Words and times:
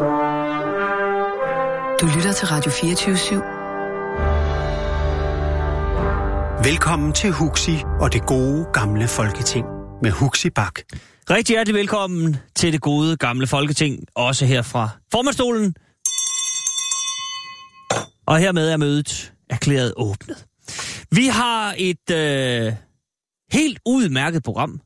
Du 0.00 0.04
lytter 2.16 2.32
til 2.36 2.48
Radio 2.48 2.70
24 2.70 3.16
/7. 3.16 3.34
Velkommen 6.68 7.12
til 7.12 7.30
Huxi 7.30 7.76
og 8.00 8.12
det 8.12 8.26
gode 8.26 8.66
gamle 8.72 9.08
folketing 9.08 9.66
med 10.02 10.10
Huxi 10.10 10.50
Bak. 10.50 10.74
Rigtig 11.30 11.54
hjertelig 11.54 11.78
velkommen 11.78 12.36
til 12.54 12.72
det 12.72 12.80
gode 12.80 13.16
gamle 13.16 13.46
folketing, 13.46 14.04
også 14.14 14.46
her 14.46 14.62
fra 14.62 14.88
formandstolen. 15.12 15.74
Og 18.26 18.38
hermed 18.38 18.70
er 18.70 18.76
mødet 18.76 19.32
erklæret 19.50 19.94
åbnet. 19.96 20.46
Vi 21.10 21.26
har 21.26 21.74
et 21.78 22.10
øh, 22.10 22.72
helt 23.52 23.78
udmærket 23.86 24.42
program 24.42 24.80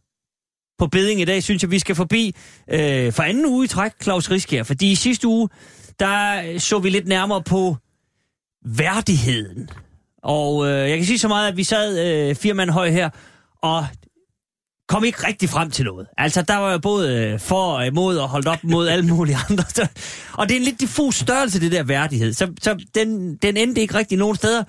på 0.82 0.86
beding 0.86 1.20
i 1.20 1.24
dag, 1.24 1.42
synes 1.42 1.62
jeg, 1.62 1.70
vi 1.70 1.78
skal 1.78 1.94
forbi 1.94 2.34
øh, 2.70 3.12
for 3.12 3.22
anden 3.22 3.46
uge 3.46 3.64
i 3.64 3.68
træk, 3.68 3.92
Claus 4.02 4.30
Riskær. 4.30 4.62
Fordi 4.62 4.92
i 4.92 4.94
sidste 4.94 5.28
uge, 5.28 5.48
der 6.00 6.42
øh, 6.42 6.60
så 6.60 6.78
vi 6.78 6.90
lidt 6.90 7.08
nærmere 7.08 7.42
på 7.42 7.76
værdigheden. 8.64 9.68
Og 10.22 10.66
øh, 10.68 10.90
jeg 10.90 10.96
kan 10.96 11.06
sige 11.06 11.18
så 11.18 11.28
meget, 11.28 11.48
at 11.48 11.56
vi 11.56 11.64
sad 11.64 12.06
øh, 12.06 12.34
fire 12.34 12.54
mand 12.54 12.70
høj 12.70 12.90
her, 12.90 13.10
og 13.62 13.86
kom 14.88 15.04
ikke 15.04 15.26
rigtig 15.26 15.48
frem 15.48 15.70
til 15.70 15.84
noget. 15.84 16.06
Altså, 16.18 16.42
der 16.42 16.56
var 16.56 16.72
jo 16.72 16.78
både 16.78 17.16
øh, 17.16 17.40
for 17.40 17.72
og 17.72 17.86
imod 17.86 18.16
og 18.16 18.28
holdt 18.28 18.48
op 18.48 18.64
mod 18.64 18.88
alle 18.88 19.06
mulige 19.06 19.36
andre. 19.50 19.64
og 20.32 20.48
det 20.48 20.54
er 20.54 20.58
en 20.58 20.64
lidt 20.64 20.80
diffus 20.80 21.16
størrelse, 21.16 21.60
det 21.60 21.72
der 21.72 21.82
værdighed. 21.82 22.32
Så, 22.32 22.52
så 22.62 22.84
den, 22.94 23.36
den 23.36 23.56
endte 23.56 23.80
ikke 23.80 23.94
rigtig 23.94 24.18
nogen 24.18 24.36
steder. 24.36 24.64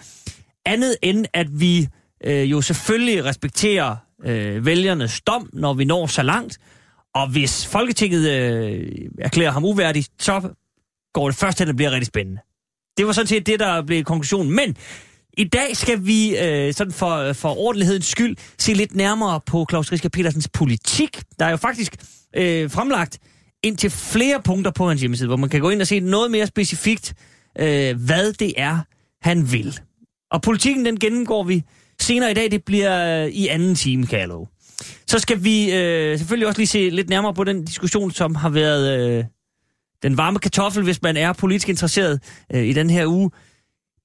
Andet 0.65 0.95
end, 1.01 1.25
at 1.33 1.47
vi 1.59 1.87
øh, 2.25 2.51
jo 2.51 2.61
selvfølgelig 2.61 3.25
respekterer 3.25 3.95
øh, 4.25 4.65
vælgernes 4.65 5.21
dom, 5.21 5.49
når 5.53 5.73
vi 5.73 5.85
når 5.85 6.07
så 6.07 6.23
langt. 6.23 6.57
Og 7.15 7.27
hvis 7.27 7.67
Folketinget 7.67 8.31
øh, 8.31 8.91
erklærer 9.19 9.51
ham 9.51 9.65
uværdig, 9.65 10.05
så 10.19 10.49
går 11.13 11.27
det 11.27 11.35
først 11.35 11.57
til, 11.57 11.63
at 11.63 11.67
det 11.67 11.75
bliver 11.75 11.91
rigtig 11.91 12.07
spændende. 12.07 12.41
Det 12.97 13.05
var 13.05 13.11
sådan 13.11 13.27
set 13.27 13.47
det, 13.47 13.59
der 13.59 13.81
blev 13.81 14.03
konklusionen. 14.03 14.55
Men 14.55 14.77
i 15.37 15.43
dag 15.43 15.77
skal 15.77 16.05
vi, 16.05 16.37
øh, 16.37 16.73
sådan 16.73 16.93
for, 16.93 17.33
for 17.33 17.57
ordentlighedens 17.57 18.05
skyld, 18.05 18.37
se 18.57 18.73
lidt 18.73 18.95
nærmere 18.95 19.41
på 19.45 19.65
Claus 19.69 19.91
Riske 19.91 20.09
Petersens 20.09 20.49
politik. 20.53 21.21
Der 21.39 21.45
er 21.45 21.49
jo 21.49 21.57
faktisk 21.57 21.95
øh, 22.35 22.71
fremlagt 22.71 23.19
ind 23.63 23.77
til 23.77 23.89
flere 23.89 24.41
punkter 24.41 24.71
på 24.71 24.87
hans 24.87 25.01
hjemmeside, 25.01 25.27
hvor 25.27 25.37
man 25.37 25.49
kan 25.49 25.61
gå 25.61 25.69
ind 25.69 25.81
og 25.81 25.87
se 25.87 25.99
noget 25.99 26.31
mere 26.31 26.47
specifikt, 26.47 27.13
øh, 27.59 28.05
hvad 28.05 28.33
det 28.33 28.53
er, 28.57 28.79
han 29.21 29.51
vil. 29.51 29.79
Og 30.31 30.41
politikken, 30.41 30.85
den 30.85 30.99
gennemgår 30.99 31.43
vi 31.43 31.63
senere 32.03 32.31
i 32.31 32.33
dag. 32.33 32.51
Det 32.51 32.63
bliver 32.63 33.23
øh, 33.23 33.29
i 33.29 33.47
anden 33.47 33.75
time, 33.75 34.05
kan 34.05 34.19
jeg 34.19 34.27
love. 34.27 34.47
Så 35.07 35.19
skal 35.19 35.43
vi 35.43 35.73
øh, 35.73 36.17
selvfølgelig 36.17 36.47
også 36.47 36.59
lige 36.59 36.67
se 36.67 36.89
lidt 36.89 37.09
nærmere 37.09 37.33
på 37.33 37.43
den 37.43 37.65
diskussion, 37.65 38.11
som 38.11 38.35
har 38.35 38.49
været 38.49 38.99
øh, 38.99 39.23
den 40.03 40.17
varme 40.17 40.39
kartoffel, 40.39 40.83
hvis 40.83 41.01
man 41.01 41.17
er 41.17 41.33
politisk 41.33 41.69
interesseret 41.69 42.19
øh, 42.53 42.63
i 42.63 42.73
den 42.73 42.89
her 42.89 43.07
uge. 43.07 43.31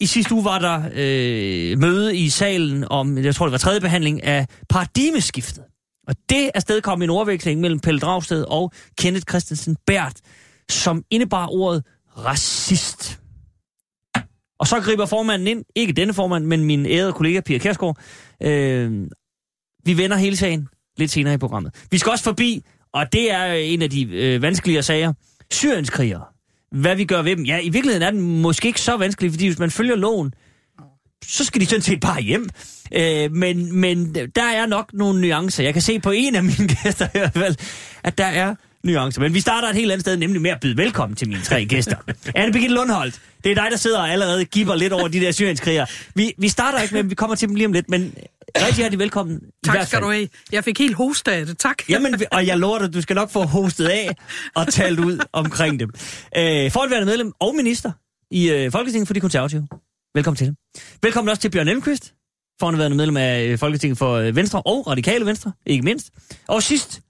I 0.01 0.07
sidste 0.07 0.35
uge 0.35 0.45
var 0.45 0.59
der 0.59 0.83
øh, 0.95 1.79
møde 1.79 2.17
i 2.17 2.29
salen 2.29 2.85
om, 2.91 3.19
jeg 3.19 3.35
tror 3.35 3.47
det 3.47 3.53
var 3.53 3.59
tredje 3.59 3.81
behandling 3.81 4.25
af 4.25 4.47
paradigmeskiftet. 4.69 5.65
Og 6.09 6.15
det 6.29 6.51
er 6.55 6.61
sted 6.61 6.81
kom 6.81 7.03
en 7.03 7.11
overveksling 7.11 7.61
mellem 7.61 7.81
Pelle 7.81 8.01
Dragsted 8.01 8.45
og 8.49 8.73
Kenneth 8.99 9.25
Christensen 9.29 9.77
Bært, 9.87 10.17
som 10.71 11.05
indebar 11.11 11.47
ordet 11.47 11.85
racist. 12.17 13.21
Og 14.59 14.67
så 14.67 14.81
griber 14.81 15.07
formanden 15.07 15.49
ind, 15.49 15.65
ikke 15.75 15.93
denne 15.93 16.15
formand, 16.15 16.45
men 16.45 16.65
min 16.65 16.87
ærede 16.87 17.13
kollega 17.13 17.41
Pia 17.41 17.59
Kærsgaard. 17.59 17.99
Øh, 18.43 19.07
vi 19.85 19.97
vender 19.97 20.17
hele 20.17 20.37
sagen 20.37 20.69
lidt 20.97 21.11
senere 21.11 21.35
i 21.35 21.39
programmet. 21.39 21.75
Vi 21.91 21.99
skal 21.99 22.11
også 22.11 22.25
forbi, 22.25 22.65
og 22.93 23.13
det 23.13 23.33
er 23.33 23.53
en 23.53 23.83
af 23.83 23.91
de 23.91 24.03
øh, 24.03 24.43
vanskeligere 24.43 24.83
sager, 24.83 25.13
syrienskrigere. 25.51 26.25
Hvad 26.73 26.97
vi 26.97 27.05
gør 27.05 27.23
ved 27.23 27.37
dem. 27.37 27.45
Ja, 27.45 27.59
i 27.59 27.69
virkeligheden 27.69 28.03
er 28.03 28.11
den 28.11 28.43
måske 28.43 28.69
ikke 28.69 28.81
så 28.81 28.97
vanskelig, 28.97 29.31
fordi 29.31 29.47
hvis 29.47 29.59
man 29.59 29.71
følger 29.71 29.97
loven, 29.97 30.33
så 31.25 31.45
skal 31.45 31.61
de 31.61 31.67
sådan 31.67 31.83
set 31.83 32.01
bare 32.01 32.21
hjem. 32.21 32.49
Øh, 32.95 33.33
men, 33.33 33.81
men 33.81 34.15
der 34.15 34.43
er 34.43 34.67
nok 34.67 34.93
nogle 34.93 35.21
nuancer. 35.21 35.65
Jeg 35.65 35.73
kan 35.73 35.83
se 35.83 36.01
på 36.01 36.11
en 36.11 36.35
af 36.35 36.43
mine 36.43 36.69
gæster 36.83 37.07
i 37.07 37.19
hvert 37.19 37.33
fald, 37.33 37.57
at 38.05 38.19
der 38.19 38.25
er 38.27 38.55
nuancer. 38.85 39.21
Men 39.21 39.35
vi 39.35 39.41
starter 39.41 39.69
et 39.69 39.75
helt 39.75 39.93
andet 39.93 40.01
sted, 40.01 40.17
nemlig 40.17 40.43
med 40.43 40.51
at 40.51 40.61
byde 40.61 40.77
velkommen 40.77 41.17
til 41.17 41.29
mine 41.29 41.43
tre 41.43 41.65
gæster. 41.65 41.97
Anne 42.35 42.53
Birgitte 42.53 42.75
Lundholdt, 42.75 43.21
det 43.45 43.51
er 43.51 43.55
dig, 43.55 43.67
der 43.71 43.77
sidder 43.77 43.99
og 43.99 44.11
allerede 44.11 44.45
giver 44.45 44.75
lidt 44.75 44.93
over 44.93 45.09
de 45.09 45.21
der 45.21 45.33
syrienskrigere. 45.33 45.87
Vi, 46.15 46.33
vi 46.39 46.49
starter 46.49 46.79
ikke 46.79 46.95
med, 46.95 47.03
vi 47.03 47.15
kommer 47.15 47.37
til 47.37 47.49
dem 47.49 47.55
lige 47.55 47.67
om 47.67 47.73
lidt, 47.73 47.91
men 47.91 48.15
rigtig 48.57 48.77
hjertelig 48.77 48.99
velkommen. 48.99 49.41
Tak 49.65 49.87
skal 49.87 50.01
du 50.01 50.11
have. 50.11 50.29
Jeg 50.53 50.65
fik 50.65 50.79
helt 50.79 50.95
hoste 50.95 51.33
af 51.33 51.47
det, 51.47 51.59
tak. 51.59 51.89
Jamen, 51.89 52.21
og 52.33 52.47
jeg 52.47 52.59
lover 52.59 52.79
dig, 52.79 52.95
du 52.95 53.01
skal 53.01 53.17
nok 53.17 53.31
få 53.31 53.43
hostet 53.43 53.87
af 53.87 54.17
og 54.55 54.69
talt 54.69 55.01
ud 55.01 55.19
omkring 55.33 55.81
dem. 55.81 55.91
Øh, 56.37 56.71
forhåndværende 56.71 57.07
medlem 57.07 57.33
og 57.41 57.55
minister 57.55 57.93
i 58.31 58.51
øh, 58.51 58.73
Folketinget 58.73 59.07
for 59.07 59.15
de 59.15 59.21
konservative. 59.21 59.69
Velkommen 60.15 60.37
til. 60.37 60.55
Velkommen 61.03 61.31
også 61.31 61.41
til 61.41 61.51
Bjørn 61.51 61.69
Elmqvist, 61.69 62.15
forhåndværende 62.61 62.97
medlem 62.97 63.17
af 63.17 63.45
øh, 63.45 63.59
Folketinget 63.59 63.99
for 63.99 64.15
øh, 64.15 64.37
Venstre 64.37 64.63
og 64.63 64.87
Radikale 64.87 65.27
Venstre, 65.27 65.53
ikke 65.67 65.85
mindst. 65.85 66.11
Og 66.49 66.63
sidst, 66.63 67.01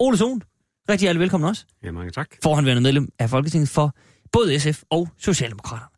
Ole 0.00 0.16
Sohn. 0.16 0.42
Rigtig 0.88 1.04
hjertelig 1.04 1.20
velkommen 1.20 1.48
også. 1.48 1.64
Ja, 1.84 1.92
mange 1.92 2.10
tak. 2.10 2.28
Forhåndværende 2.42 2.82
medlem 2.82 3.08
af 3.18 3.30
Folketinget 3.30 3.68
for 3.68 3.94
både 4.32 4.60
SF 4.60 4.82
og 4.90 5.08
Socialdemokraterne. 5.18 5.90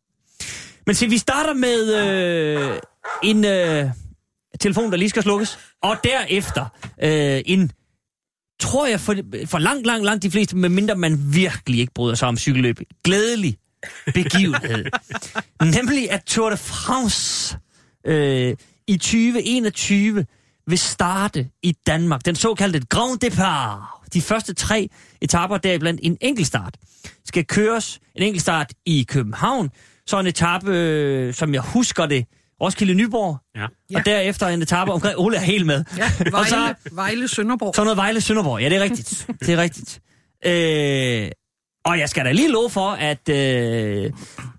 Men 0.86 0.94
se, 0.94 1.08
vi 1.08 1.18
starter 1.18 1.54
med 1.54 1.94
øh, 1.94 2.78
en 3.22 3.44
øh, 3.44 3.90
telefon, 4.60 4.90
der 4.90 4.96
lige 4.96 5.08
skal 5.08 5.22
slukkes, 5.22 5.58
og 5.82 5.96
derefter 6.04 6.66
øh, 7.02 7.42
en, 7.46 7.72
tror 8.60 8.86
jeg, 8.86 9.00
for, 9.00 9.14
for 9.46 9.58
langt, 9.58 9.86
langt, 9.86 10.04
langt 10.04 10.22
de 10.22 10.30
fleste, 10.30 10.56
medmindre 10.56 10.94
man 10.94 11.34
virkelig 11.34 11.80
ikke 11.80 11.94
bryder 11.94 12.14
sig 12.14 12.28
om 12.28 12.36
cykelløb, 12.36 12.80
glædelig 13.04 13.58
begivenhed. 14.14 14.84
Nemlig 15.76 16.10
at 16.10 16.22
Tour 16.24 16.50
de 16.50 16.56
France 16.56 17.58
øh, 18.06 18.56
i 18.86 18.96
2021 18.96 20.26
vil 20.66 20.78
starte 20.78 21.48
i 21.62 21.72
Danmark. 21.86 22.24
Den 22.24 22.34
såkaldte 22.34 22.80
Grand 22.80 23.24
Départ. 23.24 23.97
De 24.14 24.20
første 24.20 24.54
tre 24.54 24.88
etaper, 25.20 25.56
deriblandt 25.58 26.00
en 26.02 26.16
enkeltstart, 26.20 26.76
skal 27.26 27.44
køres. 27.44 28.00
En 28.14 28.22
enkeltstart 28.22 28.72
i 28.86 29.06
København. 29.08 29.70
Så 30.06 30.20
en 30.20 30.26
etape, 30.26 30.70
øh, 30.70 31.34
som 31.34 31.54
jeg 31.54 31.62
husker 31.62 32.06
det, 32.06 32.26
Roskilde 32.60 32.94
Nyborg. 32.94 33.38
Ja. 33.56 33.66
Og 33.98 34.04
derefter 34.06 34.46
en 34.46 34.62
etape 34.62 34.92
omkring 34.92 35.18
Ole 35.18 35.36
er 35.36 35.40
helt 35.40 35.66
med. 35.66 35.84
Ja, 35.96 36.04
og 36.20 36.32
Vejle, 36.32 36.48
så, 36.48 36.74
Vejle 36.92 37.28
Sønderborg. 37.28 37.74
så 37.74 37.84
noget 37.84 37.96
Vejle 37.96 38.20
Sønderborg. 38.20 38.60
Ja, 38.60 38.68
det 38.68 38.76
er 38.76 38.82
rigtigt. 38.82 39.26
Det 39.40 39.48
er 39.48 39.56
rigtigt. 39.56 40.00
Øh, 40.46 41.30
og 41.88 41.98
jeg 41.98 42.08
skal 42.08 42.24
da 42.24 42.32
lige 42.32 42.50
love 42.52 42.70
for, 42.70 42.90
at 42.90 43.28
øh, 43.28 44.10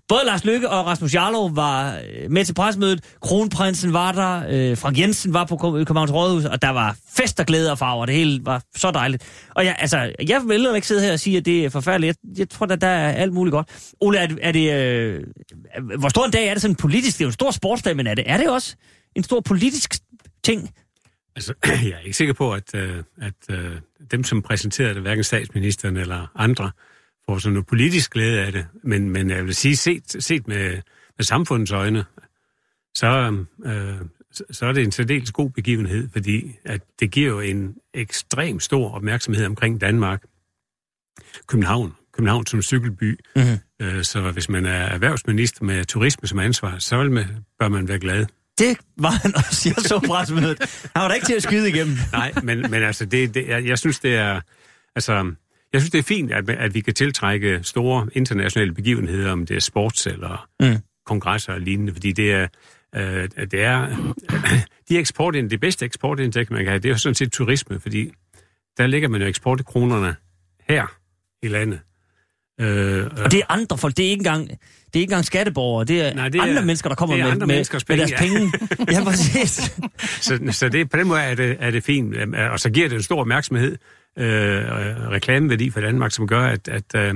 både 0.08 0.24
Lars 0.24 0.44
Lykke 0.44 0.68
og 0.68 0.86
Rasmus 0.86 1.14
Jarlov 1.14 1.56
var 1.56 2.00
øh, 2.08 2.30
med 2.30 2.44
til 2.44 2.54
presmødet. 2.54 3.04
Kronprinsen 3.20 3.92
var 3.92 4.12
der. 4.12 4.42
Øh, 4.50 4.76
Frank 4.76 4.98
Jensen 4.98 5.34
var 5.34 5.44
på 5.44 5.56
Københavns 5.56 6.12
Rådhus, 6.12 6.44
og 6.44 6.62
der 6.62 6.68
var 6.68 6.96
fest 7.16 7.40
og 7.40 7.46
glæde 7.46 7.72
og 7.72 7.78
farver. 7.78 8.06
Det 8.06 8.14
hele 8.14 8.40
var 8.44 8.62
så 8.76 8.90
dejligt. 8.90 9.22
Og 9.50 9.64
jeg, 9.64 9.76
altså, 9.78 10.12
jeg 10.28 10.42
vil 10.46 10.74
ikke 10.74 10.86
sidde 10.86 11.02
her 11.02 11.12
og 11.12 11.20
sige, 11.20 11.36
at 11.36 11.44
det 11.44 11.64
er 11.64 11.70
forfærdeligt. 11.70 12.18
Jeg, 12.28 12.38
jeg 12.38 12.48
tror, 12.48 12.66
at 12.66 12.80
der 12.80 12.86
er 12.86 13.12
alt 13.12 13.32
muligt 13.32 13.52
godt. 13.52 13.68
Ole, 14.00 14.18
er 14.18 14.26
det, 14.26 14.38
er 14.42 14.52
det 14.52 14.72
øh, 14.72 15.22
hvor 15.98 16.08
stor 16.08 16.24
en 16.24 16.30
dag 16.30 16.48
er 16.48 16.54
det 16.54 16.62
sådan 16.62 16.76
politisk? 16.76 17.18
Det 17.18 17.24
er 17.24 17.26
jo 17.26 17.28
en 17.28 17.32
stor 17.32 17.50
sportsdag, 17.50 17.96
men 17.96 18.06
er 18.06 18.14
det, 18.14 18.24
er 18.26 18.36
det 18.36 18.50
også 18.50 18.76
en 19.16 19.22
stor 19.22 19.40
politisk 19.40 19.94
ting? 20.44 20.70
Altså, 21.36 21.54
jeg 21.90 21.92
er 21.92 22.04
ikke 22.04 22.16
sikker 22.16 22.34
på, 22.34 22.52
at, 22.52 22.74
øh, 22.74 23.02
at 23.20 23.34
øh, 23.50 23.70
dem, 24.10 24.24
som 24.24 24.42
præsenterede 24.42 24.94
det, 24.94 25.02
hverken 25.02 25.24
statsministeren 25.24 25.96
eller 25.96 26.26
andre, 26.34 26.70
får 27.34 27.38
sådan 27.38 27.52
noget 27.54 27.66
politisk 27.66 28.12
glæde 28.12 28.40
af 28.40 28.52
det. 28.52 28.66
Men, 28.84 29.10
men 29.10 29.30
jeg 29.30 29.44
vil 29.46 29.54
sige, 29.54 29.76
set, 29.76 30.16
set 30.24 30.48
med, 30.48 30.70
med 31.18 31.24
samfundets 31.24 31.72
øjne, 31.72 32.04
så, 32.94 33.36
øh, 33.64 33.94
så- 34.52 34.66
er 34.66 34.72
det 34.72 34.82
en 34.84 34.92
særdeles 34.92 35.32
god 35.32 35.50
begivenhed, 35.50 36.08
fordi 36.12 36.56
at 36.64 36.80
det 37.00 37.10
giver 37.10 37.28
jo 37.28 37.40
en 37.40 37.74
ekstrem 37.94 38.60
stor 38.60 38.90
opmærksomhed 38.94 39.46
omkring 39.46 39.80
Danmark. 39.80 40.22
København. 41.46 41.94
København 42.12 42.46
som 42.46 42.62
cykelby. 42.62 43.18
Mhm. 43.36 43.58
Øh, 43.82 44.04
så 44.04 44.30
hvis 44.30 44.48
man 44.48 44.66
er 44.66 44.70
erhvervsminister 44.82 45.64
med 45.64 45.84
turisme 45.84 46.28
som 46.28 46.38
ansvar, 46.38 46.78
så 46.78 46.98
vil 46.98 47.10
man, 47.10 47.26
bør 47.58 47.68
man 47.68 47.88
være 47.88 47.98
glad. 47.98 48.26
Det 48.58 48.78
var 48.96 49.10
han 49.10 49.36
også, 49.36 49.68
jeg 49.68 49.84
så 49.84 49.98
presmødet. 50.06 50.58
Han 50.94 51.02
var 51.02 51.08
da 51.08 51.14
ikke 51.14 51.26
til 51.26 51.34
at 51.34 51.42
skyde 51.42 51.68
igennem. 51.68 51.96
Nej, 52.12 52.32
men, 52.42 52.60
men 52.70 52.82
altså, 52.82 53.04
det, 53.04 53.34
det, 53.34 53.48
jeg, 53.48 53.64
jeg 53.66 53.78
synes, 53.78 53.98
det 54.00 54.14
er... 54.14 54.40
Altså, 54.96 55.32
jeg 55.72 55.80
synes, 55.80 55.90
det 55.90 55.98
er 55.98 56.02
fint, 56.02 56.32
at, 56.32 56.50
at 56.50 56.74
vi 56.74 56.80
kan 56.80 56.94
tiltrække 56.94 57.60
store 57.62 58.08
internationale 58.12 58.74
begivenheder, 58.74 59.32
om 59.32 59.46
det 59.46 59.56
er 59.56 59.60
sports 59.60 60.06
eller 60.06 60.46
Mm. 60.62 60.76
kongresser 61.06 61.52
og 61.52 61.60
lignende, 61.60 61.92
fordi 61.92 62.12
det 62.12 62.32
er, 62.32 62.48
øh, 62.96 63.28
det 63.50 63.62
er 63.62 63.96
de 64.88 64.98
eksport, 64.98 65.34
det 65.34 65.60
bedste 65.60 65.84
eksportindtægt, 65.84 66.50
man 66.50 66.58
kan 66.60 66.68
have, 66.68 66.78
det 66.78 66.88
er 66.88 66.92
jo 66.92 66.98
sådan 66.98 67.14
set 67.14 67.32
turisme, 67.32 67.80
fordi 67.80 68.12
der 68.78 68.86
ligger 68.86 69.08
man 69.08 69.20
jo 69.20 69.26
eksportkronerne 69.26 70.16
her 70.68 70.86
i 71.42 71.48
landet. 71.48 71.80
Øh, 72.60 73.06
Og 73.24 73.30
det 73.30 73.38
er 73.40 73.44
andre 73.48 73.78
folk, 73.78 73.96
det 73.96 74.06
er 74.06 74.10
ikke 74.10 74.20
engang, 74.20 74.48
det 74.48 74.54
er 74.94 75.00
ikke 75.00 75.02
engang 75.02 75.24
skatteborgere, 75.24 75.84
det 75.84 76.00
er, 76.02 76.14
Nej, 76.14 76.28
det 76.28 76.38
er- 76.38 76.42
andre 76.42 76.62
mennesker, 76.62 76.88
der 76.88 76.96
kommer 76.96 77.14
det 77.16 77.20
er 77.20 77.24
med, 77.24 77.32
andre 77.32 77.46
med, 77.46 77.56
med 77.56 77.80
penge, 77.86 77.98
deres 78.06 78.12
penge. 78.22 78.52
ja, 78.92 79.04
præcis. 79.04 79.72
Så, 80.20 80.38
så 80.50 80.68
det, 80.68 80.90
på 80.90 80.96
den 80.96 81.06
måde 81.08 81.20
er 81.20 81.34
det, 81.34 81.56
er 81.60 81.70
det 81.70 81.84
fint, 81.84 82.16
Øhm, 82.16 82.34
og 82.52 82.60
så 82.60 82.70
giver 82.70 82.88
det 82.88 82.96
en 82.96 83.02
stor 83.02 83.20
opmærksomhed, 83.20 83.76
øh, 84.18 84.26
og 85.04 85.12
reklameværdi 85.12 85.70
for 85.70 85.80
Danmark, 85.80 86.12
som 86.12 86.26
gør, 86.26 86.40
at, 86.42 86.68
at, 86.68 86.84
øh, 86.96 87.14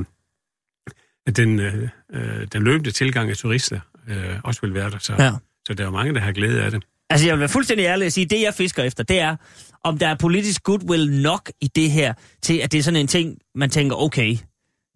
at 1.27 1.37
den, 1.37 1.61
øh, 1.61 1.89
øh, 2.15 2.47
den 2.53 2.63
løbende 2.65 2.91
tilgang 2.91 3.31
af 3.31 3.37
turister 3.37 3.81
øh, 4.09 4.17
også 4.45 4.61
vil 4.61 4.75
være 4.75 4.91
der. 4.91 4.99
Så, 4.99 5.13
Ja. 5.19 5.31
så 5.67 5.75
der 5.75 5.83
er 5.83 5.87
jo 5.87 5.93
mange, 5.93 6.15
der 6.15 6.21
har 6.21 6.33
glæde 6.33 6.63
af 6.63 6.71
det. 6.71 6.83
Altså, 7.11 7.27
jeg 7.27 7.33
vil 7.35 7.41
være 7.41 7.49
fuldstændig 7.49 7.85
ærlig 7.85 8.07
og 8.07 8.13
sige, 8.13 8.27
det 8.27 8.41
jeg 8.43 8.55
fisker 8.55 8.83
efter, 8.83 9.05
det 9.05 9.19
er, 9.21 9.37
om 9.85 9.99
der 9.99 10.09
er 10.09 10.15
politisk 10.15 10.63
goodwill 10.63 11.23
nok 11.23 11.51
i 11.61 11.67
det 11.77 11.91
her, 11.91 12.15
til 12.43 12.59
at 12.59 12.73
det 12.73 12.79
er 12.79 12.83
sådan 12.83 13.01
en 13.01 13.07
ting, 13.07 13.39
man 13.55 13.71
tænker, 13.71 13.97
okay, 13.97 14.37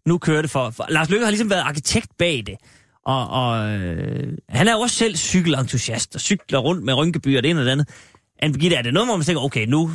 nu 0.08 0.18
kører 0.18 0.42
det 0.42 0.50
for... 0.50 0.70
for 0.70 0.86
Lars 0.88 1.10
Løkke 1.10 1.24
har 1.24 1.30
ligesom 1.30 1.50
været 1.50 1.60
arkitekt 1.60 2.08
bag 2.18 2.42
det. 2.46 2.54
Og, 3.06 3.28
og 3.28 3.68
øh, 3.68 4.32
han 4.48 4.68
er 4.68 4.72
jo 4.72 4.78
også 4.78 4.96
selv 4.96 5.16
cykelentusiast, 5.16 6.14
og 6.14 6.20
cykler 6.20 6.58
rundt 6.58 6.84
med 6.84 6.94
Rynkeby 6.94 7.36
og 7.36 7.42
det 7.42 7.50
ene 7.50 7.60
og 7.60 7.64
det 7.64 7.72
andet. 7.72 7.88
Anne 8.38 8.52
Birgitte, 8.54 8.76
er 8.76 8.82
det 8.82 8.94
noget, 8.94 9.08
hvor 9.08 9.16
man 9.16 9.24
tænker, 9.24 9.42
okay, 9.42 9.66
nu 9.66 9.90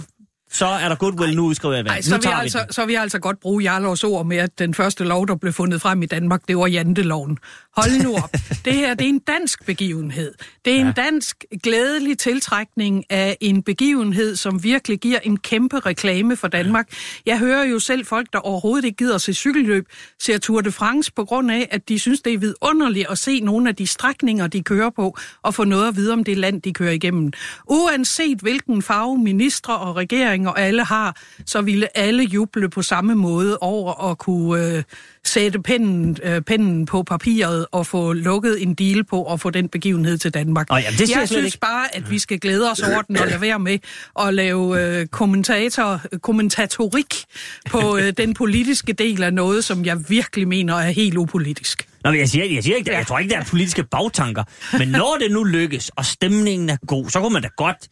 så 0.52 0.66
er 0.66 0.90
der 0.90 0.96
goodwill, 0.96 1.36
nu 1.36 1.46
udskriver 1.46 1.76
jeg 1.76 1.86
valg. 1.86 2.04
så 2.04 2.16
Nu 2.16 2.22
tager 2.22 2.36
vi 2.36 2.42
altså, 2.42 2.60
den. 2.60 2.74
så 2.74 2.86
vil 2.86 2.94
jeg 2.94 3.02
altså 3.02 3.20
godt 3.20 3.40
bruge 3.40 3.64
Jarlovs 3.64 4.04
ord 4.04 4.26
med, 4.26 4.38
at 4.38 4.60
den 4.60 4.74
første 4.74 5.04
lov, 5.04 5.28
der 5.28 5.36
blev 5.36 5.54
fundet 5.54 5.82
frem 5.82 6.02
i 6.02 6.06
Danmark, 6.06 6.42
det 6.48 6.58
var 6.58 6.68
janteloven. 6.68 7.38
Hold 7.78 8.04
nu 8.04 8.16
op. 8.16 8.32
det 8.66 8.74
her, 8.74 8.94
det 8.94 9.06
er 9.06 9.10
en 9.10 9.20
dansk 9.20 9.66
begivenhed. 9.66 10.34
Det 10.66 10.74
er 10.74 10.78
ja. 10.78 10.88
en 10.88 10.94
dansk 10.94 11.46
glædelig 11.64 12.18
tiltrækning 12.18 13.06
af 13.10 13.38
en 13.42 13.64
begivenhed, 13.64 14.36
som 14.36 14.64
virkelig 14.64 15.00
giver 15.00 15.20
en 15.20 15.38
kæmpe 15.38 15.80
reklame 15.80 16.36
for 16.36 16.48
Danmark. 16.48 16.94
Jeg 17.26 17.40
hører 17.40 17.64
jo 17.64 17.80
selv 17.80 18.06
folk, 18.06 18.28
der 18.34 18.40
overhovedet 18.40 18.86
ikke 18.86 18.96
gider 18.96 19.16
at 19.16 19.22
se 19.22 19.34
cykelløb, 19.34 19.86
ser 20.20 20.38
Tour 20.38 20.62
de 20.62 20.72
France 20.72 21.12
på 21.14 21.26
grund 21.26 21.52
af, 21.52 21.68
at 21.72 21.90
de 21.90 22.00
synes, 22.00 22.22
det 22.22 22.34
er 22.34 22.38
vidunderligt 22.38 23.08
at 23.10 23.18
se 23.18 23.40
nogle 23.40 23.70
af 23.70 23.76
de 23.76 23.88
strækninger, 23.88 24.48
de 24.48 24.64
kører 24.64 24.90
på, 24.90 25.18
og 25.42 25.54
få 25.54 25.64
noget 25.64 25.88
at 25.88 25.96
vide 25.96 26.14
om 26.14 26.24
det 26.24 26.38
land, 26.38 26.62
de 26.62 26.74
kører 26.74 26.92
igennem. 26.92 27.32
Uanset 27.70 28.40
hvilken 28.40 28.82
farve 28.82 29.18
ministre 29.18 29.78
og 29.78 29.96
regeringer 29.96 30.52
alle 30.52 30.84
har, 30.84 31.16
så 31.46 31.62
ville 31.62 31.98
alle 31.98 32.24
juble 32.24 32.70
på 32.70 32.82
samme 32.82 33.16
måde 33.16 33.58
over 33.58 34.12
at 34.12 34.18
kunne 34.18 34.78
øh, 34.78 34.84
sætte 35.26 35.62
pennen, 35.62 36.18
øh, 36.24 36.42
pennen 36.42 36.86
på 36.86 37.04
papiret 37.04 37.66
og 37.72 37.88
få 37.88 38.14
lukket 38.14 38.62
en 38.64 38.74
deal 38.74 39.04
på 39.04 39.34
at 39.34 39.40
få 39.40 39.50
den 39.50 39.70
begivenhed 39.70 40.18
til 40.18 40.34
Danmark. 40.34 40.70
Nå, 40.70 40.76
jamen, 40.76 41.00
det 41.00 41.10
jeg 41.10 41.20
jeg 41.20 41.28
synes 41.28 41.46
ikke. 41.46 41.60
bare, 41.60 41.96
at 41.96 42.12
vi 42.12 42.20
skal 42.20 42.40
glæde 42.40 42.72
os 42.72 42.80
over 42.80 43.02
den 43.02 43.18
og 43.18 43.28
lade 43.28 43.42
være 43.42 43.60
med 43.60 43.80
at 44.20 44.34
lave 44.34 44.82
øh, 44.82 45.08
kommentator, 45.08 46.02
kommentatorik 46.22 47.26
på 47.70 47.98
øh, 47.98 48.14
den 48.18 48.34
politiske 48.34 48.94
del 48.94 49.24
af 49.24 49.34
noget, 49.34 49.64
som 49.64 49.86
jeg 49.86 50.10
virkelig 50.10 50.48
mener 50.48 50.76
er 50.76 50.92
helt 50.92 51.18
upolitisk. 51.18 51.88
Nå, 52.04 52.12
men 52.12 52.20
jeg 52.20 52.30
siger, 52.30 52.46
jeg 52.46 52.64
siger 52.64 52.78
ikke, 52.78 52.92
jeg 52.92 53.08
tror 53.08 53.20
ikke, 53.20 53.34
der 53.34 53.40
er 53.40 53.46
politiske 53.46 53.84
bagtanker. 53.84 54.44
Men 54.78 54.88
når 55.02 55.18
det 55.22 55.32
nu 55.32 55.44
lykkes, 55.44 55.90
og 55.90 56.06
stemningen 56.06 56.70
er 56.70 56.78
god, 56.88 57.10
så 57.10 57.20
kunne 57.20 57.34
man 57.34 57.42
da 57.42 57.50
godt 57.58 57.88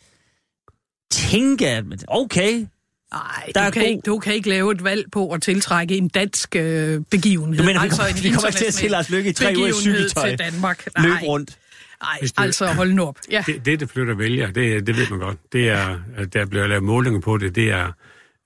tænke, 1.11 1.67
at 1.67 1.85
okay, 2.07 2.65
Nej, 3.13 3.51
Der 3.55 3.61
er 3.61 3.65
du, 3.65 3.71
kan 3.73 3.81
god- 3.81 3.89
ikke, 3.89 4.01
du 4.05 4.19
kan 4.19 4.33
ikke 4.33 4.49
lave 4.49 4.71
et 4.71 4.83
valg 4.83 5.05
på 5.11 5.29
at 5.31 5.41
tiltrække 5.41 5.97
en 5.97 6.07
dansk 6.07 6.55
øh, 6.55 7.01
begivenhed. 7.11 7.57
Du 7.57 7.63
mener, 7.63 7.79
vi 7.79 7.83
altså 7.85 8.01
kommer- 8.01 8.17
en 8.17 8.23
vi 8.23 8.29
kommer 8.29 8.47
ikke 8.47 8.57
til 8.57 8.65
at 8.65 8.73
se 8.73 8.87
Lars 8.87 9.09
Løkke 9.09 9.29
i 9.29 9.33
tre 9.33 9.45
uger 9.45 9.67
i 9.67 9.71
begivenhed 9.71 9.81
cykeltøj? 10.09 10.29
til 10.29 10.39
Danmark. 10.39 10.85
løb 10.97 11.05
Nej, 11.05 11.23
rundt. 11.23 11.57
nej 12.01 12.19
altså 12.37 12.65
hold 12.65 12.93
nu 12.93 13.03
op. 13.03 13.17
Ja. 13.31 13.43
Det, 13.47 13.65
det, 13.65 13.79
der 13.79 13.85
flytter 13.85 14.13
vælger, 14.15 14.51
det, 14.51 14.87
det 14.87 14.97
ved 14.97 15.09
man 15.09 15.19
godt. 15.19 15.37
Det 15.53 15.69
er, 15.69 15.99
der 16.33 16.45
bliver 16.45 16.67
lavet 16.67 16.83
målinger 16.83 17.19
på 17.21 17.37
det. 17.37 17.55
Det 17.55 17.71
er 17.71 17.91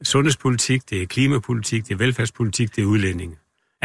sundhedspolitik, 0.04 0.90
det 0.90 1.02
er 1.02 1.06
klimapolitik, 1.06 1.84
det 1.88 1.94
er 1.94 1.98
velfærdspolitik, 1.98 2.76
det 2.76 2.82
er 2.82 2.86
udlænding. 2.86 3.36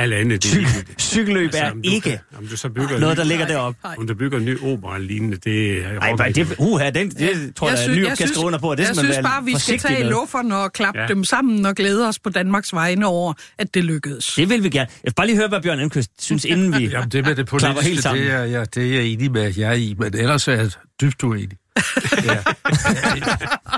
Alt 0.00 0.14
andet, 0.14 0.42
det 0.42 0.52
er 0.52 0.56
ligegyldigt. 0.56 1.02
Cykelløb 1.02 1.50
er 1.54 1.70
om 1.70 1.82
du 1.82 1.90
ikke 1.90 2.20
om 2.38 2.46
du 2.46 2.56
så 2.56 2.68
bygger 2.68 2.98
noget, 2.98 3.16
der 3.16 3.24
ligger 3.24 3.46
deroppe. 3.46 3.78
Nej. 3.84 3.94
om 3.98 4.06
du 4.06 4.14
bygger 4.14 4.38
en 4.38 4.44
ny 4.44 4.58
opera 4.62 4.98
lignende, 4.98 5.36
det 5.36 5.78
er... 5.86 6.00
Ej, 6.00 6.12
men 6.18 6.34
det, 6.34 6.54
uha, 6.58 6.90
den, 6.90 7.10
det 7.10 7.56
tror 7.56 7.68
jeg, 7.68 7.78
jeg 7.78 7.84
sy- 7.94 7.98
Nyrup 7.98 8.16
kan 8.18 8.28
skrive 8.28 8.46
under 8.46 8.58
på. 8.58 8.74
Det 8.74 8.86
jeg 8.88 8.96
synes 8.96 9.18
bare, 9.22 9.44
vi 9.44 9.58
skal 9.58 9.78
tage 9.78 10.04
lufferne 10.10 10.56
og 10.56 10.72
klappe 10.72 11.00
Ja. 11.00 11.06
dem 11.06 11.24
sammen 11.24 11.66
og 11.66 11.74
glæde 11.74 12.08
os 12.08 12.18
på 12.18 12.30
Danmarks 12.30 12.72
vegne 12.74 13.06
over, 13.06 13.32
at 13.58 13.74
det 13.74 13.84
lykkedes. 13.84 14.34
Det 14.34 14.48
vil 14.48 14.62
vi 14.64 14.68
gerne. 14.68 14.88
Jeg 14.90 15.10
vil 15.10 15.14
bare 15.14 15.26
lige 15.26 15.36
høre, 15.36 15.48
hvad 15.48 15.60
Bjørn 15.62 15.80
Enquist 15.80 16.10
synes, 16.22 16.44
inden 16.44 16.78
vi... 16.78 16.86
Jamen, 16.88 17.08
det 17.08 17.24
med 17.26 17.34
det 17.34 17.48
Klapper 17.48 17.68
helt 17.68 17.76
politiske, 17.76 18.02
sammen. 18.02 18.24
det 18.24 18.32
er, 18.32 18.44
ja, 18.44 18.64
det 18.64 18.86
er 18.90 18.94
jeg 18.94 19.04
enig 19.04 19.32
med 19.32 19.54
jer 19.58 19.72
i, 19.72 19.94
men 19.98 20.14
ellers 20.16 20.48
er 20.48 20.52
jeg 20.52 20.70
dybt 21.00 21.22
uenig. 21.22 21.56
ja. 22.24 22.32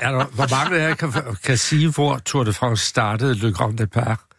er 0.02 0.10
der, 0.10 0.34
hvor 0.34 0.50
mange 0.56 0.80
af 0.82 0.88
jer 0.88 0.94
kan, 0.94 1.12
kan 1.44 1.58
sige, 1.58 1.88
hvor 1.88 2.18
Tour 2.26 2.44
de 2.44 2.52
France 2.52 2.86
startede, 2.86 3.34
Le 3.34 3.52
Grand 3.52 3.80
Départ? 3.80 4.31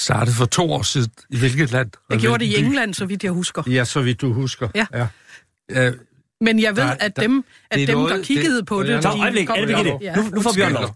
Startede 0.00 0.36
for 0.36 0.44
to 0.44 0.72
år 0.72 0.82
siden. 0.82 1.10
I 1.30 1.38
hvilket 1.38 1.70
land? 1.72 1.90
Det 2.10 2.20
gjorde 2.20 2.44
det 2.44 2.50
i? 2.50 2.56
England, 2.64 2.94
så 2.94 3.06
vidt 3.06 3.24
jeg 3.24 3.32
husker. 3.32 3.62
Ja, 3.66 3.84
så 3.84 4.00
vidt 4.00 4.20
du 4.20 4.32
husker. 4.32 4.68
Ja. 4.74 4.86
ja. 4.94 5.92
Men 6.40 6.60
jeg 6.60 6.76
ved, 6.76 6.82
Der- 6.84 6.90
at 7.00 7.16
der- 7.16 7.22
dem, 7.22 7.44
at 7.70 7.78
det 7.78 7.88
dem 7.88 7.96
noget- 7.98 8.14
der 8.14 8.22
kiggede 8.22 8.56
det- 8.56 8.66
på 8.66 8.82
det... 8.82 9.02
Så, 9.02 9.10
de 9.12 9.20
øjeblik, 9.22 9.46
kom-. 9.46 9.56
Ja. 10.00 10.16
Nu, 10.16 10.22
nu 10.22 10.40
får 10.42 10.52
Bjørn 10.54 10.72
lov. 10.72 10.94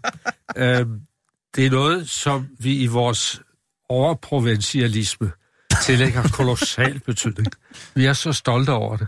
Øhm, 0.57 0.99
det 1.55 1.65
er 1.65 1.69
noget, 1.69 2.09
som 2.09 2.47
vi 2.59 2.77
i 2.77 2.87
vores 2.87 3.41
overprovincialisme 3.89 5.31
tillægger 5.83 6.23
kolossal 6.33 6.99
betydning. 6.99 7.47
Vi 7.95 8.05
er 8.05 8.13
så 8.13 8.33
stolte 8.33 8.69
over 8.69 8.97
det. 8.97 9.07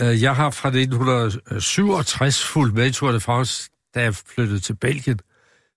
Øh, 0.00 0.22
Jeg 0.22 0.36
har 0.36 0.50
fra 0.50 0.68
1967 0.68 2.44
fulgt 2.44 2.74
med 2.74 2.86
i 2.86 2.92
Tour 2.92 3.12
de 3.12 3.20
France, 3.20 3.70
da 3.94 4.02
jeg 4.02 4.14
flyttede 4.14 4.60
til 4.60 4.74
Belgien, 4.76 5.20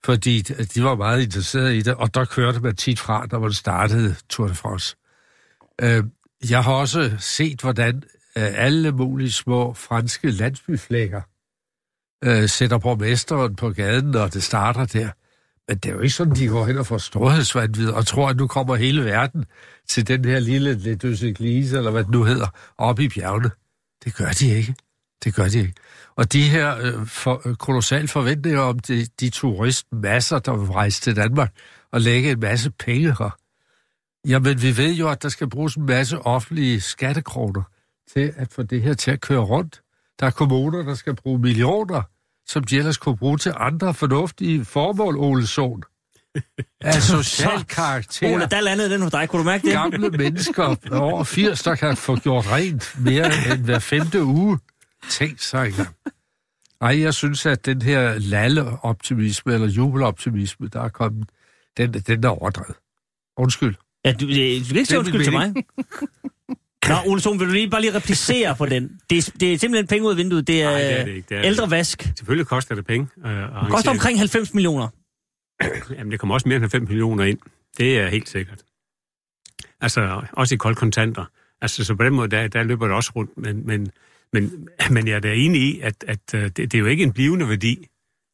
fordi 0.05 0.41
de 0.41 0.83
var 0.83 0.95
meget 0.95 1.21
interesserede 1.23 1.77
i 1.77 1.81
det, 1.81 1.93
og 1.95 2.13
der 2.13 2.25
kørte 2.25 2.59
man 2.59 2.75
tit 2.75 2.99
fra, 2.99 3.25
når 3.31 3.39
man 3.39 3.53
startede 3.53 4.15
Tour 4.29 4.47
de 4.47 4.55
France. 4.55 4.95
Øh, 5.81 6.03
Jeg 6.49 6.63
har 6.63 6.73
også 6.73 7.15
set, 7.19 7.61
hvordan 7.61 7.95
øh, 8.37 8.43
alle 8.55 8.91
mulige 8.91 9.31
små 9.31 9.73
franske 9.73 10.31
landsbyflækker 10.31 11.21
øh, 12.23 12.49
sætter 12.49 12.77
borgmesteren 12.77 13.55
på 13.55 13.69
gaden, 13.69 14.05
når 14.11 14.27
det 14.27 14.43
starter 14.43 14.85
der. 14.85 15.09
Men 15.67 15.77
det 15.77 15.89
er 15.89 15.93
jo 15.93 15.99
ikke 15.99 16.13
sådan, 16.13 16.35
de 16.35 16.47
går 16.47 16.65
hen 16.65 16.77
og 16.77 16.85
får 16.85 16.97
storhedsvandvid 16.97 17.89
og 17.89 18.07
tror, 18.07 18.29
at 18.29 18.37
nu 18.37 18.47
kommer 18.47 18.75
hele 18.75 19.05
verden 19.05 19.45
til 19.87 20.07
den 20.07 20.25
her 20.25 20.39
lille 20.39 20.73
Le 20.73 21.33
Glise, 21.33 21.77
eller 21.77 21.91
hvad 21.91 22.03
det 22.03 22.11
nu 22.11 22.23
hedder, 22.23 22.47
op 22.77 22.99
i 22.99 23.09
bjergene. 23.09 23.51
Det 24.03 24.15
gør 24.15 24.29
de 24.29 24.47
ikke. 24.47 24.75
Det 25.23 25.35
gør 25.35 25.47
de 25.47 25.59
ikke. 25.59 25.73
Og 26.17 26.33
de 26.33 26.49
her 26.49 26.77
øh, 26.81 27.07
for, 27.07 27.41
øh, 27.45 27.55
kolossale 27.55 28.07
forventninger 28.07 28.61
om 28.61 28.79
de, 28.79 29.05
de 29.19 29.29
turistmasser, 29.29 30.39
der 30.39 30.57
vil 30.57 30.67
rejse 30.71 31.01
til 31.01 31.15
Danmark 31.15 31.53
og 31.91 32.01
lægge 32.01 32.31
en 32.31 32.39
masse 32.39 32.71
penge 32.71 33.15
her. 33.19 33.37
Jamen, 34.27 34.61
vi 34.61 34.77
ved 34.77 34.93
jo, 34.93 35.09
at 35.09 35.23
der 35.23 35.29
skal 35.29 35.49
bruges 35.49 35.75
en 35.75 35.85
masse 35.85 36.19
offentlige 36.19 36.81
skattekroner 36.81 37.63
til 38.13 38.33
at 38.37 38.53
få 38.53 38.63
det 38.63 38.81
her 38.81 38.93
til 38.93 39.11
at 39.11 39.21
køre 39.21 39.39
rundt. 39.39 39.81
Der 40.19 40.25
er 40.25 40.31
kommuner, 40.31 40.83
der 40.83 40.95
skal 40.95 41.15
bruge 41.15 41.39
millioner, 41.39 42.01
som 42.47 42.63
de 42.63 42.77
ellers 42.77 42.97
kunne 42.97 43.17
bruge 43.17 43.37
til 43.37 43.53
andre 43.55 43.93
fornuftige 43.93 44.65
formål, 44.65 45.17
Ole 45.17 45.47
Sohn. 45.47 45.83
Af 46.81 47.01
social 47.01 47.63
karakter. 47.63 48.33
Ole, 48.33 48.47
der 48.51 48.61
landede 48.61 48.89
den 48.89 49.01
hos 49.01 49.11
dig. 49.11 49.29
Kunne 49.29 49.39
du 49.39 49.45
mærke 49.45 49.67
det? 49.67 49.73
Gamle 49.73 50.09
mennesker 50.09 50.75
over 50.91 51.23
80, 51.23 51.63
der 51.63 51.75
kan 51.75 51.97
få 51.97 52.15
gjort 52.15 52.51
rent 52.51 52.95
mere 52.99 53.25
end 53.25 53.63
hver 53.65 53.79
femte 53.79 54.23
uge. 54.23 54.59
Tænk 55.09 55.39
sig 55.39 55.67
engang. 55.67 55.95
Ej, 56.81 56.99
jeg 57.01 57.13
synes, 57.13 57.45
at 57.45 57.65
den 57.65 57.81
her 57.81 58.19
lalle-optimisme, 58.19 59.53
eller 59.53 59.67
jubeloptimisme, 59.67 60.67
der 60.67 60.81
er 60.81 60.89
kommet, 60.89 61.29
den, 61.77 61.93
den 61.93 62.23
er 62.23 62.29
overdrevet. 62.29 62.75
Undskyld. 63.37 63.75
Ja, 64.05 64.11
du, 64.13 64.25
øh, 64.25 64.29
du 64.29 64.35
kan 64.35 64.37
ikke 64.39 64.73
Det 64.73 64.87
sige 64.87 64.95
er 64.95 64.99
undskyld 64.99 65.23
til 65.23 65.33
mig. 65.33 65.53
Nå, 66.89 66.95
Ole 67.05 67.21
Sohn, 67.21 67.39
vil 67.39 67.47
du 67.47 67.53
lige 67.53 67.69
bare 67.69 67.81
lige 67.81 67.93
replicere 67.95 68.55
på 68.55 68.65
den? 68.65 68.99
Det 69.09 69.17
er, 69.17 69.31
det 69.39 69.53
er 69.53 69.57
simpelthen 69.57 69.87
penge 69.87 70.05
ud 70.07 70.11
af 70.11 70.17
vinduet. 70.17 70.47
Det 70.47 70.61
er, 70.61 70.69
Nej, 70.71 70.79
det 70.81 70.99
er 70.99 71.05
det 71.05 71.15
ikke. 71.15 71.25
Det 71.29 71.37
er- 71.37 71.43
ældre 71.43 71.71
vask. 71.71 72.03
Det 72.03 72.17
Selvfølgelig 72.17 72.47
koster 72.47 72.75
det 72.75 72.85
penge. 72.85 73.07
Øh, 73.25 73.69
koster 73.69 73.91
omkring 73.91 74.17
90 74.19 74.53
millioner. 74.53 74.87
Jamen, 75.97 76.11
det 76.11 76.19
kommer 76.19 76.33
også 76.33 76.47
mere 76.47 76.57
end 76.57 76.69
5 76.69 76.81
millioner 76.81 77.23
ind. 77.23 77.39
Det 77.77 77.99
er 77.99 78.07
helt 78.07 78.29
sikkert. 78.29 78.63
Altså, 79.81 80.21
også 80.31 80.55
i 80.55 80.57
koldkontanter. 80.57 81.25
Altså, 81.61 81.83
så 81.85 81.95
på 81.95 82.03
den 82.03 82.13
måde, 82.13 82.27
der, 82.31 82.47
der 82.47 82.63
løber 82.63 82.87
det 82.87 82.95
også 82.95 83.11
rundt. 83.15 83.37
Men, 83.37 83.67
men, 83.67 83.91
men, 84.33 84.67
men 84.91 85.07
jeg 85.07 85.15
er 85.15 85.19
da 85.19 85.33
enig 85.33 85.61
i, 85.61 85.79
at, 85.79 86.03
at 86.07 86.19
øh, 86.35 86.41
det, 86.43 86.57
det 86.57 86.73
er 86.73 86.79
jo 86.79 86.85
ikke 86.85 87.03
en 87.03 87.13
blivende 87.13 87.49
værdi, 87.49 87.87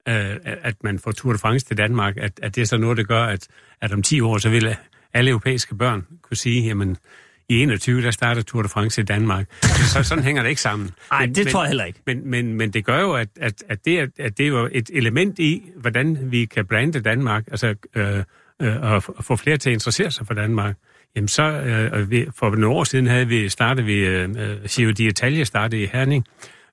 øh, 0.07 0.35
at 0.43 0.83
man 0.83 0.99
får 0.99 1.11
Tour 1.11 1.33
de 1.33 1.39
France 1.39 1.65
til 1.65 1.77
Danmark. 1.77 2.17
At, 2.17 2.39
at 2.41 2.55
det 2.55 2.61
er 2.61 2.65
så 2.65 2.77
noget, 2.77 2.97
der 2.97 3.03
gør, 3.03 3.23
at, 3.23 3.47
at 3.81 3.93
om 3.93 4.01
10 4.01 4.21
år, 4.21 4.37
så 4.37 4.49
vil 4.49 4.75
alle 5.13 5.29
europæiske 5.29 5.75
børn 5.75 6.05
kunne 6.21 6.37
sige, 6.37 6.63
jamen, 6.67 6.97
i 7.49 7.61
21, 7.61 8.01
der 8.01 8.11
starter 8.11 8.41
Tour 8.41 8.61
de 8.61 8.69
France 8.69 9.01
i 9.01 9.03
Danmark. 9.03 9.45
Så 9.93 10.03
sådan 10.03 10.23
hænger 10.23 10.41
det 10.43 10.49
ikke 10.49 10.61
sammen. 10.61 10.89
Nej, 11.11 11.25
det 11.25 11.37
men- 11.37 11.47
tror 11.47 11.61
jeg 11.63 11.67
heller 11.67 11.85
ikke. 11.85 11.99
men, 12.05 12.29
men, 12.29 12.53
men 12.53 12.71
det 12.73 12.85
gør 12.85 13.01
jo, 13.01 13.13
at, 13.13 13.29
at, 13.35 13.63
at, 13.69 13.85
det 13.85 13.99
er, 13.99 14.07
at 14.19 14.37
det 14.37 14.43
er 14.43 14.47
jo 14.47 14.69
et 14.71 14.89
element 14.93 15.39
i, 15.39 15.63
hvordan 15.75 16.31
vi 16.31 16.45
kan 16.45 16.65
brande 16.65 16.99
Danmark. 17.01 17.43
Altså, 17.47 17.75
øh, 17.95 18.23
øh, 18.61 18.81
og 18.81 19.03
få 19.03 19.35
flere 19.35 19.57
til 19.57 19.69
at 19.69 19.73
interessere 19.73 20.11
sig 20.11 20.27
for 20.27 20.33
Danmark, 20.33 20.75
jamen 21.15 21.27
så, 21.27 21.43
øh, 21.43 22.11
vi, 22.11 22.25
for 22.35 22.49
nogle 22.49 22.75
år 22.75 22.83
siden 22.83 23.07
havde 23.07 23.27
vi 23.27 23.49
startet 23.49 23.85
vi, 23.85 23.93
øh, 23.93 24.29
øh, 24.29 24.57
Giro 24.69 24.91
d'Italia 24.91 25.75
i 25.75 25.85
Herning, 25.85 26.25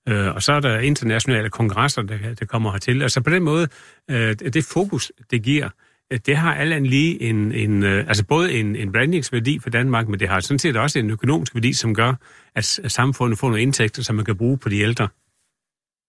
øh, 0.09 0.35
og 0.35 0.43
så 0.43 0.53
er 0.53 0.61
der 0.61 0.79
internationale 0.79 1.51
kongresser, 1.51 2.03
der, 2.03 2.35
der 2.35 2.47
kommer 2.47 2.73
hertil. 2.73 3.03
Altså 3.03 3.21
på 3.21 3.31
den 3.31 3.43
måde, 3.43 3.69
øh, 4.11 4.35
det 4.35 4.65
fokus, 4.65 5.13
det 5.31 5.43
giver, 5.43 5.69
øh, 6.13 6.19
det 6.27 6.37
har 6.37 6.55
alt 6.55 6.87
lige 6.87 7.23
en, 7.23 7.53
en 7.53 7.83
øh, 7.83 8.09
altså 8.09 8.25
både 8.25 8.53
en, 8.53 8.77
en 8.77 8.93
brandingsværdi 8.93 9.59
for 9.59 9.71
Danmark, 9.71 10.09
men 10.09 10.21
det 10.21 10.29
har 10.29 10.41
sådan 10.41 10.59
set 10.59 10.77
også 10.77 10.99
en 10.99 11.11
økonomisk 11.11 11.55
værdi, 11.55 11.73
som 11.73 11.95
gør, 11.95 12.15
at 12.55 12.65
samfundet 12.65 13.39
får 13.39 13.49
nogle 13.49 13.63
indtægter, 13.63 14.03
som 14.03 14.17
man 14.17 14.25
kan 14.25 14.37
bruge 14.37 14.59
på 14.59 14.69
de 14.69 14.79
ældre. 14.79 15.09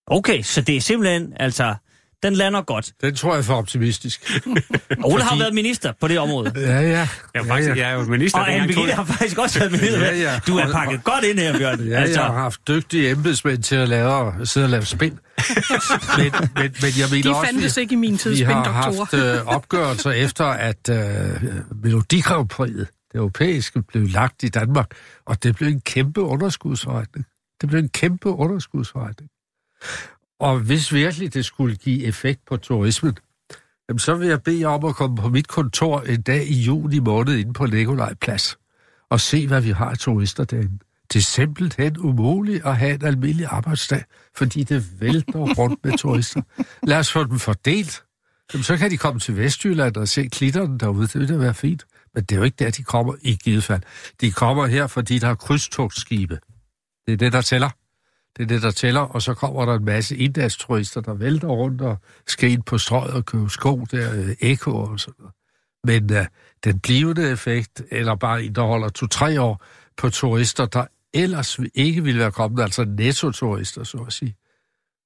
Okay, 0.07 0.41
så 0.41 0.61
det 0.61 0.77
er 0.77 0.81
simpelthen, 0.81 1.33
altså, 1.35 1.75
den 2.23 2.33
lander 2.33 2.61
godt. 2.61 2.91
Den 3.01 3.15
tror 3.15 3.33
jeg 3.33 3.39
er 3.39 3.43
for 3.43 3.55
optimistisk. 3.55 4.41
Ole 5.03 5.23
har 5.23 5.37
været 5.37 5.53
minister 5.53 5.93
på 6.01 6.07
det 6.07 6.19
område. 6.19 6.51
Ja, 6.55 6.81
ja. 6.81 7.07
Jeg 7.33 7.45
faktisk, 7.45 7.69
jeg 7.69 7.91
er 7.91 7.93
jo 7.93 8.03
minister, 8.03 8.39
Og 8.39 8.53
Anne 8.53 8.91
har 8.91 9.03
faktisk 9.03 9.37
også 9.37 9.59
været 9.59 9.71
minister. 9.71 9.99
Ja, 9.99 10.15
ja. 10.15 10.39
Du 10.47 10.57
er 10.57 10.71
pakket 10.71 11.03
godt 11.03 11.23
ind 11.23 11.39
her, 11.39 11.57
Bjørn. 11.57 11.79
Ja, 11.79 11.99
altså... 11.99 12.21
jeg 12.21 12.29
har 12.31 12.39
haft 12.39 12.67
dygtige 12.67 13.11
embedsmænd 13.11 13.63
til 13.63 13.75
at 13.75 13.89
lave, 13.89 14.45
sidde 14.45 14.65
og 14.65 14.69
lave 14.69 14.85
spind. 14.85 15.17
men, 16.17 16.31
men, 16.55 16.75
men 16.81 16.91
jeg 16.99 17.07
mener 17.11 17.23
De 17.23 17.29
også, 17.29 17.51
fandtes 17.51 17.77
ikke 17.77 17.93
i 17.93 17.95
min 17.95 18.17
tid, 18.17 18.35
vi 18.35 18.41
har 18.41 18.71
haft 18.71 19.13
øh, 19.13 19.45
opgørelser 19.45 20.11
efter, 20.25 20.45
at 20.45 20.89
øh, 20.89 20.97
Melodigravepriet, 21.83 22.87
det 23.11 23.17
europæiske, 23.17 23.81
blev 23.81 24.07
lagt 24.07 24.43
i 24.43 24.49
Danmark, 24.49 24.91
og 25.25 25.43
det 25.43 25.55
blev 25.55 25.67
en 25.67 25.81
kæmpe 25.81 26.21
underskudsforretning. 26.21 27.25
Det 27.61 27.69
blev 27.69 27.79
en 27.79 27.89
kæmpe 27.89 28.29
underskudsforretning. 28.29 29.29
Og 30.39 30.59
hvis 30.59 30.93
virkelig 30.93 31.33
det 31.33 31.45
skulle 31.45 31.75
give 31.75 32.03
effekt 32.03 32.39
på 32.47 32.57
turismen, 32.57 33.17
jamen 33.89 33.99
så 33.99 34.15
vil 34.15 34.27
jeg 34.27 34.43
bede 34.43 34.59
jer 34.59 34.67
om 34.67 34.85
at 34.85 34.95
komme 34.95 35.15
på 35.15 35.29
mit 35.29 35.47
kontor 35.47 36.01
en 36.01 36.21
dag 36.21 36.47
i 36.47 36.61
juni 36.61 36.99
måned 36.99 37.35
inde 37.35 37.53
på 37.53 37.65
Nikolaj 37.65 38.13
Plads 38.13 38.57
og 39.09 39.21
se, 39.21 39.47
hvad 39.47 39.61
vi 39.61 39.71
har 39.71 39.89
af 39.89 39.97
turister 39.97 40.43
derinde. 40.43 40.79
Det 41.13 41.19
er 41.19 41.23
simpelthen 41.23 41.97
umuligt 41.97 42.65
at 42.65 42.77
have 42.77 42.93
en 42.95 43.05
almindelig 43.05 43.45
arbejdsdag, 43.45 44.03
fordi 44.35 44.63
det 44.63 45.01
vælter 45.01 45.39
rundt 45.59 45.79
med 45.83 45.97
turister. 45.97 46.41
Lad 46.83 46.97
os 46.97 47.11
få 47.11 47.23
dem 47.23 47.39
fordelt. 47.39 48.03
Jamen, 48.53 48.63
så 48.63 48.77
kan 48.77 48.91
de 48.91 48.97
komme 48.97 49.19
til 49.19 49.37
Vestjylland 49.37 49.95
og 49.95 50.07
se 50.07 50.27
klitterne 50.27 50.77
derude. 50.77 51.07
Det 51.07 51.15
vil 51.15 51.29
da 51.29 51.37
være 51.37 51.53
fint. 51.53 51.85
Men 52.15 52.23
det 52.23 52.35
er 52.35 52.39
jo 52.39 52.43
ikke 52.43 52.55
der, 52.59 52.71
de 52.71 52.83
kommer 52.83 53.15
i 53.21 53.35
givet 53.35 53.63
fald. 53.63 53.81
De 54.21 54.31
kommer 54.31 54.65
her, 54.65 54.87
fordi 54.87 55.19
der 55.19 55.27
er 55.27 55.35
krydstogsskibe. 55.35 56.39
Det 57.07 57.13
er 57.13 57.17
det, 57.17 57.33
der 57.33 57.41
tæller. 57.41 57.69
Det 58.39 58.45
er 58.45 58.47
det, 58.47 58.61
der 58.61 58.71
tæller, 58.71 59.01
og 59.01 59.21
så 59.21 59.33
kommer 59.33 59.65
der 59.65 59.75
en 59.75 59.85
masse 59.85 60.17
indagsturister, 60.17 61.01
der 61.01 61.13
vælter 61.13 61.47
rundt 61.47 61.81
og 61.81 61.97
skal 62.27 62.51
ind 62.51 62.63
på 62.63 62.77
strøget 62.77 63.13
og 63.13 63.25
købe 63.25 63.49
sko 63.49 63.85
der, 63.91 64.13
øh, 64.15 64.35
Eko 64.41 64.75
og 64.75 64.99
sådan 64.99 65.15
noget. 65.19 65.33
Men 65.83 66.17
øh, 66.17 66.25
den 66.63 66.79
blivende 66.79 67.31
effekt, 67.31 67.81
eller 67.91 68.15
bare 68.15 68.43
en, 68.43 68.55
der 68.55 68.61
holder 68.61 68.89
to-tre 68.89 69.41
år 69.41 69.65
på 69.97 70.09
turister, 70.09 70.65
der 70.65 70.85
ellers 71.13 71.59
ikke 71.75 72.03
ville 72.03 72.19
være 72.19 72.31
kommet, 72.31 72.63
altså 72.63 72.85
netto-turister, 72.85 73.83
så 73.83 73.97
at 73.97 74.13
sige. 74.13 74.35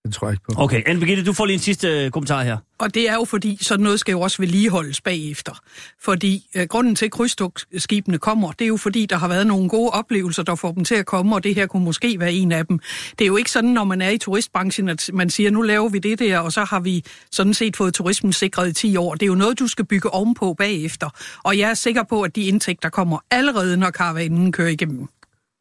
Den 0.03 0.11
tror 0.11 0.27
jeg 0.27 0.33
ikke 0.33 0.43
på. 0.43 0.63
Okay, 0.63 0.83
Anne 0.85 0.99
Birgitte, 0.99 1.23
du 1.23 1.33
får 1.33 1.45
lige 1.45 1.53
en 1.53 1.59
sidste 1.59 1.87
øh, 1.87 2.11
kommentar 2.11 2.43
her. 2.43 2.57
Og 2.79 2.93
det 2.93 3.09
er 3.09 3.13
jo 3.13 3.25
fordi, 3.25 3.57
sådan 3.61 3.83
noget 3.83 3.99
skal 3.99 4.11
jo 4.11 4.21
også 4.21 4.37
vedligeholdes 4.41 5.01
bagefter. 5.01 5.59
Fordi 6.01 6.49
øh, 6.55 6.67
grunden 6.67 6.95
til, 6.95 7.05
at 7.05 7.11
krydstogsskibene 7.11 8.17
kommer, 8.17 8.51
det 8.51 8.65
er 8.65 8.67
jo 8.67 8.77
fordi, 8.77 9.05
der 9.05 9.15
har 9.15 9.27
været 9.27 9.47
nogle 9.47 9.69
gode 9.69 9.89
oplevelser, 9.89 10.43
der 10.43 10.55
får 10.55 10.71
dem 10.71 10.85
til 10.85 10.95
at 10.95 11.05
komme, 11.05 11.35
og 11.35 11.43
det 11.43 11.55
her 11.55 11.65
kunne 11.67 11.83
måske 11.83 12.19
være 12.19 12.33
en 12.33 12.51
af 12.51 12.65
dem. 12.65 12.79
Det 13.19 13.25
er 13.25 13.27
jo 13.27 13.37
ikke 13.37 13.51
sådan, 13.51 13.69
når 13.69 13.83
man 13.83 14.01
er 14.01 14.09
i 14.09 14.17
turistbranchen, 14.17 14.89
at 14.89 15.09
man 15.13 15.29
siger, 15.29 15.51
nu 15.51 15.61
laver 15.61 15.89
vi 15.89 15.99
det 15.99 16.19
der, 16.19 16.39
og 16.39 16.51
så 16.51 16.63
har 16.63 16.79
vi 16.79 17.03
sådan 17.31 17.53
set 17.53 17.77
fået 17.77 17.93
turismen 17.93 18.33
sikret 18.33 18.69
i 18.69 18.73
10 18.73 18.97
år. 18.97 19.13
Det 19.13 19.23
er 19.23 19.27
jo 19.27 19.35
noget, 19.35 19.59
du 19.59 19.67
skal 19.67 19.85
bygge 19.85 20.09
ovenpå 20.09 20.53
bagefter. 20.53 21.09
Og 21.43 21.57
jeg 21.57 21.69
er 21.69 21.73
sikker 21.73 22.03
på, 22.03 22.21
at 22.21 22.35
de 22.35 22.41
indtægter 22.41 22.89
kommer 22.89 23.17
allerede, 23.31 23.77
når 23.77 23.89
karavanen 23.89 24.51
kører 24.51 24.69
igennem. 24.69 25.07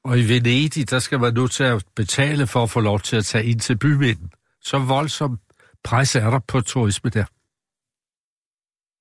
Og 0.05 0.19
i 0.19 0.29
Venedig, 0.29 0.91
der 0.91 0.99
skal 0.99 1.21
man 1.21 1.35
nu 1.35 1.47
til 1.47 1.65
at 1.65 1.85
betale 1.97 2.47
for 2.47 2.63
at 2.63 2.71
få 2.71 2.81
lov 2.81 3.01
til 3.01 3.17
at 3.17 3.25
tage 3.25 3.45
ind 3.45 3.61
til 3.61 3.79
bymidten. 3.79 4.31
Så 4.63 4.79
voldsom 4.79 5.39
pres 5.85 6.17
er 6.17 6.31
der 6.31 6.39
på 6.49 6.61
turisme 6.61 7.11
der. 7.11 7.25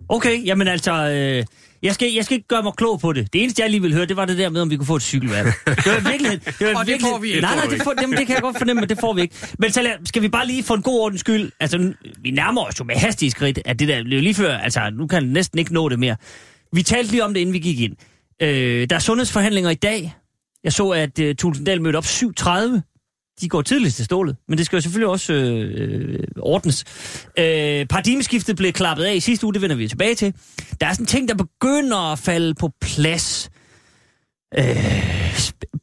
Okay, 0.10 0.46
jamen 0.46 0.67
altså, 0.67 0.91
øh, 0.91 1.46
jeg, 1.81 1.93
skal, 1.93 2.13
jeg 2.13 2.25
skal 2.25 2.36
ikke 2.36 2.48
gøre 2.48 2.63
mig 2.63 2.74
klog 2.77 3.00
på 3.00 3.13
det. 3.13 3.34
Det 3.34 3.41
eneste, 3.41 3.62
jeg 3.62 3.70
lige 3.70 3.81
vil 3.81 3.93
høre, 3.93 4.05
det 4.05 4.17
var 4.17 4.25
det 4.25 4.38
der 4.38 4.50
med, 4.50 4.62
om 4.62 4.70
vi 4.70 4.77
kunne 4.77 4.86
få 4.86 4.96
et 4.96 5.01
cykelvalg. 5.01 5.48
Det 5.65 5.86
var 5.86 6.10
virkelig... 6.12 6.46
Det 6.60 6.67
var 6.67 6.75
Og 6.79 6.86
det 6.86 7.01
får 7.01 7.20
vi 7.20 7.27
ikke. 7.27 7.41
Nej, 7.41 7.55
nej, 7.55 7.65
det, 7.65 7.81
får, 7.84 7.93
jamen, 8.01 8.17
det 8.17 8.27
kan 8.27 8.34
jeg 8.34 8.41
godt 8.41 8.58
fornemme, 8.58 8.79
men 8.79 8.89
det 8.89 8.98
får 9.00 9.13
vi 9.13 9.22
ikke. 9.22 9.36
Men 9.60 9.72
så 9.72 9.81
lad, 9.81 9.91
skal 10.05 10.22
vi 10.22 10.29
bare 10.29 10.48
lige 10.48 10.63
for 10.63 10.75
en 10.75 10.81
god 10.81 11.00
ordens 11.00 11.20
skyld... 11.20 11.51
Altså, 11.60 11.93
vi 12.22 12.31
nærmer 12.31 12.65
os 12.65 12.79
jo 12.79 12.84
med 12.84 12.96
hastige 12.96 13.31
skridt, 13.31 13.60
at 13.65 13.79
det 13.79 13.88
der 13.88 14.03
blev 14.03 14.22
lige 14.22 14.34
før... 14.34 14.58
Altså, 14.58 14.89
nu 14.93 15.08
kan 15.08 15.24
jeg 15.24 15.31
næsten 15.34 15.60
ikke 15.60 15.74
nå 15.74 15.89
det 15.89 16.00
mere. 16.00 16.15
Vi 16.74 16.84
talte 16.84 17.12
lige 17.12 17.24
om 17.24 17.34
det, 17.34 17.41
inden 17.41 17.53
vi 17.53 17.60
gik 17.60 17.79
ind. 17.79 17.96
Øh, 18.41 18.89
der 18.89 18.96
er 18.96 19.00
sundhedsforhandlinger 19.00 19.70
i 19.70 19.75
dag. 19.75 20.15
Jeg 20.63 20.74
så, 20.74 20.89
at 20.89 21.20
øh, 21.20 21.36
Tulsendal 21.36 21.82
mødte 21.82 21.98
op 21.98 22.03
7.30. 22.03 22.82
De 23.41 23.50
går 23.50 23.62
tidligst 23.62 23.96
til 23.96 24.06
stålet, 24.06 24.36
men 24.48 24.58
det 24.58 24.65
skal 24.65 24.77
jo 24.77 24.82
selvfølgelig 24.82 25.08
også 25.10 25.34
øh, 25.34 26.13
øh, 26.13 26.20
ordnes. 26.39 26.84
Øh, 27.39 27.86
paradigmeskiftet 27.86 28.56
blev 28.56 28.72
klappet 28.74 29.03
af 29.03 29.15
i 29.15 29.20
sidste 29.20 29.46
uge, 29.46 29.53
det 29.53 29.62
vender 29.62 29.75
vi 29.75 29.88
tilbage 29.88 30.15
til. 30.15 30.34
Der 30.82 30.88
er 30.88 30.94
sådan 30.94 31.06
ting, 31.06 31.27
der 31.30 31.36
begynder 31.36 32.12
at 32.12 32.20
falde 32.20 32.53
på 32.53 32.70
plads. 32.82 33.50
Øh, 34.60 34.65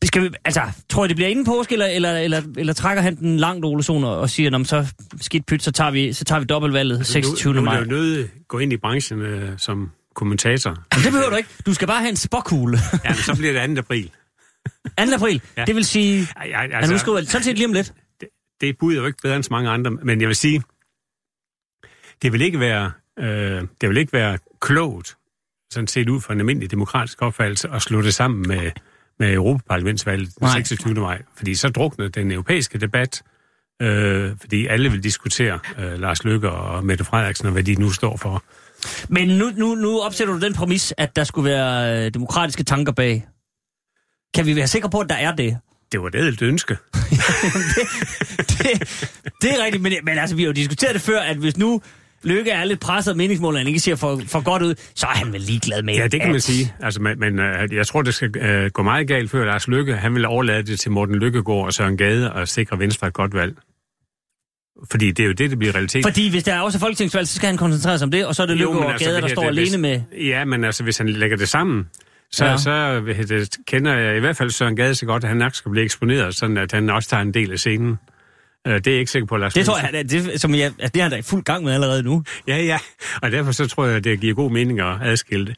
skal 0.05 0.23
vi, 0.23 0.29
altså, 0.45 0.61
tror 0.89 1.05
jeg, 1.05 1.09
det 1.09 1.17
bliver 1.17 1.29
inden 1.29 1.45
påske, 1.45 1.73
eller, 1.73 1.87
eller, 1.87 2.13
eller, 2.19 2.43
eller 2.59 2.73
trækker 2.73 3.03
han 3.03 3.17
den 3.17 3.37
langt, 3.37 3.65
Ole 3.65 3.83
Sohn, 3.83 4.05
og 4.05 4.31
siger, 4.31 4.51
"Nå, 4.51 4.65
så 4.65 4.87
skidt 5.21 5.47
pyt, 5.47 5.63
så 5.63 5.73
tager 5.73 5.91
vi, 5.91 6.13
så 6.13 6.25
tager 6.25 6.39
vi 6.41 6.45
dobbeltvalget 6.45 7.07
26. 7.07 7.53
Nu, 7.55 7.61
nu 7.61 7.65
maj. 7.65 7.75
er 7.77 7.81
det 7.81 7.87
jo 7.91 7.97
nødt 7.97 8.31
gå 8.49 8.59
ind 8.59 8.73
i 8.73 8.77
branchen 8.77 9.21
øh, 9.21 9.51
som 9.59 9.91
kommentator. 10.15 10.71
Men 10.71 11.05
det 11.05 11.13
behøver 11.13 11.31
du 11.31 11.37
ikke. 11.37 11.49
Du 11.67 11.75
skal 11.75 11.89
bare 11.89 12.01
have 12.01 12.11
en 12.11 12.17
spokkugle. 12.17 12.79
Ja, 13.05 13.09
men 13.09 13.17
så 13.17 13.35
bliver 13.39 13.67
det 13.67 13.77
2. 13.77 13.79
april. 13.81 14.11
2. 14.99 15.15
april, 15.15 15.43
Ja. 15.57 15.65
det 15.65 15.75
vil 15.77 15.85
sige... 15.85 16.27
Ej, 16.37 16.47
ej, 16.55 16.69
Altså, 16.73 16.93
nu 16.93 16.99
skriver 16.99 17.19
jeg 17.19 17.27
sådan 17.27 17.45
set 17.45 17.57
lige 17.57 17.67
om 17.67 17.73
lidt. 17.73 17.93
det 18.61 18.79
bud 18.79 18.93
er 18.95 19.01
jo 19.01 19.07
ikke 19.07 19.19
bedre 19.23 19.37
end 19.37 19.45
så 19.45 19.49
mange 19.51 19.71
andre, 19.71 19.91
men 19.91 20.21
jeg 20.21 20.29
vil 20.29 20.37
sige, 20.37 20.63
det 22.23 22.33
vil 22.33 22.41
ikke 22.43 22.61
være, 22.61 22.93
øh, 23.19 23.63
det 23.81 23.89
vil 23.89 23.97
ikke 23.97 24.13
være 24.13 24.39
klogt, 24.61 25.17
sådan 25.73 25.87
set 25.87 26.09
ud 26.09 26.21
fra 26.21 26.33
en 26.35 26.41
almindelig 26.41 26.71
demokratisk 26.71 27.23
opfattelse, 27.23 27.69
at 27.69 27.83
slå 27.83 28.03
det 28.03 28.15
sammen 28.15 28.49
med, 28.49 28.71
med 29.19 29.33
Europaparlamentsvalget 29.35 30.29
den 30.35 30.45
Nej. 30.45 30.53
26. 30.53 30.95
maj. 30.95 31.23
Fordi 31.37 31.55
så 31.55 31.69
drukner 31.69 32.09
den 32.09 32.33
europæiske 32.33 32.79
debat, 32.79 33.23
øh, 33.83 34.33
fordi 34.41 34.67
alle 34.67 34.91
vil 34.91 35.03
diskutere 35.05 35.59
øh, 35.79 36.01
Lars 36.01 36.25
Løkke 36.25 36.51
og 36.51 36.85
Mette 36.85 37.05
Frederiksen 37.05 37.47
og 37.47 37.53
hvad 37.53 37.63
de 37.63 37.75
nu 37.75 37.91
står 37.91 38.17
for. 38.17 38.43
Men 39.09 39.29
nu, 39.29 39.51
nu, 39.57 39.75
nu 39.75 40.01
opsætter 40.01 40.35
du 40.35 40.41
den 40.41 40.55
præmis, 40.55 40.95
at 40.97 41.17
der 41.17 41.25
skulle 41.25 41.51
være 41.51 42.05
øh, 42.07 42.15
demokratiske 42.15 42.63
tanker 42.65 42.93
bag. 42.93 43.27
Kan 44.35 44.47
vi 44.47 44.57
være 44.57 44.67
sikre 44.67 44.91
på, 44.91 44.99
at 45.01 45.09
der 45.11 45.15
er 45.17 45.35
det? 45.35 45.59
Det 45.93 46.01
var 46.01 46.07
et 46.09 46.15
ædelt 46.15 46.43
ønske. 46.43 46.77
det, 48.49 48.81
det 49.43 49.51
er 49.51 49.65
rigtigt, 49.65 49.83
men, 49.83 49.93
men 50.03 50.19
altså, 50.19 50.37
vi 50.37 50.43
har 50.43 50.47
jo 50.47 50.53
diskuteret 50.53 50.95
det 50.95 51.03
før, 51.03 51.21
at 51.21 51.37
hvis 51.37 51.57
nu 51.57 51.83
Lykke 52.23 52.51
er 52.51 52.65
lidt 52.65 52.81
presset 52.81 53.11
af 53.11 53.17
meningsmålene, 53.17 53.59
han 53.59 53.67
ikke 53.69 53.81
ser 53.81 53.97
for, 53.97 54.23
for 54.27 54.41
godt 54.41 54.63
ud, 54.63 54.75
så 54.95 55.07
er 55.07 55.11
han 55.11 55.33
vel 55.33 55.41
ligeglad 55.41 55.83
med 55.83 55.95
Ja, 55.95 56.07
det 56.09 56.21
kan 56.21 56.29
man 56.29 56.37
at- 56.37 56.43
sige. 56.43 56.75
Altså, 56.81 57.03
men 57.03 57.21
men 57.21 57.39
øh, 57.39 57.73
jeg 57.75 57.87
tror, 57.87 58.03
det 58.03 58.15
skal 58.15 58.37
øh, 58.37 58.71
gå 58.71 58.83
meget 58.83 59.09
galt 59.09 59.31
før 59.31 59.45
Lars 59.45 59.69
Lykke. 59.69 59.97
Han 59.97 60.15
vil 60.15 60.27
overlade 60.27 60.63
det 60.63 60.81
til 60.81 60.91
Morten 60.91 61.15
Lykkegaard 61.15 61.65
og 61.65 61.73
Søren 61.75 61.97
Gade 61.97 62.33
og 62.33 62.49
sikre 62.49 62.79
Venstre 62.79 63.07
et 63.07 63.13
godt 63.15 63.35
valg. 63.35 63.57
Fordi 64.91 65.11
det 65.11 65.23
er 65.23 65.27
jo 65.27 65.33
det, 65.33 65.51
det 65.51 65.59
bliver 65.59 65.75
realitet. 65.75 66.05
Fordi 66.05 66.31
hvis 66.31 66.45
der 66.45 66.55
er 66.55 66.61
også 66.61 66.79
folketingsvalg, 66.79 67.29
så 67.29 67.35
skal 67.35 67.47
han 67.47 67.57
koncentrere 67.57 67.99
sig 67.99 68.05
om 68.05 68.11
det, 68.11 68.27
og 68.27 68.35
så 68.35 68.43
er 68.43 68.47
det 68.47 68.57
Lykke 68.57 68.71
og 68.79 68.93
altså, 68.93 69.09
Gade, 69.11 69.21
der 69.21 69.29
står 69.29 69.43
det, 69.43 69.49
alene 69.49 69.69
hvis- 69.69 69.79
med... 69.79 70.01
Ja, 70.27 70.45
men 70.45 70.65
altså, 70.65 70.83
hvis 70.85 70.99
han 70.99 71.09
lægger 71.09 71.37
det 71.37 71.49
sammen, 71.49 71.87
så, 72.33 72.45
Ja. 72.45 72.57
så 72.57 73.01
det, 73.29 73.57
kender 73.67 73.95
jeg 73.95 74.17
i 74.17 74.21
hvert 74.21 74.37
fald 74.37 74.51
Søren 74.51 74.77
Gade 74.77 74.95
så 74.95 75.07
godt, 75.07 75.25
at 75.25 75.29
han 75.29 75.37
nok 75.39 75.55
skal 75.55 75.71
blive 75.71 75.85
eksponeret, 75.85 76.35
sådan 76.35 76.57
at 76.57 76.73
han 76.73 76.91
også 76.91 77.09
tager 77.09 77.23
en 77.23 77.35
del 77.35 77.53
af 77.53 77.59
scenen. 77.59 77.99
Øh, 78.67 78.75
Det 78.75 78.87
er 78.87 78.91
jeg 78.91 79.01
ikke 79.01 79.11
sikker 79.11 79.27
på, 79.27 79.37
Lars 79.37 79.55
Det 79.55 79.67
tror 79.67 79.79
jeg, 79.79 79.91
det, 79.93 80.11
det, 80.11 80.41
som 80.41 80.55
jeg, 80.55 80.65
altså, 80.65 80.91
det 80.95 80.97
er 80.97 81.03
han 81.03 81.11
da 81.11 81.17
i 81.17 81.23
fuld 81.23 81.45
gang 81.45 81.65
med 81.65 81.73
allerede 81.73 82.03
nu. 82.03 82.25
Ja, 82.49 82.57
ja. 82.57 82.79
Og 83.23 83.31
derfor 83.33 83.53
så 83.53 83.67
tror 83.67 83.87
jeg, 83.87 83.97
at 83.97 84.05
det 84.05 84.21
giver 84.21 84.35
god 84.35 84.51
mening 84.51 84.81
at 84.81 84.97
adskille 85.03 85.47
det. 85.47 85.57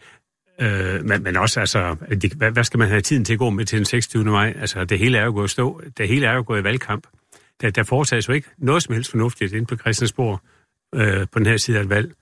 Øh, 0.60 1.04
men, 1.04 1.22
men 1.22 1.36
også, 1.36 1.60
altså, 1.60 1.96
de, 2.22 2.30
hvad, 2.36 2.50
hvad 2.50 2.64
skal 2.64 2.78
man 2.78 2.88
have 2.88 3.00
tiden 3.00 3.24
til 3.24 3.32
at 3.32 3.38
gå 3.38 3.50
med 3.50 3.64
til 3.64 3.78
den 3.78 3.84
26. 3.84 4.24
maj? 4.24 4.54
Altså, 4.60 4.84
det 4.84 4.98
hele 4.98 5.18
er 5.18 5.24
jo 5.24 5.32
gået 5.32 5.50
stå. 5.50 5.82
Det 5.98 6.08
hele 6.08 6.26
er 6.26 6.32
jo 6.32 6.44
gået 6.46 6.60
i 6.60 6.64
valgkamp. 6.64 7.06
Der, 7.60 7.70
der 7.70 7.82
foretages 7.82 8.28
jo 8.28 8.32
ikke 8.32 8.48
noget 8.58 8.82
som 8.82 8.94
helst 8.94 9.10
fornuftigt 9.10 9.52
inde 9.52 9.66
på 9.66 9.76
Christiansborg 9.76 10.40
øh, 10.94 11.26
på 11.32 11.38
den 11.38 11.46
her 11.46 11.56
side 11.56 11.78
af 11.78 11.82
et 11.82 11.88
valg. 11.90 12.12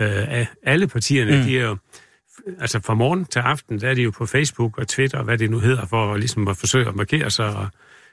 Øh, 0.00 0.08
af 0.38 0.46
alle 0.62 0.86
partierne, 0.88 1.36
mm. 1.36 1.42
de 1.42 1.58
er 1.58 1.62
jo, 1.64 1.76
altså 2.60 2.80
fra 2.80 2.94
morgen 2.94 3.24
til 3.24 3.38
aften, 3.38 3.80
der 3.80 3.88
er 3.88 3.94
de 3.94 4.02
jo 4.02 4.10
på 4.10 4.26
Facebook 4.26 4.78
og 4.78 4.88
Twitter, 4.88 5.18
og 5.18 5.24
hvad 5.24 5.38
det 5.38 5.50
nu 5.50 5.58
hedder, 5.58 5.86
for 5.86 6.16
ligesom 6.16 6.48
at 6.48 6.56
forsøge 6.56 6.88
at 6.88 6.94
markere 6.94 7.30
sig 7.30 7.56
og 7.56 7.68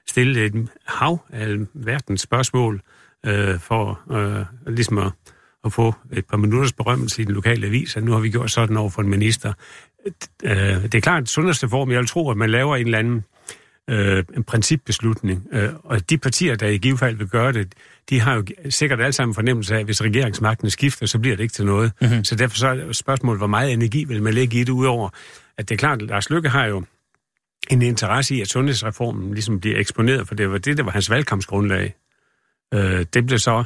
stille 0.07 0.45
et 0.45 0.67
hav 0.85 1.19
af 1.29 1.55
verdens 1.73 2.21
spørgsmål 2.21 2.81
øh, 3.25 3.59
for 3.59 4.01
øh, 4.11 4.45
ligesom 4.73 4.97
at, 4.97 5.11
at 5.65 5.73
få 5.73 5.93
et 6.13 6.25
par 6.25 6.37
minutters 6.37 6.73
berømmelse 6.73 7.21
i 7.21 7.25
den 7.25 7.33
lokale 7.35 7.67
avis, 7.67 7.97
at 7.97 8.03
nu 8.03 8.11
har 8.11 8.19
vi 8.19 8.29
gjort 8.29 8.51
sådan 8.51 8.77
over 8.77 8.89
for 8.89 9.01
en 9.01 9.09
minister. 9.09 9.53
Øh, 10.43 10.83
det 10.83 10.95
er 10.95 11.01
klart, 11.01 11.23
at 11.23 11.29
sundhedsreform, 11.29 11.91
jeg 11.91 11.99
vil 11.99 12.07
tro, 12.07 12.31
at 12.31 12.37
man 12.37 12.49
laver 12.49 12.75
en 12.75 12.85
eller 12.85 12.99
anden 12.99 13.23
øh, 13.89 14.23
en 14.35 14.43
principbeslutning. 14.43 15.47
Øh, 15.51 15.69
og 15.83 16.09
de 16.09 16.17
partier, 16.17 16.55
der 16.55 16.67
i 16.67 16.77
givet 16.77 16.99
fald 16.99 17.15
vil 17.15 17.27
gøre 17.27 17.53
det, 17.53 17.73
de 18.09 18.19
har 18.19 18.35
jo 18.35 18.43
sikkert 18.69 19.01
alle 19.01 19.13
sammen 19.13 19.35
fornemmelse 19.35 19.75
af, 19.75 19.79
at 19.79 19.85
hvis 19.85 20.01
regeringsmagten 20.01 20.69
skifter, 20.69 21.05
så 21.05 21.19
bliver 21.19 21.35
det 21.35 21.43
ikke 21.43 21.53
til 21.53 21.65
noget. 21.65 21.91
Mm-hmm. 22.01 22.23
Så 22.23 22.35
derfor 22.35 22.57
så 22.57 22.67
er 22.67 22.91
spørgsmålet, 22.91 23.39
hvor 23.39 23.47
meget 23.47 23.73
energi 23.73 24.03
vil 24.03 24.23
man 24.23 24.33
lægge 24.33 24.57
i 24.57 24.63
det, 24.63 24.69
udover 24.69 25.09
at 25.57 25.69
det 25.69 25.75
er 25.75 25.79
klart, 25.79 26.01
at 26.01 26.07
Lars 26.07 26.29
Lykke 26.29 26.49
har 26.49 26.65
jo 26.65 26.83
en 27.69 27.81
interesse 27.81 28.35
i, 28.35 28.41
at 28.41 28.47
sundhedsreformen 28.47 29.33
ligesom 29.33 29.59
bliver 29.59 29.79
eksponeret, 29.79 30.27
for 30.27 30.35
det 30.35 30.51
var 30.51 30.57
det, 30.57 30.77
der 30.77 30.83
var 30.83 30.91
hans 30.91 31.09
valgkampsgrundlag. 31.09 31.95
Øh, 32.73 33.05
det 33.13 33.25
blev 33.25 33.39
så 33.39 33.63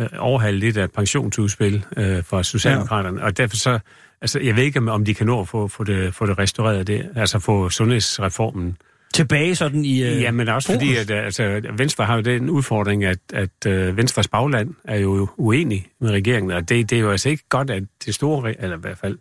øh, 0.00 0.08
overhalet 0.18 0.60
lidt 0.60 0.76
af 0.76 0.84
et 0.84 0.92
pensionsudspil 0.92 1.84
øh, 1.96 2.24
for 2.24 2.42
Socialdemokraterne, 2.42 3.20
ja. 3.20 3.26
og 3.26 3.36
derfor 3.36 3.56
så, 3.56 3.78
altså 4.20 4.40
jeg 4.40 4.56
ved 4.56 4.62
ikke, 4.62 4.80
om 4.80 5.04
de 5.04 5.14
kan 5.14 5.26
nå 5.26 5.40
at 5.40 5.48
få, 5.48 5.68
få, 5.68 5.84
det, 5.84 6.14
få 6.14 6.26
det 6.26 6.38
restaureret, 6.38 6.86
det, 6.86 7.10
altså 7.16 7.38
få 7.38 7.70
sundhedsreformen 7.70 8.76
Tilbage 9.14 9.54
sådan 9.54 9.84
i... 9.84 10.02
Øh, 10.02 10.20
ja, 10.20 10.30
men 10.30 10.48
også 10.48 10.72
fokus. 10.72 10.82
fordi, 10.82 10.96
at 10.96 11.10
altså, 11.10 11.60
Venstre 11.76 12.04
har 12.04 12.14
jo 12.16 12.20
den 12.20 12.50
udfordring, 12.50 13.04
at, 13.04 13.18
at 13.32 13.66
uh, 13.66 13.96
Venstres 13.96 14.28
bagland 14.28 14.74
er 14.84 14.98
jo 14.98 15.28
uenig 15.36 15.86
med 16.00 16.10
regeringen, 16.10 16.52
og 16.52 16.68
det, 16.68 16.90
det 16.90 16.96
er 16.96 17.00
jo 17.00 17.10
altså 17.10 17.28
ikke 17.28 17.44
godt, 17.48 17.70
at 17.70 17.82
det 18.04 18.14
store, 18.14 18.62
eller 18.62 18.76
i 18.76 18.80
hvert 18.80 18.98
fald 18.98 19.18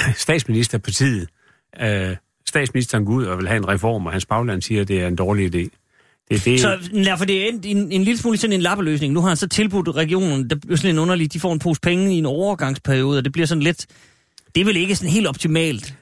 statsministerpartiet, 0.14 1.28
uh, 1.82 2.16
statsministeren 2.48 3.04
går 3.04 3.12
ud 3.12 3.24
og 3.24 3.38
vil 3.38 3.48
have 3.48 3.56
en 3.56 3.68
reform, 3.68 4.06
og 4.06 4.12
hans 4.12 4.26
bagland 4.26 4.62
siger, 4.62 4.80
at 4.80 4.88
det 4.88 5.02
er 5.02 5.06
en 5.06 5.16
dårlig 5.16 5.54
idé. 5.54 5.68
Det, 6.30 6.44
det... 6.44 6.60
Så 6.60 6.78
ja, 6.92 7.14
for 7.14 7.24
det 7.24 7.42
er 7.42 7.48
en, 7.48 7.60
en, 7.64 7.92
en 7.92 8.04
lille 8.04 8.18
smule 8.18 8.38
sådan 8.38 8.54
en 8.54 8.60
lappeløsning. 8.60 9.12
Nu 9.12 9.20
har 9.20 9.28
han 9.28 9.36
så 9.36 9.48
tilbudt 9.48 9.96
regionen, 9.96 10.50
der 10.50 10.56
bliver 10.56 10.76
sådan 10.76 10.90
en 10.90 10.98
underlig, 10.98 11.32
de 11.32 11.40
får 11.40 11.52
en 11.52 11.58
pose 11.58 11.80
penge 11.80 12.14
i 12.14 12.18
en 12.18 12.26
overgangsperiode, 12.26 13.18
og 13.18 13.24
det 13.24 13.32
bliver 13.32 13.46
sådan 13.46 13.62
lidt... 13.62 13.86
Det 14.54 14.60
er 14.60 14.64
vel 14.64 14.76
ikke 14.76 14.96
sådan 14.96 15.10
helt 15.10 15.26
optimalt 15.26 15.94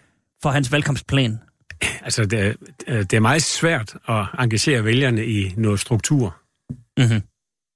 for 0.43 0.51
hans 0.51 0.73
valgkampsplan? 0.73 1.39
Altså, 2.09 2.25
det, 2.25 2.57
det 2.87 3.13
er 3.13 3.21
meget 3.21 3.43
svært 3.43 3.97
at 4.09 4.27
engagere 4.39 4.85
vælgerne 4.85 5.27
i 5.27 5.55
noget 5.57 5.81
struktur. 5.81 6.37
Mm-hmm. 6.99 7.23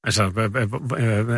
Altså, 0.05 0.51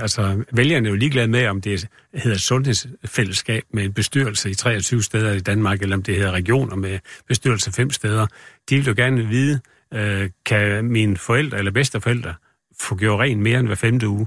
altså, 0.02 0.44
vælgerne 0.52 0.88
er 0.88 0.90
jo 0.90 0.96
ligeglade 0.96 1.28
med, 1.28 1.46
om 1.46 1.60
det 1.60 1.88
hedder 2.14 2.38
sundhedsfællesskab 2.38 3.62
med 3.70 3.84
en 3.84 3.92
bestyrelse 3.92 4.50
i 4.50 4.54
23 4.54 5.02
steder 5.02 5.32
i 5.32 5.40
Danmark, 5.40 5.82
eller 5.82 5.96
om 5.96 6.02
det 6.02 6.16
hedder 6.16 6.30
regioner 6.30 6.76
med 6.76 6.98
bestyrelse 7.28 7.72
fem 7.72 7.90
steder. 7.90 8.26
De 8.70 8.76
vil 8.76 8.86
jo 8.86 8.94
gerne 8.96 9.26
vide, 9.26 9.60
øh, 9.94 10.30
kan 10.46 10.84
mine 10.84 11.16
forældre 11.16 11.58
eller 11.58 11.72
bedsteforældre 11.72 12.34
få 12.80 12.96
gjort 12.96 13.20
rent 13.20 13.42
mere 13.42 13.58
end 13.58 13.66
hver 13.66 13.74
femte 13.76 14.08
uge? 14.08 14.26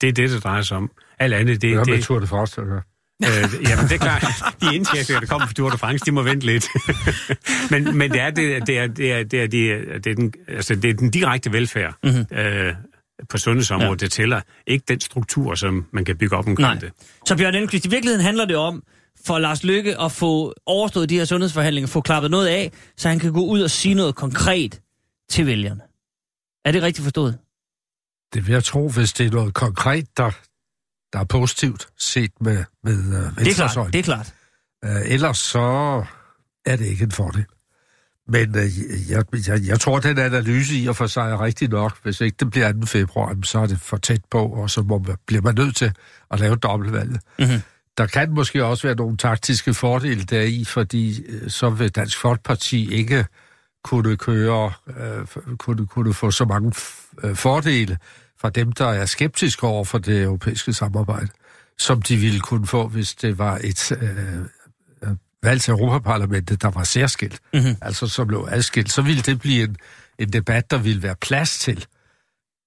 Det 0.00 0.08
er 0.08 0.12
det, 0.12 0.30
det 0.30 0.44
drejer 0.44 0.62
sig 0.62 0.76
om. 0.76 0.90
Alt 1.18 1.34
andet, 1.34 1.62
det... 1.62 1.72
er 1.72 1.84
det, 1.84 2.04
Tour 2.04 2.18
de 2.18 2.26
France, 2.26 2.60
øh, 3.24 3.68
jamen, 3.68 3.84
det 3.84 3.92
er 3.92 3.98
klart. 3.98 4.24
De 4.60 4.74
indtægter, 4.74 5.20
der 5.20 5.26
kommer 5.26 5.46
fra 5.46 5.54
Tour 5.54 5.70
de 5.70 5.78
France, 5.78 6.04
de 6.04 6.12
må 6.12 6.22
vente 6.22 6.46
lidt. 6.46 6.66
men, 7.72 7.98
men 7.98 8.10
det 8.10 8.20
er, 8.20 8.30
det, 8.30 8.66
det 8.66 8.78
er, 8.78 8.86
det 8.86 9.12
er, 9.12 9.22
det 9.22 9.42
er, 9.42 9.46
det 9.46 9.72
er, 9.72 9.98
det 9.98 10.10
er, 10.10 10.14
den, 10.14 10.32
altså, 10.48 10.74
det 10.74 10.90
er 10.90 10.94
den 10.94 11.10
direkte 11.10 11.52
velfærd 11.52 11.94
mm-hmm. 12.04 12.38
øh, 12.38 12.74
på 13.28 13.38
sundhedsområdet, 13.38 14.02
ja. 14.02 14.06
det 14.06 14.12
tæller. 14.12 14.40
Ikke 14.66 14.84
den 14.88 15.00
struktur, 15.00 15.54
som 15.54 15.86
man 15.92 16.04
kan 16.04 16.16
bygge 16.16 16.36
op 16.36 16.46
omkring 16.46 16.68
Nej. 16.68 16.78
det. 16.80 16.92
Så 17.26 17.36
Bjørn 17.36 17.54
Enquist, 17.54 17.86
i 17.86 17.90
virkeligheden 17.90 18.24
handler 18.24 18.44
det 18.44 18.56
om, 18.56 18.82
for 19.26 19.38
Lars 19.38 19.64
Lykke 19.64 20.00
at 20.00 20.12
få 20.12 20.54
overstået 20.66 21.08
de 21.08 21.18
her 21.18 21.24
sundhedsforhandlinger, 21.24 21.88
få 21.88 22.00
klappet 22.00 22.30
noget 22.30 22.46
af, 22.46 22.72
så 22.96 23.08
han 23.08 23.18
kan 23.18 23.32
gå 23.32 23.40
ud 23.40 23.60
og 23.60 23.70
sige 23.70 23.94
noget 23.94 24.14
konkret 24.14 24.80
til 25.30 25.46
vælgerne. 25.46 25.80
Er 26.64 26.72
det 26.72 26.82
rigtigt 26.82 27.04
forstået? 27.04 27.38
Det 28.34 28.46
vil 28.46 28.52
jeg 28.52 28.64
tro, 28.64 28.88
hvis 28.88 29.12
det 29.12 29.26
er 29.26 29.30
noget 29.30 29.54
konkret, 29.54 30.16
der, 30.16 30.30
der 31.12 31.18
er 31.18 31.24
positivt 31.24 31.88
set 31.98 32.30
med, 32.40 32.64
med 32.84 32.98
uh, 32.98 33.36
det 33.36 33.48
er 33.48 33.54
klart, 33.54 33.92
det 33.92 33.98
er 33.98 34.02
klart. 34.02 34.34
Uh, 34.86 35.12
ellers 35.12 35.38
så 35.38 36.04
er 36.66 36.76
det 36.76 36.86
ikke 36.86 37.04
en 37.04 37.12
fordel. 37.12 37.44
Men 38.28 38.50
uh, 38.50 39.10
jeg, 39.10 39.24
jeg, 39.48 39.60
jeg 39.66 39.80
tror, 39.80 39.98
den 39.98 40.18
analyse 40.18 40.74
i 40.74 40.86
og 40.86 40.96
for 40.96 41.06
sig 41.06 41.30
er 41.30 41.40
rigtig 41.40 41.68
nok. 41.68 42.02
Hvis 42.02 42.20
ikke 42.20 42.36
det 42.40 42.50
bliver 42.50 42.72
2. 42.72 42.86
februar, 42.86 43.36
så 43.44 43.58
er 43.58 43.66
det 43.66 43.80
for 43.80 43.96
tæt 43.96 44.20
på, 44.30 44.46
og 44.46 44.70
så 44.70 44.82
må 44.82 44.98
man, 44.98 45.16
bliver 45.26 45.42
man 45.42 45.54
nødt 45.54 45.76
til 45.76 45.92
at 46.30 46.40
lave 46.40 46.56
dobbeltvalget. 46.56 47.20
Mm-hmm. 47.38 47.60
Der 47.98 48.06
kan 48.06 48.30
måske 48.30 48.64
også 48.64 48.86
være 48.86 48.96
nogle 48.96 49.16
taktiske 49.16 49.74
fordele 49.74 50.24
deri, 50.24 50.64
fordi 50.64 51.24
så 51.48 51.70
vil 51.70 51.88
Dansk 51.88 52.18
Folkeparti 52.20 52.94
ikke 52.94 53.26
kunne 53.84 54.16
køre, 54.16 54.72
øh, 54.96 55.26
kunne, 55.56 55.86
kunne 55.86 56.14
få 56.14 56.30
så 56.30 56.44
mange 56.44 56.72
fordele 57.34 57.98
fra 58.40 58.50
dem, 58.50 58.72
der 58.72 58.86
er 58.86 59.06
skeptiske 59.06 59.66
over 59.66 59.84
for 59.84 59.98
det 59.98 60.22
europæiske 60.22 60.72
samarbejde, 60.72 61.28
som 61.78 62.02
de 62.02 62.16
ville 62.16 62.40
kunne 62.40 62.66
få, 62.66 62.88
hvis 62.88 63.14
det 63.14 63.38
var 63.38 63.60
et 63.64 63.92
øh, 63.92 64.46
valg 65.42 65.60
til 65.60 65.70
Europaparlamentet, 65.70 66.62
der 66.62 66.70
var 66.70 66.84
særskilt, 66.84 67.40
mm-hmm. 67.52 67.76
altså 67.82 68.06
som 68.06 68.26
blev 68.26 68.48
adskilt, 68.50 68.92
så 68.92 69.02
ville 69.02 69.22
det 69.22 69.40
blive 69.40 69.64
en, 69.64 69.76
en 70.18 70.32
debat, 70.32 70.70
der 70.70 70.78
ville 70.78 71.02
være 71.02 71.16
plads 71.20 71.58
til. 71.58 71.86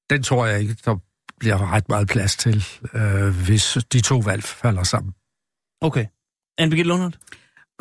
Den 0.10 0.24
tror 0.24 0.46
jeg 0.46 0.62
ikke, 0.62 0.76
der 0.86 0.98
bliver 1.40 1.74
ret 1.74 1.90
meget 1.90 2.08
plads 2.08 2.36
til, 2.36 2.66
øh, 2.94 3.46
hvis 3.46 3.78
de 3.94 4.02
to 4.02 4.18
valg 4.18 4.44
falder 4.44 4.84
sammen. 4.84 5.14
Okay. 5.82 6.06
Anne 6.58 6.70
Birgitte 6.70 6.90
Lundhardt? 6.90 7.20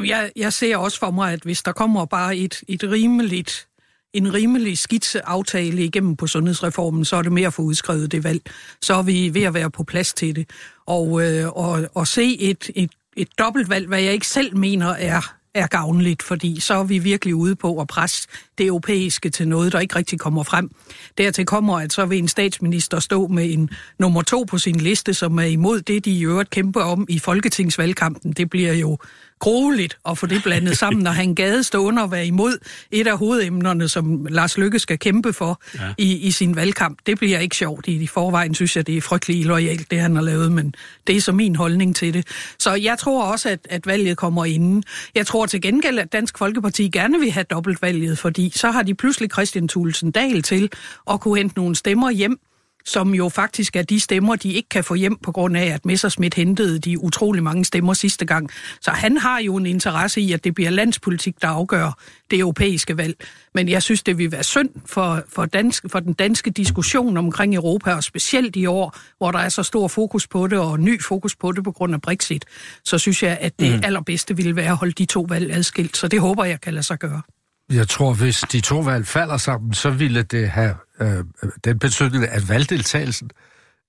Jeg, 0.04 0.32
jeg 0.36 0.52
ser 0.52 0.76
også 0.76 0.98
for 0.98 1.10
mig, 1.10 1.32
at 1.32 1.42
hvis 1.42 1.62
der 1.62 1.72
kommer 1.72 2.04
bare 2.04 2.36
et, 2.36 2.62
et 2.68 2.82
rimeligt 2.84 3.68
en 4.14 4.34
rimelig 4.34 4.78
skitseaftale 4.78 5.84
igennem 5.84 6.16
på 6.16 6.26
sundhedsreformen, 6.26 7.04
så 7.04 7.16
er 7.16 7.22
det 7.22 7.32
mere 7.32 7.46
at 7.46 7.54
få 7.54 7.62
udskrevet 7.62 8.12
det 8.12 8.24
valg. 8.24 8.42
Så 8.82 8.94
er 8.94 9.02
vi 9.02 9.30
ved 9.34 9.42
at 9.42 9.54
være 9.54 9.70
på 9.70 9.84
plads 9.84 10.12
til 10.12 10.36
det. 10.36 10.50
Og, 10.86 11.22
øh, 11.22 11.48
og, 11.48 11.88
og 11.94 12.06
se 12.06 12.40
et, 12.40 12.70
et, 12.74 12.90
et 13.16 13.28
dobbeltvalg, 13.38 13.88
hvad 13.88 14.00
jeg 14.00 14.12
ikke 14.12 14.26
selv 14.26 14.56
mener 14.56 14.88
er 14.88 15.34
er 15.54 15.66
gavnligt, 15.66 16.22
fordi 16.22 16.60
så 16.60 16.74
er 16.74 16.84
vi 16.84 16.98
virkelig 16.98 17.34
ude 17.34 17.56
på 17.56 17.80
at 17.80 17.86
presse 17.86 18.28
det 18.58 18.66
europæiske 18.66 19.30
til 19.30 19.48
noget, 19.48 19.72
der 19.72 19.80
ikke 19.80 19.96
rigtig 19.96 20.20
kommer 20.20 20.42
frem. 20.42 20.70
Dertil 21.18 21.46
kommer, 21.46 21.80
at 21.80 21.92
så 21.92 22.06
vil 22.06 22.18
en 22.18 22.28
statsminister 22.28 23.00
stå 23.00 23.26
med 23.26 23.52
en 23.52 23.70
nummer 23.98 24.22
to 24.22 24.44
på 24.48 24.58
sin 24.58 24.76
liste, 24.76 25.14
som 25.14 25.38
er 25.38 25.42
imod 25.42 25.80
det, 25.80 26.04
de 26.04 26.10
i 26.10 26.24
øvrigt 26.24 26.50
kæmper 26.50 26.80
om 26.80 27.06
i 27.08 27.18
folketingsvalgkampen. 27.18 28.32
Det 28.32 28.50
bliver 28.50 28.72
jo 28.72 28.98
grueligt 29.42 29.98
at 30.08 30.18
få 30.18 30.26
det 30.26 30.42
blandet 30.42 30.78
sammen, 30.78 31.02
når 31.02 31.10
han 31.10 31.34
gade 31.34 31.62
stående 31.62 32.02
og 32.02 32.10
være 32.10 32.26
imod 32.26 32.58
et 32.90 33.06
af 33.06 33.18
hovedemnerne, 33.18 33.88
som 33.88 34.26
Lars 34.30 34.58
Lykke 34.58 34.78
skal 34.78 34.98
kæmpe 34.98 35.32
for 35.32 35.62
ja. 35.74 35.94
i, 35.98 36.16
i 36.16 36.30
sin 36.30 36.56
valgkamp. 36.56 36.98
Det 37.06 37.18
bliver 37.18 37.38
ikke 37.38 37.56
sjovt. 37.56 37.88
I, 37.88 38.02
I 38.02 38.06
forvejen 38.06 38.54
synes 38.54 38.76
jeg, 38.76 38.86
det 38.86 38.96
er 38.96 39.00
frygtelig 39.00 39.44
lojalt, 39.44 39.90
det 39.90 40.00
han 40.00 40.16
har 40.16 40.22
lavet, 40.22 40.52
men 40.52 40.74
det 41.06 41.16
er 41.16 41.20
så 41.20 41.32
min 41.32 41.56
holdning 41.56 41.96
til 41.96 42.14
det. 42.14 42.26
Så 42.58 42.74
jeg 42.74 42.98
tror 42.98 43.24
også, 43.24 43.48
at, 43.48 43.60
at 43.70 43.86
valget 43.86 44.16
kommer 44.16 44.44
inden. 44.44 44.84
Jeg 45.14 45.26
tror 45.26 45.46
til 45.46 45.60
gengæld, 45.60 45.98
at 45.98 46.12
Dansk 46.12 46.38
Folkeparti 46.38 46.88
gerne 46.88 47.18
vil 47.18 47.30
have 47.30 47.44
dobbeltvalget, 47.44 48.18
fordi 48.18 48.52
så 48.54 48.70
har 48.70 48.82
de 48.82 48.94
pludselig 48.94 49.30
Christian 49.32 49.68
Thulesen 49.68 50.10
Dahl 50.10 50.42
til 50.42 50.70
at 51.10 51.20
kunne 51.20 51.38
hente 51.38 51.56
nogle 51.56 51.76
stemmer 51.76 52.10
hjem, 52.10 52.38
som 52.84 53.14
jo 53.14 53.28
faktisk 53.28 53.76
er 53.76 53.82
de 53.82 54.00
stemmer, 54.00 54.36
de 54.36 54.52
ikke 54.52 54.68
kan 54.68 54.84
få 54.84 54.94
hjem 54.94 55.16
på 55.16 55.32
grund 55.32 55.56
af, 55.56 55.66
at 55.66 55.86
Messersmith 55.86 56.36
hentede 56.36 56.78
de 56.78 56.98
utrolig 56.98 57.42
mange 57.42 57.64
stemmer 57.64 57.94
sidste 57.94 58.24
gang. 58.24 58.50
Så 58.80 58.90
han 58.90 59.16
har 59.16 59.38
jo 59.40 59.56
en 59.56 59.66
interesse 59.66 60.20
i, 60.20 60.32
at 60.32 60.44
det 60.44 60.54
bliver 60.54 60.70
landspolitik, 60.70 61.42
der 61.42 61.48
afgør 61.48 61.98
det 62.30 62.38
europæiske 62.38 62.96
valg. 62.96 63.16
Men 63.54 63.68
jeg 63.68 63.82
synes, 63.82 64.02
det 64.02 64.18
vil 64.18 64.32
være 64.32 64.42
synd 64.42 64.70
for, 64.86 65.22
for, 65.28 65.44
dansk, 65.44 65.84
for 65.88 66.00
den 66.00 66.12
danske 66.12 66.50
diskussion 66.50 67.16
omkring 67.16 67.54
Europa, 67.54 67.94
og 67.94 68.04
specielt 68.04 68.56
i 68.56 68.66
år, 68.66 68.96
hvor 69.18 69.30
der 69.30 69.38
er 69.38 69.48
så 69.48 69.62
stor 69.62 69.88
fokus 69.88 70.26
på 70.26 70.46
det, 70.46 70.58
og 70.58 70.80
ny 70.80 71.02
fokus 71.02 71.36
på 71.36 71.52
det 71.52 71.64
på 71.64 71.72
grund 71.72 71.94
af 71.94 72.00
Brexit, 72.00 72.44
så 72.84 72.98
synes 72.98 73.22
jeg, 73.22 73.38
at 73.40 73.60
det 73.60 73.72
mm. 73.72 73.80
allerbedste 73.84 74.36
ville 74.36 74.56
være 74.56 74.70
at 74.70 74.76
holde 74.76 74.92
de 74.92 75.04
to 75.04 75.26
valg 75.28 75.52
adskilt. 75.52 75.96
Så 75.96 76.08
det 76.08 76.20
håber 76.20 76.44
jeg 76.44 76.60
kan 76.60 76.74
lade 76.74 76.86
sig 76.86 76.98
gøre. 76.98 77.22
Jeg 77.70 77.88
tror, 77.88 78.14
hvis 78.14 78.40
de 78.52 78.60
to 78.60 78.78
valg 78.78 79.06
falder 79.06 79.36
sammen, 79.36 79.74
så 79.74 79.90
ville 79.90 80.22
det 80.22 80.50
have 80.50 80.74
øh, 81.00 81.24
den 81.64 81.78
betydning, 81.78 82.28
at 82.28 82.48
valgdeltagelsen 82.48 83.30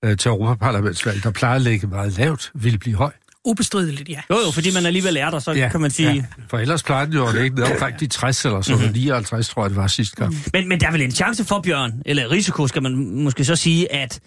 øh, 0.04 0.16
til 0.16 0.28
Europaparlamentsvalg, 0.28 1.22
der 1.22 1.30
plejer 1.30 1.54
at 1.56 1.62
ligge 1.62 1.86
meget 1.86 2.18
lavt, 2.18 2.50
ville 2.54 2.78
blive 2.78 2.96
høj. 2.96 3.12
Ubestrideligt, 3.46 4.08
ja. 4.08 4.20
Jo, 4.30 4.36
jo, 4.46 4.50
fordi 4.50 4.74
man 4.74 4.86
alligevel 4.86 5.16
er 5.16 5.30
der, 5.30 5.38
så 5.38 5.52
ja, 5.52 5.68
kan 5.68 5.80
man 5.80 5.90
sige... 5.90 6.12
Ja. 6.12 6.24
For 6.48 6.58
ellers 6.58 6.82
plejer 6.82 7.04
den 7.04 7.14
jo 7.14 7.26
at 7.26 7.34
ligge 7.34 7.56
ned 7.56 7.64
omkring 7.64 8.00
de 8.00 8.06
60 8.06 8.44
eller 8.44 8.60
så, 8.60 8.74
mm-hmm. 8.74 8.92
59 8.92 9.48
tror 9.48 9.62
jeg, 9.62 9.70
det 9.70 9.76
var 9.76 9.86
sidste 9.86 10.16
gang. 10.16 10.34
Men, 10.52 10.68
men 10.68 10.80
der 10.80 10.86
er 10.86 10.92
vel 10.92 11.02
en 11.02 11.10
chance 11.10 11.44
for, 11.44 11.60
Bjørn, 11.60 12.02
eller 12.06 12.30
risiko, 12.30 12.66
skal 12.66 12.82
man 12.82 12.96
måske 12.96 13.44
så 13.44 13.56
sige, 13.56 13.92
at, 13.92 14.20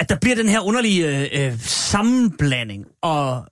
at 0.00 0.08
der 0.08 0.16
bliver 0.20 0.36
den 0.36 0.48
her 0.48 0.60
underlige 0.60 1.38
øh, 1.46 1.58
sammenblanding, 1.60 2.84
og 3.02 3.46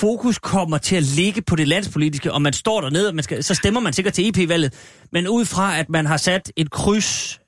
fokus 0.00 0.38
kommer 0.38 0.78
til 0.78 0.96
at 0.96 1.02
ligge 1.02 1.42
på 1.42 1.56
det 1.56 1.68
landspolitiske, 1.68 2.32
og 2.32 2.42
man 2.42 2.52
står 2.52 2.80
dernede, 2.80 3.08
og 3.08 3.14
man 3.14 3.24
skal, 3.24 3.44
så 3.44 3.54
stemmer 3.54 3.80
man 3.80 3.92
sikkert 3.92 4.14
til 4.14 4.28
EP-valget, 4.28 4.74
men 5.12 5.28
ud 5.28 5.44
fra, 5.44 5.78
at 5.78 5.88
man 5.88 6.06
har 6.06 6.16
sat 6.16 6.52
et 6.56 6.70
kryds 6.70 7.40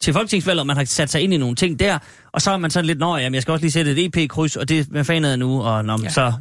til 0.00 0.12
folketingsvalget, 0.12 0.60
og 0.60 0.66
man 0.66 0.76
har 0.76 0.84
sat 0.84 1.10
sig 1.10 1.22
ind 1.22 1.34
i 1.34 1.36
nogle 1.36 1.56
ting 1.56 1.80
der, 1.80 1.98
og 2.32 2.42
så 2.42 2.50
er 2.50 2.56
man 2.56 2.70
sådan 2.70 2.86
lidt, 2.86 2.98
nå, 2.98 3.16
jamen, 3.16 3.34
jeg 3.34 3.42
skal 3.42 3.52
også 3.52 3.62
lige 3.62 3.72
sætte 3.72 3.92
et 3.92 4.16
EP-kryds, 4.16 4.56
og 4.56 4.68
det, 4.68 4.86
hvad 4.86 5.04
fanden 5.04 5.32
er 5.32 5.36
nu, 5.36 5.62
og 5.62 5.84
nå, 5.84 5.98
ja. 6.02 6.08
så 6.08 6.32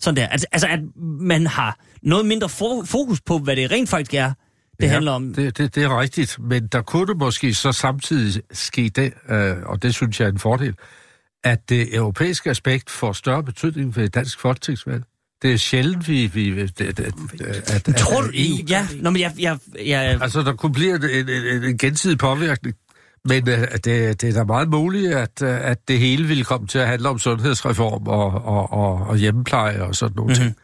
sådan 0.00 0.16
der. 0.16 0.26
Altså, 0.26 0.46
altså, 0.52 0.68
at 0.68 0.80
man 1.20 1.46
har 1.46 1.78
noget 2.02 2.26
mindre 2.26 2.48
fokus 2.84 3.20
på, 3.20 3.38
hvad 3.38 3.56
det 3.56 3.70
rent 3.70 3.88
faktisk 3.88 4.14
er, 4.14 4.32
det 4.80 4.86
ja, 4.86 4.92
handler 4.92 5.12
om. 5.12 5.34
Det, 5.34 5.58
det, 5.58 5.74
det 5.74 5.84
er 5.84 6.00
rigtigt, 6.00 6.38
men 6.40 6.66
der 6.66 6.82
kunne 6.82 7.06
det 7.06 7.16
måske 7.16 7.54
så 7.54 7.72
samtidig 7.72 8.42
ske 8.52 8.88
det, 8.88 9.12
øh, 9.28 9.56
og 9.66 9.82
det 9.82 9.94
synes 9.94 10.20
jeg 10.20 10.26
er 10.26 10.32
en 10.32 10.38
fordel, 10.38 10.74
at 11.44 11.68
det 11.68 11.94
europæiske 11.94 12.50
aspekt 12.50 12.90
får 12.90 13.12
større 13.12 13.44
betydning 13.44 13.96
ved 13.96 14.08
dansk 14.08 14.40
folketingsvalg. 14.40 15.02
Det 15.42 15.52
er 15.52 15.56
sjældent, 15.56 16.08
vi... 16.08 16.26
vi 16.26 16.66
det, 16.66 16.78
det, 16.78 17.04
at, 17.44 17.88
at, 17.88 17.96
Tror 17.96 18.20
du... 18.22 18.30
EU, 18.34 18.56
Ja, 18.68 18.86
nå, 19.00 19.10
men 19.10 19.22
jeg... 19.22 19.32
jeg, 19.38 19.58
jeg 19.86 20.18
Altså, 20.22 20.42
der 20.42 20.52
kunne 20.52 20.72
blive 20.72 20.94
en, 20.94 21.28
en, 21.28 21.28
en, 21.28 21.64
en 21.64 21.78
gensidig 21.78 22.18
påvirkning. 22.18 22.76
Men 23.24 23.48
uh, 23.48 23.54
det, 23.54 23.84
det 23.84 24.24
er 24.24 24.32
da 24.32 24.44
meget 24.44 24.68
muligt, 24.68 25.14
at, 25.14 25.42
uh, 25.42 25.48
at 25.48 25.88
det 25.88 25.98
hele 25.98 26.24
ville 26.24 26.44
komme 26.44 26.66
til 26.66 26.78
at 26.78 26.86
handle 26.86 27.08
om 27.08 27.18
sundhedsreform 27.18 28.06
og, 28.06 28.44
og, 28.44 28.72
og, 28.72 29.06
og 29.06 29.16
hjemmepleje 29.16 29.82
og 29.82 29.94
sådan 29.94 30.16
nogle 30.16 30.34
mm-hmm. 30.34 30.54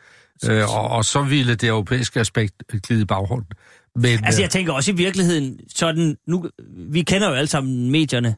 ting. 0.43 0.63
Uh, 0.63 0.77
og, 0.77 0.89
og 0.89 1.05
så 1.05 1.23
ville 1.23 1.55
det 1.55 1.69
europæiske 1.69 2.21
aspekt 2.21 2.55
glide 2.83 3.03
i 3.03 3.05
baggrunden. 3.05 3.53
Men, 3.97 4.25
Altså, 4.25 4.41
øh, 4.41 4.43
jeg 4.43 4.51
tænker 4.51 4.73
også 4.73 4.91
i 4.91 4.95
virkeligheden, 4.95 5.61
sådan, 5.75 6.17
nu, 6.27 6.49
vi 6.91 7.03
kender 7.03 7.29
jo 7.29 7.35
alle 7.35 7.49
sammen 7.49 7.91
medierne, 7.91 8.37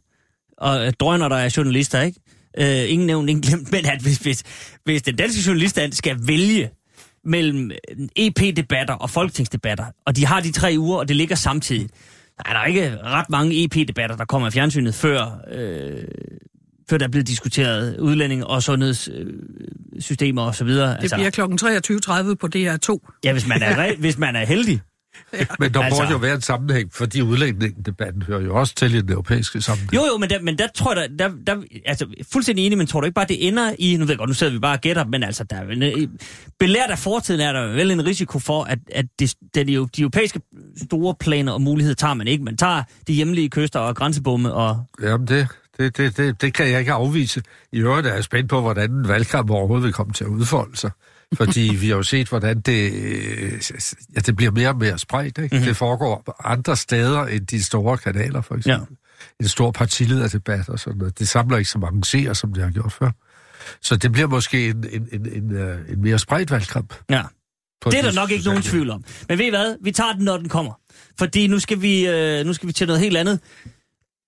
og 0.59 0.87
øh, 0.87 0.92
drønner 1.01 1.29
der 1.29 1.37
er 1.37 1.55
journalister, 1.57 2.03
ikke? 2.03 2.20
Øh, 2.59 2.93
ingen 2.93 3.07
nævnt, 3.07 3.31
ingen 3.31 3.43
glemt, 3.43 3.73
men 3.75 3.87
at 3.87 4.01
hvis, 4.03 4.19
hvis, 4.19 4.43
hvis 4.85 5.03
den 5.03 5.17
danske 5.17 5.43
journaliststand 5.47 5.93
skal 5.93 6.17
vælge 6.27 6.71
mellem 7.25 7.71
øh, 7.71 8.09
EP-debatter 8.17 8.95
og 8.95 9.11
folketingsdebatter, 9.11 9.85
og 10.07 10.17
de 10.17 10.27
har 10.27 10.41
de 10.41 10.53
tre 10.53 10.75
uger, 10.79 10.99
og 10.99 11.09
det 11.09 11.17
ligger 11.17 11.37
samtidig, 11.37 11.89
der 12.39 12.43
er 12.47 12.53
der 12.53 12.65
ikke 12.65 12.99
ret 13.03 13.31
mange 13.31 13.65
EP-debatter, 13.65 14.17
der 14.17 14.25
kommer 14.25 14.49
i 14.49 14.51
fjernsynet, 14.51 14.95
før, 14.95 15.41
øh, 15.53 16.05
før 16.91 16.99
der 16.99 17.07
er 17.07 17.11
blevet 17.11 17.29
diskuteret 17.29 17.99
udlænding 17.99 18.47
og 18.47 18.63
sundhedssystemer 18.63 20.43
og 20.43 20.55
så 20.55 20.65
videre. 20.65 21.01
Det 21.01 21.13
bliver 21.15 21.31
kl. 21.31 21.41
23.30 22.31 22.35
på 22.35 22.49
DR2. 22.57 23.19
Ja, 23.25 23.33
hvis 23.33 23.47
man 23.47 23.63
er, 23.63 23.95
hvis 24.05 24.19
man 24.19 24.37
er 24.37 24.45
heldig. 24.45 24.81
men 25.61 25.75
der 25.75 25.81
altså- 25.81 25.81
altså... 25.81 26.03
må 26.05 26.11
jo 26.11 26.17
være 26.17 26.35
en 26.35 26.41
sammenhæng, 26.41 26.93
fordi 26.95 27.23
udlægningsdebatten 27.23 28.23
hører 28.23 28.41
jo 28.41 28.55
også 28.57 28.75
til 28.75 28.95
i 28.95 29.01
den 29.01 29.13
europæiske 29.13 29.61
sammenhæng. 29.61 29.95
Jo, 29.95 30.01
jo, 30.13 30.19
men 30.19 30.31
der, 30.31 30.41
men 30.41 30.59
der 30.59 30.67
tror 30.75 30.95
jeg, 30.95 31.09
der, 31.19 31.29
der, 31.29 31.55
der 31.55 31.63
altså 31.87 32.07
fuldstændig 32.33 32.67
enig, 32.67 32.79
men 32.79 32.87
tror 32.87 33.01
du 33.01 33.05
ikke 33.05 33.15
bare, 33.15 33.27
det 33.29 33.49
ender 33.49 33.73
i, 33.79 33.97
nu 33.97 34.05
ved 34.05 34.11
jeg 34.11 34.19
godt, 34.19 34.31
nu 34.31 34.35
sidder 34.35 34.53
vi 34.53 34.59
bare 34.59 34.77
og 34.77 34.81
gætter, 34.81 35.05
men 35.05 35.23
altså, 35.23 35.45
der 35.45 35.57
er, 35.57 35.69
en- 35.71 36.19
belært 36.59 36.91
af 36.91 36.99
fortiden 36.99 37.41
er 37.41 37.53
der 37.53 37.67
vel 37.73 37.91
en 37.91 38.07
risiko 38.07 38.39
for, 38.39 38.65
at, 38.65 38.79
at 38.93 39.07
det, 39.19 39.35
den, 39.55 39.69
jo, 39.69 39.89
de 39.97 40.01
europæiske 40.03 40.41
store 40.83 41.15
planer 41.21 41.53
og 41.53 41.63
muligheder 41.63 41.95
tager 41.95 42.15
man 42.15 42.29
ikke. 42.29 42.45
Man 42.45 42.57
tager 42.57 42.83
de 43.07 43.13
hjemlige 43.13 43.49
kyster 43.51 43.81
og 43.81 43.97
grænsebomme 43.97 44.53
og... 44.53 44.85
Jamen, 45.03 45.27
det, 45.27 45.49
det, 45.79 45.97
det, 45.97 46.17
det, 46.17 46.41
det 46.43 46.55
kan 46.55 46.71
jeg 46.71 46.79
ikke 46.81 46.93
afvise. 46.93 47.43
I 47.73 47.79
øvrigt 47.79 48.07
er 48.07 48.15
jeg 48.15 48.25
spændt 48.25 48.51
på, 48.51 48.61
hvordan 48.61 48.91
en 48.91 49.09
valgkamp 49.09 49.51
overhovedet 49.51 49.85
vil 49.85 49.93
komme 49.93 50.13
til 50.13 50.25
at 50.25 50.29
udfolde 50.31 50.77
sig. 50.77 50.91
Fordi 51.35 51.77
vi 51.81 51.88
har 51.88 51.97
jo 51.97 52.03
set, 52.03 52.29
hvordan 52.29 52.61
det, 52.61 52.93
ja, 54.14 54.21
det 54.21 54.37
bliver 54.37 54.51
mere 54.51 54.69
og 54.69 54.77
mere 54.77 54.99
spredt. 54.99 55.27
Ikke? 55.27 55.41
Mhm. 55.41 55.49
Mm-hmm. 55.53 55.67
Det 55.67 55.77
foregår 55.77 56.35
andre 56.45 56.77
steder 56.77 57.25
end 57.27 57.47
de 57.47 57.64
store 57.64 57.99
kanaler, 57.99 58.41
for 58.41 58.55
eksempel. 58.55 58.87
Ja. 58.91 58.97
En 59.41 59.49
stor 59.49 59.71
partilederdebat 59.71 60.69
og 60.69 60.79
sådan 60.79 60.99
noget. 60.99 61.19
Det 61.19 61.29
samler 61.29 61.59
ikke 61.59 61.71
så 61.71 61.79
mange 61.79 62.05
seere, 62.05 62.35
som 62.35 62.53
det 62.53 62.62
har 62.62 62.71
gjort 62.71 62.93
før. 62.93 63.11
Så 63.83 63.97
det 63.97 64.12
bliver 64.12 64.29
måske 64.29 64.69
en, 64.69 64.85
en, 64.93 65.09
en, 65.12 65.33
en, 65.33 65.53
øh, 65.57 65.79
en 65.93 66.03
mere 66.03 66.19
spredt 66.19 66.51
valgkamp. 66.51 66.95
Ja. 67.11 67.23
på 67.81 67.91
Det 67.91 67.99
er 67.99 68.03
de 68.03 68.09
der 68.09 68.14
nok 68.14 68.31
ikke 68.31 68.45
nogen 68.45 68.62
tvivl 68.62 68.91
om. 68.91 69.05
Men 69.29 69.38
ved 69.38 69.47
I 69.47 69.51
hvad? 69.51 69.77
Vi 69.83 69.93
tager 69.93 70.12
den, 70.12 70.25
når 70.25 70.37
den 70.37 70.49
kommer. 70.49 70.73
Fordi 71.19 71.47
nu 71.47 71.59
skal 71.59 71.83
vi, 71.83 72.07
øh, 72.09 72.47
nu 72.47 72.53
skal 72.53 72.67
vi 72.67 72.73
til 72.73 72.87
noget 72.87 73.03
helt 73.03 73.17
andet. 73.17 73.41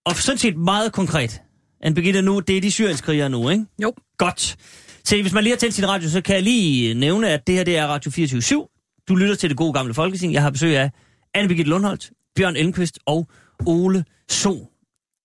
Og 0.07 0.17
sådan 0.17 0.39
set 0.39 0.57
meget 0.57 0.93
konkret. 0.93 1.41
Anne 1.83 1.95
Birgitte, 1.95 2.23
nu, 2.23 2.41
det 2.41 2.57
er 2.57 2.61
de 2.61 2.71
syrienskrigere 2.71 3.29
nu, 3.29 3.49
ikke? 3.49 3.67
Jo. 3.83 3.93
Godt. 4.19 4.57
Se, 5.05 5.23
hvis 5.23 5.33
man 5.33 5.45
lige 5.45 5.53
har 5.53 5.59
tændt 5.59 5.75
sin 5.75 5.89
radio, 5.89 6.09
så 6.09 6.21
kan 6.21 6.35
jeg 6.35 6.43
lige 6.43 6.95
nævne, 6.95 7.29
at 7.29 7.47
det 7.47 7.55
her 7.55 7.65
det 7.65 7.77
er 7.77 7.87
Radio 7.87 8.11
24 8.11 8.67
Du 9.09 9.15
lytter 9.15 9.35
til 9.35 9.51
det 9.51 9.57
gode 9.57 9.73
gamle 9.73 9.95
Folketing. 9.95 10.33
Jeg 10.33 10.43
har 10.43 10.51
besøg 10.51 10.77
af 10.77 10.91
Anne 11.35 11.49
Birgitte 11.49 11.71
Lundholt, 11.71 12.11
Bjørn 12.37 12.57
Elmqvist 12.57 12.99
og 13.07 13.29
Ole 13.67 14.05
So. 14.29 14.67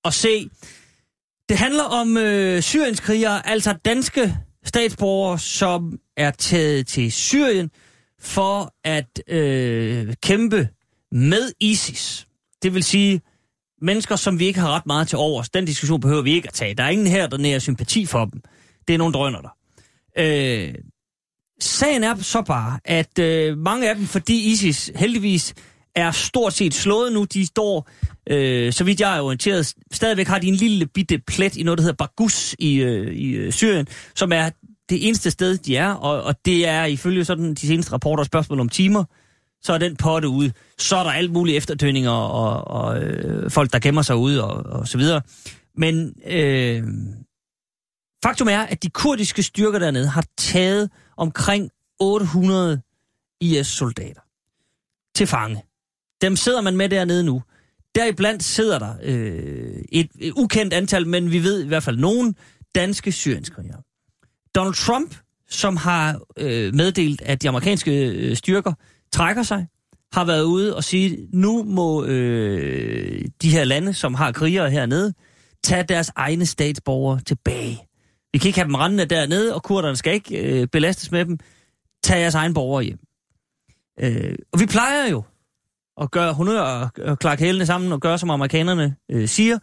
Og 0.03 0.13
se, 0.13 0.49
det 1.49 1.57
handler 1.57 1.83
om 1.83 2.17
øh, 2.17 2.61
syrienskrigere, 2.61 3.47
altså 3.47 3.75
danske 3.85 4.38
statsborgere, 4.63 5.39
som 5.39 5.99
er 6.17 6.31
taget 6.31 6.88
til 6.88 7.11
Syrien 7.11 7.69
for 8.19 8.73
at 8.83 9.21
øh, 9.27 10.13
kæmpe 10.23 10.69
med 11.11 11.51
ISIS. 11.59 12.27
Det 12.63 12.73
vil 12.73 12.83
sige 12.83 13.21
mennesker, 13.81 14.15
som 14.15 14.39
vi 14.39 14.45
ikke 14.45 14.59
har 14.59 14.75
ret 14.75 14.85
meget 14.85 15.07
til 15.07 15.17
overs. 15.17 15.49
Den 15.49 15.65
diskussion 15.65 16.01
behøver 16.01 16.21
vi 16.21 16.31
ikke 16.31 16.47
at 16.47 16.53
tage. 16.53 16.75
Der 16.75 16.83
er 16.83 16.89
ingen 16.89 17.07
her, 17.07 17.27
der 17.27 17.38
nærer 17.38 17.59
sympati 17.59 18.05
for 18.05 18.25
dem. 18.25 18.41
Det 18.88 18.93
er 18.93 18.97
nogle 18.97 19.13
drønner 19.13 19.41
der. 19.41 19.55
Øh, 20.17 20.73
sagen 21.60 22.04
er 22.04 22.15
så 22.15 22.41
bare, 22.41 22.80
at 22.86 23.19
øh, 23.19 23.58
mange 23.58 23.89
af 23.89 23.95
dem, 23.95 24.06
fordi 24.06 24.51
ISIS 24.51 24.91
heldigvis 24.95 25.54
er 25.95 26.12
stort 26.12 26.54
set 26.54 26.73
slået 26.73 27.13
nu, 27.13 27.23
de 27.23 27.45
står, 27.45 27.89
øh, 28.30 28.73
så 28.73 28.84
vidt 28.84 29.01
jeg 29.01 29.17
er 29.17 29.21
orienteret, 29.21 29.73
stadigvæk 29.91 30.28
har 30.28 30.39
de 30.39 30.47
en 30.47 30.56
lille 30.56 30.86
bitte 30.86 31.17
plet 31.28 31.56
i 31.58 31.63
noget, 31.63 31.78
der 31.78 31.82
hedder 31.82 32.06
Bagus 32.06 32.56
i, 32.60 32.75
øh, 32.75 33.13
i 33.13 33.32
øh, 33.32 33.51
Syrien, 33.51 33.88
som 34.15 34.32
er 34.32 34.49
det 34.89 35.08
eneste 35.08 35.32
sted, 35.32 35.58
de 35.58 35.78
er, 35.78 35.89
og, 35.89 36.23
og 36.23 36.36
det 36.45 36.67
er 36.67 36.86
ifølge 36.86 37.25
sådan 37.25 37.54
de 37.54 37.67
seneste 37.67 37.93
rapporter 37.93 38.21
og 38.21 38.25
spørgsmål 38.25 38.60
om 38.60 38.69
timer, 38.69 39.04
så 39.62 39.73
er 39.73 39.78
den 39.78 39.95
potte 39.95 40.28
ude. 40.28 40.51
Så 40.78 40.95
er 40.95 41.04
der 41.04 41.12
alt 41.12 41.32
mulige 41.32 41.56
efterdønninger 41.58 42.12
og, 42.12 42.67
og 42.67 43.04
øh, 43.04 43.51
folk, 43.51 43.73
der 43.73 43.80
gemmer 43.80 44.01
sig 44.01 44.15
ude 44.15 44.43
og, 44.43 44.80
og 44.80 44.88
så 44.88 44.97
videre. 44.97 45.21
Men 45.78 46.13
øh, 46.28 46.84
faktum 48.25 48.47
er, 48.47 48.59
at 48.59 48.83
de 48.83 48.89
kurdiske 48.89 49.43
styrker 49.43 49.79
dernede 49.79 50.07
har 50.07 50.23
taget 50.38 50.89
omkring 51.17 51.69
800 51.99 52.81
IS-soldater 53.41 54.21
til 55.15 55.27
fange. 55.27 55.63
Dem 56.21 56.35
sidder 56.35 56.61
man 56.61 56.77
med 56.77 56.89
dernede 56.89 57.23
nu. 57.23 57.41
Deriblandt 57.95 58.43
sidder 58.43 58.79
der 58.79 58.93
øh, 59.03 59.83
et, 59.91 60.09
et 60.19 60.33
ukendt 60.35 60.73
antal, 60.73 61.07
men 61.07 61.31
vi 61.31 61.43
ved 61.43 61.63
i 61.63 61.67
hvert 61.67 61.83
fald 61.83 61.97
nogen 61.97 62.35
danske 62.75 63.11
syrienskrigere. 63.11 63.81
Donald 64.55 64.73
Trump, 64.73 65.15
som 65.49 65.77
har 65.77 66.19
øh, 66.38 66.75
meddelt, 66.75 67.21
at 67.21 67.41
de 67.41 67.49
amerikanske 67.49 68.07
øh, 68.07 68.35
styrker 68.35 68.73
trækker 69.11 69.43
sig, 69.43 69.67
har 70.13 70.25
været 70.25 70.43
ude 70.43 70.75
og 70.75 70.83
sige, 70.83 71.27
nu 71.33 71.63
må 71.63 72.05
øh, 72.05 73.25
de 73.41 73.49
her 73.49 73.63
lande, 73.63 73.93
som 73.93 74.13
har 74.13 74.31
krigere 74.31 74.69
hernede, 74.69 75.13
tage 75.63 75.83
deres 75.83 76.11
egne 76.15 76.45
statsborgere 76.45 77.19
tilbage. 77.19 77.88
Vi 78.35 78.39
kan 78.39 78.49
ikke 78.49 78.59
have 78.59 78.67
dem 78.67 78.75
rendende 78.75 79.05
dernede, 79.05 79.55
og 79.55 79.63
kurderne 79.63 79.95
skal 79.95 80.13
ikke 80.13 80.37
øh, 80.37 80.67
belastes 80.67 81.11
med 81.11 81.25
dem. 81.25 81.37
Tag 82.03 82.19
jeres 82.19 82.35
egen 82.35 82.53
borgere 82.53 82.83
hjem. 82.83 82.99
Øh, 83.99 84.35
og 84.53 84.59
vi 84.59 84.65
plejer 84.65 85.09
jo 85.09 85.23
at 86.01 86.11
gøre 86.11 86.33
honør 86.33 86.61
og, 86.61 86.89
og 87.01 87.19
klakke 87.19 87.43
hælene 87.43 87.65
sammen 87.65 87.91
og 87.91 88.01
gøre, 88.01 88.17
som 88.17 88.29
amerikanerne 88.29 88.95
øh, 89.11 89.27
siger, 89.27 89.59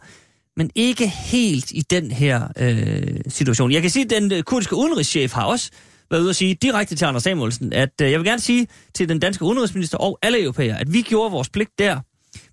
men 0.57 0.69
ikke 0.75 1.07
helt 1.07 1.71
i 1.71 1.81
den 1.81 2.11
her 2.11 2.47
øh, 2.57 3.21
situation. 3.27 3.71
Jeg 3.71 3.81
kan 3.81 3.91
sige, 3.91 4.05
at 4.05 4.09
den 4.09 4.31
øh, 4.31 4.43
kurdiske 4.43 4.75
udenrigschef 4.75 5.33
har 5.33 5.45
også 5.45 5.71
været 6.11 6.21
ude 6.21 6.29
og 6.29 6.35
sige 6.35 6.55
direkte 6.55 6.95
til 6.95 7.05
Anders 7.05 7.23
Samuelsen, 7.23 7.73
at 7.73 8.01
øh, 8.01 8.11
jeg 8.11 8.19
vil 8.19 8.27
gerne 8.27 8.41
sige 8.41 8.67
til 8.93 9.09
den 9.09 9.19
danske 9.19 9.45
udenrigsminister 9.45 9.97
og 9.97 10.19
alle 10.21 10.41
europæere, 10.41 10.79
at 10.79 10.93
vi 10.93 11.01
gjorde 11.01 11.31
vores 11.31 11.49
pligt 11.49 11.79
der, 11.79 11.99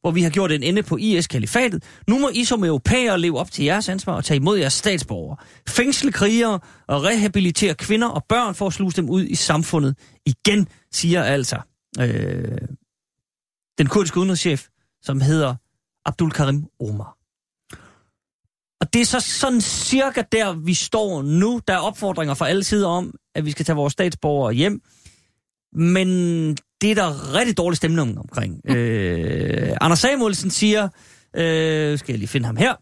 hvor 0.00 0.10
vi 0.10 0.22
har 0.22 0.30
gjort 0.30 0.52
en 0.52 0.62
ende 0.62 0.82
på 0.82 0.96
IS-kalifatet. 0.96 1.84
Nu 2.08 2.18
må 2.18 2.28
I 2.34 2.44
som 2.44 2.64
europæere 2.64 3.20
leve 3.20 3.38
op 3.38 3.50
til 3.50 3.64
jeres 3.64 3.88
ansvar 3.88 4.14
og 4.14 4.24
tage 4.24 4.36
imod 4.36 4.58
jeres 4.58 4.72
statsborgere. 4.72 5.36
Fængsle 5.68 6.12
krigere 6.12 6.60
og 6.86 7.04
rehabilitere 7.04 7.74
kvinder 7.74 8.08
og 8.08 8.24
børn 8.28 8.54
for 8.54 8.66
at 8.66 8.72
sluse 8.72 8.96
dem 8.96 9.10
ud 9.10 9.24
i 9.24 9.34
samfundet 9.34 9.96
igen, 10.26 10.68
siger 10.92 11.22
altså 11.22 11.56
øh, 12.00 12.58
den 13.78 13.86
kurdiske 13.86 14.18
udenrigschef, 14.18 14.66
som 15.02 15.20
hedder 15.20 15.54
Abdul 16.04 16.30
Karim 16.30 16.64
Omar. 16.80 17.16
Og 18.80 18.92
det 18.92 19.00
er 19.00 19.06
så 19.06 19.20
sådan 19.20 19.60
cirka 19.60 20.22
der, 20.32 20.52
vi 20.52 20.74
står 20.74 21.22
nu. 21.22 21.60
Der 21.68 21.74
er 21.74 21.78
opfordringer 21.78 22.34
fra 22.34 22.48
alle 22.48 22.64
sider 22.64 22.88
om, 22.88 23.14
at 23.34 23.44
vi 23.44 23.50
skal 23.50 23.64
tage 23.64 23.76
vores 23.76 23.92
statsborgere 23.92 24.52
hjem. 24.52 24.80
Men 25.72 26.56
det 26.80 26.90
er 26.90 26.94
der 26.94 27.34
rigtig 27.34 27.56
dårlig 27.56 27.76
stemning 27.76 28.18
omkring. 28.18 28.60
Øh, 28.70 29.76
Anders 29.80 29.98
Samuelsen 29.98 30.50
siger, 30.50 30.88
øh, 31.36 31.98
skal 31.98 32.12
jeg 32.12 32.18
lige 32.18 32.28
finde 32.28 32.46
ham 32.46 32.56
her, 32.56 32.74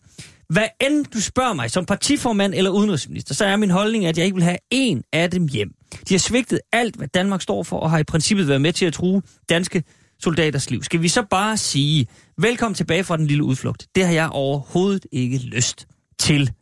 hvad 0.48 0.68
end 0.80 1.04
du 1.04 1.20
spørger 1.20 1.52
mig 1.52 1.70
som 1.70 1.86
partiformand 1.86 2.54
eller 2.54 2.70
udenrigsminister, 2.70 3.34
så 3.34 3.44
er 3.44 3.56
min 3.56 3.70
holdning, 3.70 4.06
at 4.06 4.18
jeg 4.18 4.24
ikke 4.24 4.34
vil 4.34 4.44
have 4.44 4.58
en 4.70 5.02
af 5.12 5.30
dem 5.30 5.46
hjem. 5.48 5.70
De 6.08 6.14
har 6.14 6.18
svigtet 6.18 6.60
alt, 6.72 6.96
hvad 6.96 7.08
Danmark 7.08 7.42
står 7.42 7.62
for, 7.62 7.80
og 7.80 7.90
har 7.90 7.98
i 7.98 8.04
princippet 8.04 8.48
været 8.48 8.60
med 8.60 8.72
til 8.72 8.86
at 8.86 8.92
true 8.92 9.22
danske 9.48 9.82
soldaters 10.22 10.70
liv. 10.70 10.82
Skal 10.82 11.02
vi 11.02 11.08
så 11.08 11.22
bare 11.30 11.56
sige, 11.56 12.06
velkommen 12.38 12.74
tilbage 12.74 13.04
fra 13.04 13.16
den 13.16 13.26
lille 13.26 13.44
udflugt. 13.44 13.86
Det 13.94 14.06
har 14.06 14.12
jeg 14.12 14.28
overhovedet 14.28 15.06
ikke 15.12 15.38
lyst 15.38 15.86
til. 16.18 16.52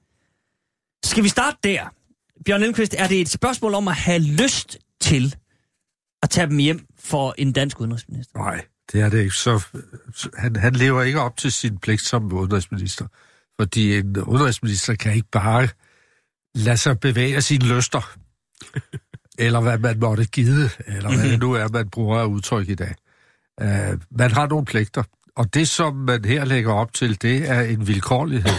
Skal 1.05 1.25
vi 1.25 1.29
starte 1.29 1.57
der? 1.65 1.93
Bjørn 2.45 2.63
Elmqvist, 2.63 2.95
er 2.99 3.09
det 3.09 3.21
et 3.21 3.29
spørgsmål 3.29 3.75
om 3.75 3.89
at 3.89 3.95
have 3.95 4.19
lyst 4.19 4.79
til 5.01 5.35
at 6.23 6.31
tage 6.31 6.47
dem 6.47 6.59
hjem 6.59 6.87
for 7.07 7.35
en 7.39 7.53
dansk 7.53 7.81
udenrigsminister? 7.81 8.39
Nej, 8.39 8.65
det 8.93 9.01
er 9.01 9.09
det 9.09 9.19
ikke. 9.19 9.35
Så, 9.35 9.67
han, 10.37 10.57
han 10.57 10.73
lever 10.73 11.03
ikke 11.03 11.21
op 11.21 11.37
til 11.37 11.53
sin 11.53 11.79
pligt 11.79 12.03
som 12.03 12.33
udenrigsminister. 12.33 13.07
Fordi 13.61 13.99
en 13.99 14.17
udenrigsminister 14.17 14.95
kan 14.95 15.13
ikke 15.13 15.29
bare 15.33 15.69
lade 16.55 16.77
sig 16.77 17.01
bevæge 17.01 17.43
sine 17.43 17.65
lyster. 17.65 18.17
eller 19.39 19.61
hvad 19.61 19.79
man 19.79 19.99
måtte 19.99 20.25
give, 20.25 20.71
eller 20.87 21.17
hvad 21.17 21.31
det 21.31 21.41
nu 21.41 21.53
er, 21.53 21.69
man 21.69 21.91
bruger 21.91 22.19
af 22.19 22.25
udtryk 22.25 22.69
i 22.69 22.75
dag. 22.75 22.95
Uh, 23.63 24.01
man 24.11 24.31
har 24.31 24.47
nogle 24.47 24.65
pligter. 24.65 25.03
Og 25.37 25.55
det, 25.55 25.69
som 25.69 25.95
man 25.95 26.25
her 26.25 26.45
lægger 26.45 26.73
op 26.73 26.93
til, 26.93 27.23
det 27.23 27.51
er 27.51 27.61
en 27.61 27.87
vilkårlighed. 27.87 28.59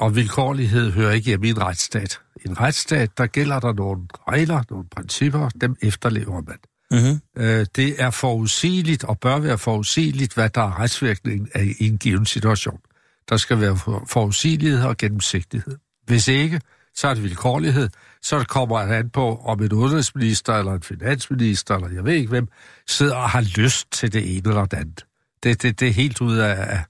Og 0.00 0.16
vilkårlighed 0.16 0.92
hører 0.92 1.12
ikke 1.12 1.26
hjemme 1.26 1.46
i 1.46 1.50
en 1.50 1.60
retsstat. 1.60 2.20
I 2.44 2.48
en 2.48 2.60
retsstat, 2.60 3.18
der 3.18 3.26
gælder 3.26 3.60
der 3.60 3.72
nogle 3.72 4.06
regler, 4.28 4.62
nogle 4.70 4.86
principper, 4.88 5.48
dem 5.48 5.76
efterlever 5.82 6.40
man. 6.40 6.58
Mm-hmm. 6.90 7.20
Øh, 7.42 7.66
det 7.76 8.02
er 8.02 8.10
forudsigeligt 8.10 9.04
og 9.04 9.18
bør 9.18 9.38
være 9.38 9.58
forudsigeligt, 9.58 10.34
hvad 10.34 10.48
der 10.48 10.60
er 10.60 10.80
retsvirkningen 10.80 11.48
af 11.54 11.74
i 11.80 11.86
en 11.86 11.98
given 11.98 12.26
situation. 12.26 12.80
Der 13.28 13.36
skal 13.36 13.60
være 13.60 13.76
for- 13.76 14.06
forudsigelighed 14.08 14.82
og 14.82 14.96
gennemsigtighed. 14.96 15.76
Hvis 16.06 16.28
ikke, 16.28 16.60
så 16.94 17.08
er 17.08 17.14
det 17.14 17.22
vilkårlighed. 17.22 17.88
Så 18.22 18.44
kommer 18.48 18.86
det 18.86 18.92
an 18.94 19.10
på, 19.10 19.36
om 19.36 19.62
en 19.62 19.72
udenrigsminister 19.72 20.54
eller 20.54 20.72
en 20.72 20.82
finansminister, 20.82 21.74
eller 21.74 21.88
jeg 21.90 22.04
ved 22.04 22.12
ikke 22.14 22.28
hvem, 22.28 22.48
sidder 22.88 23.16
og 23.16 23.30
har 23.30 23.60
lyst 23.60 23.92
til 23.92 24.12
det 24.12 24.36
ene 24.36 24.48
eller 24.48 24.64
det 24.64 24.76
andet. 24.76 25.04
Det, 25.42 25.62
det, 25.62 25.80
det 25.80 25.88
er 25.88 25.92
helt 25.92 26.20
ud 26.20 26.36
af, 26.36 26.80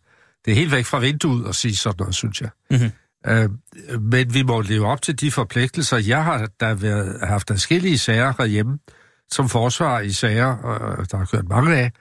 det 0.44 0.50
er 0.50 0.54
helt 0.54 0.72
væk 0.72 0.84
fra 0.84 0.98
vinduet 0.98 1.48
at 1.48 1.54
sige 1.54 1.76
sådan 1.76 1.96
noget, 1.98 2.14
synes 2.14 2.40
jeg. 2.40 2.50
Mhm. 2.70 2.90
Øh, 3.26 3.50
men 4.00 4.34
vi 4.34 4.42
må 4.42 4.60
leve 4.60 4.86
op 4.86 5.02
til 5.02 5.20
de 5.20 5.30
forpligtelser. 5.30 5.96
Jeg 5.98 6.24
har 6.24 6.46
da 6.60 6.74
været, 6.74 7.20
haft 7.28 7.50
adskillige 7.50 7.98
sager 7.98 8.32
herhjemme, 8.38 8.78
som 9.34 9.48
forsvar 9.48 10.00
i 10.00 10.10
sager, 10.10 10.56
og 10.56 11.10
der 11.10 11.16
har 11.16 11.24
kørt 11.24 11.48
mange 11.48 11.76
af, 11.76 11.92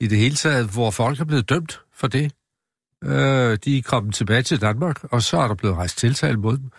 i 0.00 0.06
det 0.06 0.18
hele 0.18 0.34
taget, 0.34 0.66
hvor 0.66 0.90
folk 0.90 1.20
er 1.20 1.24
blevet 1.24 1.48
dømt 1.48 1.80
for 1.94 2.06
det. 2.06 2.32
Øh, 3.04 3.58
de 3.64 3.78
er 3.78 3.82
kommet 3.82 4.14
tilbage 4.14 4.42
til 4.42 4.60
Danmark, 4.60 5.04
og 5.04 5.22
så 5.22 5.38
er 5.38 5.48
der 5.48 5.54
blevet 5.54 5.76
rejst 5.76 5.98
tiltale 5.98 6.36
mod 6.36 6.56
dem. 6.56 6.70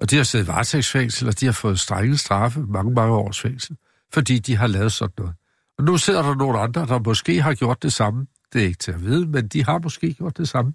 Og 0.00 0.10
de 0.10 0.16
har 0.16 0.22
siddet 0.22 0.44
i 0.44 0.48
varetægtsfængsel, 0.48 1.28
og 1.28 1.40
de 1.40 1.46
har 1.46 1.52
fået 1.52 1.80
strenge 1.80 2.16
straffe, 2.16 2.60
mange, 2.60 2.92
mange 2.92 3.14
års 3.14 3.40
fængsel, 3.40 3.76
fordi 4.12 4.38
de 4.38 4.56
har 4.56 4.66
lavet 4.66 4.92
sådan 4.92 5.12
noget. 5.18 5.34
Og 5.78 5.84
nu 5.84 5.96
sidder 5.96 6.22
der 6.22 6.34
nogle 6.34 6.58
andre, 6.58 6.86
der 6.86 6.98
måske 6.98 7.42
har 7.42 7.54
gjort 7.54 7.82
det 7.82 7.92
samme. 7.92 8.26
Det 8.52 8.62
er 8.62 8.66
ikke 8.66 8.78
til 8.78 8.92
at 8.92 9.02
vide, 9.02 9.26
men 9.26 9.48
de 9.48 9.64
har 9.64 9.78
måske 9.78 10.14
gjort 10.14 10.36
det 10.36 10.48
samme. 10.48 10.72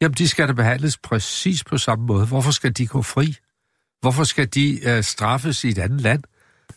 Jamen, 0.00 0.14
de 0.14 0.28
skal 0.28 0.48
da 0.48 0.52
behandles 0.52 0.98
præcis 0.98 1.64
på 1.64 1.78
samme 1.78 2.06
måde. 2.06 2.26
Hvorfor 2.26 2.50
skal 2.50 2.72
de 2.72 2.86
gå 2.86 3.02
fri? 3.02 3.36
Hvorfor 4.00 4.24
skal 4.24 4.48
de 4.48 4.88
øh, 4.88 5.02
straffes 5.02 5.64
i 5.64 5.68
et 5.68 5.78
andet 5.78 6.00
land? 6.00 6.22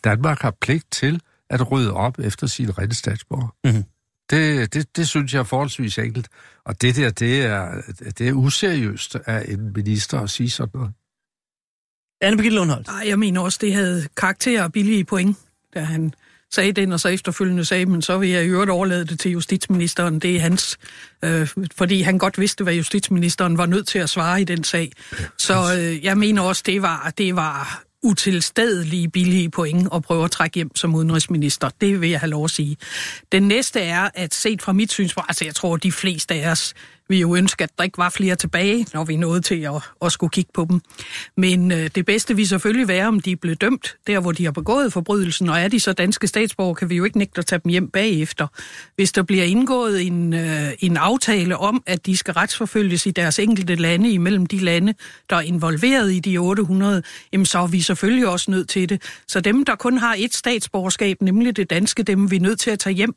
Danmark 0.04 0.40
har 0.40 0.54
pligt 0.60 0.92
til 0.92 1.20
at 1.50 1.70
rydde 1.72 1.92
op 1.92 2.18
efter 2.18 2.46
sine 2.46 2.72
rette 2.72 2.96
statsborger. 2.96 3.54
Mhm. 3.64 3.84
Det, 4.30 4.74
det, 4.74 4.96
det 4.96 5.08
synes 5.08 5.34
jeg 5.34 5.40
er 5.40 5.44
forholdsvis 5.44 5.98
enkelt. 5.98 6.28
Og 6.64 6.82
det 6.82 6.96
der, 6.96 7.10
det 7.10 7.42
er, 7.42 7.82
det 8.18 8.28
er 8.28 8.32
useriøst 8.32 9.16
af 9.26 9.44
en 9.48 9.72
minister 9.74 10.20
at 10.20 10.30
sige 10.30 10.50
sådan 10.50 10.70
noget. 10.74 10.92
Anne 12.20 12.36
Birgitte 12.36 12.56
Lundholdt. 12.56 12.86
Nej, 12.86 13.04
jeg 13.08 13.18
mener 13.18 13.40
også, 13.40 13.58
det 13.60 13.74
havde 13.74 14.08
karakter 14.16 14.62
og 14.62 14.72
billige 14.72 15.04
point, 15.04 15.36
da 15.74 15.80
han 15.80 16.14
sagde 16.54 16.72
den, 16.72 16.92
og 16.92 17.00
så 17.00 17.08
efterfølgende 17.08 17.64
sagde, 17.64 17.86
men 17.86 18.02
så 18.02 18.18
vil 18.18 18.28
jeg 18.28 18.44
i 18.44 18.48
øvrigt 18.48 18.70
overlade 18.70 19.04
det 19.04 19.20
til 19.20 19.30
justitsministeren. 19.30 20.18
Det 20.18 20.36
er 20.36 20.40
hans, 20.40 20.78
øh, 21.24 21.48
fordi 21.76 22.02
han 22.02 22.18
godt 22.18 22.38
vidste, 22.38 22.64
hvad 22.64 22.74
justitsministeren 22.74 23.58
var 23.58 23.66
nødt 23.66 23.86
til 23.86 23.98
at 23.98 24.10
svare 24.10 24.40
i 24.40 24.44
den 24.44 24.64
sag. 24.64 24.92
Så 25.38 25.54
øh, 25.78 26.04
jeg 26.04 26.18
mener 26.18 26.42
også, 26.42 26.62
det 26.66 26.82
var, 26.82 27.12
det 27.18 27.36
var 27.36 27.82
utilstedelige 28.04 29.08
billige 29.08 29.50
point 29.50 29.88
og 29.88 30.02
prøve 30.02 30.24
at 30.24 30.30
trække 30.30 30.54
hjem 30.54 30.76
som 30.76 30.94
udenrigsminister. 30.94 31.70
Det 31.80 32.00
vil 32.00 32.10
jeg 32.10 32.20
have 32.20 32.30
lov 32.30 32.44
at 32.44 32.50
sige. 32.50 32.76
Den 33.32 33.42
næste 33.42 33.80
er, 33.80 34.08
at 34.14 34.34
set 34.34 34.62
fra 34.62 34.72
mit 34.72 34.92
synspunkt, 34.92 35.30
altså 35.30 35.44
jeg 35.44 35.54
tror, 35.54 35.76
de 35.76 35.92
fleste 35.92 36.34
af 36.34 36.50
os 36.50 36.74
vi 37.08 37.20
jo 37.20 37.36
ønske, 37.36 37.64
at 37.64 37.70
der 37.78 37.84
ikke 37.84 37.98
var 37.98 38.10
flere 38.10 38.36
tilbage, 38.36 38.86
når 38.94 39.04
vi 39.04 39.16
nåede 39.16 39.40
til 39.40 39.60
at, 39.60 39.82
at 40.04 40.12
skulle 40.12 40.30
kigge 40.30 40.50
på 40.54 40.66
dem. 40.70 40.80
Men 41.36 41.72
øh, 41.72 41.90
det 41.94 42.06
bedste 42.06 42.36
vil 42.36 42.48
selvfølgelig 42.48 42.88
være, 42.88 43.08
om 43.08 43.20
de 43.20 43.32
er 43.32 43.36
blevet 43.36 43.60
dømt, 43.60 43.96
der 44.06 44.20
hvor 44.20 44.32
de 44.32 44.44
har 44.44 44.52
begået 44.52 44.92
forbrydelsen, 44.92 45.48
og 45.48 45.60
er 45.60 45.68
de 45.68 45.80
så 45.80 45.92
danske 45.92 46.26
statsborger, 46.26 46.74
kan 46.74 46.90
vi 46.90 46.96
jo 46.96 47.04
ikke 47.04 47.18
nægte 47.18 47.38
at 47.38 47.46
tage 47.46 47.60
dem 47.64 47.70
hjem 47.70 47.88
bagefter. 47.88 48.46
Hvis 48.96 49.12
der 49.12 49.22
bliver 49.22 49.44
indgået 49.44 50.06
en, 50.06 50.34
øh, 50.34 50.72
en 50.80 50.96
aftale 50.96 51.56
om, 51.56 51.82
at 51.86 52.06
de 52.06 52.16
skal 52.16 52.34
retsforfølges 52.34 53.06
i 53.06 53.10
deres 53.10 53.38
enkelte 53.38 53.74
lande, 53.74 54.10
imellem 54.10 54.46
de 54.46 54.58
lande, 54.58 54.94
der 55.30 55.36
er 55.36 55.40
involveret 55.40 56.12
i 56.12 56.18
de 56.18 56.38
800, 56.38 57.02
jamen 57.32 57.46
så 57.46 57.58
er 57.58 57.66
vi 57.66 57.80
selvfølgelig 57.80 58.28
også 58.28 58.50
nødt 58.50 58.68
til 58.68 58.88
det. 58.88 59.02
Så 59.28 59.40
dem, 59.40 59.64
der 59.64 59.76
kun 59.76 59.98
har 59.98 60.14
et 60.18 60.34
statsborgerskab, 60.34 61.22
nemlig 61.22 61.56
det 61.56 61.70
danske, 61.70 62.02
dem 62.02 62.24
er 62.24 62.28
vi 62.28 62.38
nødt 62.38 62.60
til 62.60 62.70
at 62.70 62.78
tage 62.78 62.94
hjem, 62.94 63.14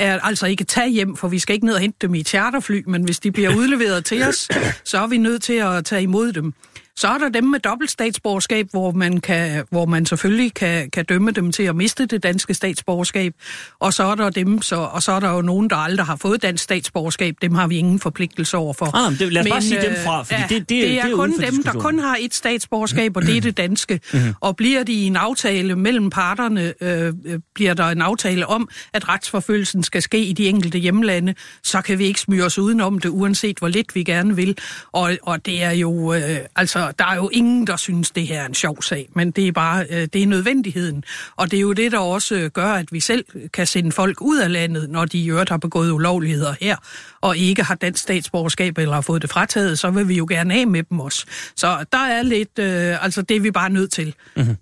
er 0.00 0.20
altså 0.20 0.46
ikke 0.46 0.64
tage 0.64 0.90
hjem, 0.90 1.16
for 1.16 1.28
vi 1.28 1.38
skal 1.38 1.54
ikke 1.54 1.66
ned 1.66 1.74
og 1.74 1.80
hente 1.80 1.98
dem 2.02 2.14
i 2.14 2.22
charterfly, 2.22 2.82
men 2.86 3.04
hvis 3.04 3.20
de 3.20 3.32
bliver 3.32 3.56
udleveret 3.56 4.04
til 4.04 4.22
os, 4.22 4.48
så 4.84 4.98
er 4.98 5.06
vi 5.06 5.18
nødt 5.18 5.42
til 5.42 5.52
at 5.52 5.84
tage 5.84 6.02
imod 6.02 6.32
dem. 6.32 6.54
Så 7.00 7.08
er 7.08 7.18
der 7.18 7.28
dem 7.28 7.44
med 7.44 7.60
dobbelt 7.60 7.90
statsborgerskab, 7.90 8.66
hvor 8.70 8.92
man, 8.92 9.20
kan, 9.20 9.64
hvor 9.70 9.86
man 9.86 10.06
selvfølgelig 10.06 10.54
kan, 10.54 10.90
kan 10.90 11.04
dømme 11.04 11.30
dem 11.30 11.52
til 11.52 11.62
at 11.62 11.76
miste 11.76 12.06
det 12.06 12.22
danske 12.22 12.54
statsborgerskab. 12.54 13.34
Og 13.78 13.92
så 13.92 14.02
er 14.04 14.14
der 14.14 14.30
dem, 14.30 14.62
så, 14.62 14.76
og 14.76 15.02
så 15.02 15.12
er 15.12 15.20
der 15.20 15.30
jo 15.30 15.42
nogen, 15.42 15.70
der 15.70 15.76
aldrig 15.76 16.06
har 16.06 16.16
fået 16.16 16.42
dansk 16.42 16.64
statsborgerskab. 16.64 17.34
Dem 17.42 17.54
har 17.54 17.66
vi 17.66 17.76
ingen 17.76 18.00
forpligtelse 18.00 18.56
over 18.56 18.72
for. 18.72 18.96
Ah, 18.96 19.12
men 19.12 19.18
det, 19.18 19.32
lad 19.32 19.42
os 19.42 19.48
bare 19.48 19.62
sige 19.62 19.82
dem 19.82 19.90
øh, 19.90 20.04
fra, 20.04 20.22
fordi 20.22 20.40
ja, 20.40 20.46
det, 20.48 20.58
det, 20.58 20.68
det 20.68 20.98
er, 20.98 21.02
det 21.02 21.12
er 21.12 21.16
kun 21.16 21.34
for 21.34 21.50
dem, 21.50 21.62
der 21.62 21.72
kun 21.72 21.98
har 21.98 22.16
et 22.20 22.34
statsborgerskab, 22.34 23.16
og 23.16 23.22
det 23.22 23.36
er 23.36 23.40
det 23.40 23.56
danske. 23.56 24.00
Mhm. 24.12 24.34
Og 24.40 24.56
bliver 24.56 24.82
de 24.82 24.92
i 24.92 25.04
en 25.04 25.16
aftale 25.16 25.76
mellem 25.76 26.10
parterne, 26.10 26.74
øh, 26.80 27.12
øh, 27.24 27.38
bliver 27.54 27.74
der 27.74 27.84
en 27.84 28.02
aftale 28.02 28.46
om, 28.46 28.68
at 28.92 29.08
retsforfølgelsen 29.08 29.82
skal 29.82 30.02
ske 30.02 30.18
i 30.18 30.32
de 30.32 30.48
enkelte 30.48 30.78
hjemlande, 30.78 31.34
så 31.62 31.80
kan 31.80 31.98
vi 31.98 32.04
ikke 32.04 32.20
smyge 32.20 32.44
os 32.44 32.58
udenom 32.58 32.98
det, 32.98 33.08
uanset 33.08 33.58
hvor 33.58 33.68
lidt 33.68 33.94
vi 33.94 34.02
gerne 34.02 34.36
vil. 34.36 34.58
Og, 34.92 35.12
og 35.22 35.46
det 35.46 35.62
er 35.62 35.70
jo, 35.70 36.14
øh, 36.14 36.38
altså, 36.56 36.89
der 36.98 37.04
er 37.06 37.16
jo 37.16 37.28
ingen, 37.32 37.66
der 37.66 37.76
synes, 37.76 38.10
det 38.10 38.26
her 38.26 38.40
er 38.40 38.46
en 38.46 38.54
sjov 38.54 38.82
sag, 38.82 39.08
men 39.14 39.30
det 39.30 39.48
er 39.48 39.52
bare, 39.52 39.86
øh, 39.90 40.08
det 40.12 40.22
er 40.22 40.26
nødvendigheden. 40.26 41.04
Og 41.36 41.50
det 41.50 41.56
er 41.56 41.60
jo 41.60 41.72
det, 41.72 41.92
der 41.92 41.98
også 41.98 42.34
øh, 42.34 42.50
gør, 42.50 42.72
at 42.72 42.92
vi 42.92 43.00
selv 43.00 43.24
kan 43.52 43.66
sende 43.66 43.92
folk 43.92 44.20
ud 44.20 44.38
af 44.38 44.52
landet, 44.52 44.90
når 44.90 45.04
de 45.04 45.18
i 45.18 45.30
øvrigt 45.30 45.50
har 45.50 45.56
begået 45.56 45.90
ulovligheder 45.90 46.54
her, 46.60 46.76
og 47.20 47.36
ikke 47.36 47.62
har 47.62 47.74
dansk 47.74 48.02
statsborgerskab 48.02 48.78
eller 48.78 48.94
har 48.94 49.00
fået 49.00 49.22
det 49.22 49.30
frataget, 49.30 49.78
så 49.78 49.90
vil 49.90 50.08
vi 50.08 50.14
jo 50.14 50.26
gerne 50.30 50.54
af 50.54 50.66
med 50.66 50.82
dem 50.82 51.00
også. 51.00 51.26
Så 51.56 51.84
der 51.92 51.98
er 51.98 52.22
lidt, 52.22 52.58
øh, 52.58 53.04
altså 53.04 53.22
det 53.22 53.36
er 53.36 53.40
vi 53.40 53.50
bare 53.50 53.70
nødt 53.70 53.92
til. 53.92 54.14
Mhm. 54.36 54.56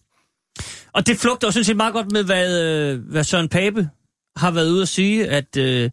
Og 0.93 1.07
det 1.07 1.17
flugter 1.19 1.49
jo 1.49 1.53
sådan 1.53 1.65
set 1.65 1.77
meget 1.77 1.93
godt 1.93 2.13
med, 2.13 2.25
hvad, 2.25 2.63
øh, 2.65 3.01
hvad 3.11 3.25
Søren 3.25 3.49
Pape 3.49 3.89
har 4.37 4.51
været 4.51 4.71
ude 4.71 4.83
at 4.83 4.89
sige, 4.89 5.29
at 5.29 5.57
øh, 5.57 5.91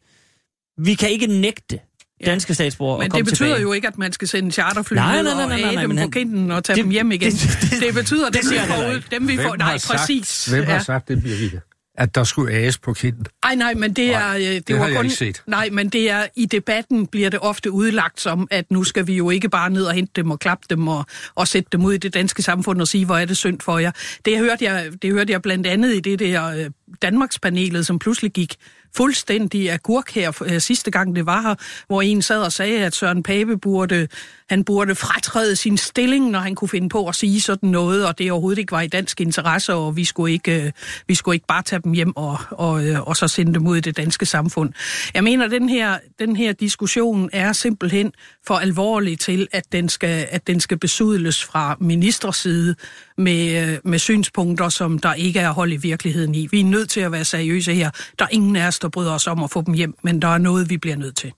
vi 0.78 0.94
kan 0.94 1.10
ikke 1.10 1.28
nægte 1.28 1.80
danske 2.26 2.54
statsborgere 2.54 3.00
Men 3.00 3.12
det 3.12 3.26
betyder 3.26 3.48
tilbage. 3.48 3.62
jo 3.62 3.74
ikke, 3.74 3.88
at 3.88 3.98
man 3.98 4.12
skal 4.14 4.28
sende 4.28 4.52
charterfly 4.52 4.96
Nej, 4.96 5.22
nej, 5.22 5.24
nej, 5.24 5.32
og 5.32 5.38
nej, 5.38 5.48
nej, 5.48 5.58
æde 5.68 5.74
nej, 5.76 5.82
dem 5.82 5.90
men 5.96 6.04
på 6.06 6.10
kinden 6.12 6.52
og 6.52 6.64
tage 6.64 6.76
det- 6.76 6.84
dem 6.84 6.92
hjem 6.92 7.12
igen. 7.12 7.32
det- 7.32 7.58
Det, 7.72 7.82
det 7.82 7.94
betyder, 7.94 8.28
at 8.28 8.34
det 8.34 8.42
dem, 8.44 8.52
vi 8.52 8.58
får 8.68 8.92
ud, 8.94 9.02
dem 9.12 9.28
vi 9.28 9.38
får... 9.38 9.56
Nej, 9.56 9.78
præcis. 9.88 10.46
Hvem 10.46 10.66
har 10.66 10.80
sagt 10.80 11.08
det, 11.08 11.24
Birgitte? 11.24 11.62
At 11.98 12.16
der 12.16 12.24
skulle 12.24 12.54
æges 12.56 12.78
på 12.78 12.94
kinden? 12.94 13.26
Ej, 13.44 13.56
nej, 13.56 13.74
men 13.74 13.94
det 13.94 14.14
er... 14.16 14.34
øh, 14.34 14.42
Det, 14.42 14.68
det 14.68 14.76
var 14.76 14.82
har 14.82 14.88
jeg 14.88 14.96
kun, 14.98 15.06
ikke 15.06 15.16
set. 15.18 15.44
Nej, 15.48 15.70
men 15.72 15.90
det 15.90 16.10
er 16.10 16.26
i 16.36 16.46
debatten 16.46 17.08
bliver 17.08 17.30
det 17.30 17.40
ofte 17.40 17.72
udlagt 17.72 18.22
som, 18.22 18.48
at 18.52 18.72
nu 18.72 18.84
skal 18.84 19.08
vi 19.08 19.16
jo 19.16 19.30
ikke 19.30 19.50
bare 19.50 19.70
ned 19.70 19.84
og 19.84 19.94
hente 19.94 20.12
dem 20.16 20.32
og 20.32 20.40
klappe 20.40 20.66
dem 20.70 20.88
og, 20.88 21.06
og 21.36 21.48
sætte 21.48 21.70
dem 21.72 21.86
ud 21.86 21.94
i 21.94 21.98
det 21.98 22.14
danske 22.14 22.42
samfund 22.42 22.82
og 22.82 22.88
sige, 22.88 23.06
hvor 23.06 23.18
er 23.18 23.26
det 23.26 23.38
synd 23.38 23.60
for 23.62 23.80
jer. 23.80 23.92
Det 24.26 24.38
hørte 24.38 24.66
jeg, 24.66 24.90
det 25.02 25.12
hørte 25.14 25.32
jeg 25.34 25.42
blandt 25.42 25.68
andet 25.68 25.96
i 25.96 26.00
det 26.00 26.20
der 26.20 26.46
øh, 26.46 26.70
Danmarkspanelet, 27.02 27.86
som 27.86 28.00
pludselig 28.00 28.32
gik 28.32 28.56
fuldstændig 28.96 29.72
agurk 29.72 30.12
her 30.12 30.44
øh, 30.46 30.62
sidste 30.62 30.92
gang 30.92 31.16
det 31.16 31.26
var 31.26 31.42
her, 31.42 31.56
hvor 31.88 32.02
en 32.02 32.22
sad 32.22 32.42
og 32.42 32.52
sagde, 32.52 32.86
at 32.86 32.96
Søren 32.96 33.24
Pape 33.24 33.58
burde, 33.58 34.08
han 34.50 34.64
burde 34.64 34.96
fratræde 34.96 35.56
sin 35.56 35.78
stilling, 35.78 36.30
når 36.30 36.40
han 36.40 36.56
kunne 36.56 36.70
finde 36.70 36.90
på 36.90 37.08
at 37.08 37.16
sige 37.16 37.42
sådan 37.42 37.70
noget, 37.70 38.08
og 38.08 38.18
det 38.18 38.32
overhovedet 38.32 38.60
ikke 38.60 38.72
var 38.72 38.82
i 38.82 38.88
dansk 38.88 39.22
interesse, 39.22 39.74
og 39.74 39.96
vi 39.96 40.06
skulle 40.06 40.34
ikke, 40.34 40.66
øh, 40.66 40.72
vi 41.08 41.16
skulle 41.16 41.36
ikke 41.36 41.48
bare 41.48 41.64
tage 41.64 41.82
dem 41.84 41.92
hjem 41.92 42.18
og, 42.18 42.38
og, 42.52 42.86
øh, 42.86 43.02
og 43.02 43.16
så 43.16 43.28
sende 43.28 43.54
dem 43.54 43.68
ud 43.68 43.78
i 43.78 43.82
det 43.82 43.98
danske 43.98 44.26
samfund. 44.26 44.74
Jeg 45.14 45.24
mener, 45.24 45.48
den 45.48 45.70
her, 45.70 45.98
den 46.20 46.36
her 46.36 46.54
diskussion 46.54 47.30
er 47.34 47.54
simpelthen 47.54 48.12
for 48.48 48.56
alvorlig 48.56 49.20
til, 49.20 49.48
at 49.52 49.72
den 49.72 49.90
skal, 49.90 50.28
at 50.32 50.48
den 50.48 50.60
skal 50.60 50.78
besudles 50.78 51.44
fra 51.44 51.78
ministers 51.80 52.38
side 52.38 52.76
med, 53.18 53.72
øh, 53.74 53.80
med 53.84 54.00
synspunkter, 54.00 54.70
som 54.70 55.00
der 55.00 55.14
ikke 55.14 55.40
er 55.40 55.52
hold 55.52 55.72
i 55.72 55.78
virkeligheden 55.78 56.36
i. 56.36 56.48
Vi 56.52 56.60
er 56.60 56.66
nødt 56.66 56.90
til 56.90 57.02
at 57.02 57.12
være 57.12 57.26
seriøse 57.26 57.74
her. 57.74 57.92
Der 58.20 58.26
er 58.26 58.30
ingen 58.32 58.56
af 58.56 58.68
os, 58.68 58.80
der 58.80 58.90
bryder 58.90 59.14
os 59.14 59.28
om 59.28 59.44
at 59.44 59.52
få 59.52 59.62
dem 59.62 59.74
hjem, 59.74 59.96
men 60.04 60.22
der 60.22 60.28
er 60.28 60.38
noget, 60.38 60.70
vi 60.70 60.78
bliver 60.78 60.96
nødt 60.96 61.16
til. 61.16 61.34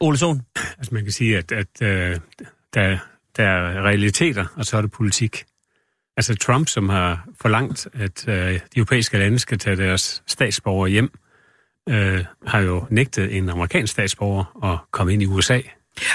Ole 0.00 0.18
Sohn. 0.18 0.42
Altså 0.78 0.94
man 0.94 1.02
kan 1.02 1.12
sige, 1.12 1.38
at, 1.38 1.52
at 1.52 1.82
øh, 1.82 2.16
der, 2.74 2.98
der 3.36 3.44
er 3.44 3.82
realiteter, 3.82 4.46
og 4.56 4.64
så 4.64 4.76
er 4.76 4.80
det 4.80 4.90
politik. 4.90 5.44
Altså 6.16 6.34
Trump, 6.34 6.68
som 6.68 6.88
har 6.88 7.28
forlangt, 7.40 7.88
at 7.94 8.28
øh, 8.28 8.52
de 8.54 8.60
europæiske 8.76 9.18
lande 9.18 9.38
skal 9.38 9.58
tage 9.58 9.76
deres 9.76 10.22
statsborgere 10.26 10.90
hjem, 10.90 11.10
øh, 11.88 12.24
har 12.46 12.60
jo 12.60 12.86
nægtet 12.90 13.36
en 13.36 13.48
amerikansk 13.48 13.92
statsborger 13.92 14.64
at 14.72 14.78
komme 14.90 15.12
ind 15.12 15.22
i 15.22 15.26
USA. 15.26 15.60
Ja. 16.02 16.14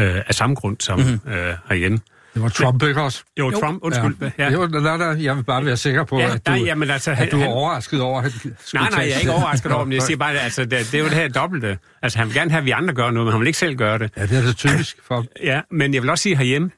Øh, 0.00 0.22
af 0.26 0.34
samme 0.34 0.54
grund 0.54 0.76
som 0.80 0.98
mm-hmm. 0.98 1.32
øh, 1.32 1.56
herhjemme. 1.68 1.98
Det 2.34 2.42
var 2.42 2.48
Trump, 2.48 2.82
ikke 2.82 3.02
også? 3.02 3.22
Jo, 3.38 3.50
Jo. 3.50 3.60
Trump, 3.60 3.82
undskyld. 3.82 4.16
Ja. 4.20 4.30
Ja. 4.38 4.52
Jo, 4.52 4.66
nej, 4.66 4.96
nej, 4.96 5.24
jeg 5.24 5.36
vil 5.36 5.44
bare 5.44 5.64
være 5.64 5.76
sikker 5.76 6.04
på, 6.04 6.18
Ja, 6.18 6.34
at, 6.34 6.46
du, 6.46 6.50
nej, 6.50 6.60
jamen, 6.60 6.90
altså, 6.90 7.12
han, 7.12 7.26
at 7.26 7.32
du 7.32 7.36
er 7.36 7.40
han, 7.40 7.52
overrasket 7.52 8.00
over, 8.00 8.20
at 8.22 8.32
han 8.32 8.56
Nej, 8.74 8.90
nej, 8.90 9.00
jeg 9.00 9.10
er 9.10 9.18
ikke 9.18 9.32
overrasket 9.32 9.72
over, 9.72 9.84
men 9.84 9.92
jeg 9.92 10.02
siger 10.02 10.16
bare, 10.16 10.32
at 10.32 10.38
altså, 10.44 10.64
det, 10.64 10.70
det 10.70 10.94
er 10.94 10.98
jo 10.98 11.04
det 11.04 11.14
her 11.14 11.28
dobbelte. 11.28 11.78
Altså, 12.02 12.18
han 12.18 12.26
vil 12.26 12.34
gerne 12.34 12.50
have, 12.50 12.58
at 12.58 12.64
vi 12.64 12.70
andre 12.70 12.94
gør 12.94 13.10
noget, 13.10 13.26
men 13.26 13.32
han 13.32 13.40
vil 13.40 13.46
ikke 13.46 13.58
selv 13.58 13.76
gøre 13.76 13.98
det. 13.98 14.10
Ja, 14.16 14.26
det 14.26 14.38
er 14.38 14.42
det 14.42 14.56
typisk 14.56 14.96
for 15.06 15.24
Ja, 15.42 15.60
men 15.70 15.94
jeg 15.94 16.02
vil 16.02 16.10
også 16.10 16.22
sige 16.22 16.36
herhjemme, 16.36 16.70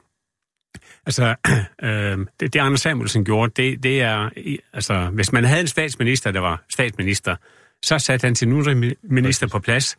altså, 1.05 1.35
øh, 1.83 2.17
det, 2.39 2.53
det 2.53 2.55
Anders 2.59 2.81
Samuelsen 2.81 3.25
gjorde, 3.25 3.63
det, 3.63 3.83
det 3.83 4.01
er, 4.01 4.29
altså, 4.73 5.09
hvis 5.13 5.31
man 5.31 5.43
havde 5.43 5.61
en 5.61 5.67
statsminister, 5.67 6.31
der 6.31 6.39
var 6.39 6.63
statsminister, 6.69 7.35
så 7.85 7.99
satte 7.99 8.25
han 8.25 8.35
sin 8.35 8.53
udenrigsminister 8.53 9.47
på 9.47 9.59
plads, 9.59 9.97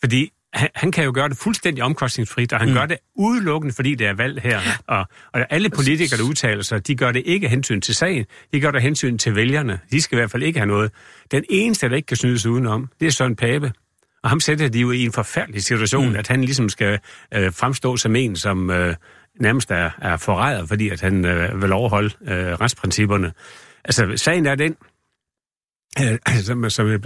fordi 0.00 0.32
han, 0.54 0.68
han 0.74 0.92
kan 0.92 1.04
jo 1.04 1.12
gøre 1.14 1.28
det 1.28 1.36
fuldstændig 1.36 1.84
omkostningsfrit, 1.84 2.52
og 2.52 2.58
han 2.58 2.68
mm. 2.68 2.74
gør 2.74 2.86
det 2.86 2.96
udelukkende, 3.16 3.74
fordi 3.74 3.94
det 3.94 4.06
er 4.06 4.14
valg 4.14 4.40
her. 4.42 4.60
Og, 4.86 5.06
og 5.32 5.46
alle 5.50 5.70
politikere, 5.70 6.18
der 6.18 6.24
udtaler 6.24 6.62
sig, 6.62 6.86
de 6.86 6.94
gør 6.96 7.12
det 7.12 7.22
ikke 7.26 7.48
hensyn 7.48 7.80
til 7.80 7.94
sagen, 7.94 8.26
de 8.52 8.60
gør 8.60 8.70
det 8.70 8.82
hensyn 8.82 9.18
til 9.18 9.36
vælgerne. 9.36 9.80
De 9.90 10.02
skal 10.02 10.16
i 10.16 10.18
hvert 10.18 10.30
fald 10.30 10.42
ikke 10.42 10.58
have 10.58 10.66
noget. 10.66 10.92
Den 11.30 11.44
eneste, 11.50 11.88
der 11.88 11.96
ikke 11.96 12.06
kan 12.06 12.16
snydes 12.16 12.46
udenom, 12.46 12.88
det 13.00 13.06
er 13.06 13.10
Søren 13.10 13.36
Pape. 13.36 13.72
Og 14.22 14.30
ham 14.30 14.40
sætter 14.40 14.68
de 14.68 14.80
jo 14.80 14.90
i 14.90 15.04
en 15.04 15.12
forfærdelig 15.12 15.62
situation, 15.62 16.08
mm. 16.08 16.16
at 16.16 16.28
han 16.28 16.40
ligesom 16.40 16.68
skal 16.68 16.98
øh, 17.34 17.52
fremstå 17.52 17.96
som 17.96 18.16
en, 18.16 18.36
som 18.36 18.70
øh, 18.70 18.94
nærmest 19.40 19.70
er, 19.70 19.90
er 20.02 20.16
forræder, 20.16 20.66
fordi 20.66 20.88
at 20.88 21.00
han 21.00 21.24
øh, 21.24 21.62
vil 21.62 21.72
overholde 21.72 22.10
øh, 22.26 22.36
retsprincipperne. 22.36 23.32
Altså, 23.84 24.12
sagen 24.16 24.46
er 24.46 24.54
den, 24.54 24.76
øh, 26.00 26.18
som, 26.46 26.70
som 26.70 26.86
øh, 26.86 27.00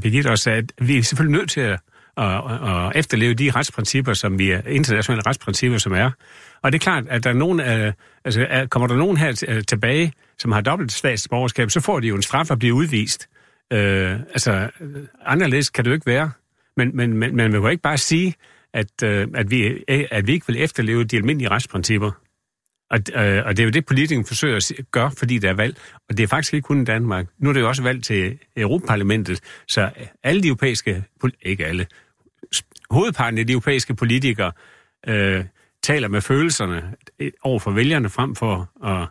Birgitte 0.00 0.28
også 0.28 0.44
sagde, 0.44 0.58
at 0.58 0.88
vi 0.88 0.98
er 0.98 1.02
selvfølgelig 1.02 1.38
nødt 1.38 1.50
til 1.50 1.60
at, 1.60 1.80
og, 2.16 2.42
og 2.42 2.92
efterleve 2.94 3.34
de 3.34 3.50
retsprincipper, 3.50 4.12
som 4.12 4.38
vi 4.38 4.50
er, 4.50 4.60
internationale 4.66 5.22
retsprincipper, 5.26 5.78
som 5.78 5.92
er. 5.92 6.10
Og 6.62 6.72
det 6.72 6.78
er 6.78 6.82
klart, 6.82 7.04
at 7.08 7.24
der 7.24 7.30
er 7.30 7.34
nogen, 7.34 7.60
øh, 7.60 7.92
altså, 8.24 8.46
er, 8.48 8.66
kommer 8.66 8.86
der 8.86 8.96
nogen 8.96 9.16
her 9.16 9.44
øh, 9.48 9.64
tilbage, 9.64 10.12
som 10.38 10.52
har 10.52 10.60
dobbelt 10.60 10.92
statsborgerskab, 10.92 11.70
så 11.70 11.80
får 11.80 12.00
de 12.00 12.08
jo 12.08 12.16
en 12.16 12.22
straf 12.22 12.50
at 12.50 12.58
blive 12.58 12.74
udvist. 12.74 13.28
Øh, 13.72 14.12
altså, 14.12 14.70
øh, 14.80 15.02
anderledes 15.26 15.70
kan 15.70 15.84
det 15.84 15.90
jo 15.90 15.94
ikke 15.94 16.06
være. 16.06 16.30
Men, 16.76 16.96
men, 16.96 17.14
men, 17.14 17.36
men 17.36 17.52
man 17.52 17.62
kan 17.62 17.70
ikke 17.70 17.82
bare 17.82 17.98
sige, 17.98 18.34
at, 18.74 19.02
øh, 19.04 19.28
at, 19.34 19.50
vi, 19.50 19.84
at 19.88 20.26
vi 20.26 20.32
ikke 20.32 20.46
vil 20.46 20.62
efterleve 20.62 21.04
de 21.04 21.16
almindelige 21.16 21.50
retsprincipper. 21.50 22.10
Og, 22.90 22.98
øh, 23.14 23.42
og 23.46 23.56
det 23.56 23.62
er 23.62 23.64
jo 23.64 23.70
det, 23.70 23.86
politikerne 23.86 24.26
forsøger 24.26 24.56
at 24.56 24.72
gøre, 24.92 25.10
fordi 25.18 25.38
der 25.38 25.48
er 25.48 25.54
valg. 25.54 25.76
Og 26.08 26.16
det 26.16 26.22
er 26.22 26.26
faktisk 26.28 26.54
ikke 26.54 26.66
kun 26.66 26.82
i 26.82 26.84
Danmark. 26.84 27.26
Nu 27.38 27.48
er 27.48 27.52
det 27.52 27.60
jo 27.60 27.68
også 27.68 27.82
valg 27.82 28.02
til 28.02 28.38
Europaparlamentet, 28.56 29.40
så 29.68 29.90
alle 30.22 30.42
de 30.42 30.48
europæiske, 30.48 31.04
ikke 31.42 31.66
alle, 31.66 31.86
hovedparten 32.90 33.38
af 33.38 33.46
de 33.46 33.52
europæiske 33.52 33.94
politikere 33.94 34.52
øh, 35.08 35.44
taler 35.82 36.08
med 36.08 36.20
følelserne 36.20 36.94
øh, 37.18 37.32
over 37.42 37.58
for 37.58 37.70
vælgerne 37.70 38.08
frem 38.08 38.34
for 38.34 38.86
at 38.86 39.08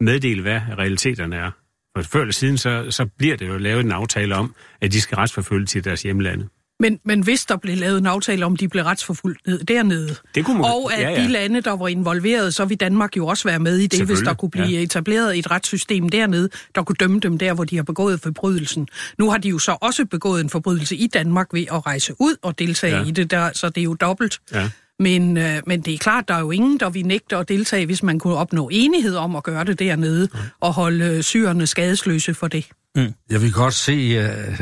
meddele, 0.00 0.42
hvad 0.42 0.60
realiteterne 0.78 1.36
er. 1.36 1.50
For 1.96 2.02
før 2.02 2.20
eller 2.20 2.32
siden, 2.32 2.58
så, 2.58 2.90
så 2.90 3.06
bliver 3.06 3.36
det 3.36 3.48
jo 3.48 3.58
lavet 3.58 3.84
en 3.84 3.92
aftale 3.92 4.34
om, 4.34 4.54
at 4.80 4.92
de 4.92 5.00
skal 5.00 5.16
retsforfølge 5.16 5.66
til 5.66 5.84
deres 5.84 6.02
hjemlande. 6.02 6.48
Men, 6.80 7.00
men 7.04 7.20
hvis 7.20 7.44
der 7.44 7.56
blev 7.56 7.76
lavet 7.76 7.98
en 7.98 8.06
aftale 8.06 8.46
om, 8.46 8.56
de 8.56 8.68
blev 8.68 8.84
retsforfulgt 8.84 9.46
ned, 9.46 9.58
dernede, 9.58 10.16
det 10.34 10.44
kunne 10.44 10.58
man, 10.58 10.64
og 10.64 10.92
at 10.92 11.02
ja, 11.02 11.10
ja. 11.10 11.22
de 11.22 11.28
lande, 11.28 11.60
der 11.60 11.76
var 11.76 11.88
involveret, 11.88 12.54
så 12.54 12.64
vil 12.64 12.80
Danmark 12.80 13.16
jo 13.16 13.26
også 13.26 13.48
være 13.48 13.58
med 13.58 13.78
i 13.78 13.86
det, 13.86 14.06
hvis 14.06 14.18
der 14.18 14.34
kunne 14.34 14.50
blive 14.50 14.66
ja. 14.66 14.82
etableret 14.82 15.38
et 15.38 15.50
retssystem 15.50 16.08
dernede, 16.08 16.48
der 16.74 16.82
kunne 16.82 16.96
dømme 17.00 17.20
dem 17.20 17.38
der, 17.38 17.54
hvor 17.54 17.64
de 17.64 17.76
har 17.76 17.82
begået 17.82 18.20
forbrydelsen. 18.20 18.88
Nu 19.18 19.30
har 19.30 19.38
de 19.38 19.48
jo 19.48 19.58
så 19.58 19.76
også 19.80 20.04
begået 20.04 20.40
en 20.40 20.50
forbrydelse 20.50 20.96
i 20.96 21.06
Danmark 21.06 21.46
ved 21.52 21.64
at 21.72 21.86
rejse 21.86 22.14
ud 22.18 22.36
og 22.42 22.58
deltage 22.58 22.96
ja. 22.96 23.04
i 23.04 23.10
det 23.10 23.30
der, 23.30 23.50
så 23.54 23.68
det 23.68 23.80
er 23.80 23.84
jo 23.84 23.94
dobbelt. 23.94 24.38
Ja. 24.52 24.70
Men, 24.98 25.36
øh, 25.36 25.62
men 25.66 25.80
det 25.80 25.94
er 25.94 25.98
klart, 25.98 26.28
der 26.28 26.34
er 26.34 26.40
jo 26.40 26.50
ingen, 26.50 26.80
der 26.80 26.90
vi 26.90 27.02
nægter 27.02 27.38
at 27.38 27.48
deltage, 27.48 27.86
hvis 27.86 28.02
man 28.02 28.18
kunne 28.18 28.34
opnå 28.34 28.68
enighed 28.72 29.16
om 29.16 29.36
at 29.36 29.42
gøre 29.42 29.64
det 29.64 29.78
dernede, 29.78 30.28
ja. 30.34 30.38
og 30.60 30.72
holde 30.72 31.04
øh, 31.04 31.22
syrerne 31.22 31.66
skadesløse 31.66 32.34
for 32.34 32.48
det. 32.48 32.68
Mm. 32.96 33.14
Jeg 33.30 33.42
vil 33.42 33.52
godt 33.52 33.74
se 33.74 34.18
uh, 34.18 34.58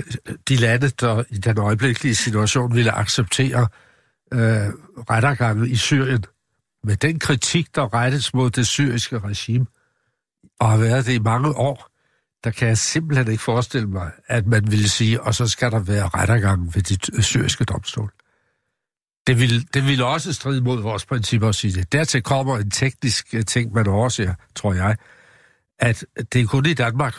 de 0.49 0.57
lande, 0.57 0.89
der 0.89 1.23
i 1.31 1.39
den 1.39 1.59
øjeblikkelige 1.59 2.15
situation 2.15 2.75
ville 2.75 2.93
acceptere 2.93 3.69
uh, 4.35 4.39
rettergangen 5.11 5.71
i 5.71 5.77
Syrien, 5.77 6.25
med 6.85 6.97
den 6.97 7.19
kritik, 7.19 7.75
der 7.75 7.95
rettes 7.95 8.35
mod 8.35 8.51
det 8.51 8.67
syriske 8.67 9.19
regime, 9.19 9.67
og 10.61 10.71
har 10.71 10.77
været 10.77 11.07
det 11.07 11.13
i 11.13 11.19
mange 11.19 11.49
år, 11.49 11.89
der 12.45 12.51
kan 12.51 12.69
jeg 12.69 12.79
simpelthen 12.79 13.31
ikke 13.31 13.43
forestille 13.43 13.89
mig, 13.89 14.11
at 14.27 14.47
man 14.47 14.71
ville 14.71 14.89
sige, 14.89 15.23
og 15.23 15.35
så 15.35 15.47
skal 15.47 15.71
der 15.71 15.79
være 15.79 16.09
rettergang 16.09 16.75
ved 16.75 16.83
de 16.83 17.23
syriske 17.23 17.65
domstol. 17.65 18.13
Det 19.27 19.41
vil, 19.41 19.67
det 19.75 19.87
vil 19.87 20.03
også 20.03 20.33
stride 20.33 20.61
mod 20.61 20.83
vores 20.83 21.07
principper 21.07 21.49
at 21.49 21.55
sige 21.55 21.73
det. 21.73 21.93
Dertil 21.93 22.23
kommer 22.23 22.59
en 22.59 22.71
teknisk 22.71 23.35
ting, 23.47 23.73
man 23.73 23.87
overser, 23.87 24.35
tror 24.55 24.75
jeg, 24.75 24.97
at 25.79 26.05
det 26.33 26.41
er 26.41 26.47
kun 26.47 26.67
i 26.67 26.75
Danmark, 26.75 27.15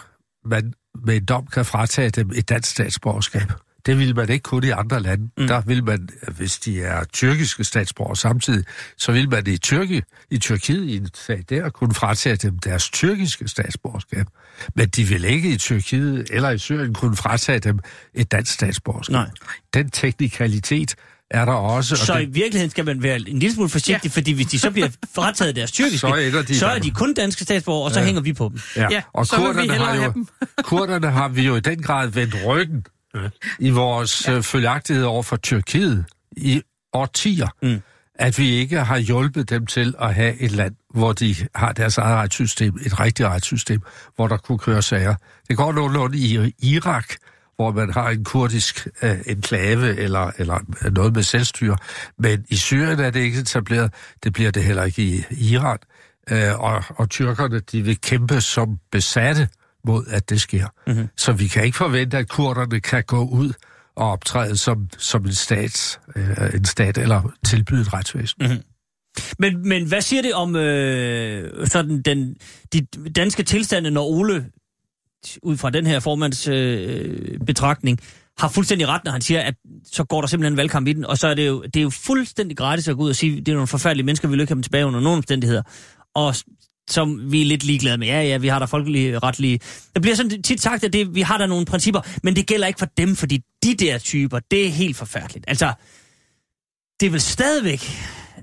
man 0.45 0.73
med 1.05 1.17
en 1.17 1.25
dom 1.25 1.47
kan 1.47 1.65
fratage 1.65 2.09
dem 2.09 2.31
et 2.35 2.49
dansk 2.49 2.69
statsborgerskab. 2.69 3.51
Det 3.85 3.99
vil 3.99 4.15
man 4.15 4.29
ikke 4.29 4.43
kunne 4.43 4.67
i 4.67 4.69
andre 4.69 4.99
lande. 4.99 5.29
Mm. 5.37 5.47
Der 5.47 5.61
vil 5.61 5.83
man, 5.83 6.09
hvis 6.37 6.59
de 6.59 6.81
er 6.81 7.03
tyrkiske 7.03 7.63
statsborger 7.63 8.13
samtidig, 8.13 8.65
så 8.97 9.11
vil 9.11 9.29
man 9.29 9.47
i, 9.47 9.57
Tyrki, 9.57 10.01
i 10.31 10.37
Tyrkiet 10.37 10.83
i 10.83 10.97
en 10.97 11.09
sag 11.13 11.43
der 11.49 11.69
kunne 11.69 11.93
fratage 11.93 12.35
dem 12.35 12.59
deres 12.59 12.89
tyrkiske 12.89 13.47
statsborgerskab. 13.47 14.27
Men 14.75 14.89
de 14.89 15.03
vil 15.03 15.23
ikke 15.23 15.49
i 15.49 15.57
Tyrkiet 15.57 16.27
eller 16.31 16.49
i 16.49 16.57
Syrien 16.57 16.93
kunne 16.93 17.15
fratage 17.15 17.59
dem 17.59 17.79
et 18.13 18.31
dansk 18.31 18.53
statsborgerskab. 18.53 19.13
Nej. 19.13 19.29
Den 19.73 19.89
teknikalitet 19.89 20.95
er 21.31 21.45
der 21.45 21.53
også. 21.53 21.95
Så 21.95 22.13
og 22.13 22.19
det... 22.19 22.27
i 22.27 22.31
virkeligheden 22.31 22.69
skal 22.69 22.85
man 22.85 23.03
være 23.03 23.15
en 23.15 23.39
lille 23.39 23.53
smule 23.53 23.69
forsigtig, 23.69 24.09
ja. 24.09 24.17
fordi 24.17 24.31
hvis 24.31 24.47
de 24.47 24.59
så 24.59 24.71
bliver 24.71 24.89
frataget 25.15 25.55
deres 25.55 25.71
tyrkiske, 25.71 25.97
så 25.97 26.07
er, 26.07 26.41
de, 26.41 26.55
så 26.55 26.67
er 26.67 26.79
de 26.79 26.91
kun 26.91 27.13
danske 27.13 27.43
statsborger, 27.43 27.85
og 27.85 27.91
så 27.91 27.99
ja. 27.99 28.05
hænger 28.05 28.21
vi 28.21 28.33
på 28.33 28.49
dem. 28.49 28.59
Ja, 28.75 28.87
ja 28.91 29.01
og 29.13 29.27
kurderne 29.27 29.73
har, 29.73 29.95
jo, 29.95 30.25
kurderne 30.63 31.11
har 31.11 31.27
vi 31.27 31.41
jo 31.41 31.55
i 31.55 31.59
den 31.59 31.81
grad 31.81 32.07
vendt 32.07 32.35
ryggen 32.45 32.85
ja. 33.15 33.19
i 33.59 33.69
vores 33.69 34.27
ja. 34.27 34.33
Øh, 34.33 34.43
følgeagtighed 34.43 35.03
over 35.03 35.23
for 35.23 35.35
Tyrkiet 35.35 36.05
i 36.37 36.61
årtier. 36.93 37.47
Mm 37.61 37.81
at 38.19 38.39
vi 38.39 38.49
ikke 38.49 38.79
har 38.79 38.97
hjulpet 38.97 39.49
dem 39.49 39.65
til 39.65 39.93
at 40.01 40.13
have 40.13 40.41
et 40.41 40.51
land, 40.51 40.75
hvor 40.93 41.13
de 41.13 41.35
har 41.55 41.71
deres 41.71 41.97
eget 41.97 42.17
retssystem, 42.17 42.77
et 42.85 42.99
rigtigt 42.99 43.29
retssystem, 43.29 43.81
hvor 44.15 44.27
der 44.27 44.37
kunne 44.37 44.57
køre 44.57 44.81
sager. 44.81 45.15
Det 45.49 45.57
går 45.57 45.71
nogenlunde 45.71 46.17
i 46.17 46.53
Irak, 46.61 47.13
hvor 47.57 47.71
man 47.71 47.93
har 47.93 48.09
en 48.09 48.23
kurdisk 48.23 48.87
øh, 49.01 49.17
enklave 49.25 49.97
eller, 49.97 50.31
eller 50.37 50.59
noget 50.91 51.15
med 51.15 51.23
selvstyre. 51.23 51.77
Men 52.17 52.45
i 52.49 52.55
Syrien 52.55 52.99
er 52.99 53.09
det 53.09 53.19
ikke 53.19 53.39
etableret. 53.39 53.93
Det 54.23 54.33
bliver 54.33 54.51
det 54.51 54.63
heller 54.63 54.83
ikke 54.83 55.01
i 55.01 55.23
Iran. 55.31 55.77
Øh, 56.31 56.59
og, 56.59 56.83
og 56.89 57.09
tyrkerne, 57.09 57.59
de 57.59 57.81
vil 57.81 58.01
kæmpe 58.01 58.41
som 58.41 58.77
besatte 58.91 59.49
mod, 59.85 60.05
at 60.09 60.29
det 60.29 60.41
sker. 60.41 60.67
Mm-hmm. 60.87 61.07
Så 61.17 61.31
vi 61.31 61.47
kan 61.47 61.63
ikke 61.63 61.77
forvente, 61.77 62.17
at 62.17 62.29
kurderne 62.29 62.79
kan 62.79 63.03
gå 63.03 63.25
ud 63.25 63.53
og 63.95 64.11
optræde 64.11 64.57
som, 64.57 64.89
som 64.97 65.25
en, 65.25 65.33
stat, 65.33 65.99
øh, 66.15 66.53
en 66.53 66.65
stat 66.65 66.97
eller 66.97 67.33
tilbyde 67.45 67.81
et 67.81 67.93
retsvæsen. 67.93 68.37
Mm-hmm. 68.41 68.61
Men, 69.39 69.69
men 69.69 69.87
hvad 69.87 70.01
siger 70.01 70.21
det 70.21 70.33
om 70.33 70.55
øh, 70.55 71.67
sådan 71.67 72.01
den, 72.01 72.35
de 72.73 72.87
danske 73.15 73.43
tilstande, 73.43 73.91
når 73.91 74.03
Ole 74.05 74.45
ud 75.43 75.57
fra 75.57 75.69
den 75.69 75.85
her 75.87 75.99
formands 75.99 76.47
øh, 76.47 77.39
betragtning, 77.45 77.99
har 78.37 78.49
fuldstændig 78.49 78.87
ret, 78.87 79.01
når 79.05 79.11
han 79.11 79.21
siger, 79.21 79.41
at 79.41 79.55
så 79.91 80.03
går 80.03 80.21
der 80.21 80.27
simpelthen 80.27 80.53
en 80.53 80.57
valgkamp 80.57 80.87
i 80.87 80.93
den, 80.93 81.05
og 81.05 81.17
så 81.17 81.27
er 81.27 81.33
det 81.33 81.47
jo, 81.47 81.61
det 81.61 81.75
er 81.75 81.81
jo 81.81 81.89
fuldstændig 81.89 82.57
gratis 82.57 82.87
at 82.87 82.97
gå 82.97 83.03
ud 83.03 83.09
og 83.09 83.15
sige, 83.15 83.39
det 83.39 83.47
er 83.47 83.53
nogle 83.53 83.67
forfærdelige 83.67 84.05
mennesker, 84.05 84.27
vi 84.27 84.31
vil 84.31 84.39
ikke 84.39 84.51
have 84.51 84.55
dem 84.55 84.63
tilbage 84.63 84.85
under 84.85 84.99
nogen 84.99 85.17
omstændigheder. 85.17 85.61
Og 86.15 86.35
som 86.89 87.31
vi 87.31 87.41
er 87.41 87.45
lidt 87.45 87.63
ligeglade 87.63 87.97
med. 87.97 88.07
Ja, 88.07 88.21
ja, 88.21 88.37
vi 88.37 88.47
har 88.47 88.59
der 88.59 88.65
folkelige 88.65 89.19
retlige... 89.19 89.59
Der 89.93 89.99
bliver 89.99 90.15
sådan 90.15 90.41
tit 90.41 90.61
sagt, 90.61 90.83
at 90.83 90.93
det, 90.93 91.15
vi 91.15 91.21
har 91.21 91.37
der 91.37 91.47
nogle 91.47 91.65
principper, 91.65 92.01
men 92.23 92.35
det 92.35 92.47
gælder 92.47 92.67
ikke 92.67 92.79
for 92.79 92.85
dem, 92.97 93.15
fordi 93.15 93.41
de 93.63 93.73
der 93.75 93.97
typer, 93.97 94.39
det 94.51 94.65
er 94.65 94.69
helt 94.69 94.97
forfærdeligt. 94.97 95.45
Altså, 95.47 95.73
det 96.99 97.05
er 97.05 97.09
vel 97.09 97.21
stadigvæk... 97.21 97.81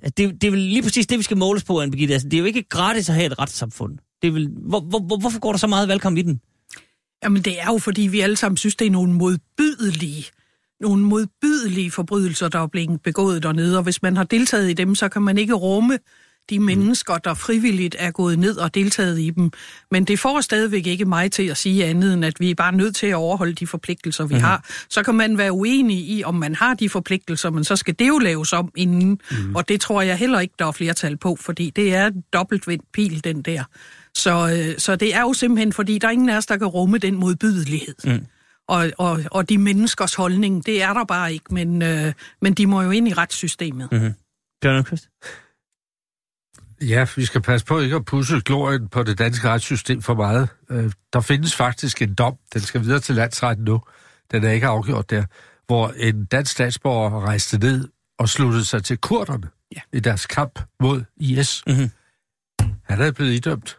Det, 0.04 0.16
det 0.16 0.44
er 0.44 0.50
vel 0.50 0.60
lige 0.60 0.82
præcis 0.82 1.06
det, 1.06 1.18
vi 1.18 1.22
skal 1.22 1.36
måles 1.36 1.64
på, 1.64 1.80
Anne 1.80 1.90
Birgitte. 1.92 2.14
Altså, 2.14 2.28
det 2.28 2.34
er 2.34 2.38
jo 2.38 2.44
ikke 2.44 2.62
gratis 2.62 3.08
at 3.08 3.14
have 3.14 3.26
et 3.26 3.38
retssamfund. 3.38 3.98
Det 4.22 4.28
er 4.28 4.32
vel, 4.32 4.48
hvor, 4.68 4.80
hvor, 4.80 5.18
hvorfor 5.18 5.38
går 5.38 5.52
der 5.52 5.58
så 5.58 5.66
meget 5.66 5.88
valgkamp 5.88 6.18
i 6.18 6.22
den? 6.22 6.40
Jamen 7.24 7.42
det 7.42 7.60
er 7.60 7.66
jo, 7.66 7.78
fordi 7.78 8.02
vi 8.02 8.20
alle 8.20 8.36
sammen 8.36 8.56
synes, 8.56 8.76
det 8.76 8.86
er 8.86 8.90
nogle 8.90 9.12
modbydelige, 9.12 10.26
nogle 10.80 11.04
modbydelige 11.04 11.90
forbrydelser, 11.90 12.48
der 12.48 12.58
er 12.58 12.66
blevet 12.66 13.02
begået 13.02 13.42
dernede. 13.42 13.76
Og 13.76 13.82
hvis 13.82 14.02
man 14.02 14.16
har 14.16 14.24
deltaget 14.24 14.70
i 14.70 14.72
dem, 14.72 14.94
så 14.94 15.08
kan 15.08 15.22
man 15.22 15.38
ikke 15.38 15.54
rumme 15.54 15.98
de 16.50 16.58
mennesker, 16.58 17.18
der 17.18 17.34
frivilligt 17.34 17.96
er 17.98 18.10
gået 18.10 18.38
ned 18.38 18.56
og 18.56 18.74
deltaget 18.74 19.20
i 19.20 19.30
dem. 19.30 19.50
Men 19.90 20.04
det 20.04 20.18
får 20.18 20.40
stadigvæk 20.40 20.86
ikke 20.86 21.04
mig 21.04 21.32
til 21.32 21.42
at 21.48 21.56
sige 21.56 21.84
andet, 21.84 22.14
end 22.14 22.24
at 22.24 22.40
vi 22.40 22.50
er 22.50 22.54
bare 22.54 22.76
nødt 22.76 22.96
til 22.96 23.06
at 23.06 23.14
overholde 23.14 23.52
de 23.52 23.66
forpligtelser, 23.66 24.26
vi 24.26 24.34
mm. 24.34 24.40
har. 24.40 24.64
Så 24.90 25.02
kan 25.02 25.14
man 25.14 25.38
være 25.38 25.52
uenig 25.52 25.96
i, 25.96 26.24
om 26.24 26.34
man 26.34 26.54
har 26.54 26.74
de 26.74 26.88
forpligtelser, 26.88 27.50
men 27.50 27.64
så 27.64 27.76
skal 27.76 27.94
det 27.98 28.08
jo 28.08 28.18
laves 28.18 28.52
om 28.52 28.70
inden. 28.76 29.20
Mm. 29.30 29.54
Og 29.54 29.68
det 29.68 29.80
tror 29.80 30.02
jeg 30.02 30.16
heller 30.16 30.40
ikke, 30.40 30.54
der 30.58 30.66
er 30.66 30.72
flertal 30.72 31.16
på, 31.16 31.36
fordi 31.40 31.70
det 31.70 31.94
er 31.94 32.10
dobbeltvendt 32.32 32.84
pil, 32.92 33.24
den 33.24 33.42
der. 33.42 33.64
Så, 34.16 34.48
øh, 34.56 34.78
så 34.78 34.96
det 34.96 35.14
er 35.14 35.20
jo 35.20 35.32
simpelthen, 35.32 35.72
fordi 35.72 35.98
der 35.98 36.08
er 36.08 36.12
ingen 36.12 36.28
af 36.28 36.36
os, 36.36 36.46
der 36.46 36.56
kan 36.56 36.66
rumme 36.66 36.98
den 36.98 37.14
modbydelighed. 37.14 37.94
Mm. 38.04 38.26
Og, 38.68 38.90
og, 38.98 39.20
og 39.30 39.48
de 39.48 39.58
menneskers 39.58 40.14
holdning, 40.14 40.66
det 40.66 40.82
er 40.82 40.92
der 40.92 41.04
bare 41.04 41.32
ikke, 41.32 41.54
men, 41.54 41.82
øh, 41.82 42.12
men 42.42 42.54
de 42.54 42.66
må 42.66 42.82
jo 42.82 42.90
ind 42.90 43.08
i 43.08 43.12
retssystemet. 43.12 43.92
Mm-hmm. 43.92 44.14
Bjørn 44.62 44.84
Ja, 46.82 47.06
vi 47.16 47.24
skal 47.24 47.40
passe 47.42 47.66
på 47.66 47.80
ikke 47.80 47.96
at 47.96 48.04
pusse 48.04 48.40
glorien 48.40 48.88
på 48.88 49.02
det 49.02 49.18
danske 49.18 49.48
retssystem 49.48 50.02
for 50.02 50.14
meget. 50.14 50.48
Øh, 50.70 50.92
der 51.12 51.20
findes 51.20 51.56
faktisk 51.56 52.02
en 52.02 52.14
dom, 52.14 52.36
den 52.54 52.60
skal 52.60 52.80
videre 52.80 53.00
til 53.00 53.14
landsretten 53.14 53.64
nu, 53.64 53.80
den 54.30 54.44
er 54.44 54.50
ikke 54.50 54.66
afgjort 54.66 55.10
der, 55.10 55.24
hvor 55.66 55.92
en 55.96 56.24
dansk 56.24 56.52
statsborger 56.52 57.20
rejste 57.20 57.58
ned 57.58 57.88
og 58.18 58.28
sluttede 58.28 58.64
sig 58.64 58.84
til 58.84 58.98
kurderne 58.98 59.48
ja. 59.76 59.80
i 59.92 60.00
deres 60.00 60.26
kamp 60.26 60.60
mod 60.80 61.02
IS. 61.16 61.62
Mm-hmm. 61.66 61.90
Han 62.82 63.00
er 63.00 63.12
blevet 63.12 63.32
idømt 63.32 63.78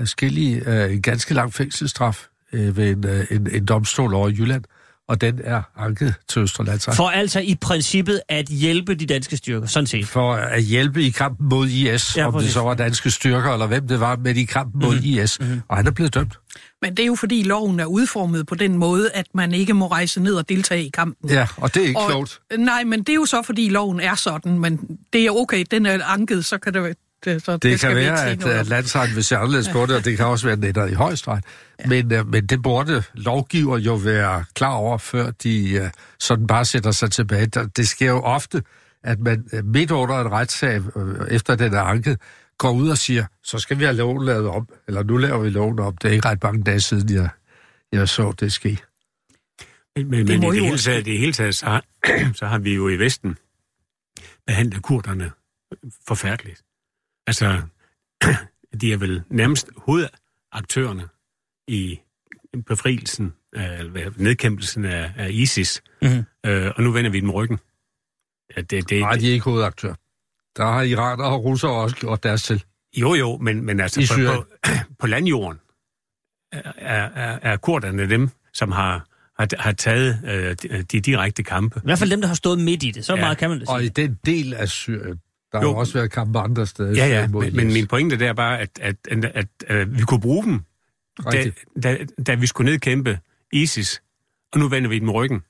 adskillige, 0.00 0.62
øh, 0.66 0.92
en 0.92 1.02
ganske 1.02 1.34
lang 1.34 1.54
fængselsstraf 1.54 2.26
øh, 2.52 2.76
ved 2.76 2.90
en, 2.90 3.06
øh, 3.06 3.26
en, 3.30 3.48
en 3.52 3.64
domstol 3.64 4.14
over 4.14 4.28
i 4.28 4.32
Jylland. 4.32 4.64
og 5.08 5.20
den 5.20 5.40
er 5.44 5.62
anket 5.76 6.14
til 6.28 6.42
Østerlandsret. 6.42 6.96
For 6.96 7.08
altså 7.08 7.40
i 7.40 7.54
princippet 7.60 8.20
at 8.28 8.46
hjælpe 8.46 8.94
de 8.94 9.06
danske 9.06 9.36
styrker, 9.36 9.66
sådan 9.66 9.86
set. 9.86 10.06
for 10.06 10.34
at 10.34 10.62
hjælpe 10.62 11.02
i 11.02 11.10
kampen 11.10 11.48
mod 11.48 11.68
IS, 11.68 12.16
Ja, 12.16 12.26
om 12.26 12.32
præcis. 12.32 12.46
det 12.46 12.54
så 12.54 12.60
var 12.60 12.74
danske 12.74 13.10
styrker, 13.10 13.52
eller 13.52 13.66
hvem 13.66 13.88
det 13.88 14.00
var, 14.00 14.16
men 14.16 14.36
i 14.36 14.44
kampen 14.44 14.80
mod 14.82 14.94
mm-hmm. 14.94 15.22
IS. 15.24 15.40
Mm-hmm. 15.40 15.60
Og 15.68 15.76
han 15.76 15.86
er 15.86 15.90
blevet 15.90 16.14
dømt. 16.14 16.38
Men 16.82 16.90
det 16.96 17.02
er 17.02 17.06
jo 17.06 17.14
fordi 17.14 17.42
loven 17.42 17.80
er 17.80 17.84
udformet 17.84 18.46
på 18.46 18.54
den 18.54 18.76
måde, 18.78 19.10
at 19.14 19.26
man 19.34 19.54
ikke 19.54 19.74
må 19.74 19.86
rejse 19.86 20.20
ned 20.20 20.34
og 20.34 20.48
deltage 20.48 20.84
i 20.84 20.90
kampen. 20.94 21.30
Ja, 21.30 21.46
og 21.56 21.74
det 21.74 21.82
er 21.82 21.86
ikke 21.86 22.00
og, 22.00 22.10
klogt. 22.10 22.40
Nej, 22.58 22.84
men 22.84 22.98
det 22.98 23.08
er 23.08 23.14
jo 23.14 23.26
så 23.26 23.42
fordi 23.42 23.68
loven 23.68 24.00
er 24.00 24.14
sådan, 24.14 24.58
men 24.58 24.80
det 25.12 25.26
er 25.26 25.30
okay, 25.30 25.64
den 25.70 25.86
er 25.86 26.04
anket, 26.04 26.44
så 26.44 26.58
kan 26.58 26.74
det 26.74 26.82
være... 26.82 26.94
Det, 27.24 27.42
så 27.42 27.56
Det 27.56 27.78
skal 27.78 27.88
kan 27.88 27.96
være, 27.96 28.26
at, 28.26 28.40
noget 28.40 28.54
at 28.54 28.66
landsretten 28.66 29.16
vil 29.16 29.24
se 29.24 29.36
anderledes 29.36 29.68
på 29.68 29.86
det, 29.86 29.96
og 29.96 30.04
det 30.04 30.16
kan 30.16 30.26
også 30.26 30.46
være 30.46 30.56
netter 30.56 30.86
i 30.86 30.92
højesteret. 30.92 31.44
Ja. 31.80 31.88
Men, 31.88 32.20
uh, 32.20 32.28
men 32.28 32.46
det 32.46 32.62
burde 32.62 33.02
lovgiver 33.14 33.78
jo 33.78 33.94
være 33.94 34.44
klar 34.54 34.72
over, 34.72 34.98
før 34.98 35.30
de 35.30 35.80
uh, 35.82 35.88
sådan 36.18 36.46
bare 36.46 36.64
sætter 36.64 36.90
sig 36.90 37.10
tilbage. 37.10 37.46
Det 37.46 37.88
sker 37.88 38.10
jo 38.10 38.20
ofte, 38.20 38.62
at 39.04 39.20
man 39.20 39.44
uh, 39.52 39.64
midt 39.64 39.90
under 39.90 40.20
en 40.20 40.32
retssag, 40.32 40.96
uh, 40.96 41.14
efter 41.30 41.54
den 41.54 41.74
er 41.74 41.80
anket, 41.80 42.18
går 42.58 42.70
ud 42.70 42.88
og 42.88 42.98
siger, 42.98 43.26
så 43.42 43.58
skal 43.58 43.78
vi 43.78 43.84
have 43.84 43.96
loven 43.96 44.24
lavet 44.24 44.48
om, 44.48 44.68
eller 44.88 45.02
nu 45.02 45.16
laver 45.16 45.38
vi 45.38 45.50
loven 45.50 45.78
om. 45.78 45.96
Det 45.96 46.08
er 46.08 46.12
ikke 46.12 46.28
ret 46.28 46.42
mange 46.42 46.62
dage 46.62 46.80
siden, 46.80 47.14
jeg, 47.14 47.28
jeg 47.92 48.08
så 48.08 48.32
det 48.40 48.52
ske. 48.52 48.78
Men, 49.96 50.10
men, 50.10 50.26
men 50.26 50.40
må 50.40 50.52
i 50.52 50.54
det 50.54 50.60
jo 50.60 50.64
hele 50.64 50.78
taget, 50.78 51.04
det 51.04 51.18
hele 51.18 51.32
taget 51.32 51.54
så, 51.54 51.66
har, 51.66 51.84
så 52.40 52.46
har 52.46 52.58
vi 52.58 52.74
jo 52.74 52.88
i 52.88 52.96
Vesten 52.96 53.36
behandlet 54.46 54.82
kurderne 54.82 55.30
forfærdeligt. 56.08 56.62
Altså, 57.30 57.62
de 58.80 58.92
er 58.92 58.96
vel 58.96 59.22
nærmest 59.30 59.68
hovedaktørerne 59.76 61.08
i 61.68 61.98
befrielsen, 62.66 63.32
af, 63.52 63.78
eller 63.78 64.10
nedkæmpelsen 64.16 64.84
af, 64.84 65.12
af 65.16 65.28
ISIS. 65.30 65.82
Mhm. 66.02 66.24
Øh, 66.46 66.72
og 66.76 66.82
nu 66.82 66.90
vender 66.92 67.10
vi 67.10 67.20
dem 67.20 67.30
ryggen. 67.30 67.58
Ja, 68.56 68.60
det, 68.60 68.90
det, 68.90 69.00
Nej, 69.00 69.12
de 69.16 69.28
er 69.28 69.32
ikke 69.32 69.44
hovedaktør. 69.44 69.94
Der 70.56 70.64
har 70.66 70.82
iranere 70.82 71.28
og 71.28 71.44
russere 71.44 71.70
også 71.72 71.96
gjort 71.96 72.22
deres 72.22 72.42
til. 72.42 72.64
Jo, 72.96 73.14
jo, 73.14 73.36
men, 73.36 73.64
men 73.64 73.80
altså 73.80 74.00
I 74.00 74.04
på, 74.26 74.32
på, 74.42 74.70
på 75.00 75.06
landjorden 75.06 75.58
er, 76.52 76.62
er, 77.02 77.38
er 77.42 77.56
kurderne 77.56 78.08
dem, 78.10 78.30
som 78.52 78.72
har, 78.72 79.06
har, 79.38 79.48
har 79.58 79.72
taget 79.72 80.20
øh, 80.24 80.56
de, 80.62 80.82
de 80.82 81.00
direkte 81.00 81.42
kampe. 81.42 81.78
I 81.78 81.84
hvert 81.84 81.98
fald 81.98 82.10
dem, 82.10 82.20
der 82.20 82.28
har 82.28 82.34
stået 82.34 82.58
midt 82.58 82.82
i 82.82 82.90
det. 82.90 83.04
Så 83.04 83.14
Ja. 83.14 83.20
meget 83.20 83.38
kan 83.38 83.50
man 83.50 83.60
det 83.60 83.68
Og 83.68 83.80
i 83.82 83.86
sige. 83.86 83.90
den 84.06 84.18
del 84.26 84.54
af 84.54 84.68
Syrien, 84.68 85.20
der 85.52 85.58
har 85.58 85.64
Jo. 85.66 85.70
jo 85.70 85.76
også 85.76 85.92
været 85.92 86.10
kampe 86.10 86.38
andre 86.38 86.66
steder. 86.66 86.90
Ja, 86.90 87.06
ja, 87.06 87.28
men, 87.28 87.56
men 87.56 87.72
min 87.72 87.86
pointe 87.86 88.18
der 88.18 88.28
er 88.28 88.32
bare, 88.32 88.60
at, 88.60 88.70
at, 88.80 88.96
at, 89.10 89.24
at, 89.24 89.46
at 89.66 89.98
vi 89.98 90.02
kunne 90.02 90.20
bruge 90.20 90.44
dem, 90.44 90.60
da, 91.32 91.50
da, 91.82 91.98
da 92.26 92.34
vi 92.34 92.46
skulle 92.46 92.70
nedkæmpe 92.70 93.18
ISIS, 93.52 94.02
og 94.52 94.60
nu 94.60 94.68
vender 94.68 94.88
vi 94.88 94.98
dem 94.98 95.10
ryggen. 95.10 95.40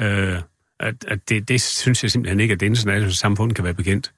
Øh, 0.00 0.38
at, 0.80 0.94
at 1.08 1.28
det, 1.28 1.48
det 1.48 1.62
synes 1.62 2.02
jeg 2.02 2.10
simpelthen 2.10 2.40
ikke, 2.40 2.52
at 2.52 2.60
det 2.60 2.66
internationale 2.66 3.14
samfund 3.14 3.52
kan 3.52 3.64
være 3.64 3.74
bekendt. 3.74 4.12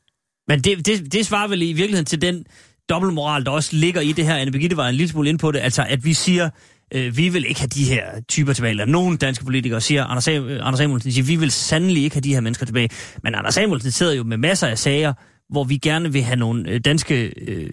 Men 0.49 0.61
det, 0.61 0.87
det, 0.87 1.13
det 1.13 1.27
svarer 1.27 1.49
vel 1.49 1.63
i 1.63 1.73
virkeligheden 1.73 2.07
til 2.07 2.23
den 2.23 2.47
dobbeltmoral, 2.89 3.45
der 3.45 3.51
også 3.51 3.77
ligger 3.77 4.01
i 4.01 4.13
det 4.13 4.25
her. 4.27 4.37
Anne 4.37 4.53
Birgitte 4.53 4.77
var 4.77 4.89
en 4.89 4.95
lille 4.95 5.09
smule 5.09 5.29
ind 5.29 5.39
på 5.39 5.53
det. 5.53 5.59
Altså, 5.59 5.87
at 5.89 6.05
vi 6.05 6.13
siger, 6.15 6.51
øh, 6.95 7.17
vi 7.17 7.29
vil 7.29 7.47
ikke 7.49 7.61
have 7.61 7.69
de 7.69 7.85
her 7.85 8.21
typer 8.21 8.53
tilbage. 8.53 8.71
Eller 8.71 8.85
nogle 8.85 9.17
danske 9.17 9.45
politikere 9.45 9.81
siger, 9.81 10.05
Anders, 10.05 10.29
øh, 10.29 10.67
Anders 10.67 10.79
Samuelsen 10.79 11.13
siger, 11.13 11.25
vi 11.25 11.37
vil 11.37 11.51
sandelig 11.51 12.03
ikke 12.05 12.17
have 12.17 12.21
de 12.21 12.35
her 12.35 12.41
mennesker 12.41 12.67
tilbage. 12.67 12.89
Men 13.23 13.35
Anders 13.35 13.55
Samuelsen 13.55 13.91
sidder 13.91 14.13
jo 14.15 14.23
med 14.25 14.37
masser 14.37 14.67
af 14.67 14.79
sager, 14.79 15.13
hvor 15.49 15.65
vi 15.65 15.77
gerne 15.77 16.13
vil 16.13 16.23
have 16.23 16.37
nogle 16.37 16.71
øh, 16.71 16.81
danske 16.81 17.25
øh, 17.51 17.71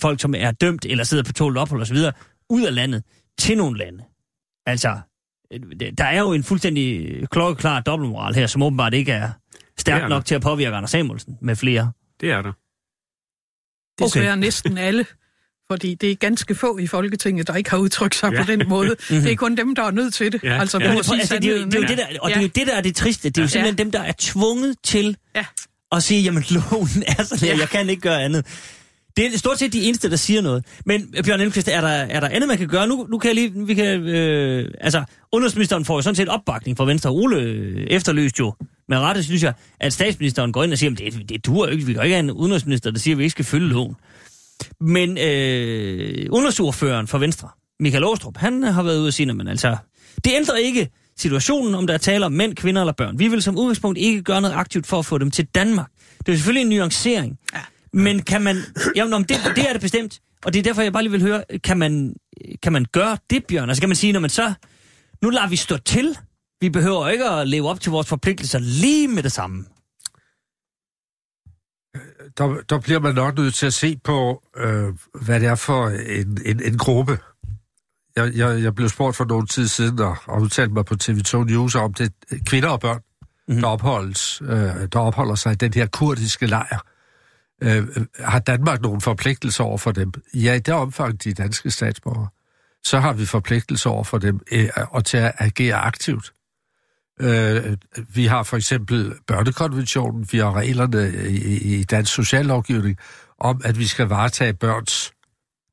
folk, 0.00 0.20
som 0.20 0.34
er 0.34 0.50
dømt 0.50 0.84
eller 0.84 1.04
sidder 1.04 1.24
på 1.24 1.32
tålt 1.32 1.58
ophold 1.58 1.82
osv., 1.82 1.96
ud 2.50 2.62
af 2.66 2.74
landet 2.74 3.02
til 3.38 3.56
nogle 3.56 3.78
lande. 3.78 4.04
Altså, 4.66 4.98
øh, 5.52 5.60
der 5.98 6.04
er 6.04 6.18
jo 6.20 6.32
en 6.32 6.44
fuldstændig 6.44 7.16
klokkeklar 7.30 7.80
dobbeltmoral 7.80 8.34
her, 8.34 8.46
som 8.46 8.62
åbenbart 8.62 8.94
ikke 8.94 9.12
er 9.12 9.26
Det 9.26 9.56
er 9.56 9.80
stærk 9.80 10.02
der. 10.02 10.08
nok 10.08 10.24
til 10.24 10.34
at 10.34 10.42
påvirke 10.42 10.76
Anders 10.76 10.90
Samuelsen 10.90 11.38
med 11.42 11.56
flere. 11.56 11.92
Det 12.20 12.30
er 12.30 12.42
der. 12.42 12.52
Desværre 14.04 14.32
Okay. 14.32 14.40
næsten 14.40 14.78
alle. 14.78 15.06
Fordi 15.70 15.94
det 15.94 16.10
er 16.10 16.14
ganske 16.14 16.54
få 16.54 16.78
i 16.78 16.86
Folketinget, 16.86 17.46
der 17.46 17.54
ikke 17.54 17.70
har 17.70 17.78
udtrykt 17.78 18.14
sig 18.14 18.32
Ja. 18.32 18.42
på 18.44 18.50
den 18.52 18.62
måde. 18.68 18.88
Det 19.10 19.32
er 19.32 19.36
kun 19.36 19.56
dem, 19.56 19.74
der 19.74 19.82
er 19.82 19.90
nødt 19.90 20.14
til 20.14 20.32
det. 20.32 20.42
Ja. 20.44 20.60
Altså, 20.60 20.78
Ja. 20.78 20.84
Ja, 20.90 20.96
altså, 20.96 21.38
det, 21.42 21.44
er 21.44 21.58
jo, 21.60 21.64
det 21.64 21.74
er 21.74 21.80
jo 21.80 21.86
det 21.86 21.98
der, 21.98 22.04
og 22.20 22.28
Ja. 22.30 22.34
det 22.34 22.40
er 22.40 22.42
jo 22.42 22.50
det, 22.54 22.66
der 22.66 22.74
er 22.74 22.80
det 22.80 22.96
triste. 22.96 23.28
Det 23.28 23.38
er 23.38 23.42
jo 23.42 23.44
Ja. 23.44 23.48
simpelthen 23.48 23.78
dem, 23.78 23.90
der 23.92 24.00
er 24.00 24.12
tvunget 24.18 24.76
til 24.84 25.16
Ja. 25.36 25.44
at 25.92 26.02
sige, 26.02 26.22
jamen 26.22 26.44
loven 26.50 26.88
er 27.06 27.22
sådan 27.22 27.48
her, 27.48 27.54
Ja. 27.54 27.60
jeg 27.60 27.68
kan 27.68 27.88
ikke 27.90 28.02
gøre 28.02 28.22
andet. 28.22 28.46
Det 29.16 29.34
er 29.34 29.38
stort 29.38 29.58
set 29.58 29.72
de 29.72 29.82
eneste, 29.82 30.10
der 30.10 30.16
siger 30.16 30.42
noget. 30.42 30.64
Men 30.86 31.14
øh, 31.16 31.24
Bjørn 31.24 31.40
Elmqvist, 31.40 31.68
er 31.68 31.80
der, 31.80 31.88
er 31.88 32.20
der 32.20 32.28
andet, 32.28 32.48
man 32.48 32.58
kan 32.58 32.68
gøre? 32.68 32.86
Nu, 32.86 33.06
nu 33.10 33.18
kan 33.18 33.28
jeg 33.28 33.34
lige, 33.34 33.66
vi 33.66 33.74
kan, 33.74 34.00
øh, 34.08 34.70
altså, 34.80 35.04
udenrigsministeren 35.32 35.84
får 35.84 35.94
jo 35.96 36.02
sådan 36.02 36.14
set 36.14 36.28
opbakning 36.28 36.76
fra 36.76 36.84
Venstre. 36.84 37.10
Ole 37.10 37.36
øh, 37.40 37.86
efterløst 37.90 38.38
jo 38.38 38.54
med 38.88 38.98
rette, 38.98 39.22
synes 39.24 39.42
jeg, 39.42 39.52
at 39.80 39.92
statsministeren 39.92 40.52
går 40.52 40.64
ind 40.64 40.72
og 40.72 40.78
siger, 40.78 40.90
at 40.92 40.98
det, 40.98 41.28
det 41.28 41.46
duer 41.46 41.66
ikke. 41.68 41.86
Vi 41.86 41.92
kan 41.92 42.02
ikke 42.02 42.14
have 42.16 42.24
en 42.24 42.30
udenrigsminister, 42.30 42.90
der 42.90 42.98
siger, 42.98 43.14
at 43.14 43.18
vi 43.18 43.22
ikke 43.24 43.30
skal 43.30 43.44
følge 43.44 43.68
loven. 43.68 43.94
Men 44.80 45.18
øh, 45.18 46.26
udenrigsordføreren 46.32 47.06
for 47.06 47.18
Venstre, 47.18 47.48
Michael 47.80 48.04
Åstrup, 48.04 48.36
han 48.36 48.62
har 48.62 48.82
været 48.82 48.98
ude 48.98 49.08
og 49.08 49.12
sige, 49.12 49.34
men 49.34 49.48
altså, 49.48 49.76
det 50.24 50.32
ændrer 50.36 50.56
ikke 50.56 50.88
situationen, 51.16 51.74
om 51.74 51.86
der 51.86 51.94
er 51.94 51.98
tale 51.98 52.26
om 52.26 52.32
mænd, 52.32 52.54
kvinder 52.54 52.82
eller 52.82 52.92
børn. 52.92 53.18
Vi 53.18 53.28
vil 53.28 53.42
som 53.42 53.58
udgangspunkt 53.58 53.98
ikke 53.98 54.22
gøre 54.22 54.40
noget 54.40 54.54
aktivt 54.54 54.86
for 54.86 54.98
at 54.98 55.06
få 55.06 55.18
dem 55.18 55.30
til 55.30 55.46
Danmark. 55.46 55.90
Det 56.26 56.32
er 56.32 56.36
selvfølgelig 56.36 56.62
en 56.62 56.78
nuancering. 56.78 57.38
Ja. 57.54 57.60
Men 57.92 58.22
kan 58.22 58.42
man... 58.42 58.56
Jamen, 58.96 59.14
om 59.14 59.24
det, 59.24 59.36
det 59.56 59.68
er 59.68 59.72
det 59.72 59.80
bestemt. 59.80 60.20
Og 60.44 60.52
det 60.52 60.58
er 60.58 60.62
derfor, 60.62 60.82
jeg 60.82 60.92
bare 60.92 61.02
lige 61.02 61.12
vil 61.12 61.22
høre, 61.22 61.44
kan 61.64 61.78
man, 61.78 62.14
kan 62.62 62.72
man 62.72 62.86
gøre 62.92 63.18
det, 63.30 63.44
Bjørn? 63.46 63.68
Altså 63.68 63.82
kan 63.82 63.88
man 63.88 63.96
sige, 63.96 64.12
når 64.12 64.20
man 64.20 64.30
så... 64.30 64.52
Nu 65.22 65.30
lader 65.30 65.48
vi 65.48 65.56
stå 65.56 65.76
til. 65.76 66.16
Vi 66.60 66.70
behøver 66.70 67.08
ikke 67.08 67.24
at 67.24 67.48
leve 67.48 67.68
op 67.68 67.80
til 67.80 67.90
vores 67.90 68.06
forpligtelser 68.06 68.58
lige 68.58 69.08
med 69.08 69.22
det 69.22 69.32
samme. 69.32 69.64
Der, 72.38 72.60
der 72.68 72.80
bliver 72.80 73.00
man 73.00 73.14
nok 73.14 73.38
nødt 73.38 73.54
til 73.54 73.66
at 73.66 73.74
se 73.74 74.00
på, 74.04 74.42
øh, 74.56 74.88
hvad 75.24 75.40
det 75.40 75.48
er 75.48 75.54
for 75.54 75.88
en, 75.88 76.38
en, 76.44 76.62
en 76.62 76.78
gruppe. 76.78 77.18
Jeg, 78.16 78.32
jeg, 78.36 78.62
jeg 78.62 78.74
blev 78.74 78.88
spurgt 78.88 79.16
for 79.16 79.24
nogle 79.24 79.46
tid 79.46 79.68
siden, 79.68 79.98
og, 79.98 80.16
og 80.26 80.40
udtalte 80.42 80.74
mig 80.74 80.84
på 80.84 80.94
TV2 81.02 81.44
News 81.44 81.74
om 81.74 81.94
det, 81.94 82.12
kvinder 82.46 82.68
og 82.68 82.80
børn, 82.80 83.00
mm-hmm. 83.48 83.62
der, 83.62 83.68
opholdes, 83.68 84.42
øh, 84.42 84.88
der 84.92 84.98
opholder 84.98 85.34
sig 85.34 85.52
i 85.52 85.56
den 85.56 85.74
her 85.74 85.86
kurdiske 85.86 86.46
lejr. 86.46 86.86
Øh, 87.62 87.86
har 88.18 88.38
Danmark 88.38 88.82
nogle 88.82 89.00
forpligtelser 89.00 89.64
over 89.64 89.78
for 89.78 89.92
dem? 89.92 90.12
Ja, 90.34 90.54
i 90.54 90.58
det 90.58 90.74
omfang, 90.74 91.24
de 91.24 91.34
danske 91.34 91.70
statsborgere. 91.70 92.28
Så 92.84 92.98
har 92.98 93.12
vi 93.12 93.26
forpligtelser 93.26 93.90
over 93.90 94.04
for 94.04 94.18
dem, 94.18 94.40
øh, 94.52 94.68
og 94.90 95.04
til 95.04 95.16
at 95.16 95.32
agere 95.38 95.74
aktivt. 95.74 96.32
Øh, 97.20 97.76
vi 98.14 98.26
har 98.26 98.42
for 98.42 98.56
eksempel 98.56 99.14
børnekonventionen, 99.26 100.28
vi 100.32 100.38
har 100.38 100.56
reglerne 100.56 101.28
i, 101.28 101.78
i 101.78 101.84
dansk 101.84 102.14
sociallovgivning 102.14 102.98
om, 103.38 103.60
at 103.64 103.78
vi 103.78 103.86
skal 103.86 104.06
varetage 104.06 104.52
børns, 104.52 105.12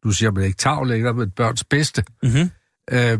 nu 0.05 0.11
siger 0.11 0.31
man 0.31 0.43
ikke 0.43 0.57
tag 0.57 0.85
længere, 0.85 1.13
men 1.13 1.31
børns 1.31 1.63
bedste. 1.63 2.03
Mm-hmm. 2.23 2.49
Øh, 2.91 3.19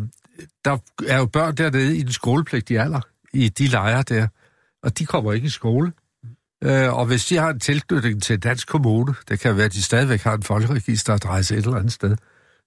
der 0.66 0.78
er 1.08 1.18
jo 1.18 1.26
børn 1.26 1.56
dernede 1.56 1.98
i 1.98 2.02
den 2.02 2.12
skolepligtige 2.12 2.82
alder, 2.82 3.02
i 3.34 3.50
de 3.50 3.68
lejre 3.68 4.04
der, 4.04 4.28
og 4.84 5.00
de 5.00 5.06
kommer 5.06 5.34
ikke 5.34 5.46
i 5.46 5.50
skole. 5.50 5.92
Øh, 6.64 6.94
og 6.94 7.06
hvis 7.06 7.26
de 7.26 7.38
har 7.38 7.50
en 7.50 7.60
tilknytning 7.60 8.24
til 8.24 8.34
en 8.34 8.40
dansk 8.40 8.68
kommune, 8.68 9.16
det 9.30 9.40
kan 9.40 9.56
være, 9.56 9.66
at 9.66 9.74
de 9.74 9.84
stadigvæk 9.84 10.22
har 10.22 10.34
en 10.34 10.44
folkeregisteradresse 10.44 11.58
et 11.58 11.66
eller 11.66 11.78
andet 11.78 11.94
sted, 11.94 12.18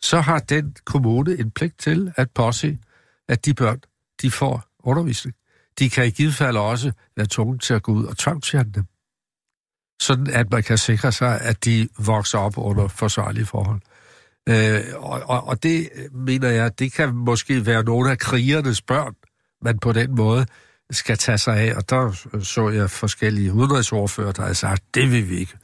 så 0.02 0.20
har 0.20 0.38
den 0.38 0.76
kommune 0.84 1.38
en 1.38 1.50
pligt 1.50 1.78
til 1.78 2.12
at 2.16 2.30
påse, 2.30 2.78
at 3.28 3.44
de 3.44 3.54
børn, 3.54 3.80
de 4.22 4.30
får 4.30 4.64
undervisning. 4.78 5.36
De 5.78 5.90
kan 5.90 6.06
i 6.06 6.10
givet 6.10 6.34
fald 6.34 6.56
også 6.56 6.92
være 7.16 7.26
tvunget 7.30 7.62
til 7.62 7.74
at 7.74 7.82
gå 7.82 7.92
ud 7.92 8.04
og 8.04 8.16
tvangsfjerne 8.16 8.72
dem. 8.74 8.84
Sådan 10.02 10.30
at 10.30 10.50
man 10.50 10.62
kan 10.62 10.78
sikre 10.78 11.12
sig, 11.12 11.40
at 11.40 11.64
de 11.64 11.88
vokser 11.98 12.38
op 12.38 12.58
under 12.58 12.88
forsvarlige 12.88 13.46
forhold. 13.46 13.80
Øh, 14.48 14.82
og, 14.96 15.22
og, 15.24 15.46
og 15.48 15.62
det 15.62 15.88
mener 16.12 16.48
jeg, 16.48 16.78
det 16.78 16.92
kan 16.92 17.14
måske 17.14 17.66
være 17.66 17.84
nogle 17.84 18.10
af 18.10 18.18
krigernes 18.18 18.82
børn, 18.82 19.14
man 19.62 19.78
på 19.78 19.92
den 19.92 20.14
måde 20.14 20.46
skal 20.90 21.18
tage 21.18 21.38
sig 21.38 21.56
af. 21.56 21.74
Og 21.76 21.90
der 21.90 22.12
så 22.42 22.68
jeg 22.68 22.90
forskellige 22.90 23.52
udenrigsordfører, 23.52 24.32
der 24.32 24.46
har 24.46 24.52
sagt, 24.52 24.94
det 24.94 25.10
vil 25.10 25.30
vi 25.30 25.38
ikke 25.38 25.54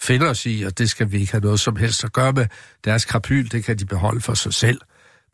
finde 0.00 0.26
os 0.26 0.46
i, 0.46 0.62
og 0.62 0.78
det 0.78 0.90
skal 0.90 1.12
vi 1.12 1.20
ikke 1.20 1.32
have 1.32 1.44
noget 1.44 1.60
som 1.60 1.76
helst 1.76 2.04
at 2.04 2.12
gøre 2.12 2.32
med. 2.32 2.46
Deres 2.84 3.04
krapyl, 3.04 3.48
det 3.48 3.64
kan 3.64 3.78
de 3.78 3.86
beholde 3.86 4.20
for 4.20 4.34
sig 4.34 4.54
selv. 4.54 4.80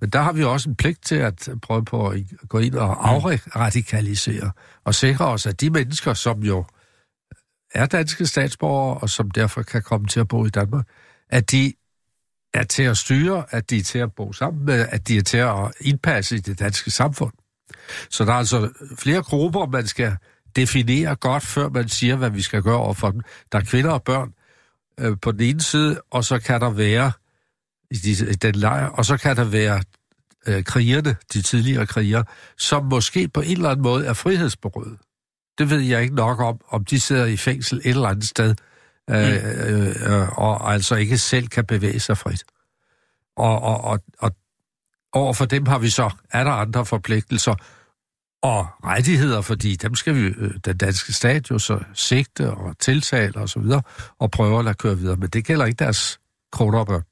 Men 0.03 0.11
der 0.11 0.23
har 0.23 0.33
vi 0.33 0.45
også 0.45 0.69
en 0.69 0.77
pligt 0.77 1.05
til 1.05 1.15
at 1.15 1.49
prøve 1.63 1.85
på 1.85 2.09
at 2.09 2.21
gå 2.49 2.59
ind 2.59 2.75
og 2.75 3.11
afradikalisere 3.11 4.51
og 4.85 4.95
sikre 4.95 5.27
os, 5.27 5.47
at 5.47 5.61
de 5.61 5.71
mennesker, 5.71 6.15
som 6.15 6.43
jo 6.43 6.65
er 7.75 7.87
danske 7.87 8.27
statsborgere, 8.27 8.99
og 8.99 9.11
som 9.11 9.31
derfor 9.31 9.63
kan 9.63 9.83
komme 9.83 10.07
til 10.07 10.21
at 10.21 10.29
bo 10.29 10.45
i 10.47 10.51
Danmark, 10.51 10.87
at 11.29 11.51
de 11.51 11.73
er 12.55 12.63
til 12.63 12.83
at 12.83 12.97
styre, 12.97 13.45
at 13.51 13.71
de 13.71 13.77
er 13.77 13.83
til 13.83 13.99
at 13.99 14.13
bo 14.13 14.33
sammen 14.33 14.65
med, 14.65 14.87
at 14.89 15.09
de 15.09 15.17
er 15.17 15.23
til 15.23 15.39
at 15.39 15.73
indpasse 15.81 16.37
i 16.37 16.41
det 16.41 16.59
danske 16.59 16.91
samfund. 16.91 17.33
Så 18.11 18.25
der 18.25 18.33
er 18.33 18.37
altså 18.37 18.71
flere 18.99 19.23
grupper, 19.23 19.67
man 19.67 19.87
skal 19.87 20.17
definere 20.57 21.17
godt, 21.17 21.43
før 21.43 21.69
man 21.69 21.89
siger, 21.89 22.17
hvad 22.17 22.31
vi 22.31 22.43
skal 22.43 22.63
gøre 22.63 22.79
over 22.79 22.95
for 22.95 23.11
dem. 23.11 23.21
Der 23.53 23.59
er 23.59 23.65
kvinder 23.65 23.91
og 23.91 24.03
børn 24.03 24.35
øh, 25.01 25.17
på 25.23 25.33
den 25.33 25.41
ene 25.41 25.61
side, 25.61 26.01
og 26.11 26.25
så 26.25 26.39
kan 26.39 26.61
der 26.61 26.71
være 26.71 27.13
i, 27.93 27.95
de, 27.95 28.31
i 28.31 28.35
den 28.35 28.55
lejr, 28.55 28.87
og 28.87 29.05
så 29.05 29.17
kan 29.17 29.37
der 29.37 29.45
være 29.45 29.83
øh, 30.47 30.65
krigerne, 30.65 31.17
de 31.33 31.43
tidligere 31.43 31.87
krigere, 31.87 32.25
som 32.59 32.85
måske 32.85 33.29
på 33.29 33.41
en 33.41 33.53
eller 33.53 33.71
anden 33.71 33.83
måde 33.83 34.07
er 34.07 34.13
frihedsberøvet. 34.13 34.99
Det 35.59 35.71
ved 35.71 35.81
jeg 35.81 36.03
ikke 36.03 36.15
nok 36.15 36.41
om, 36.41 36.61
om 36.69 36.85
de 36.85 37.01
sidder 37.01 37.27
i 37.27 37.37
fængsel 37.37 37.79
et 37.79 37.87
eller 37.87 38.09
andet 38.09 38.25
sted, 38.25 38.55
øh, 39.11 39.17
øh, 39.17 39.89
øh, 39.89 40.39
og 40.39 40.73
altså 40.73 40.95
ikke 40.95 41.19
selv 41.19 41.49
kan 41.49 41.67
bevæge 41.67 42.01
sig 42.01 42.19
frit. 42.19 42.45
Og, 43.37 43.63
og, 43.63 43.85
og, 43.85 44.01
og 44.19 44.37
over 45.13 45.33
for 45.33 45.45
dem 45.45 45.67
har 45.67 45.79
vi 45.79 45.89
så, 45.89 46.11
er 46.31 46.45
der 46.45 46.51
andre 46.51 46.87
forpligtelser 46.87 47.55
og 48.43 48.67
rettigheder, 48.85 49.41
fordi 49.41 49.77
dem 49.77 49.95
skal 49.95 50.15
vi, 50.15 50.21
øh, 50.21 50.55
den 50.65 50.77
danske 50.77 51.13
stat 51.13 51.51
jo 51.51 51.59
så 51.59 51.81
sigte 51.95 52.51
og 52.51 52.79
tiltale 52.79 53.41
og 53.41 53.49
så 53.49 53.61
videre, 53.61 53.83
og 54.19 54.31
prøve 54.31 54.59
at 54.59 54.65
lade 54.65 54.75
køre 54.75 54.99
videre. 54.99 55.17
Men 55.17 55.29
det 55.29 55.45
gælder 55.45 55.65
ikke 55.65 55.85
deres 55.85 56.21
kroner 56.53 56.79
og 56.79 56.87
børn. 56.87 57.03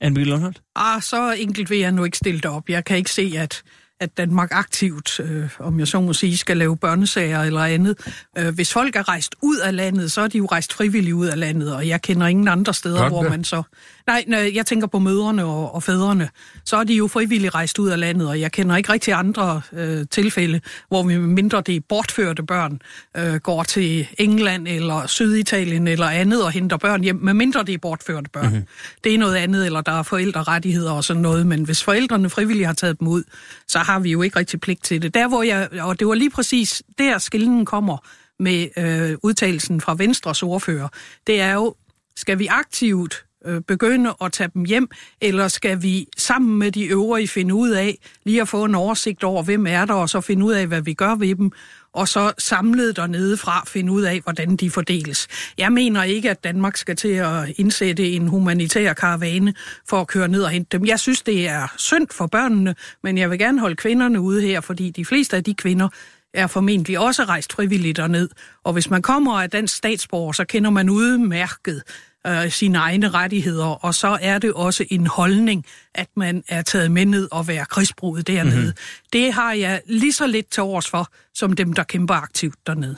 Anne 0.00 0.24
Lundholdt? 0.24 0.62
Ah, 0.76 1.02
så 1.02 1.32
enkelt 1.32 1.70
vil 1.70 1.78
jeg 1.78 1.92
nu 1.92 2.04
ikke 2.04 2.16
stille 2.16 2.40
det 2.40 2.50
op. 2.50 2.68
Jeg 2.68 2.84
kan 2.84 2.96
ikke 2.96 3.10
se, 3.10 3.32
at, 3.38 3.62
at 4.00 4.16
Danmark 4.16 4.48
aktivt, 4.52 5.20
øh, 5.20 5.50
om 5.58 5.78
jeg 5.78 5.88
så 5.88 6.00
må 6.00 6.12
sige, 6.12 6.36
skal 6.36 6.56
lave 6.56 6.76
børnesager 6.76 7.42
eller 7.42 7.64
andet. 7.64 7.98
Øh, 8.38 8.54
hvis 8.54 8.72
folk 8.72 8.96
er 8.96 9.08
rejst 9.08 9.34
ud 9.42 9.56
af 9.56 9.76
landet, 9.76 10.12
så 10.12 10.20
er 10.20 10.28
de 10.28 10.38
jo 10.38 10.46
rejst 10.46 10.72
frivilligt 10.72 11.14
ud 11.14 11.26
af 11.26 11.38
landet, 11.38 11.74
og 11.74 11.88
jeg 11.88 12.02
kender 12.02 12.26
ingen 12.26 12.48
andre 12.48 12.74
steder, 12.74 12.96
Børnene? 12.96 13.20
hvor 13.20 13.28
man 13.30 13.44
så... 13.44 13.62
Nej, 14.06 14.24
nej, 14.26 14.52
jeg 14.54 14.66
tænker 14.66 14.86
på 14.86 14.98
mødrene 14.98 15.44
og, 15.44 15.74
og 15.74 15.82
fædrene. 15.82 16.28
Så 16.64 16.76
er 16.76 16.84
de 16.84 16.94
jo 16.94 17.08
frivilligt 17.08 17.54
rejst 17.54 17.78
ud 17.78 17.88
af 17.88 18.00
landet, 18.00 18.28
og 18.28 18.40
jeg 18.40 18.52
kender 18.52 18.76
ikke 18.76 18.92
rigtig 18.92 19.14
andre 19.14 19.62
øh, 19.72 20.06
tilfælde, 20.10 20.60
hvor 20.88 21.02
vi 21.02 21.18
mindre 21.18 21.60
det 21.60 21.84
bortførte 21.84 22.42
børn, 22.42 22.80
øh, 23.16 23.34
går 23.34 23.62
til 23.62 24.08
England 24.18 24.68
eller 24.68 25.06
Syditalien 25.06 25.88
eller 25.88 26.06
andet 26.06 26.44
og 26.44 26.50
henter 26.50 26.76
børn 26.76 27.02
hjem, 27.02 27.16
med 27.16 27.34
mindre 27.34 27.62
det 27.62 27.74
er 27.74 27.78
bortførte 27.78 28.30
børn. 28.30 28.46
Mm-hmm. 28.46 28.66
Det 29.04 29.14
er 29.14 29.18
noget 29.18 29.36
andet, 29.36 29.66
eller 29.66 29.80
der 29.80 29.92
er 29.92 30.02
forældrerettigheder 30.02 30.92
og 30.92 31.04
sådan 31.04 31.22
noget, 31.22 31.46
men 31.46 31.64
hvis 31.64 31.84
forældrene 31.84 32.30
frivilligt 32.30 32.66
har 32.66 32.74
taget 32.74 33.00
dem 33.00 33.08
ud, 33.08 33.24
så 33.68 33.78
har 33.78 33.98
vi 33.98 34.10
jo 34.10 34.22
ikke 34.22 34.38
rigtig 34.38 34.60
pligt 34.60 34.84
til 34.84 35.02
det. 35.02 35.14
Der 35.14 35.28
hvor 35.28 35.42
jeg, 35.42 35.68
og 35.80 35.98
det 36.00 36.06
var 36.06 36.14
lige 36.14 36.30
præcis 36.30 36.82
der 36.98 37.18
skillen 37.18 37.64
kommer 37.64 37.98
med 38.38 38.68
øh, 38.78 39.16
udtalelsen 39.22 39.80
fra 39.80 39.94
Venstres 39.98 40.42
ordfører, 40.42 40.88
det 41.26 41.40
er 41.40 41.52
jo, 41.52 41.74
skal 42.16 42.38
vi 42.38 42.46
aktivt 42.46 43.25
øh, 43.46 43.60
begynde 43.60 44.14
at 44.20 44.32
tage 44.32 44.50
dem 44.54 44.64
hjem, 44.64 44.88
eller 45.20 45.48
skal 45.48 45.82
vi 45.82 46.06
sammen 46.16 46.58
med 46.58 46.72
de 46.72 46.84
øvrige 46.84 47.28
finde 47.28 47.54
ud 47.54 47.70
af, 47.70 47.98
lige 48.24 48.40
at 48.40 48.48
få 48.48 48.64
en 48.64 48.74
oversigt 48.74 49.24
over, 49.24 49.42
hvem 49.42 49.66
er 49.66 49.84
der, 49.84 49.94
og 49.94 50.08
så 50.08 50.20
finde 50.20 50.44
ud 50.44 50.52
af, 50.52 50.66
hvad 50.66 50.80
vi 50.80 50.94
gør 50.94 51.14
ved 51.14 51.34
dem, 51.34 51.52
og 51.92 52.08
så 52.08 52.32
samlet 52.38 52.96
dernede 52.96 53.36
fra 53.36 53.64
finde 53.66 53.92
ud 53.92 54.02
af, 54.02 54.20
hvordan 54.20 54.56
de 54.56 54.70
fordeles. 54.70 55.28
Jeg 55.58 55.72
mener 55.72 56.02
ikke, 56.02 56.30
at 56.30 56.44
Danmark 56.44 56.76
skal 56.76 56.96
til 56.96 57.08
at 57.08 57.48
indsætte 57.56 58.10
en 58.12 58.28
humanitær 58.28 58.92
karavane 58.92 59.54
for 59.88 60.00
at 60.00 60.06
køre 60.06 60.28
ned 60.28 60.42
og 60.42 60.50
hente 60.50 60.78
dem. 60.78 60.86
Jeg 60.86 61.00
synes, 61.00 61.22
det 61.22 61.48
er 61.48 61.74
synd 61.76 62.06
for 62.12 62.26
børnene, 62.26 62.74
men 63.02 63.18
jeg 63.18 63.30
vil 63.30 63.38
gerne 63.38 63.60
holde 63.60 63.76
kvinderne 63.76 64.20
ude 64.20 64.42
her, 64.42 64.60
fordi 64.60 64.90
de 64.90 65.04
fleste 65.04 65.36
af 65.36 65.44
de 65.44 65.54
kvinder 65.54 65.88
er 66.34 66.46
formentlig 66.46 66.98
også 66.98 67.24
rejst 67.24 67.52
frivilligt 67.52 67.96
derned. 67.96 68.28
Og 68.64 68.72
hvis 68.72 68.90
man 68.90 69.02
kommer 69.02 69.40
af 69.40 69.50
dansk 69.50 69.76
statsborger, 69.76 70.32
så 70.32 70.44
kender 70.44 70.70
man 70.70 70.90
udmærket 70.90 71.82
øh, 72.26 72.50
sine 72.50 72.78
egne 72.78 73.08
rettigheder, 73.08 73.84
og 73.84 73.94
så 73.94 74.18
er 74.20 74.38
det 74.38 74.52
også 74.52 74.84
en 74.90 75.06
holdning, 75.06 75.64
at 75.94 76.08
man 76.16 76.42
er 76.48 76.62
taget 76.62 76.90
med 76.90 77.06
ned 77.06 77.28
og 77.32 77.48
være 77.48 77.64
krigsbruget 77.64 78.26
dernede. 78.26 78.56
Mm-hmm. 78.56 78.72
Det 79.12 79.32
har 79.32 79.52
jeg 79.52 79.80
lige 79.86 80.12
så 80.12 80.26
lidt 80.26 80.50
til 80.50 80.62
års 80.62 80.88
for, 80.88 81.08
som 81.34 81.52
dem, 81.52 81.72
der 81.72 81.82
kæmper 81.82 82.14
aktivt 82.14 82.54
dernede. 82.66 82.96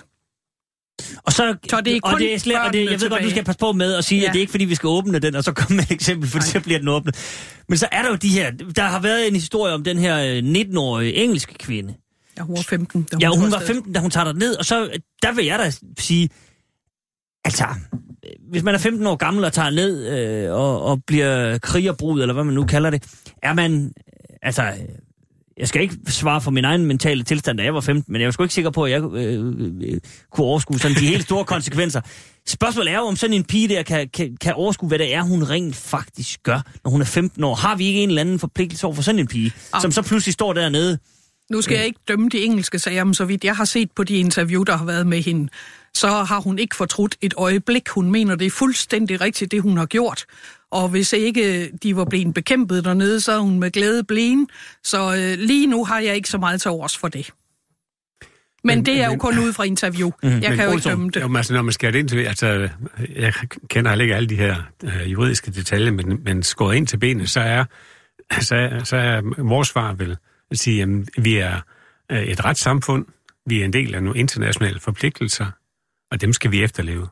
Og, 1.16 1.32
så, 1.32 1.56
Så 1.70 1.80
det 1.80 1.96
er 1.96 2.00
og 2.02 2.10
kun 2.10 2.20
det 2.20 2.34
er 2.34 2.38
slet, 2.38 2.56
og 2.58 2.72
det, 2.72 2.90
jeg 2.90 3.00
ved 3.00 3.10
godt, 3.10 3.22
du 3.22 3.30
skal 3.30 3.44
passe 3.44 3.58
på 3.58 3.72
med 3.72 3.94
at 3.94 4.04
sige, 4.04 4.20
ja. 4.20 4.26
At 4.26 4.32
det 4.32 4.38
er 4.38 4.40
ikke 4.40 4.50
fordi, 4.50 4.64
vi 4.64 4.74
skal 4.74 4.86
åbne 4.86 5.18
den, 5.18 5.34
og 5.34 5.44
så 5.44 5.52
komme 5.52 5.76
med 5.76 5.84
et 5.84 5.90
eksempel, 5.90 6.28
for 6.28 6.40
så 6.40 6.60
bliver 6.60 6.78
den 6.78 6.88
åbnet. 6.88 7.16
Men 7.68 7.78
så 7.78 7.88
er 7.92 8.02
der 8.02 8.08
jo 8.08 8.14
de 8.16 8.28
her, 8.28 8.50
der 8.50 8.82
har 8.82 9.00
været 9.00 9.28
en 9.28 9.34
historie 9.34 9.74
om 9.74 9.84
den 9.84 9.98
her 9.98 10.18
øh, 10.18 10.62
19-årige 10.62 11.14
engelske 11.14 11.54
kvinde. 11.54 11.94
Ja, 12.38 12.42
hun 12.42 12.56
var 12.56 12.62
15. 12.62 13.02
Da 13.02 13.16
Ja, 13.20 13.28
hun 13.28 13.50
var 13.50 13.56
afsted. 13.56 13.74
15, 13.74 13.92
da 13.92 14.00
hun 14.00 14.10
tager 14.10 14.24
der 14.24 14.32
ned, 14.32 14.56
og 14.56 14.64
så, 14.64 14.84
øh, 14.84 14.90
der 15.22 15.32
vil 15.32 15.44
jeg 15.44 15.58
da 15.58 15.72
sige, 15.98 16.28
altså, 17.44 17.64
øh, 18.24 18.30
hvis 18.50 18.62
man 18.62 18.74
er 18.74 18.78
15 18.78 19.06
år 19.06 19.16
gammel 19.16 19.44
og 19.44 19.52
tager 19.52 19.70
ned 19.70 20.06
øh, 20.08 20.52
og, 20.54 20.82
og 20.82 21.04
bliver 21.06 21.58
krigerbrud, 21.58 22.20
eller 22.20 22.34
hvad 22.34 22.44
man 22.44 22.54
nu 22.54 22.64
kalder 22.64 22.90
det, 22.90 23.02
er 23.42 23.52
man, 23.52 23.84
øh, 23.84 24.36
altså, 24.42 24.62
øh, 24.62 24.72
jeg 25.58 25.68
skal 25.68 25.82
ikke 25.82 25.96
svare 26.08 26.40
for 26.40 26.50
min 26.50 26.64
egen 26.64 26.86
mentale 26.86 27.22
tilstand, 27.22 27.58
da 27.58 27.64
jeg 27.64 27.74
var 27.74 27.80
15, 27.80 28.12
men 28.12 28.20
jeg 28.20 28.26
var 28.26 28.32
sgu 28.32 28.42
ikke 28.42 28.54
sikker 28.54 28.70
på, 28.70 28.84
at 28.84 28.90
jeg 28.90 29.02
øh, 29.02 29.44
øh, 29.80 30.00
kunne 30.32 30.46
overskue 30.46 30.78
sådan 30.78 30.96
de 30.96 31.06
helt 31.06 31.22
store 31.24 31.44
konsekvenser. 31.54 32.00
Spørgsmålet 32.46 32.92
er 32.92 32.96
jo, 32.96 33.02
om 33.02 33.16
sådan 33.16 33.34
en 33.36 33.44
pige 33.44 33.68
der 33.68 33.82
kan, 33.82 34.08
kan, 34.14 34.36
kan 34.40 34.54
overskue, 34.54 34.88
hvad 34.88 34.98
det 34.98 35.14
er, 35.14 35.22
hun 35.22 35.42
rent 35.50 35.76
faktisk 35.76 36.42
gør, 36.42 36.60
når 36.84 36.90
hun 36.90 37.00
er 37.00 37.04
15 37.04 37.44
år. 37.44 37.54
Har 37.54 37.76
vi 37.76 37.86
ikke 37.86 38.00
en 38.02 38.08
eller 38.08 38.20
anden 38.20 38.38
forpligtelse 38.38 38.86
over 38.86 38.94
for 38.94 39.02
sådan 39.02 39.18
en 39.18 39.26
pige, 39.26 39.52
Ah. 39.72 39.82
som 39.82 39.92
så 39.92 40.02
pludselig 40.02 40.32
står 40.32 40.52
dernede? 40.52 40.98
Nu 41.50 41.62
skal 41.62 41.76
jeg 41.76 41.86
ikke 41.86 42.00
dømme 42.08 42.28
de 42.28 42.38
engelske 42.44 42.78
sager, 42.78 43.04
men 43.04 43.14
så 43.14 43.24
vidt 43.24 43.44
jeg 43.44 43.56
har 43.56 43.64
set 43.64 43.88
på 43.96 44.04
de 44.04 44.14
interview, 44.16 44.62
der 44.62 44.76
har 44.76 44.84
været 44.84 45.06
med 45.06 45.22
hende, 45.22 45.48
så 45.94 46.08
har 46.08 46.40
hun 46.40 46.58
ikke 46.58 46.76
fortrudt 46.76 47.16
et 47.20 47.34
øjeblik. 47.36 47.88
Hun 47.88 48.10
mener, 48.10 48.34
det 48.36 48.46
er 48.46 48.50
fuldstændig 48.50 49.20
rigtigt, 49.20 49.50
det 49.50 49.62
hun 49.62 49.76
har 49.76 49.86
gjort. 49.86 50.24
Og 50.70 50.88
hvis 50.88 51.12
ikke 51.12 51.70
de 51.82 51.96
var 51.96 52.04
blevet 52.04 52.34
bekæmpet 52.34 52.84
dernede, 52.84 53.20
så 53.20 53.32
er 53.32 53.38
hun 53.38 53.58
med 53.60 53.70
glæde 53.70 54.04
blevet. 54.04 54.48
Så 54.84 55.14
øh, 55.16 55.38
lige 55.38 55.66
nu 55.66 55.84
har 55.84 56.00
jeg 56.00 56.16
ikke 56.16 56.28
så 56.28 56.38
meget 56.38 56.60
til 56.62 56.70
overs 56.70 56.96
for 56.98 57.08
det. 57.08 57.30
Men, 58.64 58.78
Men- 58.78 58.86
det 58.86 59.00
er 59.00 59.04
jo 59.04 59.10
men- 59.10 59.18
kun 59.18 59.38
ud 59.38 59.52
fra 59.52 59.64
interview. 59.64 60.10
Mm, 60.22 60.28
jeg 60.28 60.42
kan 60.56 60.64
jo 60.64 60.72
ikke 60.72 60.88
dømme 60.88 61.10
det. 61.10 61.20
Jo, 61.20 61.36
altså, 61.36 61.54
når 61.54 61.62
man 61.62 61.72
skærer 61.72 61.92
det 61.92 61.98
ind 61.98 62.08
til, 62.08 62.18
altså, 62.18 62.68
jeg 63.16 63.32
kender 63.68 63.90
heller 63.90 64.02
ikke 64.02 64.14
alle 64.16 64.28
de 64.28 64.36
her 64.36 64.56
øh, 64.84 65.12
juridiske 65.12 65.50
detaljer, 65.50 65.90
men, 65.92 66.20
men 66.24 66.42
skåret 66.42 66.76
ind 66.76 66.86
til 66.86 66.96
benet, 66.98 67.30
så 67.30 67.40
er, 67.40 67.64
så 68.40 68.54
er, 68.56 68.84
så 68.84 68.96
er 68.96 69.42
vores 69.42 69.68
svar 69.68 69.92
vel 69.92 70.16
at 70.50 70.58
sige, 70.58 70.82
at 70.82 70.88
vi 71.24 71.36
er 71.36 71.60
øh, 72.12 72.22
et 72.22 72.44
retssamfund, 72.44 73.06
vi 73.46 73.60
er 73.60 73.64
en 73.64 73.72
del 73.72 73.94
af 73.94 74.02
nogle 74.02 74.20
internationale 74.20 74.80
forpligtelser, 74.80 75.46
og 76.10 76.20
dem 76.20 76.32
skal 76.32 76.50
vi 76.50 76.62
efterleve. 76.62 77.08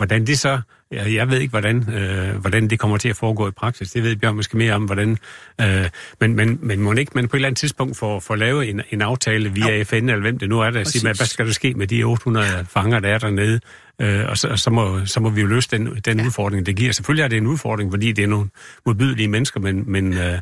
Hvordan 0.00 0.26
det 0.26 0.38
så, 0.38 0.60
jeg, 0.90 1.14
jeg 1.14 1.30
ved 1.30 1.38
ikke, 1.38 1.50
hvordan, 1.50 1.94
øh, 1.94 2.36
hvordan 2.36 2.70
det 2.70 2.78
kommer 2.78 2.96
til 2.96 3.08
at 3.08 3.16
foregå 3.16 3.48
i 3.48 3.50
praksis. 3.50 3.90
Det 3.90 4.02
ved 4.02 4.16
Bjørn 4.16 4.36
måske 4.36 4.56
mere 4.56 4.72
om, 4.72 4.84
hvordan... 4.84 5.18
Øh, 5.60 5.88
men, 6.20 6.36
men, 6.36 6.58
men 6.62 6.80
må 6.80 6.92
ikke 6.92 7.12
man 7.14 7.28
på 7.28 7.36
et 7.36 7.38
eller 7.38 7.48
andet 7.48 7.58
tidspunkt 7.58 7.96
får, 7.96 8.20
får 8.20 8.36
lavet 8.36 8.70
en, 8.70 8.80
en 8.90 9.02
aftale 9.02 9.52
via 9.52 9.78
jo. 9.78 9.84
FN, 9.84 9.94
eller 9.94 10.20
hvem 10.20 10.38
det 10.38 10.48
nu 10.48 10.60
er, 10.60 10.70
der 10.70 10.84
siger, 10.84 11.02
hvad 11.02 11.14
hvad 11.14 11.26
skal 11.26 11.46
der 11.46 11.52
ske 11.52 11.74
med 11.74 11.86
de 11.86 12.02
800 12.02 12.66
fanger, 12.68 13.00
der 13.00 13.08
er 13.08 13.18
dernede? 13.18 13.60
Øh, 14.00 14.28
og 14.28 14.38
så, 14.38 14.48
og 14.48 14.58
så, 14.58 14.70
må, 14.70 15.06
så 15.06 15.20
må 15.20 15.30
vi 15.30 15.40
jo 15.40 15.46
løse 15.46 15.68
den, 15.70 15.96
den 16.04 16.18
ja. 16.18 16.26
udfordring, 16.26 16.66
det 16.66 16.76
giver. 16.76 16.92
Selvfølgelig 16.92 17.24
er 17.24 17.28
det 17.28 17.36
en 17.36 17.46
udfordring, 17.46 17.92
fordi 17.92 18.12
det 18.12 18.22
er 18.22 18.28
nogle 18.28 18.48
modbydelige 18.86 19.28
mennesker, 19.28 19.60
men, 19.60 19.92
men, 19.92 20.12
øh, 20.12 20.38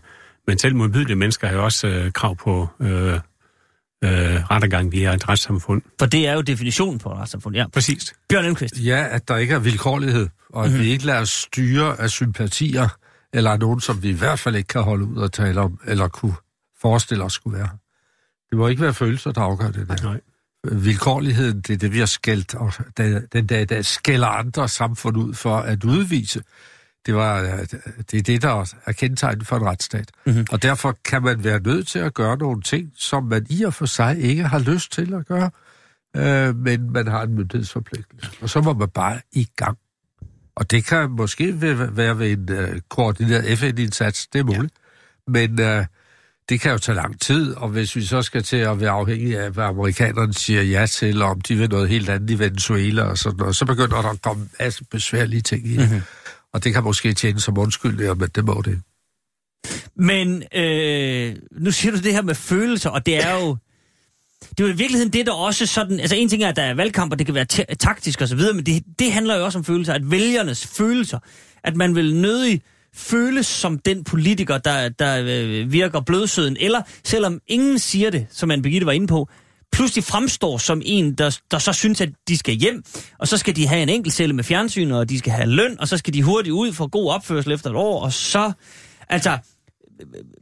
men 0.46 0.58
selv 0.58 0.74
modbydelige 0.76 1.16
mennesker 1.16 1.48
har 1.48 1.54
jo 1.54 1.64
også 1.64 1.86
øh, 1.86 2.12
krav 2.12 2.36
på 2.36 2.68
øh, 2.80 3.18
øh, 4.04 4.10
rettergang 4.50 4.92
via 4.92 5.14
et 5.14 5.28
retssamfund. 5.28 5.82
For 5.98 6.06
det 6.06 6.26
er 6.28 6.32
jo 6.32 6.40
definitionen 6.40 6.98
på 6.98 7.08
et 7.08 7.16
retssamfund, 7.16 7.56
ja. 7.56 7.66
Præcis. 7.68 8.14
Bjørn 8.28 8.44
Elmqvist. 8.44 8.84
Ja, 8.84 9.06
at 9.10 9.28
der 9.28 9.36
ikke 9.36 9.54
er 9.54 9.58
vilkårlighed, 9.58 10.28
og 10.50 10.64
at 10.64 10.70
mm-hmm. 10.70 10.84
vi 10.84 10.90
ikke 10.90 11.06
lader 11.06 11.20
os 11.20 11.30
styre 11.30 12.00
af 12.00 12.10
sympatier, 12.10 12.88
eller 13.32 13.56
nogen, 13.56 13.80
som 13.80 14.02
vi 14.02 14.08
i 14.08 14.12
hvert 14.12 14.38
fald 14.38 14.56
ikke 14.56 14.68
kan 14.68 14.82
holde 14.82 15.04
ud 15.04 15.16
og 15.16 15.32
tale 15.32 15.60
om, 15.60 15.80
eller 15.86 16.08
kunne 16.08 16.34
forestille 16.80 17.24
os 17.24 17.32
skulle 17.32 17.58
være. 17.58 17.68
Det 18.50 18.58
må 18.58 18.68
ikke 18.68 18.82
være 18.82 18.94
følelser, 18.94 19.32
der 19.32 19.40
afgør 19.40 19.70
det 19.70 19.88
der. 19.88 19.96
Nej. 20.02 20.20
Vilkårligheden, 20.72 21.60
det 21.60 21.70
er 21.70 21.76
det, 21.76 21.92
vi 21.92 21.98
har 21.98 22.06
skældt, 22.06 22.54
og 22.54 22.72
den, 23.32 23.46
dag, 23.46 23.68
der 23.68 23.82
skælder 23.82 24.26
andre 24.26 24.68
samfund 24.68 25.16
ud 25.16 25.34
for 25.34 25.56
at 25.56 25.84
udvise. 25.84 26.42
Det, 27.08 27.16
var, 27.16 27.42
øh, 27.42 27.58
det 28.10 28.18
er 28.18 28.22
det, 28.22 28.42
der 28.42 28.74
er 28.86 28.92
kendetegnet 28.92 29.46
for 29.46 29.56
en 29.56 29.66
retsstat. 29.66 30.10
Mm-hmm. 30.26 30.46
Og 30.50 30.62
derfor 30.62 30.96
kan 31.04 31.22
man 31.22 31.44
være 31.44 31.60
nødt 31.60 31.86
til 31.86 31.98
at 31.98 32.14
gøre 32.14 32.36
nogle 32.36 32.62
ting, 32.62 32.92
som 32.96 33.24
man 33.24 33.46
i 33.50 33.62
og 33.62 33.74
for 33.74 33.86
sig 33.86 34.18
ikke 34.18 34.42
har 34.42 34.58
lyst 34.58 34.92
til 34.92 35.14
at 35.14 35.26
gøre, 35.26 35.50
øh, 36.16 36.56
men 36.56 36.92
man 36.92 37.06
har 37.06 37.22
en 37.22 37.34
myndighedsforpligtelse. 37.34 38.30
Og 38.40 38.50
så 38.50 38.60
må 38.60 38.72
man 38.72 38.88
bare 38.88 39.20
i 39.32 39.48
gang. 39.56 39.78
Og 40.56 40.70
det 40.70 40.84
kan 40.84 41.10
måske 41.10 41.60
være 41.60 41.96
være 41.96 42.18
ved 42.18 42.32
en 42.32 42.52
øh, 42.52 42.80
koordineret 42.88 43.58
FN-indsats, 43.58 44.26
det 44.26 44.38
er 44.38 44.44
muligt. 44.44 44.74
Ja. 45.28 45.32
Men 45.32 45.60
øh, 45.60 45.84
det 46.48 46.60
kan 46.60 46.72
jo 46.72 46.78
tage 46.78 46.96
lang 46.96 47.20
tid, 47.20 47.54
og 47.54 47.68
hvis 47.68 47.96
vi 47.96 48.04
så 48.04 48.22
skal 48.22 48.42
til 48.42 48.56
at 48.56 48.80
være 48.80 48.90
afhængige 48.90 49.40
af, 49.40 49.50
hvad 49.50 49.64
amerikanerne 49.64 50.34
siger 50.34 50.62
ja 50.62 50.86
til, 50.86 51.22
og 51.22 51.30
om 51.30 51.40
de 51.40 51.56
vil 51.56 51.70
noget 51.70 51.88
helt 51.88 52.08
andet 52.08 52.30
i 52.30 52.38
Venezuela 52.38 53.02
og 53.02 53.18
sådan 53.18 53.36
noget, 53.36 53.56
så 53.56 53.64
begynder 53.64 54.02
der 54.02 54.08
at 54.08 54.22
komme 54.22 54.42
en 54.42 54.50
masse 54.60 54.84
besværlige 54.84 55.40
ting 55.40 55.66
i. 55.66 55.78
Mm-hmm. 55.78 56.00
Og 56.54 56.64
det 56.64 56.72
kan 56.72 56.84
måske 56.84 57.12
tjene 57.12 57.40
som 57.40 57.58
undskyldninger, 57.58 58.14
men 58.14 58.28
det 58.34 58.44
må 58.44 58.62
det. 58.64 58.82
Men 59.96 60.42
øh, 60.54 61.36
nu 61.52 61.70
siger 61.70 61.92
du 61.92 61.98
det 61.98 62.12
her 62.12 62.22
med 62.22 62.34
følelser, 62.34 62.90
og 62.90 63.06
det 63.06 63.24
er 63.24 63.34
jo... 63.34 63.56
Det 64.50 64.64
er 64.64 64.68
jo 64.68 64.74
i 64.74 64.76
virkeligheden 64.76 65.12
det, 65.12 65.26
der 65.26 65.32
også 65.32 65.66
sådan... 65.66 66.00
Altså 66.00 66.16
en 66.16 66.28
ting 66.28 66.42
er, 66.42 66.48
at 66.48 66.56
der 66.56 66.62
er 66.62 66.74
valgkamp, 66.74 67.12
og 67.12 67.18
det 67.18 67.26
kan 67.26 67.34
være 67.34 67.74
taktisk 67.74 68.20
og 68.20 68.28
så 68.28 68.36
videre, 68.36 68.54
men 68.54 68.66
det, 68.66 68.84
det 68.98 69.12
handler 69.12 69.36
jo 69.36 69.44
også 69.44 69.58
om 69.58 69.64
følelser, 69.64 69.94
at 69.94 70.10
vælgernes 70.10 70.66
følelser, 70.66 71.18
at 71.64 71.76
man 71.76 71.94
vil 71.94 72.14
nødig 72.14 72.62
føles 72.94 73.46
som 73.46 73.78
den 73.78 74.04
politiker, 74.04 74.58
der, 74.58 74.88
der 74.88 75.24
øh, 75.26 75.72
virker 75.72 76.00
blødsøden, 76.00 76.56
eller 76.60 76.82
selvom 77.04 77.40
ingen 77.46 77.78
siger 77.78 78.10
det, 78.10 78.26
som 78.30 78.48
man 78.48 78.62
Birgitte 78.62 78.86
var 78.86 78.92
inde 78.92 79.06
på, 79.06 79.28
pludselig 79.72 80.04
fremstår 80.04 80.58
som 80.58 80.82
en, 80.84 81.14
der, 81.14 81.38
der 81.50 81.58
så 81.58 81.72
synes, 81.72 82.00
at 82.00 82.08
de 82.28 82.38
skal 82.38 82.54
hjem, 82.54 82.84
og 83.18 83.28
så 83.28 83.36
skal 83.36 83.56
de 83.56 83.66
have 83.66 83.82
en 83.82 83.88
enkelt 83.88 84.14
celle 84.14 84.34
med 84.34 84.44
fjernsyn, 84.44 84.90
og 84.90 85.08
de 85.08 85.18
skal 85.18 85.32
have 85.32 85.48
løn, 85.48 85.80
og 85.80 85.88
så 85.88 85.96
skal 85.96 86.14
de 86.14 86.22
hurtigt 86.22 86.52
ud 86.52 86.72
for 86.72 86.86
god 86.86 87.10
opførsel 87.10 87.52
efter 87.52 87.70
et 87.70 87.76
år, 87.76 88.02
og 88.02 88.12
så... 88.12 88.52
Altså, 89.08 89.38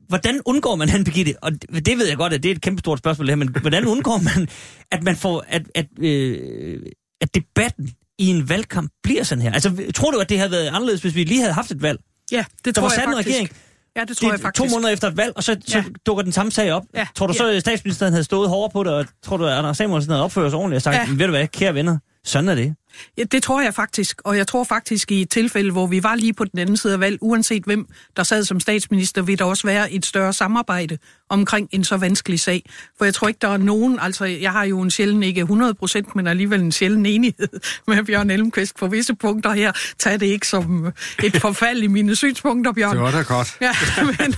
hvordan 0.08 0.40
undgår 0.44 0.76
man, 0.76 0.88
han 0.94 1.04
Birgitte, 1.04 1.34
og 1.42 1.52
det 1.86 1.98
ved 1.98 2.06
jeg 2.06 2.16
godt, 2.16 2.32
at 2.32 2.42
det 2.42 2.50
er 2.50 2.54
et 2.54 2.60
kæmpe 2.60 2.80
stort 2.80 2.98
spørgsmål, 2.98 3.26
det 3.26 3.30
her, 3.32 3.36
men 3.36 3.48
hvordan 3.60 3.86
undgår 3.86 4.18
man, 4.18 4.48
at 4.92 5.02
man 5.02 5.16
får, 5.16 5.44
at, 5.48 5.62
at, 5.74 5.86
øh, 5.98 6.80
at 7.20 7.34
debatten 7.34 7.90
i 8.18 8.26
en 8.26 8.48
valgkamp 8.48 8.90
bliver 9.02 9.22
sådan 9.22 9.42
her? 9.42 9.52
Altså, 9.52 9.82
tror 9.94 10.10
du, 10.10 10.18
at 10.18 10.28
det 10.28 10.38
havde 10.38 10.50
været 10.50 10.66
anderledes, 10.66 11.00
hvis 11.00 11.14
vi 11.14 11.24
lige 11.24 11.40
havde 11.40 11.52
haft 11.52 11.70
et 11.70 11.82
valg? 11.82 11.98
Ja, 12.32 12.44
det 12.56 12.64
Der 12.64 12.72
tror 12.72 12.82
var 12.82 12.88
jeg 12.88 12.94
sat 12.94 13.08
en 13.08 13.14
faktisk. 13.14 13.34
regering. 13.34 13.50
Ja, 13.96 14.04
det 14.04 14.16
tror 14.16 14.28
Det 14.28 14.32
jeg 14.32 14.40
faktisk. 14.40 14.70
to 14.70 14.76
måneder 14.76 14.92
efter 14.92 15.08
et 15.08 15.16
valg, 15.16 15.32
og 15.36 15.42
så, 15.44 15.56
så 15.66 15.78
Ja. 15.78 15.84
dukker 16.06 16.22
den 16.22 16.32
samme 16.32 16.52
sag 16.52 16.72
op. 16.72 16.82
Ja. 16.94 17.06
Tror 17.14 17.26
du 17.26 17.32
så, 17.34 17.48
at 17.48 17.60
statsministeren 17.60 18.12
havde 18.12 18.24
stået 18.24 18.48
hårdere 18.48 18.70
på 18.70 18.84
det, 18.84 18.92
og 18.92 19.06
tror 19.24 19.36
du, 19.36 19.46
at 19.46 19.52
Anders 19.52 19.76
Samuelsen 19.76 20.10
havde 20.10 20.24
opført 20.24 20.50
sig 20.52 20.58
ordentligt 20.58 20.76
og 20.76 20.82
sagt, 20.82 20.96
ja. 20.96 21.06
ved 21.08 21.24
du 21.26 21.30
hvad, 21.30 21.46
kære 21.48 21.74
venner, 21.74 21.98
sådan 22.24 22.48
er 22.48 22.54
det. 22.54 22.74
Ja, 23.18 23.22
det 23.22 23.42
tror 23.42 23.60
jeg 23.60 23.74
faktisk, 23.74 24.22
og 24.24 24.36
jeg 24.36 24.46
tror 24.46 24.64
faktisk 24.64 25.12
i 25.12 25.22
et 25.22 25.30
tilfælde, 25.30 25.72
hvor 25.72 25.86
vi 25.86 26.02
var 26.02 26.14
lige 26.14 26.32
på 26.32 26.44
den 26.44 26.58
anden 26.58 26.76
side 26.76 26.92
af 26.92 27.00
valg, 27.00 27.18
uanset 27.20 27.64
hvem 27.64 27.86
der 28.16 28.22
sad 28.22 28.44
som 28.44 28.60
statsminister, 28.60 29.22
vil 29.22 29.38
der 29.38 29.44
også 29.44 29.66
være 29.66 29.92
et 29.92 30.06
større 30.06 30.32
samarbejde 30.32 30.98
omkring 31.28 31.68
en 31.72 31.84
så 31.84 31.96
vanskelig 31.96 32.40
sag. 32.40 32.62
For 32.98 33.04
jeg 33.04 33.14
tror 33.14 33.28
ikke, 33.28 33.38
der 33.42 33.48
er 33.48 33.56
nogen, 33.56 33.98
altså 34.00 34.24
jeg 34.24 34.52
har 34.52 34.64
jo 34.64 34.80
en 34.80 34.90
sjælden, 34.90 35.22
ikke 35.22 35.40
100 35.40 35.74
procent, 35.74 36.16
men 36.16 36.26
alligevel 36.26 36.60
en 36.60 36.72
sjælden 36.72 37.06
enighed 37.06 37.48
med 37.88 38.04
Bjørn 38.04 38.30
Elmqvist 38.30 38.76
på 38.76 38.86
visse 38.86 39.14
punkter 39.14 39.52
her. 39.52 39.72
Tag 39.98 40.20
det 40.20 40.26
ikke 40.26 40.48
som 40.48 40.92
et 41.24 41.36
forfald 41.36 41.82
i 41.82 41.86
mine 41.86 42.16
synspunkter, 42.16 42.72
Bjørn. 42.72 42.92
Det 42.92 43.00
var 43.00 43.10
da 43.10 43.22
godt. 43.22 43.56
Ja, 43.60 43.72
men, 44.18 44.34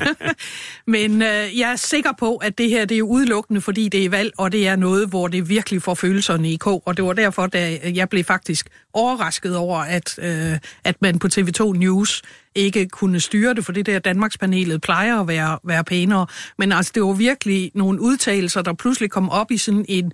men 0.86 1.22
øh, 1.22 1.58
jeg 1.58 1.72
er 1.72 1.76
sikker 1.76 2.10
på, 2.18 2.36
at 2.36 2.58
det 2.58 2.68
her 2.68 2.84
det 2.84 2.98
er 2.98 3.02
udelukkende, 3.02 3.60
fordi 3.60 3.88
det 3.88 4.04
er 4.04 4.10
valg, 4.10 4.32
og 4.38 4.52
det 4.52 4.68
er 4.68 4.76
noget, 4.76 5.08
hvor 5.08 5.28
det 5.28 5.48
virkelig 5.48 5.82
får 5.82 5.94
følelserne 5.94 6.52
i 6.52 6.56
kog. 6.56 6.82
Og 6.86 6.96
det 6.96 7.04
var 7.04 7.12
derfor, 7.12 7.46
da 7.46 7.78
jeg 7.94 8.08
blev 8.08 8.24
faktisk 8.24 8.47
overrasket 8.94 9.56
over, 9.56 9.78
at, 9.78 10.18
øh, 10.22 10.58
at 10.84 11.02
man 11.02 11.18
på 11.18 11.28
TV2 11.34 11.72
News 11.72 12.22
ikke 12.54 12.88
kunne 12.88 13.20
styre 13.20 13.54
det, 13.54 13.64
for 13.64 13.72
det 13.72 13.86
der 13.86 13.98
Danmarkspanelet 13.98 14.80
plejer 14.80 15.20
at 15.20 15.28
være, 15.28 15.58
være 15.64 15.84
pænere. 15.84 16.26
Men 16.58 16.72
altså, 16.72 16.92
det 16.94 17.02
var 17.02 17.12
virkelig 17.12 17.70
nogle 17.74 18.00
udtalelser, 18.00 18.62
der 18.62 18.72
pludselig 18.72 19.10
kom 19.10 19.30
op 19.30 19.50
i 19.50 19.56
sådan 19.56 19.84
en, 19.88 20.12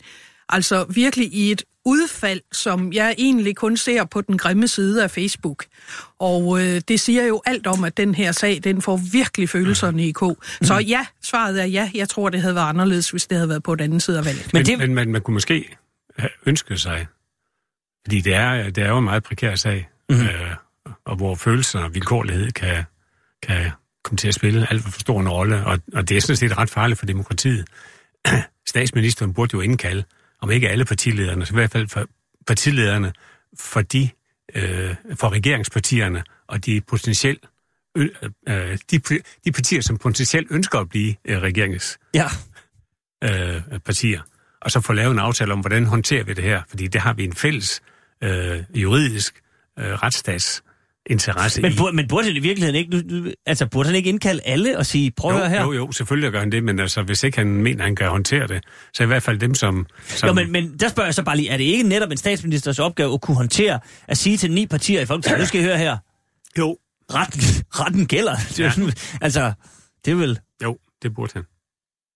altså 0.48 0.84
virkelig 0.88 1.34
i 1.34 1.50
et 1.50 1.62
udfald, 1.86 2.40
som 2.52 2.92
jeg 2.92 3.14
egentlig 3.18 3.56
kun 3.56 3.76
ser 3.76 4.04
på 4.04 4.20
den 4.20 4.38
grimme 4.38 4.68
side 4.68 5.02
af 5.02 5.10
Facebook. 5.10 5.64
Og 6.18 6.60
øh, 6.62 6.80
det 6.88 7.00
siger 7.00 7.24
jo 7.24 7.42
alt 7.46 7.66
om, 7.66 7.84
at 7.84 7.96
den 7.96 8.14
her 8.14 8.32
sag, 8.32 8.60
den 8.64 8.82
får 8.82 8.96
virkelig 9.12 9.48
følelserne 9.48 10.06
i 10.08 10.12
kog. 10.12 10.38
Så 10.62 10.78
ja, 10.78 11.06
svaret 11.22 11.60
er 11.60 11.64
ja. 11.64 11.90
Jeg 11.94 12.08
tror, 12.08 12.28
det 12.28 12.40
havde 12.40 12.54
været 12.54 12.68
anderledes, 12.68 13.10
hvis 13.10 13.26
det 13.26 13.36
havde 13.38 13.48
været 13.48 13.62
på 13.62 13.74
den 13.74 13.84
anden 13.84 14.00
side 14.00 14.18
af 14.18 14.24
valget. 14.24 14.52
Men 14.52 14.58
Men, 14.58 14.66
det- 14.66 14.78
men, 14.78 14.88
men 14.88 14.94
man, 14.94 15.08
man 15.12 15.20
kunne 15.20 15.34
måske 15.34 15.76
have 16.18 16.30
ønsket 16.46 16.80
sig, 16.80 17.06
fordi 18.04 18.20
det 18.20 18.34
er, 18.34 18.70
det 18.70 18.84
er 18.84 18.88
jo 18.88 18.98
en 18.98 19.04
meget 19.04 19.22
prekær 19.22 19.54
sag, 19.54 19.88
mm-hmm. 20.10 20.26
øh, 20.26 20.50
og 21.04 21.16
hvor 21.16 21.34
følelser 21.34 21.80
og 21.80 21.94
vilkårlighed 21.94 22.52
kan, 22.52 22.84
kan 23.42 23.70
komme 24.04 24.16
til 24.16 24.28
at 24.28 24.34
spille 24.34 24.66
alt 24.70 24.82
for 24.82 25.00
stor 25.00 25.20
en 25.20 25.28
rolle, 25.28 25.66
og, 25.66 25.78
og 25.94 26.08
det 26.08 26.16
er 26.16 26.20
sådan 26.20 26.36
set 26.36 26.58
ret 26.58 26.70
farligt 26.70 26.98
for 26.98 27.06
demokratiet. 27.06 27.68
Statsministeren 28.68 29.34
burde 29.34 29.50
jo 29.54 29.60
indkalde, 29.60 30.04
om 30.40 30.50
ikke 30.50 30.68
alle 30.68 30.84
partilederne, 30.84 31.46
så 31.46 31.52
i 31.52 31.56
hvert 31.56 31.70
fald 31.70 31.88
for 31.88 32.06
partilederne, 32.46 33.12
for 33.58 33.80
de, 33.80 34.08
øh, 34.54 34.94
for 35.14 35.28
regeringspartierne 35.28 36.22
og 36.46 36.66
de 36.66 36.80
potentielt 36.80 37.44
øh, 37.96 38.78
de, 38.90 39.00
de 39.44 39.52
partier, 39.52 39.80
som 39.80 39.98
potentielt 39.98 40.46
ønsker 40.50 40.78
at 40.78 40.88
blive 40.88 41.14
øh, 41.24 41.38
regeringens 41.38 41.98
Ja. 42.14 42.26
øh, 43.24 43.62
partier, 43.84 44.20
og 44.60 44.70
så 44.70 44.80
få 44.80 44.92
lavet 44.92 45.12
en 45.12 45.18
aftale 45.18 45.52
om, 45.52 45.60
hvordan 45.60 45.86
håndterer 45.86 46.24
vi 46.24 46.32
det 46.32 46.44
her, 46.44 46.62
fordi 46.68 46.86
det 46.86 47.00
har 47.00 47.12
vi 47.12 47.24
en 47.24 47.32
fælles 47.32 47.82
øh, 47.86 47.93
juridisk 48.74 49.40
øh, 49.78 49.84
retstatsinteresse 49.86 51.62
Men, 51.62 51.72
i. 51.72 51.76
burde, 51.76 51.96
men 51.96 52.08
burde 52.08 52.26
han 52.26 52.36
i 52.36 52.38
virkeligheden 52.38 52.76
ikke, 52.76 53.34
altså 53.46 53.66
burde 53.66 53.86
han 53.88 53.96
ikke 53.96 54.08
indkalde 54.08 54.42
alle 54.44 54.78
og 54.78 54.86
sige, 54.86 55.10
prøv 55.10 55.30
at 55.30 55.38
høre 55.38 55.48
her? 55.48 55.62
jo, 55.62 55.72
jo, 55.72 55.86
jo, 55.86 55.92
selvfølgelig 55.92 56.32
gør 56.32 56.40
han 56.40 56.52
det, 56.52 56.64
men 56.64 56.80
altså, 56.80 57.02
hvis 57.02 57.22
ikke 57.22 57.38
han 57.38 57.46
mener, 57.46 57.78
at 57.78 57.84
han 57.84 57.96
kan 57.96 58.08
håndtere 58.08 58.46
det, 58.46 58.64
så 58.92 59.02
i 59.02 59.06
hvert 59.06 59.22
fald 59.22 59.38
dem, 59.38 59.54
som... 59.54 59.86
som 60.06 60.26
Jo, 60.26 60.32
men, 60.32 60.52
men 60.52 60.78
der 60.78 60.88
spørger 60.88 61.06
jeg 61.06 61.14
så 61.14 61.22
bare 61.22 61.36
lige, 61.36 61.50
er 61.50 61.56
det 61.56 61.64
ikke 61.64 61.82
netop 61.82 62.10
en 62.10 62.16
statsministers 62.16 62.78
opgave 62.78 63.14
at 63.14 63.20
kunne 63.20 63.36
håndtere, 63.36 63.80
at 64.08 64.18
sige 64.18 64.36
til 64.36 64.52
ni 64.52 64.66
partier 64.66 65.00
i 65.00 65.06
Folketinget, 65.06 65.40
nu 65.40 65.46
skal 65.46 65.60
I 65.60 65.64
høre 65.64 65.78
her, 65.78 65.98
jo, 66.58 66.78
retten, 67.14 67.40
retten 67.80 68.06
gælder. 68.06 68.32
Er 68.32 68.64
jo 68.64 68.70
sådan, 68.70 68.92
altså, 69.20 69.52
det 70.04 70.10
er 70.10 70.14
vel 70.14 70.38
jo, 70.64 70.78
det 71.02 71.14
burde 71.14 71.32
han. 71.34 71.42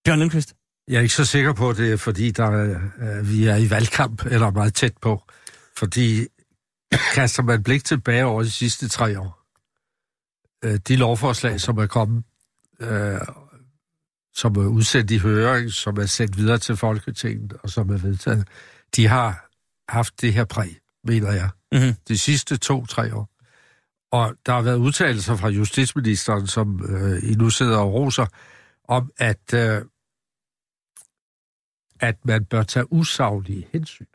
Bjørn 0.05 0.19
Lindqvist. 0.19 0.53
Jeg 0.87 0.97
er 0.97 1.01
ikke 1.01 1.13
så 1.13 1.25
sikker 1.25 1.53
på, 1.53 1.69
at 1.69 1.77
det 1.77 1.91
er, 1.91 1.97
fordi 1.97 2.31
der, 2.31 2.45
er, 2.45 2.79
øh, 3.01 3.29
vi 3.29 3.45
er 3.45 3.55
i 3.55 3.69
valgkamp, 3.69 4.25
eller 4.25 4.51
meget 4.51 4.73
tæt 4.73 4.93
på. 5.01 5.23
Fordi 5.79 6.27
kaster 7.13 7.43
man 7.43 7.63
blik 7.63 7.83
tilbage 7.83 8.25
over 8.25 8.43
de 8.43 8.51
sidste 8.51 8.87
tre 8.87 9.19
år, 9.19 9.45
øh, 10.65 10.79
de 10.87 10.95
lovforslag, 10.95 11.61
som 11.61 11.77
er 11.77 11.87
kommet, 11.87 12.23
øh, 12.79 13.19
som 14.35 14.55
er 14.55 14.67
udsendt 14.67 15.11
i 15.11 15.17
høring, 15.17 15.71
som 15.71 15.97
er 15.97 16.05
sendt 16.05 16.37
videre 16.37 16.57
til 16.57 16.77
Folketinget, 16.77 17.53
og 17.53 17.69
som 17.69 17.89
er 17.89 17.97
vedtaget, 17.97 18.47
de 18.95 19.07
har 19.07 19.49
haft 19.91 20.21
det 20.21 20.33
her 20.33 20.45
præg, 20.45 20.79
mener 21.03 21.31
jeg, 21.31 21.49
Mm-hmm. 21.71 21.93
de 22.07 22.17
sidste 22.17 22.57
to-tre 22.57 23.15
år. 23.15 23.29
Og 24.11 24.35
der 24.45 24.53
har 24.53 24.61
været 24.61 24.77
udtalelser 24.77 25.35
fra 25.35 25.49
justitsministeren, 25.49 26.47
som 26.47 26.85
øh, 26.89 27.31
I 27.31 27.33
nu 27.33 27.49
sidder 27.49 27.77
og 27.77 27.93
roser, 27.93 28.25
om 28.83 29.11
at, 29.17 29.53
øh, 29.53 29.81
at 31.99 32.25
man 32.25 32.45
bør 32.45 32.63
tage 32.63 32.93
usaglige 32.93 33.67
hensyn. 33.73 34.05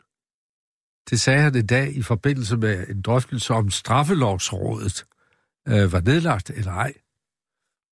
Det 1.09 1.19
sagde 1.19 1.41
han 1.41 1.55
i 1.55 1.61
dag 1.61 1.95
i 1.95 2.01
forbindelse 2.01 2.57
med 2.57 2.87
en 2.87 3.01
drøftelse 3.01 3.53
om 3.53 3.69
straffelovsrådet 3.69 5.05
øh, 5.67 5.91
var 5.91 6.01
nedlagt 6.01 6.49
eller 6.49 6.71
ej. 6.71 6.93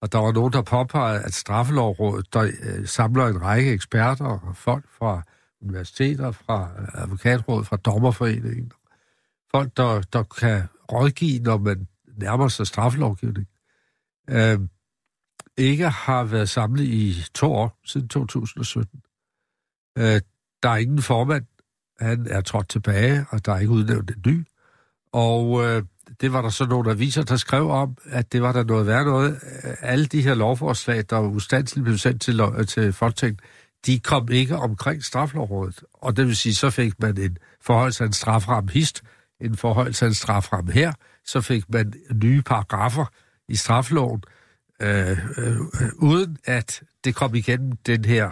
Og 0.02 0.12
der 0.12 0.18
var 0.18 0.32
nogen, 0.32 0.54
der 0.54 0.62
påpegede, 0.62 1.24
at 1.24 1.34
straffelovrådet, 1.34 2.34
der 2.34 2.52
øh, 2.64 2.88
samler 2.88 3.28
en 3.28 3.42
række 3.42 3.72
eksperter 3.72 4.26
og 4.26 4.58
folk 4.58 4.86
fra 4.90 5.24
universiteter, 5.62 6.32
fra 6.32 6.70
øh, 6.80 7.02
advokatrådet, 7.02 7.68
fra 7.68 7.78
dommerforeningen, 7.78 8.72
folk, 9.52 9.78
der, 9.78 10.02
der 10.02 10.24
kan 10.24 10.64
rådgive, 10.92 11.40
når 11.40 11.58
man 11.58 11.88
nærmer 12.18 12.48
sig 12.48 12.68
straffelovgivning, 12.68 13.48
øh, 14.30 14.60
ikke 15.58 15.90
har 15.90 16.24
været 16.24 16.50
samlet 16.50 16.84
i 16.84 17.24
to 17.34 17.54
år, 17.54 17.80
siden 17.86 18.08
2017. 18.08 19.02
Øh, 19.98 20.22
der 20.64 20.70
er 20.70 20.78
ingen 20.78 21.02
formand, 21.02 21.46
han 22.00 22.28
er 22.30 22.42
trådt 22.42 22.70
tilbage, 22.70 23.26
og 23.30 23.46
der 23.46 23.54
er 23.54 23.60
ikke 23.60 23.74
udnævnt 23.74 24.12
en 24.12 24.32
ny. 24.32 24.46
Og 25.12 25.66
øh, 25.66 25.84
det 26.22 26.34
var 26.34 26.42
der 26.42 26.50
så 26.50 26.66
nogle 26.66 26.92
aviser, 26.92 27.24
der 27.24 27.36
skrev 27.36 27.70
om, 27.70 27.98
at 28.06 28.34
det 28.34 28.42
var 28.42 28.52
der 28.52 28.64
noget 28.64 28.88
værd 28.88 29.06
noget. 29.06 29.40
Alle 29.80 30.06
de 30.06 30.22
her 30.22 30.34
lovforslag, 30.34 31.04
der 31.10 31.20
ustandsligt 31.20 31.84
blev 31.84 31.98
sendt 31.98 32.22
til, 32.22 32.40
øh, 32.40 32.68
til 32.68 32.94
Folketinget, 32.94 33.40
de 33.86 34.00
kom 34.00 34.32
ikke 34.32 34.58
omkring 34.58 35.04
straflovrådet. 35.04 35.84
Og 35.94 36.18
det 36.18 36.28
vil 36.28 36.36
sige, 36.36 36.56
så 36.56 36.70
fik 36.70 36.94
man 37.00 37.18
en 37.18 37.38
forholdelse 37.62 38.04
af 38.04 38.08
en 38.08 38.14
strafram 38.14 38.68
hist, 38.68 39.04
en 39.42 39.58
forholdelse 39.58 40.06
af 40.06 40.10
en 40.10 40.16
strafram 40.16 40.68
her, 40.68 40.94
så 41.26 41.42
fik 41.42 41.64
man 41.70 41.94
nye 42.24 42.42
paragrafer 42.42 43.06
i 43.48 43.56
strafloven, 43.56 44.24
øh, 44.82 45.12
øh, 45.38 45.58
øh, 45.82 45.90
uden 45.98 46.38
at 46.46 46.84
det 47.04 47.16
kom 47.16 47.36
igennem 47.36 47.72
den 47.86 48.06
her 48.06 48.32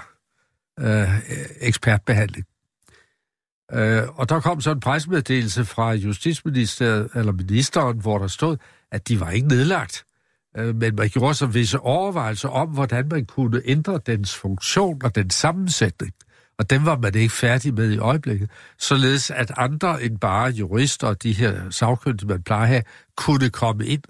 øh, 0.80 1.20
ekspertbehandling. 1.62 2.46
Øh, 3.74 4.04
og 4.16 4.30
der 4.30 4.40
kom 4.40 4.62
så 4.62 4.72
en 4.72 4.80
pressemeddelelse 4.80 5.66
fra 5.66 5.92
Justitsministeriet, 5.94 7.10
eller 7.16 7.32
ministeren, 7.32 7.98
hvor 7.98 8.18
der 8.18 8.28
stod, 8.28 8.58
at 8.92 9.08
de 9.08 9.20
var 9.20 9.30
ikke 9.30 9.48
nedlagt. 9.48 10.06
Øh, 10.58 10.76
men 10.76 10.96
man 10.96 11.10
gjorde 11.10 11.34
så 11.34 11.46
visse 11.46 11.80
overvejelser 11.80 12.50
om, 12.50 12.70
hvordan 12.70 13.08
man 13.08 13.26
kunne 13.26 13.62
ændre 13.66 14.00
dens 14.06 14.36
funktion 14.36 15.02
og 15.04 15.16
den 15.16 15.30
sammensætning. 15.30 16.14
Og 16.60 16.70
dem 16.70 16.86
var 16.86 16.98
man 16.98 17.16
ikke 17.16 17.34
færdig 17.34 17.74
med 17.74 17.92
i 17.92 17.98
øjeblikket. 17.98 18.50
Således 18.80 19.32
at 19.32 19.52
andre 19.58 20.04
end 20.04 20.20
bare 20.20 20.50
jurister 20.50 21.08
og 21.08 21.24
de 21.24 21.34
her 21.34 21.70
sagkyndige, 21.70 22.28
man 22.28 22.44
plejer 22.44 22.62
at 22.62 22.68
have, 22.68 22.84
kunne 23.18 23.50
komme 23.50 23.86
ind. 23.86 24.04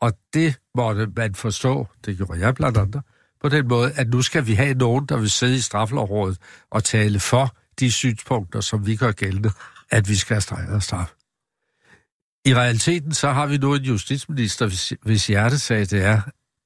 Og 0.00 0.12
det 0.34 0.58
måtte 0.74 1.08
man 1.16 1.34
forstå, 1.34 1.86
det 2.06 2.16
gjorde 2.16 2.40
jeg 2.40 2.54
blandt 2.54 2.78
andet, 2.78 3.02
på 3.42 3.48
den 3.48 3.68
måde, 3.68 3.92
at 3.92 4.08
nu 4.08 4.22
skal 4.22 4.46
vi 4.46 4.54
have 4.54 4.74
nogen, 4.74 5.06
der 5.06 5.16
vil 5.16 5.30
sidde 5.30 5.56
i 5.56 5.60
straffelovrådet 5.60 6.38
og 6.70 6.84
tale 6.84 7.20
for 7.20 7.56
de 7.80 7.92
synspunkter, 7.92 8.60
som 8.60 8.86
vi 8.86 8.96
gør 8.96 9.12
gældende, 9.12 9.50
at 9.90 10.08
vi 10.08 10.14
skal 10.14 10.34
have 10.34 10.40
strengere 10.40 10.80
straf. 10.80 11.12
I 12.44 12.54
realiteten 12.54 13.12
så 13.12 13.30
har 13.30 13.46
vi 13.46 13.56
nu 13.56 13.74
en 13.74 13.82
justitsminister, 13.82 14.66
hvis, 14.66 14.92
hvis 15.02 15.26
hjertesag 15.26 15.80
det 15.80 16.04
er, 16.04 16.20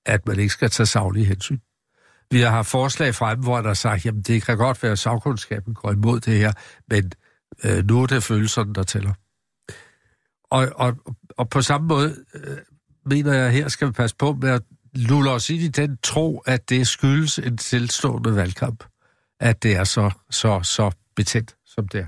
at 0.06 0.26
man 0.26 0.38
ikke 0.38 0.52
skal 0.52 0.70
tage 0.70 0.86
savlige 0.86 1.26
hensyn. 1.26 1.58
Vi 2.30 2.40
har 2.40 2.50
haft 2.50 2.68
forslag 2.68 3.14
frem, 3.14 3.40
hvor 3.40 3.56
der 3.56 3.66
har 3.66 3.74
sagt, 3.74 4.06
jamen 4.06 4.22
det 4.22 4.42
kan 4.42 4.56
godt 4.56 4.82
være, 4.82 4.92
at 4.92 4.98
sagkundskaben 4.98 5.74
går 5.74 5.92
imod 5.92 6.20
det 6.20 6.38
her, 6.38 6.52
men 6.88 7.12
øh, 7.64 7.84
nu 7.84 8.02
er 8.02 8.06
det 8.06 8.22
følelserne, 8.22 8.74
der 8.74 8.82
tæller. 8.82 9.12
Og, 10.50 10.68
og, 10.74 10.96
og 11.38 11.48
på 11.48 11.62
samme 11.62 11.88
måde 11.88 12.16
øh, 12.34 12.56
mener 13.06 13.32
jeg, 13.32 13.52
her 13.52 13.68
skal 13.68 13.86
vi 13.86 13.92
passe 13.92 14.16
på 14.16 14.32
med 14.32 14.50
at 14.50 14.62
lulle 14.94 15.30
os 15.30 15.50
ind 15.50 15.62
i 15.62 15.68
den 15.68 15.98
tro, 16.02 16.38
at 16.38 16.70
det 16.70 16.86
skyldes 16.86 17.38
en 17.38 17.56
tilstående 17.56 18.36
valgkamp, 18.36 18.84
at 19.40 19.62
det 19.62 19.76
er 19.76 19.84
så, 19.84 20.10
så, 20.30 20.60
så 20.62 20.90
betændt, 21.16 21.56
som 21.66 21.88
det 21.88 22.00
er. 22.00 22.06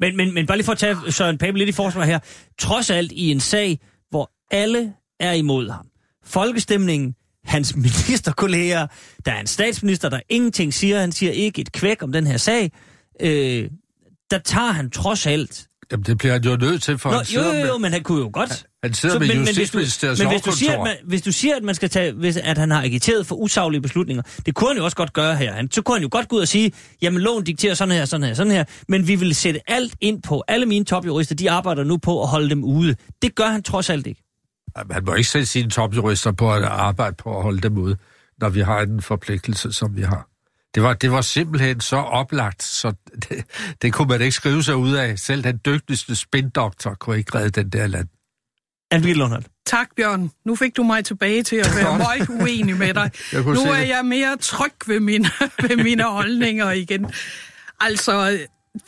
Men, 0.00 0.16
men, 0.16 0.34
men 0.34 0.46
bare 0.46 0.56
lige 0.56 0.64
for 0.64 0.72
at 0.72 0.78
tage 0.78 1.12
Søren 1.12 1.38
Pape 1.38 1.58
lidt 1.58 1.68
i 1.68 1.72
forsvar 1.72 2.04
her. 2.04 2.18
Trods 2.58 2.90
alt 2.90 3.12
i 3.12 3.30
en 3.30 3.40
sag, 3.40 3.80
hvor 4.10 4.30
alle 4.50 4.94
er 5.20 5.32
imod 5.32 5.70
ham. 5.70 5.86
Folkestemningen 6.24 7.14
hans 7.44 7.76
ministerkolleger, 7.86 8.86
der 9.24 9.32
er 9.32 9.40
en 9.40 9.46
statsminister, 9.46 10.08
der 10.08 10.20
ingenting 10.28 10.74
siger, 10.74 11.00
han 11.00 11.12
siger 11.12 11.32
ikke 11.32 11.60
et 11.60 11.72
kvæk 11.72 12.02
om 12.02 12.12
den 12.12 12.26
her 12.26 12.36
sag, 12.36 12.72
øh, 13.20 13.70
der 14.30 14.38
tager 14.38 14.72
han 14.72 14.90
trods 14.90 15.26
alt... 15.26 15.66
Jamen, 15.92 16.04
det 16.04 16.18
bliver 16.18 16.32
han 16.32 16.42
jo 16.44 16.56
nødt 16.56 16.82
til, 16.82 16.98
for 16.98 17.10
Nå, 17.10 17.16
han 17.16 17.26
jo, 17.26 17.40
jo, 17.40 17.46
jo, 17.46 17.72
med, 17.72 17.78
men 17.78 17.92
han 17.92 18.02
kunne 18.02 18.18
jo 18.20 18.30
godt... 18.32 18.66
han 18.82 18.94
sidder 18.94 19.14
Så, 19.14 19.18
med 19.18 19.28
men, 19.28 19.36
men, 19.36 19.44
hvis 19.44 19.54
du, 19.56 19.60
Justitsministeriets 19.60 20.20
men 20.20 20.28
hvis 20.30 20.42
du, 20.42 20.52
siger, 20.52 20.72
at 20.72 20.80
man, 20.80 20.96
hvis 21.06 21.22
du 21.22 21.32
siger, 21.32 21.56
at 21.56 21.62
man 21.62 21.74
skal 21.74 21.90
tage, 21.90 22.12
hvis, 22.12 22.36
at 22.36 22.58
han 22.58 22.70
har 22.70 22.82
agiteret 22.82 23.26
for 23.26 23.34
usaglige 23.36 23.80
beslutninger, 23.80 24.22
det 24.46 24.54
kunne 24.54 24.68
han 24.68 24.76
jo 24.76 24.84
også 24.84 24.96
godt 24.96 25.12
gøre 25.12 25.36
her. 25.36 25.52
Han, 25.52 25.70
så 25.70 25.82
kunne 25.82 25.94
han 25.94 26.02
jo 26.02 26.08
godt 26.12 26.28
gå 26.28 26.36
ud 26.36 26.40
og 26.40 26.48
sige, 26.48 26.72
jamen 27.02 27.20
loven 27.20 27.44
dikterer 27.44 27.74
sådan 27.74 27.94
her, 27.94 28.04
sådan 28.04 28.26
her, 28.26 28.34
sådan 28.34 28.52
her, 28.52 28.64
men 28.88 29.08
vi 29.08 29.14
vil 29.14 29.34
sætte 29.34 29.60
alt 29.70 29.94
ind 30.00 30.22
på. 30.22 30.44
Alle 30.48 30.66
mine 30.66 30.84
topjurister, 30.84 31.34
de 31.34 31.50
arbejder 31.50 31.84
nu 31.84 31.96
på 31.96 32.22
at 32.22 32.28
holde 32.28 32.50
dem 32.50 32.64
ude. 32.64 32.96
Det 33.22 33.34
gør 33.34 33.46
han 33.46 33.62
trods 33.62 33.90
alt 33.90 34.06
ikke. 34.06 34.22
Jamen, 34.78 34.94
Han 34.94 35.04
må 35.04 35.14
ikke 35.14 35.30
sætte 35.30 35.46
sine 35.46 35.70
topjurister 35.70 36.32
på 36.32 36.52
at 36.52 36.62
arbejde 36.62 37.16
på 37.22 37.36
at 37.36 37.42
holde 37.42 37.60
dem 37.60 37.78
ude, 37.78 37.96
når 38.40 38.48
vi 38.48 38.60
har 38.60 38.80
en 38.80 39.02
forpligtelse, 39.02 39.72
som 39.72 39.96
vi 39.96 40.02
har. 40.02 40.28
Det 40.74 40.82
var, 40.82 40.94
det 40.94 41.10
var 41.12 41.20
simpelthen 41.20 41.80
så 41.80 41.96
oplagt, 41.96 42.62
så 42.62 42.92
det, 43.28 43.44
det 43.82 43.92
kunne 43.92 44.08
man 44.08 44.20
ikke 44.20 44.32
skrive 44.32 44.62
sig 44.62 44.76
ud 44.76 44.92
af. 44.94 45.18
Selv 45.18 45.44
den 45.44 45.60
dygtigste 45.66 46.16
spindoktor 46.16 46.94
kunne 46.94 47.18
ikke 47.18 47.38
redde 47.38 47.50
den 47.50 47.68
der 47.70 47.86
land. 47.86 48.08
Anne 48.90 49.12
Lundholdt. 49.12 49.46
Tak, 49.66 49.88
Bjørn. 49.96 50.30
Nu 50.44 50.54
fik 50.54 50.76
du 50.76 50.82
mig 50.82 51.04
tilbage 51.04 51.42
til 51.42 51.56
at 51.56 51.70
være 51.76 51.98
meget 51.98 52.28
uenig 52.28 52.76
med 52.76 52.94
dig. 52.94 53.10
Nu 53.32 53.60
er 53.60 53.86
jeg 53.86 54.04
mere 54.04 54.36
tryg 54.36 54.72
ved 54.86 55.00
mine, 55.00 55.28
ved 55.68 55.76
mine 55.76 56.02
holdninger 56.02 56.70
igen. 56.70 57.06
Altså, 57.80 58.38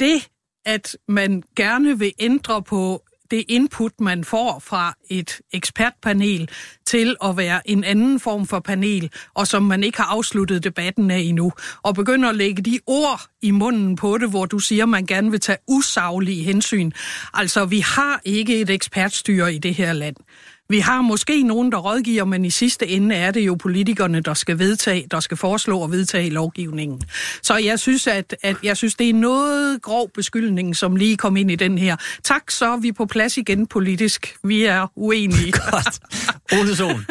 det, 0.00 0.28
at 0.64 0.96
man 1.08 1.42
gerne 1.56 1.98
vil 1.98 2.12
ændre 2.18 2.62
på 2.62 3.02
det 3.30 3.44
input, 3.48 3.92
man 4.00 4.24
får 4.24 4.62
fra 4.64 4.94
et 5.10 5.40
ekspertpanel 5.52 6.48
til 6.86 7.16
at 7.24 7.36
være 7.36 7.70
en 7.70 7.84
anden 7.84 8.20
form 8.20 8.46
for 8.46 8.60
panel, 8.60 9.10
og 9.34 9.46
som 9.46 9.62
man 9.62 9.84
ikke 9.84 9.98
har 9.98 10.06
afsluttet 10.06 10.64
debatten 10.64 11.10
af 11.10 11.18
endnu, 11.18 11.52
og 11.82 11.94
begynder 11.94 12.28
at 12.28 12.36
lægge 12.36 12.62
de 12.62 12.80
ord 12.86 13.20
i 13.42 13.50
munden 13.50 13.96
på 13.96 14.18
det, 14.18 14.30
hvor 14.30 14.46
du 14.46 14.58
siger, 14.58 14.86
man 14.86 15.06
gerne 15.06 15.30
vil 15.30 15.40
tage 15.40 15.58
usaglige 15.68 16.42
hensyn. 16.42 16.90
Altså, 17.34 17.64
vi 17.64 17.80
har 17.80 18.20
ikke 18.24 18.60
et 18.60 18.70
ekspertstyre 18.70 19.54
i 19.54 19.58
det 19.58 19.74
her 19.74 19.92
land. 19.92 20.16
Vi 20.68 20.78
har 20.78 21.02
måske 21.02 21.42
nogen, 21.42 21.72
der 21.72 21.78
rådgiver, 21.78 22.24
men 22.24 22.44
i 22.44 22.50
sidste 22.50 22.88
ende 22.88 23.14
er 23.14 23.30
det 23.30 23.40
jo 23.40 23.54
politikerne, 23.54 24.20
der 24.20 24.34
skal 24.34 24.58
vedtage, 24.58 25.06
der 25.10 25.20
skal 25.20 25.36
foreslå 25.36 25.78
og 25.78 25.90
vedtage 25.90 26.30
lovgivningen. 26.30 27.02
Så 27.42 27.56
jeg 27.56 27.78
synes, 27.78 28.06
at, 28.06 28.36
at 28.42 28.56
jeg 28.62 28.76
synes, 28.76 28.94
det 28.94 29.08
er 29.08 29.14
noget 29.14 29.82
grov 29.82 30.10
beskyldning, 30.14 30.76
som 30.76 30.96
lige 30.96 31.16
kom 31.16 31.36
ind 31.36 31.50
i 31.50 31.56
den 31.56 31.78
her. 31.78 31.96
Tak, 32.24 32.50
så 32.50 32.72
er 32.72 32.76
vi 32.76 32.92
på 32.92 33.06
plads 33.06 33.36
igen 33.36 33.66
politisk. 33.66 34.36
Vi 34.44 34.62
er 34.62 34.86
uenige. 34.96 35.52
Godt. 35.70 36.00
Ole 36.52 36.76
Sohn. 36.76 37.06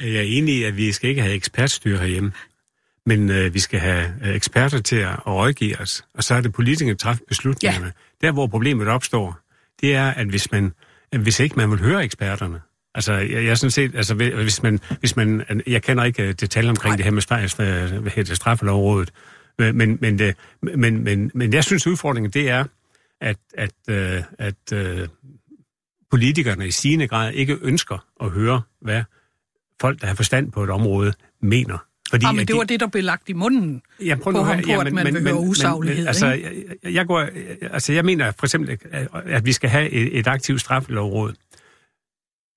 Jeg 0.00 0.14
er 0.14 0.22
enig 0.22 0.54
i, 0.54 0.62
at 0.62 0.76
vi 0.76 0.92
skal 0.92 1.10
ikke 1.10 1.22
have 1.22 1.34
ekspertstyre 1.34 1.98
herhjemme, 1.98 2.32
men 3.06 3.30
øh, 3.30 3.54
vi 3.54 3.58
skal 3.58 3.80
have 3.80 4.06
øh, 4.24 4.34
eksperter 4.34 4.78
til 4.78 4.96
at, 4.96 5.08
at 5.08 5.26
rådgive 5.26 5.80
os, 5.80 6.04
og 6.14 6.24
så 6.24 6.34
er 6.34 6.40
det 6.40 6.52
politikerne, 6.52 6.92
der 6.92 6.98
træffer 6.98 7.24
beslutningerne. 7.28 7.92
Ja. 8.22 8.26
Der, 8.26 8.32
hvor 8.32 8.46
problemet 8.46 8.88
opstår, 8.88 9.38
det 9.80 9.94
er, 9.94 10.10
at 10.10 10.26
hvis, 10.26 10.52
man, 10.52 10.72
at 11.12 11.20
hvis 11.20 11.40
ikke 11.40 11.56
man 11.56 11.70
vil 11.70 11.78
høre 11.78 12.04
eksperterne, 12.04 12.60
altså 12.94 13.12
jeg, 13.12 13.30
jeg 13.30 13.44
er 13.46 13.54
sådan 13.54 13.70
set, 13.70 13.94
altså 13.94 14.14
hvis 14.14 14.62
man, 14.62 14.80
hvis 15.00 15.16
man, 15.16 15.42
jeg 15.66 15.82
kender 15.82 16.04
ikke 16.04 16.22
øh, 16.22 16.32
detaljer 16.32 16.70
omkring 16.70 16.90
Nej. 16.90 16.96
det 16.96 17.04
her 17.04 17.12
med 17.12 17.22
straf, 17.22 17.54
hvad 17.56 17.88
hedder 17.88 18.22
det, 18.24 18.36
straffelovrådet, 18.36 19.12
men, 19.58 19.76
men, 19.78 19.98
men, 20.00 20.18
det- 20.18 20.36
men, 20.76 21.04
men, 21.04 21.30
men 21.34 21.52
jeg 21.54 21.64
synes, 21.64 21.86
udfordringen 21.86 22.30
det 22.32 22.48
er, 22.50 22.64
at, 23.20 23.36
at, 23.54 23.72
øh, 23.90 24.22
at 24.38 24.72
øh, 24.72 25.08
politikerne 26.10 26.66
i 26.66 26.70
stigende 26.70 27.08
grad 27.08 27.32
ikke 27.32 27.58
ønsker 27.62 28.06
at 28.22 28.30
høre, 28.30 28.62
hvad 28.80 29.02
folk, 29.80 30.00
der 30.00 30.06
har 30.06 30.14
forstand 30.14 30.52
på 30.52 30.64
et 30.64 30.70
område, 30.70 31.12
mener. 31.42 31.78
Fordi 32.10 32.26
Ja, 32.26 32.32
men 32.32 32.40
at 32.40 32.48
det 32.48 32.54
de- 32.54 32.58
var 32.58 32.64
det, 32.64 32.80
der 32.80 32.86
blev 32.86 33.04
lagt 33.04 33.28
i 33.28 33.32
munden 33.32 33.82
Ja, 34.04 34.14
prøv 34.22 34.32
på 34.32 34.42
ham 34.42 34.62
på, 34.66 34.80
at 34.80 34.92
man 34.92 35.14
vil 35.14 35.22
høre 35.22 35.38
usaglighed. 35.38 36.06
altså, 36.06 36.32
ikke? 36.32 36.76
jeg, 36.82 36.92
jeg, 36.94 37.06
går, 37.06 37.28
altså, 37.72 37.92
jeg 37.92 38.04
mener 38.04 38.32
for 38.38 38.46
eksempel, 38.46 38.78
at 39.26 39.46
vi 39.46 39.52
skal 39.52 39.70
have 39.70 39.90
et, 39.90 40.18
et 40.18 40.26
aktivt 40.26 40.60
straffelovråd, 40.60 41.32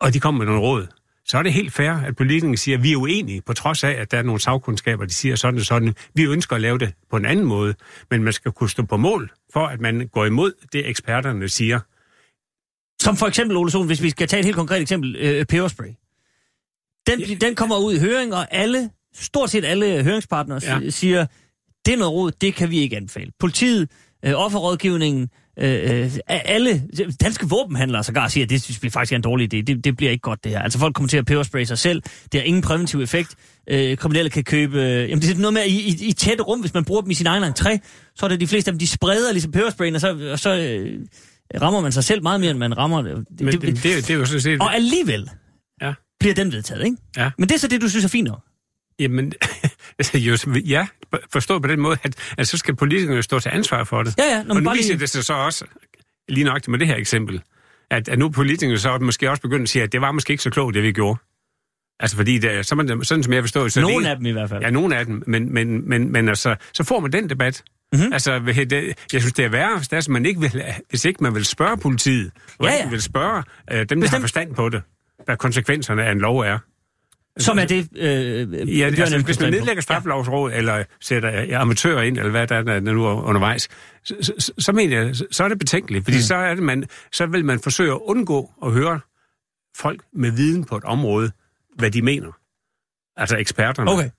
og 0.05 0.13
de 0.13 0.19
kommer 0.19 0.39
med 0.39 0.45
nogle 0.45 0.61
råd. 0.61 0.87
Så 1.25 1.37
er 1.37 1.43
det 1.43 1.53
helt 1.53 1.73
fair, 1.73 1.91
at 1.91 2.15
politikerne 2.15 2.57
siger, 2.57 2.77
at 2.77 2.83
vi 2.83 2.91
er 2.91 2.97
uenige, 2.97 3.41
på 3.41 3.53
trods 3.53 3.83
af, 3.83 3.89
at 3.91 4.11
der 4.11 4.17
er 4.17 4.23
nogle 4.23 4.41
sagkundskaber, 4.41 5.05
de 5.05 5.13
siger 5.13 5.35
sådan 5.35 5.59
og 5.59 5.65
sådan. 5.65 5.95
Vi 6.13 6.23
ønsker 6.23 6.55
at 6.55 6.61
lave 6.61 6.77
det 6.77 6.93
på 7.11 7.17
en 7.17 7.25
anden 7.25 7.45
måde, 7.45 7.75
men 8.11 8.23
man 8.23 8.33
skal 8.33 8.51
kunne 8.51 8.69
stå 8.69 8.83
på 8.83 8.97
mål 8.97 9.31
for, 9.53 9.67
at 9.67 9.81
man 9.81 10.07
går 10.13 10.25
imod 10.25 10.53
det, 10.73 10.89
eksperterne 10.89 11.49
siger. 11.49 11.79
Som 13.01 13.15
for 13.17 13.27
eksempel, 13.27 13.57
Ole 13.57 13.71
Sohn, 13.71 13.87
hvis 13.87 14.01
vi 14.01 14.09
skal 14.09 14.27
tage 14.27 14.39
et 14.39 14.45
helt 14.45 14.57
konkret 14.57 14.81
eksempel, 14.81 15.15
øh, 15.15 15.45
peberspray. 15.45 15.87
Den, 17.07 17.19
Ja. 17.19 17.35
den 17.35 17.55
kommer 17.55 17.77
ud 17.77 17.93
i 17.93 17.99
høring, 17.99 18.33
og 18.33 18.47
alle, 18.53 18.89
stort 19.13 19.49
set 19.49 19.65
alle 19.65 20.03
høringspartnere 20.03 20.59
Ja. 20.63 20.89
siger, 20.89 21.25
det 21.85 21.93
er 21.93 21.97
noget 21.97 22.13
råd, 22.13 22.31
det 22.31 22.55
kan 22.55 22.69
vi 22.71 22.77
ikke 22.79 22.97
anbefale. 22.97 23.31
Politiet, 23.39 23.89
øh, 24.25 24.33
offerrådgivningen, 24.35 25.29
øh, 25.57 26.03
øh, 26.03 26.11
alle 26.27 26.83
danske 27.21 27.49
våbenhandlere 27.49 28.03
sågar 28.03 28.27
siger, 28.27 28.45
at 28.45 28.49
det 28.49 28.61
synes 28.63 28.83
vi 28.83 28.89
faktisk 28.89 29.11
er 29.11 29.15
en 29.15 29.21
dårlig 29.21 29.53
idé. 29.53 29.61
Det, 29.61 29.83
det 29.83 29.97
bliver 29.97 30.11
ikke 30.11 30.21
godt, 30.21 30.43
det 30.43 30.51
her. 30.51 30.59
Altså 30.61 30.79
folk 30.79 30.95
kommer 30.95 31.09
til 31.09 31.17
at 31.17 31.25
peberspray 31.25 31.63
sig 31.63 31.77
selv. 31.77 32.01
Det 32.31 32.39
har 32.39 32.45
ingen 32.45 32.61
præventiv 32.61 33.01
effekt. 33.01 33.35
Øh, 33.69 33.97
kriminelle 33.97 34.29
kan 34.29 34.43
købe... 34.43 34.81
Øh, 34.81 35.09
jamen 35.09 35.21
det 35.21 35.31
er 35.31 35.37
noget 35.37 35.53
med, 35.53 35.61
at 35.61 35.67
i, 35.67 35.89
i, 35.89 36.07
i 36.07 36.11
tætte 36.13 36.43
rum, 36.43 36.59
hvis 36.59 36.73
man 36.73 36.85
bruger 36.85 37.01
dem 37.01 37.11
i 37.11 37.13
sin 37.13 37.27
egen 37.27 37.43
entré, 37.43 37.77
så 38.15 38.25
er 38.25 38.29
det 38.29 38.39
de 38.39 38.47
fleste 38.47 38.69
af 38.69 38.73
dem, 38.73 38.79
de 38.79 38.87
spreder 38.87 39.31
ligesom 39.31 39.51
pebersprayen, 39.51 39.95
og 39.95 40.01
så, 40.01 40.29
og 40.31 40.39
så 40.39 40.55
øh, 40.55 40.99
rammer 41.61 41.81
man 41.81 41.91
sig 41.91 42.03
selv 42.03 42.23
meget 42.23 42.39
mere, 42.39 42.51
end 42.51 42.59
man 42.59 42.77
rammer 42.77 43.01
det. 43.01 43.25
Men 43.39 43.47
det, 43.53 43.61
det, 43.61 43.83
det, 43.83 44.09
er 44.09 44.13
jo 44.13 44.25
sådan 44.25 44.41
set... 44.41 44.61
Og 44.61 44.75
alligevel 44.75 45.29
Ja. 45.81 45.93
bliver 46.19 46.35
den 46.35 46.51
vedtaget, 46.51 46.85
ikke? 46.85 46.97
Ja. 47.17 47.31
Men 47.37 47.49
det 47.49 47.55
er 47.55 47.59
så 47.59 47.67
det, 47.67 47.81
du 47.81 47.89
synes 47.89 48.05
er 48.05 48.09
fint 48.09 48.27
nok. 48.27 48.41
Jamen, 48.99 49.33
jo, 50.13 50.38
ja, 50.55 50.88
forstået 51.33 51.61
på 51.61 51.67
den 51.67 51.79
måde, 51.79 51.97
at, 52.03 52.15
at 52.38 52.47
så 52.47 52.57
skal 52.57 52.75
politikerne 52.75 53.23
stå 53.23 53.39
til 53.39 53.49
ansvar 53.53 53.83
for 53.83 54.03
det. 54.03 54.15
Ja, 54.17 54.23
ja, 54.23 54.43
og 54.49 54.61
nu 54.63 54.71
viser 54.71 54.89
lige- 54.93 54.99
det 54.99 55.09
sig 55.09 55.25
så 55.25 55.33
også, 55.33 55.65
lige 56.29 56.43
nøjagtigt 56.43 56.67
med 56.71 56.79
det 56.79 56.88
her 56.88 56.95
eksempel, 56.95 57.41
at, 57.91 58.09
at 58.09 58.19
nu 58.19 58.25
er 58.25 58.29
politikerne 58.29 58.77
så 58.79 58.97
måske 58.97 59.29
også 59.29 59.41
begyndt 59.41 59.63
at 59.63 59.69
sige, 59.69 59.83
at 59.83 59.91
det 59.91 60.01
var 60.01 60.11
måske 60.11 60.31
ikke 60.31 60.43
så 60.43 60.49
klogt, 60.49 60.75
det 60.75 60.83
vi 60.83 60.91
gjorde. 60.91 61.19
Altså 61.99 62.15
fordi, 62.17 62.38
det, 62.38 62.65
så 62.65 62.75
man, 62.75 63.03
sådan 63.03 63.23
som 63.23 63.33
jeg 63.33 63.43
forstår 63.43 63.63
det, 63.63 63.73
så 63.73 63.79
det 63.79 63.88
Nogle 63.88 63.95
ikke- 64.01 64.09
af 64.09 64.15
dem 64.17 64.25
i 64.25 64.31
hvert 64.31 64.49
fald. 64.49 64.61
Ja, 64.63 64.69
nogle 64.69 64.97
af 64.97 65.05
dem, 65.05 65.23
men, 65.27 65.53
men, 65.53 65.89
men, 65.89 66.11
men 66.11 66.29
altså, 66.29 66.55
så 66.73 66.83
får 66.83 66.99
man 66.99 67.11
den 67.11 67.29
debat. 67.29 67.63
Mhm. 67.93 67.99
Mm-hmm. 68.01 68.13
Altså, 68.13 68.39
det, 68.39 68.93
jeg 69.13 69.21
synes, 69.21 69.33
det 69.33 69.45
er 69.45 69.49
værre, 69.49 69.77
hvis, 69.77 69.88
det 69.88 69.97
er, 69.97 70.01
sådan, 70.01 70.13
man 70.13 70.25
ikke 70.25 70.41
vil, 70.41 70.63
hvis 70.89 71.05
ikke 71.05 71.23
man 71.23 71.36
vil 71.36 71.45
spørge 71.45 71.77
politiet, 71.77 72.31
og 72.59 72.65
Ja, 72.65 72.71
ikke 72.71 72.83
ja. 72.83 72.89
vil 72.89 73.01
spørge 73.01 73.43
øh, 73.71 73.77
dem, 73.79 73.88
der 73.88 73.95
har 73.95 74.01
Bestemt. 74.01 74.21
forstand 74.21 74.55
på 74.55 74.69
det, 74.69 74.81
hvad 75.25 75.38
konsekvenserne 75.38 76.03
af 76.05 76.11
en 76.11 76.19
lov 76.19 76.39
er. 76.39 76.59
Som 77.39 77.59
er 77.59 77.65
det, 77.65 77.89
øh, 77.95 78.79
Ja, 78.79 78.89
det, 78.89 78.99
altså, 78.99 79.21
hvis 79.25 79.39
man 79.39 79.51
nedlægger 79.51 79.81
straffelovsråd, 79.81 80.51
eller 80.53 80.83
sætter 81.01 81.59
amatører 81.59 82.01
ind, 82.01 82.17
eller 82.17 82.31
hvad 82.31 82.47
der 82.47 82.55
er, 82.55 82.61
der 82.61 82.79
nu 82.79 83.05
er 83.05 83.23
undervejs, 83.23 83.69
så, 84.03 84.15
så, 84.21 84.53
så 84.57 84.71
mener 84.71 85.01
jeg, 85.01 85.15
så 85.31 85.43
er 85.43 85.47
det 85.47 85.59
betænkeligt, 85.59 86.03
fordi 86.03 86.17
mm. 86.17 86.21
så, 86.21 86.36
er 86.36 86.55
det 86.55 86.63
man, 86.63 86.86
så 87.11 87.25
vil 87.25 87.45
man 87.45 87.59
forsøge 87.59 87.91
at 87.91 87.99
undgå 88.01 88.51
at 88.65 88.71
høre 88.71 88.99
folk 89.77 90.01
med 90.13 90.31
viden 90.31 90.63
på 90.63 90.77
et 90.77 90.83
område, 90.83 91.31
hvad 91.75 91.91
de 91.91 92.01
mener. 92.01 92.31
Altså 93.17 93.38
eksperterne. 93.38 93.91
Okay. 93.91 94.09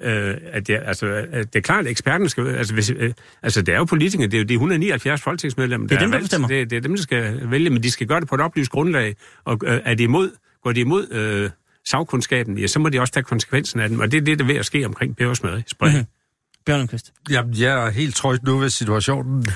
Øh, 0.00 0.36
at 0.44 0.66
det, 0.66 0.80
altså, 0.84 1.06
at 1.32 1.52
det 1.52 1.58
er 1.58 1.62
klart, 1.62 1.84
at 1.84 1.90
eksperterne 1.90 2.28
skal... 2.28 2.46
Altså, 2.46 2.74
hvis, 2.74 2.90
øh, 2.90 3.12
altså 3.42 3.62
det 3.62 3.74
er 3.74 3.78
jo 3.78 3.84
politikere, 3.84 4.26
det 4.26 4.34
er 4.34 4.38
jo 4.38 4.44
de 4.44 4.54
179 4.54 5.22
folketingsmedlemmer, 5.22 5.88
Det 5.88 5.96
er 5.96 6.00
dem, 6.00 6.10
der 6.10 6.18
bestemmer. 6.18 6.48
Det, 6.48 6.70
det 6.70 6.76
er 6.76 6.80
dem, 6.80 6.94
der 6.94 7.02
skal 7.02 7.50
vælge, 7.50 7.70
men 7.70 7.82
de 7.82 7.90
skal 7.90 8.06
gøre 8.06 8.20
det 8.20 8.28
på 8.28 8.34
et 8.34 8.40
oplyst 8.40 8.70
grundlag. 8.70 9.16
Og 9.44 9.58
øh, 9.64 9.80
er 9.84 9.94
de 9.94 10.02
imod, 10.02 10.30
går 10.62 10.72
de 10.72 10.80
imod 10.80 11.12
øh, 11.12 11.50
sagkundskaben, 11.86 12.58
ja, 12.58 12.66
så 12.66 12.78
må 12.78 12.88
de 12.88 13.00
også 13.00 13.12
tage 13.12 13.24
konsekvensen 13.24 13.80
af 13.80 13.88
den. 13.88 14.00
Og 14.00 14.12
det 14.12 14.16
er 14.18 14.20
det, 14.22 14.38
der 14.38 14.44
er 14.44 14.46
ved 14.46 14.56
at 14.56 14.66
ske 14.66 14.86
omkring 14.86 15.16
pebersmad. 15.16 15.52
Mhm. 15.52 15.64
Mm-hmm. 15.80 16.04
Bjørn 16.66 16.80
Elmquist. 16.80 17.12
Jamen, 17.30 17.54
jeg 17.60 17.86
er 17.86 17.90
helt 17.90 18.16
tryg 18.16 18.42
nu 18.42 18.58
ved 18.58 18.70
situationen. 18.70 19.46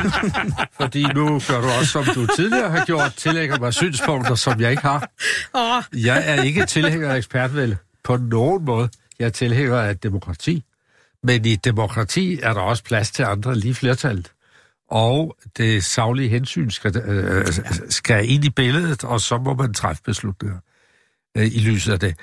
Fordi 0.80 1.02
nu 1.02 1.40
gør 1.48 1.60
du 1.60 1.68
også, 1.78 1.92
som 1.92 2.04
du 2.04 2.26
tidligere 2.36 2.70
har 2.70 2.84
gjort, 2.84 3.14
tillægger 3.16 3.58
mig 3.58 3.74
synspunkter, 3.74 4.34
som 4.34 4.60
jeg 4.60 4.70
ikke 4.70 4.82
har. 4.82 5.10
Åh, 5.54 6.04
Jeg 6.04 6.22
er 6.26 6.42
ikke 6.42 6.66
tilhænger 6.66 7.10
af 7.10 7.16
ekspertvælde 7.16 7.76
på 8.04 8.16
nogen 8.16 8.64
måde. 8.64 8.88
Jeg 9.18 9.26
er 9.26 9.30
tilhænger 9.30 9.76
af 9.76 9.98
demokrati. 9.98 10.64
Men 11.22 11.44
i 11.44 11.56
demokrati 11.56 12.40
er 12.42 12.52
der 12.52 12.60
også 12.60 12.84
plads 12.84 13.10
til 13.10 13.22
andre 13.22 13.54
lige 13.54 13.74
flertallet. 13.74 14.32
Og 14.90 15.36
det 15.56 15.84
savlige 15.84 16.28
hensyn 16.28 16.70
skal, 16.70 16.96
øh, 16.96 17.46
skal 17.88 18.30
ind 18.30 18.44
i 18.44 18.50
billedet, 18.50 19.04
og 19.04 19.20
så 19.20 19.38
må 19.38 19.54
man 19.54 19.74
træffe 19.74 20.02
beslutninger 20.02 20.58
øh, 21.36 21.46
i 21.46 21.58
lyset 21.58 21.92
af 21.92 22.00
det. 22.00 22.14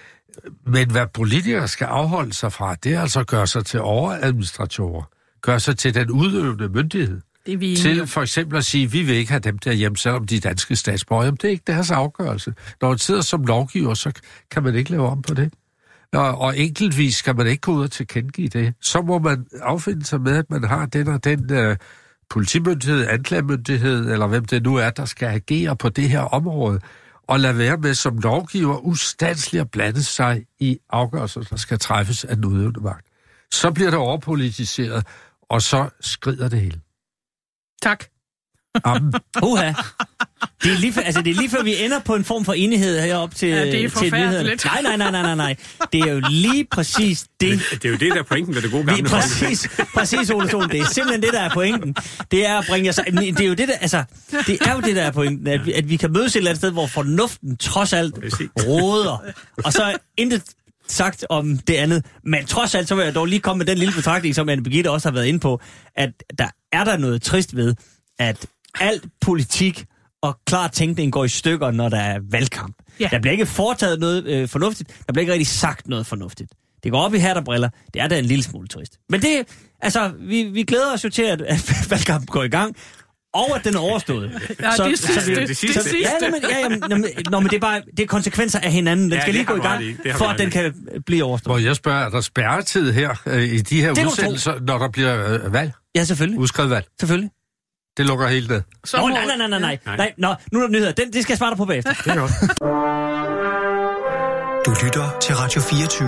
Men 0.65 0.91
hvad 0.91 1.05
politikere 1.13 1.67
skal 1.67 1.85
afholde 1.85 2.33
sig 2.33 2.53
fra, 2.53 2.75
det 2.75 2.93
er 2.93 3.01
altså 3.01 3.19
at 3.19 3.27
gøre 3.27 3.47
sig 3.47 3.65
til 3.65 3.81
overadministratorer. 3.81 5.03
Gøre 5.41 5.59
sig 5.59 5.77
til 5.77 5.95
den 5.95 6.11
udøvende 6.11 6.69
myndighed. 6.69 7.21
det 7.45 7.59
vi 7.59 7.75
Til 7.75 8.07
for 8.07 8.21
eksempel 8.21 8.57
at 8.57 8.65
sige, 8.65 8.91
vi 8.91 9.01
vil 9.01 9.15
ikke 9.15 9.31
have 9.31 9.39
dem 9.39 9.57
der 9.57 9.71
hjem, 9.71 9.95
selvom 9.95 10.27
de 10.27 10.35
er 10.35 10.39
danske 10.39 10.75
statsborgere. 10.75 11.25
Jamen, 11.25 11.37
det 11.41 11.47
er 11.47 11.51
ikke 11.51 11.63
deres 11.67 11.91
afgørelse. 11.91 12.53
Når 12.81 12.89
man 12.89 12.97
sidder 12.97 13.21
som 13.21 13.43
lovgiver, 13.43 13.93
så 13.93 14.11
kan 14.51 14.63
man 14.63 14.75
ikke 14.75 14.91
lave 14.91 15.07
om 15.07 15.21
på 15.21 15.33
det. 15.33 15.53
Og, 16.13 16.37
og 16.37 16.57
enkeltvis 16.57 17.15
skal 17.15 17.35
man 17.35 17.47
ikke 17.47 17.61
gå 17.61 17.71
ud 17.71 17.83
og 17.83 17.91
tilkendegive 17.91 18.47
det. 18.47 18.73
Så 18.81 19.01
må 19.01 19.19
man 19.19 19.45
affinde 19.61 20.05
sig 20.05 20.21
med, 20.21 20.37
at 20.37 20.49
man 20.49 20.63
har 20.63 20.85
den 20.85 21.07
og 21.07 21.23
den 21.23 21.53
øh, 21.53 21.77
politimyndighed, 22.29 23.07
anklagemyndighed, 23.07 24.11
eller 24.11 24.27
hvem 24.27 24.45
det 24.45 24.63
nu 24.63 24.75
er, 24.75 24.89
der 24.89 25.05
skal 25.05 25.27
agere 25.27 25.75
på 25.75 25.89
det 25.89 26.09
her 26.09 26.19
område 26.19 26.79
og 27.27 27.39
lade 27.39 27.57
være 27.57 27.77
med 27.77 27.93
som 27.93 28.17
lovgiver 28.17 28.77
ustandsligt 28.77 29.61
at 29.61 29.71
blande 29.71 30.03
sig 30.03 30.45
i 30.59 30.79
afgørelser, 30.89 31.41
der 31.41 31.55
skal 31.55 31.79
træffes 31.79 32.25
af 32.25 32.35
den 32.35 32.45
udøvende 32.45 32.79
magt. 32.79 33.07
Så 33.51 33.71
bliver 33.71 33.89
det 33.89 33.99
overpolitiseret, 33.99 35.07
og 35.41 35.61
så 35.61 35.89
skrider 36.01 36.49
det 36.49 36.61
hele. 36.61 36.81
Tak. 37.81 38.05
Amen. 38.83 39.13
Uha. 39.43 39.73
Det 40.63 40.71
er, 40.71 40.77
lige 40.79 40.93
før, 40.93 41.01
altså, 41.01 41.21
det 41.21 41.31
er 41.31 41.35
lige 41.35 41.49
før, 41.49 41.63
vi 41.63 41.83
ender 41.83 41.99
på 41.99 42.15
en 42.15 42.23
form 42.23 42.45
for 42.45 42.53
enighed 42.53 43.01
herop 43.01 43.35
til, 43.35 43.49
Ja, 43.49 43.65
det 43.65 43.67
er 43.67 43.71
til 43.71 43.89
forfærdeligt. 43.89 44.65
Nej, 44.65 44.81
nej, 44.81 44.97
nej, 44.97 45.11
nej, 45.11 45.21
nej, 45.21 45.35
nej. 45.35 45.55
Det 45.93 46.01
er 46.01 46.13
jo 46.13 46.21
lige 46.29 46.65
præcis 46.71 47.25
det, 47.39 47.61
Det 47.71 47.85
er 47.85 47.89
jo 47.89 47.95
det, 47.95 48.11
der 48.11 48.19
er 48.19 48.23
pointen 48.23 48.53
med 48.53 48.61
det 48.61 48.71
gode 48.71 48.85
Vi, 48.85 48.91
gamle 48.91 49.09
præcis, 49.09 49.69
præcis, 49.93 50.29
Ole 50.29 50.49
Sohn. 50.49 50.69
Det 50.69 50.79
er 50.79 50.85
simpelthen 50.85 51.21
det, 51.21 51.33
der 51.33 51.41
er 51.41 51.49
pointen. 51.53 51.95
Det 52.31 52.45
er 52.45 52.57
at 52.57 52.65
bringe 52.69 52.89
os... 52.89 52.95
Det 52.95 53.39
er 53.39 53.45
jo 53.47 53.53
det, 53.53 53.67
der, 53.67 53.73
altså, 53.81 54.03
det 54.47 54.57
er 54.67 54.73
jo 54.73 54.79
det, 54.81 54.95
der 54.95 55.01
er 55.01 55.11
pointen. 55.11 55.47
At 55.47 55.65
vi, 55.65 55.73
at 55.73 55.89
vi 55.89 55.95
kan 55.97 56.11
mødes 56.11 56.31
et 56.31 56.37
eller 56.37 56.51
andet 56.51 56.59
sted, 56.59 56.71
hvor 56.71 56.87
fornuften 56.87 57.57
trods 57.57 57.93
alt 57.93 58.15
råder. 58.67 59.23
Og 59.65 59.73
så 59.73 59.97
intet 60.17 60.43
sagt 60.87 61.25
om 61.29 61.57
det 61.57 61.73
andet. 61.75 62.05
Men 62.23 62.45
trods 62.45 62.75
alt, 62.75 62.87
så 62.87 62.95
vil 62.95 63.03
jeg 63.05 63.15
dog 63.15 63.25
lige 63.25 63.39
komme 63.39 63.57
med 63.57 63.65
den 63.65 63.77
lille 63.77 63.93
betragtning, 63.93 64.35
som 64.35 64.49
Anne 64.49 64.63
Birgitte 64.63 64.91
også 64.91 65.09
har 65.09 65.13
været 65.13 65.25
inde 65.25 65.39
på, 65.39 65.61
at 65.95 66.09
der 66.37 66.47
er 66.71 66.83
der 66.83 66.97
noget 66.97 67.21
trist 67.21 67.55
ved, 67.55 67.75
at 68.19 68.45
alt 68.79 69.05
politik 69.21 69.85
og 70.21 70.39
klar 70.47 70.67
tænkning 70.67 71.11
går 71.11 71.25
i 71.25 71.27
stykker, 71.27 71.71
når 71.71 71.89
der 71.89 71.97
er 71.99 72.19
valgkamp. 72.31 72.75
Ja. 72.99 73.07
Der 73.11 73.19
bliver 73.19 73.31
ikke 73.31 73.45
foretaget 73.45 73.99
noget 73.99 74.25
øh, 74.27 74.47
fornuftigt. 74.47 74.89
Der 75.07 75.13
bliver 75.13 75.21
ikke 75.21 75.31
rigtig 75.33 75.47
sagt 75.47 75.87
noget 75.87 76.05
fornuftigt. 76.07 76.51
Det 76.83 76.91
går 76.91 77.01
op 77.01 77.13
i 77.13 77.17
hat 77.17 77.37
og 77.37 77.43
briller. 77.43 77.69
Det 77.93 78.01
er 78.01 78.07
da 78.07 78.19
en 78.19 78.25
lille 78.25 78.43
smule 78.43 78.67
trist. 78.67 78.97
Men 79.09 79.21
det, 79.21 79.43
altså, 79.81 80.11
vi, 80.19 80.43
vi 80.43 80.63
glæder 80.63 80.93
os 80.93 81.03
jo 81.03 81.09
til, 81.09 81.21
at, 81.23 81.41
at 81.41 81.71
valgkampen 81.91 82.27
går 82.27 82.43
i 82.43 82.47
gang, 82.47 82.75
og 83.33 83.55
at 83.55 83.65
den 83.65 83.75
er 83.75 83.79
overstået. 83.79 84.31
Ja, 84.61 84.83
det 84.89 84.99
sidste. 84.99 85.25
vi- 85.31 85.35
Det 85.35 85.47
det 85.47 85.57
sidste. 85.57 85.83
sidste. 85.83 85.97
Ja, 86.21 86.29
men, 86.31 86.41
ja, 86.49 86.59
jamen, 86.59 86.79
nå, 86.89 86.95
men, 86.95 87.05
nå, 87.31 87.39
men 87.39 87.49
det 87.49 87.55
er 87.55 87.59
bare 87.59 87.81
det 87.97 88.03
er 88.03 88.07
konsekvenser 88.07 88.59
af 88.59 88.71
hinanden. 88.71 89.05
Den 89.05 89.13
Ja, 89.13 89.21
skal 89.21 89.33
lige 89.33 89.45
gå 89.45 89.55
i 89.55 89.59
gang. 89.59 89.83
Det 90.03 90.15
for 90.15 90.25
at 90.25 90.39
den 90.39 90.49
kan 90.49 90.73
blive 91.05 91.23
overstået. 91.23 91.53
Hvor 91.61 91.67
jeg 91.67 91.75
spørger, 91.75 92.05
er 92.05 92.09
der 92.09 92.21
spærretid 92.21 92.91
her 92.91 93.15
øh, 93.25 93.43
i 93.43 93.57
de 93.57 93.81
her 93.81 93.93
Det 93.93 94.05
udsendelser, 94.05 94.59
når 94.67 94.77
der 94.77 94.89
bliver 94.89 95.33
øh, 95.45 95.53
valg? 95.53 95.71
Ja, 95.95 96.03
selvfølgelig. 96.03 96.39
Udskrevet 96.39 96.71
valg. 96.71 96.85
Selvfølgelig. 96.99 97.29
Det 97.97 98.05
lukker 98.05 98.27
helt 98.27 98.49
ned. 98.49 98.61
Så 98.83 98.97
Nå, 98.97 99.07
nej, 99.07 99.25
nej, 99.25 99.37
nej, 99.37 99.47
nej, 99.47 99.59
nej. 99.59 99.79
Nej. 99.85 99.97
nej. 99.97 100.13
Nå, 100.17 100.35
nu 100.51 100.59
er 100.59 100.63
der 100.63 100.71
nyheder. 100.71 100.91
Den, 100.91 101.13
det 101.13 101.23
skal 101.23 101.33
jeg 101.33 101.37
svare 101.37 101.49
dig 101.49 101.57
på 101.57 101.65
bagefter. 101.65 101.93
Det 101.93 102.11
er 102.11 102.15
godt. 102.15 102.31
Du 104.65 104.71
lytter 104.85 105.19
til 105.21 105.35
Radio 105.35 105.61
24 105.61 106.07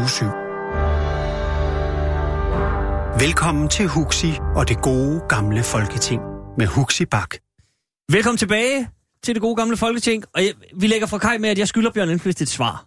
Velkommen 3.19 3.69
til 3.69 3.87
Huxi 3.87 4.33
og 4.55 4.69
det 4.69 4.81
gode 4.81 5.21
gamle 5.29 5.63
folketing 5.63 6.21
med 6.57 6.67
Huxi 6.67 7.05
Bak. 7.05 7.35
Velkommen 8.11 8.37
tilbage 8.37 8.89
til 9.23 9.35
det 9.35 9.41
gode 9.41 9.55
gamle 9.55 9.77
Folketing. 9.77 10.23
Og 10.33 10.43
jeg, 10.43 10.53
vi 10.75 10.87
lægger 10.87 11.07
fra 11.07 11.17
kaj 11.17 11.37
med, 11.37 11.49
at 11.49 11.59
jeg 11.59 11.67
skylder 11.67 11.91
Bjørn 11.91 12.07
Lindqvist 12.07 12.41
et 12.41 12.49
svar. 12.49 12.85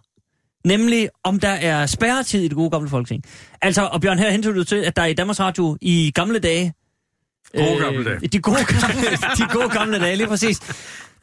Nemlig, 0.65 1.09
om 1.23 1.39
der 1.39 1.49
er 1.49 1.85
spærretid 1.85 2.41
i 2.41 2.47
det 2.47 2.55
gode 2.55 2.69
gamle 2.69 2.89
Folketing. 2.89 3.23
Altså, 3.61 3.81
og 3.85 4.01
Bjørn, 4.01 4.19
her 4.19 4.29
henter 4.31 4.51
du 4.51 4.63
til, 4.63 4.75
at 4.75 4.95
der 4.95 5.05
i 5.05 5.13
Danmarks 5.13 5.39
Radio 5.39 5.77
i 5.81 6.11
gamle 6.15 6.39
dage... 6.39 6.73
øh, 7.53 7.65
Gode 7.65 7.79
gamle 7.83 8.05
dage. 8.05 8.27
De 8.27 8.39
gode 8.39 8.65
gamle, 8.65 9.01
de 9.37 9.47
gode 9.53 9.69
gamle 9.69 9.99
dage, 9.99 10.15
lige 10.15 10.27
præcis. 10.27 10.59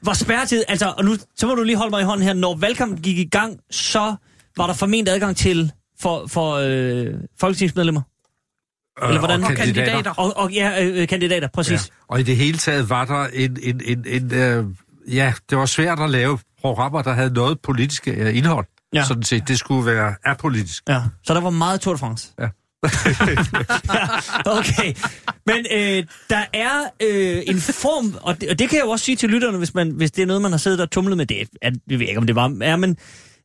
Var 0.02 0.12
spærretid, 0.12 0.64
altså, 0.68 0.94
og 0.98 1.04
nu, 1.04 1.16
så 1.36 1.46
må 1.46 1.54
du 1.54 1.62
lige 1.62 1.76
holde 1.76 1.90
mig 1.90 2.00
i 2.00 2.04
hånden 2.04 2.26
her. 2.26 2.34
Når 2.34 2.56
valgkampen 2.56 3.02
gik 3.02 3.18
i 3.18 3.28
gang, 3.28 3.58
så 3.70 4.14
var 4.56 4.66
der 4.66 4.74
formentlig 4.74 5.14
adgang 5.14 5.36
til 5.36 5.72
for, 6.00 6.26
for 6.26 6.54
øh, 6.54 7.14
folketingsmedlemmer. 7.40 8.02
Eller 9.02 9.18
hvordan? 9.18 9.44
Og 9.44 9.50
Og 9.50 9.56
kandidater. 9.56 10.10
Og, 10.10 10.36
og 10.36 10.52
ja, 10.52 10.84
øh, 10.84 11.08
kandidater, 11.08 11.48
præcis. 11.48 11.86
Ja. 11.88 11.94
Og 12.08 12.20
i 12.20 12.22
det 12.22 12.36
hele 12.36 12.58
taget 12.58 12.90
var 12.90 13.04
der 13.04 13.26
en... 13.32 13.58
en, 13.62 13.80
en, 13.84 14.04
en 14.06 14.34
øh, 14.34 14.64
ja, 15.08 15.32
det 15.50 15.58
var 15.58 15.66
svært 15.66 16.00
at 16.00 16.10
lave 16.10 16.38
programmer, 16.60 17.02
der 17.02 17.12
havde 17.12 17.32
noget 17.32 17.60
politisk 17.60 18.08
øh, 18.08 18.36
indhold. 18.36 18.66
Ja. 18.94 19.04
Sådan 19.04 19.22
set, 19.22 19.48
det 19.48 19.58
skulle 19.58 19.86
være 19.86 20.14
apolitisk. 20.24 20.82
Ja, 20.88 21.02
så 21.22 21.34
der 21.34 21.40
var 21.40 21.50
meget 21.50 21.80
Tour 21.80 21.94
de 21.94 21.98
France. 21.98 22.32
Ja. 22.40 22.48
okay. 24.58 24.94
Men 25.46 25.66
øh, 25.72 26.04
der 26.30 26.44
er 26.52 26.82
øh, 27.02 27.42
en 27.46 27.60
form, 27.60 28.14
og 28.22 28.40
det, 28.40 28.50
og 28.50 28.58
det 28.58 28.68
kan 28.68 28.78
jeg 28.78 28.84
jo 28.84 28.90
også 28.90 29.04
sige 29.04 29.16
til 29.16 29.28
lytterne, 29.28 29.58
hvis, 29.58 29.74
man, 29.74 29.90
hvis 29.90 30.10
det 30.10 30.22
er 30.22 30.26
noget, 30.26 30.42
man 30.42 30.50
har 30.50 30.58
siddet 30.58 30.80
og 30.80 30.90
tumlet 30.90 31.16
med. 31.16 31.26
Det, 31.26 31.40
er, 31.62 31.70
jeg 31.90 31.98
ved 31.98 32.06
ikke, 32.06 32.18
om 32.18 32.26
det 32.26 32.36
var, 32.36 32.56
er, 32.62 32.76
men 32.76 32.96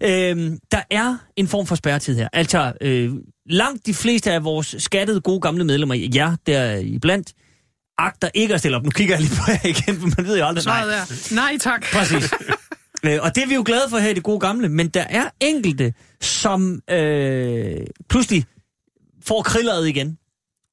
øh, 0.04 0.58
der 0.72 0.82
er 0.90 1.18
en 1.36 1.48
form 1.48 1.68
for 1.68 1.76
spærretid 1.76 2.16
her. 2.16 2.28
Altså, 2.34 2.74
øh, 2.82 3.12
langt 3.50 3.86
de 3.86 3.94
fleste 3.94 4.32
af 4.32 4.44
vores 4.44 4.76
skattede, 4.80 5.22
gode 5.22 5.40
gamle 5.42 5.64
medlemmer, 5.64 5.96
ja, 5.96 6.36
der 6.48 6.76
iblandt, 6.76 7.34
agter 7.98 8.30
ikke 8.34 8.54
at 8.54 8.60
stille 8.60 8.78
op. 8.78 8.84
Nu 8.84 8.90
kigger 8.90 9.16
jeg 9.16 9.22
lige 9.22 9.36
på 9.36 9.52
jer 9.52 9.70
igen, 9.70 9.96
for 10.00 10.08
man 10.18 10.28
ved 10.28 10.38
jo 10.38 10.46
aldrig, 10.46 10.66
nej. 10.66 10.84
Svaret 10.84 10.96
er, 10.96 11.36
nej 11.36 11.58
tak. 11.58 11.86
Præcis. 11.94 12.34
Øh, 13.04 13.20
og 13.22 13.36
det 13.36 13.44
er 13.44 13.48
vi 13.48 13.56
jo 13.56 13.64
glade 13.66 13.90
for 13.90 13.98
her 13.98 14.10
i 14.10 14.14
det 14.14 14.24
gode 14.24 14.40
gamle, 14.40 14.70
men 14.70 14.88
der 14.88 15.06
er 15.10 15.30
enkelte, 15.40 15.94
som 16.22 16.82
øh, 16.90 17.78
pludselig 18.10 18.46
får 19.26 19.42
krilleret 19.42 19.88
igen. 19.88 20.18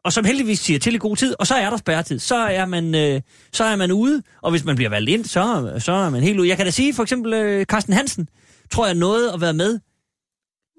Og 0.05 0.13
som 0.13 0.25
heldigvis 0.25 0.61
siger 0.61 0.79
til 0.79 0.95
i 0.95 0.99
god 0.99 1.17
tid, 1.17 1.35
og 1.39 1.47
så 1.47 1.55
er 1.55 1.71
der 1.71 1.77
spærretid. 1.77 2.19
Så 2.19 2.37
er 2.37 2.67
man, 2.67 2.95
øh, 2.95 3.21
så 3.53 3.65
er 3.65 3.77
man 3.77 3.93
ude, 3.93 4.23
og 4.43 4.51
hvis 4.51 4.65
man 4.65 4.77
bliver 4.77 4.91
valgt 4.91 5.11
ind, 5.11 5.25
så, 5.25 5.75
så 5.79 5.93
er 5.93 6.11
man 6.11 6.23
helt 6.23 6.39
ude. 6.41 6.49
Jeg 6.49 6.57
kan 6.57 6.67
da 6.67 6.71
sige, 6.71 6.95
for 6.95 7.03
eksempel 7.03 7.33
øh, 7.33 7.65
Carsten 7.65 7.93
Hansen, 7.93 8.29
tror 8.71 8.87
jeg 8.87 8.95
nåede 8.95 9.33
at 9.33 9.41
være 9.41 9.55
med 9.55 9.81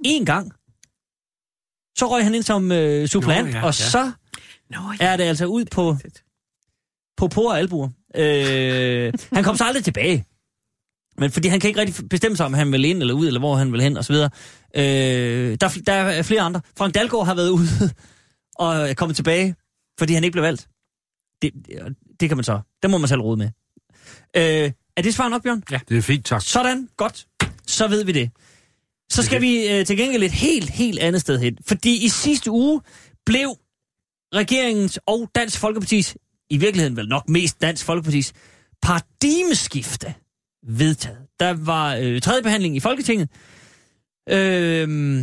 én 0.07 0.23
gang. 0.23 0.51
Så 1.97 2.07
røg 2.11 2.23
han 2.23 2.35
ind 2.35 2.43
som 2.43 2.71
øh, 2.71 3.07
suppleant, 3.07 3.47
Nå, 3.51 3.57
ja, 3.57 3.65
og 3.65 3.79
ja. 3.79 3.85
så 3.89 4.11
Nå, 4.69 4.79
ja. 4.99 5.05
er 5.05 5.17
det 5.17 5.23
altså 5.23 5.45
ud 5.45 5.65
på, 5.65 5.97
på 7.17 7.27
por 7.27 7.49
og 7.49 7.57
albuer. 7.57 7.89
Øh, 8.15 9.13
han 9.33 9.43
kom 9.43 9.57
så 9.57 9.63
aldrig 9.63 9.83
tilbage. 9.83 10.25
Men 11.19 11.31
fordi 11.31 11.47
han 11.47 11.59
kan 11.59 11.67
ikke 11.67 11.79
rigtig 11.79 12.09
bestemme 12.09 12.37
sig, 12.37 12.45
om 12.45 12.53
han 12.53 12.71
vil 12.71 12.85
ind 12.85 13.01
eller 13.01 13.13
ud, 13.13 13.27
eller 13.27 13.39
hvor 13.39 13.55
han 13.55 13.71
vil 13.71 13.81
hen, 13.81 13.97
osv. 13.97 14.15
Øh, 14.15 15.57
der, 15.61 15.81
der 15.85 15.93
er 15.93 16.21
flere 16.21 16.41
andre. 16.41 16.61
Frank 16.77 16.93
Dalgaard 16.95 17.25
har 17.25 17.35
været 17.35 17.49
ude 17.49 17.67
og 18.55 18.75
er 18.89 18.93
kommet 18.93 19.15
tilbage, 19.15 19.55
fordi 19.99 20.13
han 20.13 20.23
ikke 20.23 20.31
blev 20.31 20.43
valgt. 20.43 20.67
Det, 21.41 21.51
det 22.19 22.29
kan 22.29 22.37
man 22.37 22.43
så. 22.43 22.59
Det 22.81 22.89
må 22.89 22.97
man 22.97 23.07
selv 23.07 23.21
rode 23.21 23.37
med. 23.37 23.49
Øh, 24.37 24.71
er 24.97 25.01
det 25.01 25.13
svar 25.13 25.29
nok, 25.29 25.43
Bjørn? 25.43 25.63
Det 25.89 25.97
er 25.97 26.01
fint, 26.01 26.25
tak. 26.25 26.41
Sådan, 26.41 26.89
godt. 26.97 27.25
Så 27.67 27.87
ved 27.87 28.03
vi 28.03 28.11
det. 28.11 28.31
Så 29.11 29.23
skal 29.23 29.41
vi 29.41 29.67
øh, 29.67 29.85
til 29.85 29.97
gengæld 29.97 30.23
et 30.23 30.31
helt, 30.31 30.69
helt 30.69 30.99
andet 30.99 31.21
sted 31.21 31.39
hen. 31.39 31.57
Fordi 31.67 32.05
i 32.05 32.09
sidste 32.09 32.51
uge 32.51 32.81
blev 33.25 33.55
regeringens 34.35 34.99
og 35.05 35.29
Dansk 35.35 35.59
Folkepartis, 35.59 36.17
i 36.49 36.57
virkeligheden 36.57 36.97
vel 36.97 37.07
nok 37.07 37.29
mest 37.29 37.61
Dansk 37.61 37.85
Folkepartis, 37.85 38.33
paradigmeskifte 38.81 40.13
vedtaget. 40.69 41.17
Der 41.39 41.53
var 41.53 41.95
øh, 41.95 42.21
tredje 42.21 42.43
behandling 42.43 42.75
i 42.75 42.79
Folketinget, 42.79 43.29
øh, 44.29 45.19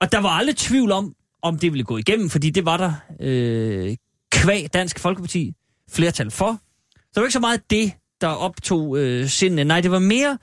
og 0.00 0.12
der 0.12 0.18
var 0.18 0.28
aldrig 0.28 0.56
tvivl 0.56 0.92
om, 0.92 1.14
om 1.42 1.58
det 1.58 1.72
ville 1.72 1.84
gå 1.84 1.96
igennem, 1.96 2.30
fordi 2.30 2.50
det 2.50 2.64
var 2.64 2.76
der 2.76 2.92
øh, 3.20 3.96
kvæg 4.32 4.74
Dansk 4.74 4.98
Folkeparti 4.98 5.52
flertal 5.90 6.30
for. 6.30 6.60
Så 6.94 7.00
det 7.14 7.16
var 7.16 7.22
ikke 7.22 7.32
så 7.32 7.40
meget 7.40 7.70
det, 7.70 7.92
der 8.20 8.28
optog 8.28 8.98
øh, 8.98 9.28
sindene. 9.28 9.64
Nej, 9.64 9.80
det 9.80 9.90
var 9.90 9.98
mere 9.98 10.38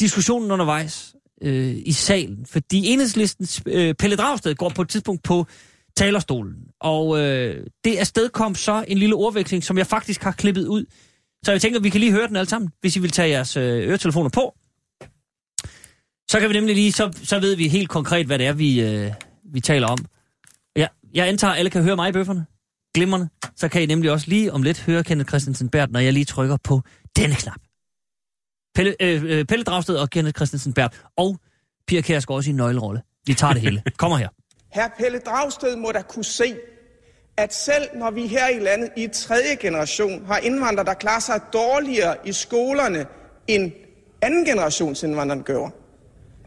diskussionen 0.00 0.50
undervejs 0.50 1.14
øh, 1.42 1.76
i 1.76 1.92
salen, 1.92 2.46
fordi 2.46 2.86
enhedslistens 2.86 3.62
øh, 3.66 3.94
Pelle 3.94 4.16
Dragsted 4.16 4.54
går 4.54 4.68
på 4.68 4.82
et 4.82 4.88
tidspunkt 4.88 5.22
på 5.22 5.46
talerstolen, 5.96 6.54
og 6.80 7.18
øh, 7.18 7.66
det 7.84 7.96
afsted 7.96 8.28
kom 8.28 8.54
så 8.54 8.84
en 8.88 8.98
lille 8.98 9.14
ordveksling, 9.14 9.64
som 9.64 9.78
jeg 9.78 9.86
faktisk 9.86 10.22
har 10.22 10.32
klippet 10.32 10.66
ud. 10.66 10.84
Så 11.46 11.52
jeg 11.52 11.60
tænker, 11.60 11.78
at 11.78 11.84
vi 11.84 11.90
kan 11.90 12.00
lige 12.00 12.12
høre 12.12 12.28
den 12.28 12.36
alle 12.36 12.48
sammen, 12.48 12.70
hvis 12.80 12.96
I 12.96 12.98
vil 12.98 13.10
tage 13.10 13.28
jeres 13.28 13.56
øh, 13.56 13.88
øretelefoner 13.88 14.30
på. 14.30 14.54
Så 16.30 16.40
kan 16.40 16.48
vi 16.48 16.54
nemlig 16.54 16.74
lige, 16.74 16.92
så, 16.92 17.18
så 17.22 17.40
ved 17.40 17.56
vi 17.56 17.68
helt 17.68 17.88
konkret, 17.88 18.26
hvad 18.26 18.38
det 18.38 18.46
er, 18.46 18.52
vi, 18.52 18.80
øh, 18.80 19.12
vi 19.52 19.60
taler 19.60 19.86
om. 19.86 19.98
Ja, 20.76 20.86
jeg 21.14 21.28
antager, 21.28 21.52
at 21.52 21.58
alle 21.58 21.70
kan 21.70 21.82
høre 21.82 21.96
mig 21.96 22.08
i 22.08 22.12
bøfferne. 22.12 22.46
Glimmerne. 22.94 23.30
Så 23.56 23.68
kan 23.68 23.82
I 23.82 23.86
nemlig 23.86 24.10
også 24.10 24.28
lige 24.28 24.52
om 24.52 24.62
lidt 24.62 24.80
høre 24.80 25.04
Kenneth 25.04 25.28
Christensen 25.28 25.68
Bært, 25.68 25.90
når 25.90 26.00
jeg 26.00 26.12
lige 26.12 26.24
trykker 26.24 26.56
på 26.64 26.82
denne 27.16 27.34
knap. 27.34 27.60
Pelle, 28.74 28.94
øh, 29.00 29.22
øh, 29.24 29.44
Pelle 29.44 29.64
Dragsted 29.64 29.96
og 29.96 30.10
Kenneth 30.10 30.36
Christensen 30.36 30.72
Bært. 30.72 31.02
Og 31.16 31.38
Pia 31.86 32.00
Kjærsgaard 32.00 32.36
også 32.36 32.50
i 32.50 32.52
en 32.52 32.56
nøglerolle. 32.56 33.02
Vi 33.26 33.34
tager 33.34 33.52
det 33.52 33.62
hele. 33.62 33.82
Kommer 33.96 34.16
her. 34.16 34.28
Herr 34.72 34.88
Pelle 34.98 35.18
Dragsted 35.18 35.76
må 35.76 35.92
da 35.92 36.02
kunne 36.02 36.24
se, 36.24 36.56
at 37.36 37.54
selv 37.54 37.88
når 37.94 38.10
vi 38.10 38.26
her 38.26 38.48
i 38.48 38.58
landet 38.58 38.90
i 38.96 39.08
tredje 39.08 39.54
generation 39.60 40.26
har 40.26 40.38
indvandrere, 40.38 40.86
der 40.86 40.94
klarer 40.94 41.20
sig 41.20 41.40
dårligere 41.52 42.16
i 42.24 42.32
skolerne 42.32 43.06
end 43.46 43.72
anden 44.22 44.44
generations 44.44 45.02
indvandrere 45.02 45.42
gør, 45.42 45.68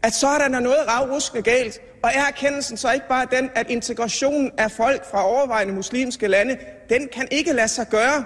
at 0.02 0.14
så 0.14 0.28
er 0.28 0.38
der 0.38 0.60
noget 0.60 0.78
ravruskende 0.88 1.42
galt. 1.42 1.80
Og 2.02 2.10
er 2.14 2.26
erkendelsen 2.28 2.76
så 2.76 2.92
ikke 2.92 3.08
bare 3.08 3.26
den, 3.30 3.50
at 3.54 3.70
integrationen 3.70 4.50
af 4.58 4.70
folk 4.70 5.10
fra 5.10 5.28
overvejende 5.28 5.74
muslimske 5.74 6.28
lande, 6.28 6.56
den 6.88 7.08
kan 7.12 7.28
ikke 7.30 7.52
lade 7.52 7.68
sig 7.68 7.86
gøre? 7.88 8.24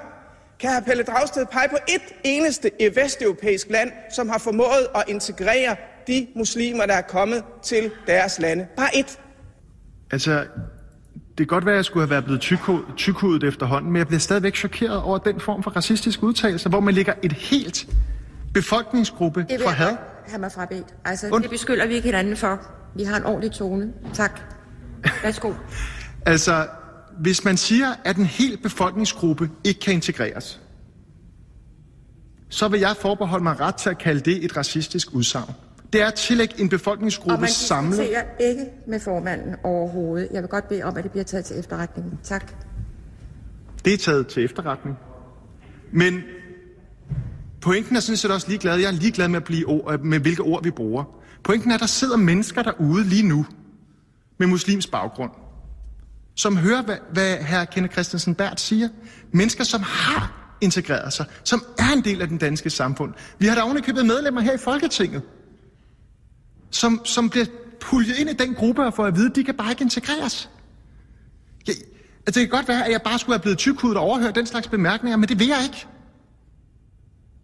Kan 0.61 0.71
hr. 0.71 0.81
Pelle 0.81 1.03
Dragsted 1.03 1.47
pege 1.47 1.69
på 1.69 1.77
et 1.89 2.15
eneste 2.25 2.71
vesteuropæisk 2.95 3.71
land, 3.71 3.93
som 4.11 4.29
har 4.29 4.39
formået 4.39 4.89
at 4.95 5.05
integrere 5.09 5.77
de 6.07 6.27
muslimer, 6.37 6.87
der 6.87 6.95
er 6.95 7.03
kommet 7.03 7.45
til 7.63 7.91
deres 8.07 8.39
lande? 8.39 8.67
Bare 8.77 8.97
et. 8.97 9.19
Altså, 10.11 10.47
det 11.39 11.49
kan 11.49 11.55
godt 11.57 11.67
være, 11.67 11.75
at 11.75 11.77
jeg 11.77 11.85
skulle 11.85 12.03
have 12.03 12.11
været 12.11 12.25
blevet 12.25 12.41
tykhudet, 12.41 12.85
tykhudet 12.97 13.45
efterhånden, 13.45 13.93
men 13.93 13.99
jeg 13.99 14.07
bliver 14.07 14.21
stadigvæk 14.21 14.57
chokeret 14.57 15.03
over 15.03 15.19
den 15.19 15.41
form 15.41 15.63
for 15.63 15.71
racistisk 15.71 16.23
udtalelse, 16.23 16.69
hvor 16.69 16.81
man 16.81 16.95
lægger 16.95 17.13
et 17.23 17.33
helt 17.33 17.87
befolkningsgruppe 18.55 19.47
for 19.63 19.69
had 19.71 19.97
have 20.27 20.41
mig 20.41 20.53
frabedt. 20.53 20.87
Altså, 21.05 21.29
Und- 21.31 21.43
det 21.43 21.51
beskylder 21.51 21.87
vi 21.87 21.95
ikke 21.95 22.07
hinanden 22.09 22.37
for. 22.37 22.61
Vi 22.97 23.03
har 23.05 23.17
en 23.17 23.25
ordentlig 23.25 23.53
tone. 23.53 23.93
Tak. 24.15 24.41
Værsgo. 25.23 25.53
Altså, 26.27 26.67
hvis 27.19 27.45
man 27.45 27.57
siger, 27.57 27.87
at 28.05 28.17
en 28.17 28.27
hel 28.27 28.57
befolkningsgruppe 28.63 29.51
ikke 29.65 29.81
kan 29.81 29.95
integreres, 29.95 30.61
så 32.49 32.69
vil 32.69 32.81
jeg 32.81 32.97
forbeholde 33.01 33.43
mig 33.43 33.61
ret 33.61 33.75
til 33.75 33.91
at 33.91 33.99
kalde 33.99 34.21
det 34.21 34.45
et 34.45 34.57
racistisk 34.57 35.09
udsagn. 35.13 35.55
Det 35.95 36.03
er 36.03 36.07
at 36.07 36.15
tillægge 36.15 36.55
en 36.59 36.67
Og 36.67 36.71
befolkningsgruppe 36.71 37.41
man 37.41 37.51
samlet. 37.51 37.99
diskuterer 37.99 38.23
ikke 38.41 38.65
med 38.87 39.01
formanden 39.01 39.57
overhovedet. 39.63 40.29
Jeg 40.33 40.43
vil 40.43 40.49
godt 40.51 40.69
bede 40.69 40.83
om, 40.83 40.97
at 40.97 41.05
det 41.05 41.11
bliver 41.11 41.25
taget 41.25 41.45
til 41.45 41.59
efterretning. 41.59 42.19
Tak. 42.23 42.53
Det 43.85 43.95
er 43.95 43.99
taget 43.99 44.27
til 44.27 44.45
efterretning. 44.45 44.97
Men 45.93 46.21
pointen 47.61 47.97
er 47.97 48.01
sådan 48.01 48.17
set 48.17 48.31
også 48.31 48.49
ligeglad. 48.49 48.79
Jeg 48.79 48.89
er 48.89 48.93
ligeglad 48.93 49.29
med, 49.29 49.37
at 49.37 49.45
blive 49.45 49.67
ord, 49.67 50.01
med 50.01 50.19
hvilke 50.19 50.43
ord 50.43 50.63
vi 50.63 50.71
bruger. 50.71 51.05
Pointen 51.45 51.71
er, 51.71 51.75
at 51.75 51.81
der 51.81 51.87
sidder 51.87 52.17
mennesker 52.17 52.63
derude 52.63 53.05
lige 53.05 53.29
nu 53.29 53.47
med 54.39 54.47
muslims 54.47 54.87
baggrund, 54.87 55.31
som 56.35 56.57
hører, 56.57 56.83
hvad, 56.83 56.97
hvad 57.13 57.37
hr. 57.37 57.65
Kenneth 57.65 57.93
Christensen 57.93 58.35
Bært 58.35 58.61
siger. 58.61 58.89
Mennesker, 59.33 59.65
som 59.65 59.83
har 59.83 60.57
integreret 60.61 61.13
sig, 61.13 61.27
som 61.45 61.63
er 61.79 61.93
en 61.97 62.05
del 62.05 62.23
af 62.23 62.29
den 62.29 62.39
danske 62.39 62.71
samfund. 62.71 63.13
Vi 63.39 63.47
har 63.47 63.55
da 63.55 63.61
ovenikøbet 63.61 64.07
medlemmer 64.07 64.41
her 64.41 64.53
i 64.53 64.59
Folketinget, 64.59 65.23
som, 66.75 67.05
som 67.05 67.31
bliver 67.31 67.47
puljet 67.81 68.19
ind 68.19 68.31
i 68.31 68.33
den 68.33 68.55
gruppe 68.55 68.83
og 68.85 68.95
får 68.95 69.07
at 69.07 69.17
vide, 69.17 69.31
at 69.31 69.37
de 69.37 69.45
kan 69.45 69.55
bare 69.57 69.71
ikke 69.71 69.83
integreres. 69.85 70.51
Jeg, 71.67 71.75
altså, 72.27 72.41
det 72.41 72.49
kan 72.49 72.57
godt 72.59 72.69
være, 72.69 72.85
at 72.87 72.93
jeg 72.93 73.03
bare 73.03 73.19
skulle 73.19 73.35
have 73.37 73.43
blevet 73.43 73.59
tykhudet 73.59 73.97
og 73.97 74.03
overhørt 74.03 74.35
den 74.35 74.47
slags 74.47 74.69
bemærkninger, 74.69 75.17
men 75.17 75.29
det 75.29 75.39
vil 75.39 75.47
jeg 75.47 75.61
ikke. 75.65 75.87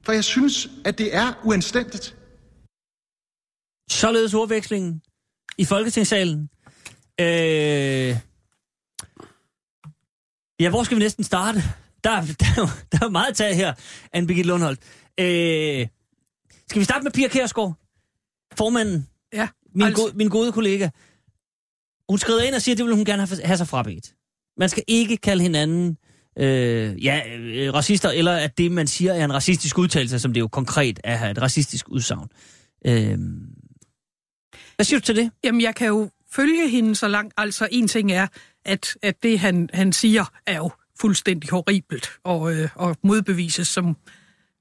For 0.03 0.12
jeg 0.12 0.24
synes, 0.24 0.68
at 0.85 0.99
det 0.99 1.14
er 1.16 1.33
uanstændigt. 1.45 2.16
Således 3.91 4.35
ordvekslingen 4.35 5.03
i 5.59 5.64
Folketingssalen. 5.64 6.51
Øh... 7.20 8.16
Ja, 10.61 10.70
hvor 10.70 10.83
skal 10.83 10.97
vi 10.97 11.03
næsten 11.03 11.24
starte? 11.24 11.62
Der, 12.05 12.11
er- 12.18 12.20
der, 12.41 12.62
er 12.62 12.66
der 12.93 13.05
er 13.07 13.09
meget 13.11 13.31
at 13.31 13.37
tage 13.37 13.55
her, 13.55 13.74
anne 14.12 14.26
Birgitte 14.26 14.49
Lundholt. 14.49 14.81
Øh... 15.20 15.87
Skal 16.68 16.81
vi 16.81 16.85
starte 16.85 17.03
med 17.05 17.12
Pia 17.12 17.28
Kærsgaard? 17.28 17.74
Formanden, 18.55 19.07
Ja, 19.33 19.49
min, 19.74 19.87
altså- 19.87 20.03
go- 20.03 20.11
min 20.14 20.28
gode 20.28 20.53
kollega. 20.53 20.89
Hun 22.09 22.18
skrider 22.18 22.43
ind 22.43 22.55
og 22.55 22.62
siger, 22.62 22.74
at 22.74 22.78
det 22.78 22.87
vil 22.87 22.95
hun 22.95 23.05
gerne 23.05 23.26
have, 23.26 23.43
have 23.45 23.57
sig 23.57 23.68
frabedt. 23.68 24.14
Man 24.57 24.68
skal 24.68 24.83
ikke 24.87 25.16
kalde 25.16 25.43
hinanden 25.43 25.97
øh, 26.39 27.05
ja, 27.05 27.22
øh, 27.39 27.74
racister, 27.74 28.11
eller 28.11 28.33
at 28.33 28.59
det, 28.59 28.72
man 28.72 28.87
siger, 28.87 29.12
er 29.12 29.24
en 29.24 29.33
racistisk 29.33 29.78
udtalelse, 29.78 30.18
som 30.18 30.33
det 30.33 30.41
jo 30.41 30.49
konkret 30.49 31.01
er 31.05 31.16
her, 31.16 31.31
et 31.31 31.43
racistisk 31.43 31.89
udsagn. 31.89 32.28
Øh... 32.87 33.18
Hvad 34.76 34.85
siger 34.85 35.01
du 35.01 35.05
til 35.05 35.16
det? 35.16 35.31
Jamen, 35.45 35.61
jeg 35.61 35.74
kan 35.74 35.89
jo 35.89 36.11
følge 36.33 36.68
hende 36.68 36.95
så 36.95 37.09
langt. 37.09 37.35
Altså, 37.37 37.68
en 37.72 37.89
ting 37.89 38.12
er, 38.12 38.26
at, 38.64 38.97
at 39.03 39.22
det, 39.22 39.39
han, 39.39 39.70
han 39.72 39.93
siger, 39.93 40.24
er 40.47 40.57
jo 40.57 40.70
fuldstændig 41.01 41.51
horribelt 41.51 42.09
og, 42.24 42.55
øh, 42.55 42.68
og 42.74 42.97
modbevises, 43.03 43.68
som, 43.68 43.97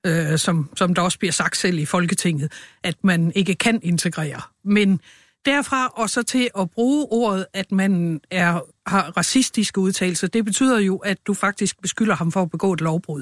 øh, 0.06 0.38
som, 0.38 0.70
som 0.76 0.94
der 0.94 1.02
også 1.02 1.20
bliver 1.20 1.32
sagt 1.32 1.58
selv 1.58 1.80
i 1.80 1.86
Folketinget, 1.86 2.52
at 2.84 2.96
man 3.04 3.32
ikke 3.36 3.56
kan 3.56 3.80
integrere. 3.84 4.42
Men 4.66 5.00
derfra 5.46 5.88
og 5.88 6.10
så 6.10 6.24
til 6.24 6.50
at 6.60 6.70
bruge 6.72 7.08
ordet, 7.12 7.46
at 7.54 7.72
man 7.72 8.22
er, 8.32 8.60
har 8.90 9.18
racistiske 9.18 9.80
udtalelser, 9.80 10.28
det 10.28 10.46
betyder 10.46 10.80
jo, 10.80 10.98
at 10.98 11.18
du 11.28 11.34
faktisk 11.34 11.82
beskylder 11.82 12.16
ham 12.16 12.32
for 12.32 12.42
at 12.42 12.52
begå 12.52 12.74
et 12.74 12.82
lovbrud. 12.82 13.22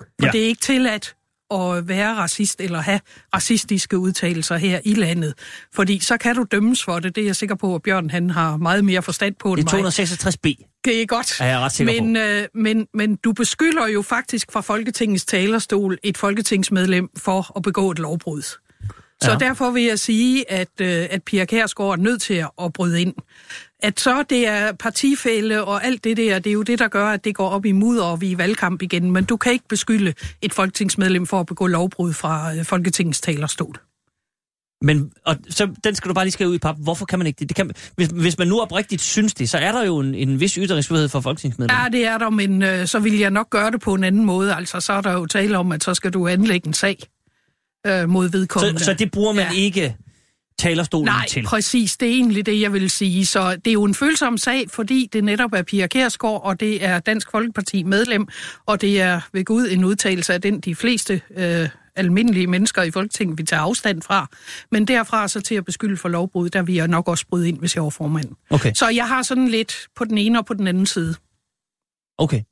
For 0.00 0.06
Ja. 0.22 0.30
det 0.30 0.40
er 0.42 0.46
ikke 0.46 0.60
tilladt 0.60 1.16
at 1.54 1.88
være 1.88 2.14
racist 2.14 2.60
eller 2.60 2.80
have 2.80 3.00
racistiske 3.34 3.98
udtalelser 3.98 4.56
her 4.56 4.80
i 4.84 4.94
landet. 4.94 5.34
Fordi 5.74 5.98
så 5.98 6.16
kan 6.16 6.36
du 6.36 6.46
dømmes 6.52 6.84
for 6.84 6.98
det. 6.98 7.14
Det 7.16 7.20
er 7.22 7.26
jeg 7.26 7.36
sikker 7.36 7.54
på, 7.54 7.74
at 7.74 7.82
Bjørn 7.82 8.10
han 8.10 8.30
har 8.30 8.56
meget 8.56 8.84
mere 8.84 9.02
forstand 9.02 9.34
på 9.34 9.56
Det 9.56 9.60
end 9.60 9.68
er 9.68 9.82
mig. 9.82 10.56
266b. 10.56 10.69
Det 10.84 11.02
er 11.02 11.06
godt. 11.06 11.40
Er 11.40 11.46
jeg 11.46 11.58
ret 11.58 11.72
sikker 11.72 12.02
men, 12.02 12.16
øh, 12.16 12.48
men, 12.54 12.86
men 12.94 13.16
du 13.16 13.32
beskylder 13.32 13.86
jo 13.88 14.02
faktisk 14.02 14.52
fra 14.52 14.60
Folketingets 14.60 15.24
talerstol 15.24 15.98
et 16.02 16.18
folketingsmedlem 16.18 17.08
for 17.16 17.56
at 17.56 17.62
begå 17.62 17.90
et 17.90 17.98
lovbrud. 17.98 18.42
Så 18.42 18.58
Ja. 19.24 19.30
ja. 19.30 19.38
derfor 19.38 19.70
vil 19.70 19.82
jeg 19.82 19.98
sige, 19.98 20.50
at, 20.50 20.68
øh, 20.80 21.06
at 21.10 21.22
Pia 21.22 21.44
Kærsgaard 21.44 21.90
er 21.90 21.96
nødt 21.96 22.22
til 22.22 22.34
at, 22.34 22.50
at 22.62 22.72
bryde 22.72 23.00
ind. 23.00 23.14
At 23.82 24.00
så 24.00 24.22
det 24.30 24.46
er 24.46 24.72
partifælde 24.72 25.64
og 25.64 25.84
alt 25.84 26.04
det 26.04 26.16
der, 26.16 26.38
det 26.38 26.50
er 26.50 26.54
jo 26.54 26.62
det, 26.62 26.78
der 26.78 26.88
gør, 26.88 27.06
at 27.06 27.24
det 27.24 27.34
går 27.34 27.48
op 27.48 27.64
i 27.64 27.72
mudder, 27.72 28.04
og 28.04 28.20
vi 28.20 28.26
er 28.26 28.30
i 28.30 28.38
valgkamp 28.38 28.82
igen. 28.82 29.10
Men 29.10 29.24
du 29.24 29.36
kan 29.36 29.52
ikke 29.52 29.68
beskylde 29.68 30.14
et 30.42 30.52
folketingsmedlem 30.54 31.26
for 31.26 31.40
at 31.40 31.46
begå 31.46 31.66
lovbrud 31.66 32.12
fra 32.12 32.54
øh, 32.54 32.64
Folketingets 32.64 33.20
talerstol. 33.20 33.76
Men 34.82 35.10
og 35.26 35.36
så, 35.48 35.68
den 35.84 35.94
skal 35.94 36.08
du 36.08 36.14
bare 36.14 36.24
lige 36.24 36.32
skrive 36.32 36.50
ud 36.50 36.54
i 36.54 36.58
pap. 36.58 36.76
Hvorfor 36.78 37.06
kan 37.06 37.18
man 37.18 37.26
ikke 37.26 37.38
det? 37.38 37.48
det 37.48 37.56
kan, 37.56 37.70
hvis, 37.96 38.08
hvis 38.08 38.38
man 38.38 38.48
nu 38.48 38.60
oprigtigt 38.60 39.02
synes 39.02 39.34
det, 39.34 39.50
så 39.50 39.58
er 39.58 39.72
der 39.72 39.84
jo 39.84 39.98
en, 39.98 40.14
en 40.14 40.40
vis 40.40 40.54
ytringsfrihed 40.54 41.08
for 41.08 41.20
folketingsmedlemmer. 41.20 41.82
Ja, 41.82 41.88
det 41.88 42.06
er 42.06 42.18
der, 42.18 42.30
men 42.30 42.62
øh, 42.62 42.86
så 42.86 42.98
vil 42.98 43.18
jeg 43.18 43.30
nok 43.30 43.50
gøre 43.50 43.70
det 43.70 43.80
på 43.80 43.94
en 43.94 44.04
anden 44.04 44.24
måde. 44.24 44.54
Altså, 44.54 44.80
så 44.80 44.92
er 44.92 45.00
der 45.00 45.12
jo 45.12 45.26
tale 45.26 45.58
om, 45.58 45.72
at 45.72 45.84
så 45.84 45.94
skal 45.94 46.10
du 46.12 46.28
anlægge 46.28 46.66
en 46.66 46.74
sag 46.74 46.96
øh, 47.86 48.08
mod 48.08 48.28
vedkommende. 48.30 48.78
så, 48.78 48.84
så 48.84 48.94
det 48.94 49.10
bruger 49.10 49.32
man 49.32 49.44
Ja. 49.52 49.58
ikke 49.60 49.96
talerstolen 50.58 51.04
Nej, 51.06 51.26
til. 51.28 51.42
præcis. 51.44 51.96
Det 51.96 52.08
er 52.08 52.12
egentlig 52.12 52.46
det, 52.46 52.60
jeg 52.60 52.72
vil 52.72 52.90
sige. 52.90 53.26
Så 53.26 53.50
det 53.56 53.66
er 53.66 53.72
jo 53.72 53.84
en 53.84 53.94
følsom 53.94 54.38
sag, 54.38 54.70
fordi 54.70 55.08
det 55.12 55.24
netop 55.24 55.52
er 55.52 55.62
Pia 55.62 55.86
Kærsgaard, 55.86 56.40
og 56.44 56.60
det 56.60 56.84
er 56.84 56.98
Dansk 56.98 57.30
Folkeparti 57.30 57.82
medlem, 57.82 58.26
og 58.66 58.80
det 58.80 59.00
er 59.00 59.20
ved 59.32 59.44
Gud 59.44 59.68
en 59.70 59.84
udtalelse 59.84 60.34
af 60.34 60.40
den, 60.42 60.60
de 60.60 60.74
fleste 60.74 61.20
øh, 61.36 61.68
almindelige 61.96 62.46
mennesker 62.46 62.82
i 62.82 62.90
Folketinget 62.90 63.38
vil 63.38 63.46
tage 63.46 63.60
afstand 63.60 64.02
fra. 64.02 64.26
Men 64.70 64.84
derfra 64.84 65.28
så 65.28 65.40
til 65.40 65.54
at 65.54 65.64
beskylde 65.64 65.96
for 65.96 66.08
lovbrud, 66.08 66.48
der 66.50 66.62
vil 66.62 66.74
jeg 66.74 66.88
nok 66.88 67.08
også 67.08 67.26
bryde 67.26 67.48
ind, 67.48 67.58
hvis 67.58 67.74
jeg 67.74 67.82
var 67.84 67.90
formand. 67.90 68.28
Okay, 68.50 68.72
Så 68.74 68.88
jeg 68.88 69.08
har 69.08 69.22
sådan 69.22 69.48
lidt 69.48 69.74
på 69.96 70.04
den 70.04 70.18
ene 70.18 70.38
og 70.38 70.46
på 70.46 70.54
den 70.54 70.66
anden 70.66 70.86
side. 70.86 71.14
okay. 72.18 72.42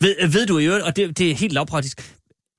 Ved, 0.00 0.28
ved 0.28 0.46
du 0.46 0.58
i 0.58 0.66
øvrigt, 0.66 0.84
og 0.84 0.96
det, 0.96 1.18
det 1.18 1.30
er 1.30 1.34
helt 1.34 1.52
lavpraktisk, 1.52 2.14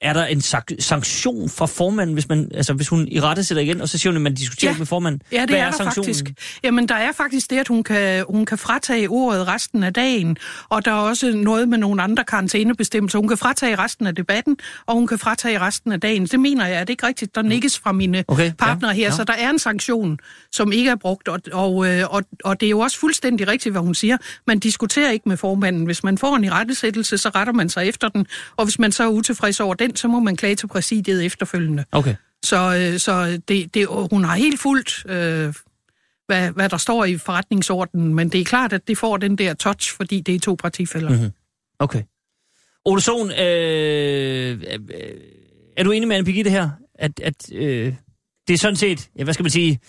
er 0.05 0.13
der 0.13 0.25
en 0.25 0.41
sanktion 0.79 1.49
fra 1.49 1.65
formanden, 1.65 2.13
hvis, 2.13 2.29
man, 2.29 2.51
altså, 2.53 2.73
hvis 2.73 2.87
hun 2.87 3.07
i 3.11 3.21
rette 3.21 3.43
sætter 3.43 3.63
igen, 3.63 3.81
og 3.81 3.89
så 3.89 3.97
siger 3.97 4.11
hun, 4.11 4.15
at 4.15 4.21
man 4.21 4.33
diskuterer 4.33 4.71
Ja. 4.71 4.77
med 4.77 4.85
formanden? 4.85 5.21
Ja, 5.31 5.41
det 5.41 5.49
Hvad 5.49 5.59
er, 5.59 5.65
der 5.65 5.77
sanktionen? 5.77 6.15
faktisk. 6.15 6.59
Jamen, 6.63 6.87
der 6.89 6.95
er 6.95 7.11
faktisk 7.11 7.49
det, 7.49 7.57
at 7.57 7.67
hun 7.67 7.83
kan, 7.83 8.25
hun 8.29 8.45
kan 8.45 8.57
fratage 8.57 9.07
ordet 9.09 9.47
resten 9.47 9.83
af 9.83 9.93
dagen, 9.93 10.37
og 10.69 10.85
der 10.85 10.91
er 10.91 10.95
også 10.95 11.31
noget 11.31 11.69
med 11.69 11.77
nogle 11.77 12.01
andre 12.01 12.23
karantænebestemmelser. 12.23 13.19
Hun 13.19 13.27
kan 13.27 13.37
fratage 13.37 13.75
resten 13.75 14.07
af 14.07 14.15
debatten, 14.15 14.57
og 14.85 14.95
hun 14.95 15.07
kan 15.07 15.19
fratage 15.19 15.59
resten 15.59 15.91
af 15.91 15.99
dagen. 15.99 16.25
Det 16.25 16.39
mener 16.39 16.65
jeg, 16.67 16.75
er 16.75 16.79
det 16.83 16.89
ikke 16.89 17.07
rigtigt? 17.07 17.35
Der 17.35 17.41
nikkes 17.41 17.79
fra 17.79 17.91
mine 17.91 18.23
Okay, 18.27 18.45
ja, 18.45 18.51
partnere 18.57 18.93
her, 18.93 19.03
ja. 19.03 19.11
så 19.11 19.23
der 19.23 19.33
er 19.33 19.49
en 19.49 19.59
sanktion, 19.59 20.19
som 20.51 20.71
ikke 20.71 20.89
er 20.91 20.95
brugt, 20.95 21.27
og, 21.27 21.39
og, 21.53 21.87
øh, 21.87 22.03
og, 22.09 22.23
og 22.43 22.59
det 22.59 22.65
er 22.65 22.69
jo 22.69 22.79
også 22.79 22.99
fuldstændig 22.99 23.47
rigtigt, 23.47 23.73
hvad 23.73 23.81
hun 23.81 23.95
siger. 23.95 24.17
Man 24.47 24.59
diskuterer 24.59 25.11
ikke 25.11 25.29
med 25.29 25.37
formanden. 25.37 25.85
Hvis 25.85 26.03
man 26.03 26.17
får 26.17 26.35
en 26.35 26.43
irettesættelse, 26.43 27.17
så 27.17 27.29
retter 27.29 27.53
man 27.53 27.69
sig 27.69 27.87
efter 27.87 28.09
den, 28.09 28.25
og 28.55 28.65
hvis 28.65 28.79
man 28.79 28.91
så 28.91 29.03
er 29.03 29.07
utilfreds 29.07 29.59
over 29.59 29.73
den, 29.73 29.94
så 29.95 30.07
må 30.07 30.19
man 30.19 30.35
klage 30.35 30.55
til 30.55 30.67
præsidiet 30.67 31.25
efterfølgende. 31.25 31.85
Okay. 31.91 32.15
Så, 32.45 32.89
øh, 32.93 32.99
så 32.99 33.41
det, 33.47 33.73
det, 33.73 33.87
hun 34.11 34.23
har 34.23 34.35
helt 34.35 34.59
fuldt, 34.59 35.05
øh, 35.09 35.53
hvad, 36.27 36.51
hvad 36.51 36.69
der 36.69 36.77
står 36.77 37.05
i 37.05 37.17
forretningsordenen, 37.17 38.13
men 38.15 38.29
det 38.29 38.41
er 38.41 38.45
klart, 38.45 38.73
at 38.73 38.87
det 38.87 38.97
får 38.97 39.17
den 39.17 39.37
der 39.37 39.53
touch, 39.53 39.95
fordi 39.95 40.19
det 40.21 40.35
er 40.35 40.39
to 40.39 40.55
partifælder. 40.55 41.09
Mhm. 41.09 41.17
Mm-hmm. 41.17 41.33
Okay. 41.79 42.03
Ole 42.85 43.01
Sohn, 43.01 43.31
øh, 43.31 44.61
øh, 44.61 44.79
er 45.77 45.83
du 45.83 45.91
enig 45.91 46.07
med 46.07 46.15
Anne 46.15 46.25
Birgitte 46.25 46.51
her? 46.51 46.69
At, 46.95 47.19
at 47.19 47.51
øh, 47.53 47.93
det 48.47 48.53
er 48.53 48.57
sådan 48.57 48.75
set, 48.75 49.09
ja, 49.17 49.23
hvad 49.23 49.33
skal 49.33 49.43
man 49.43 49.51
sige, 49.51 49.79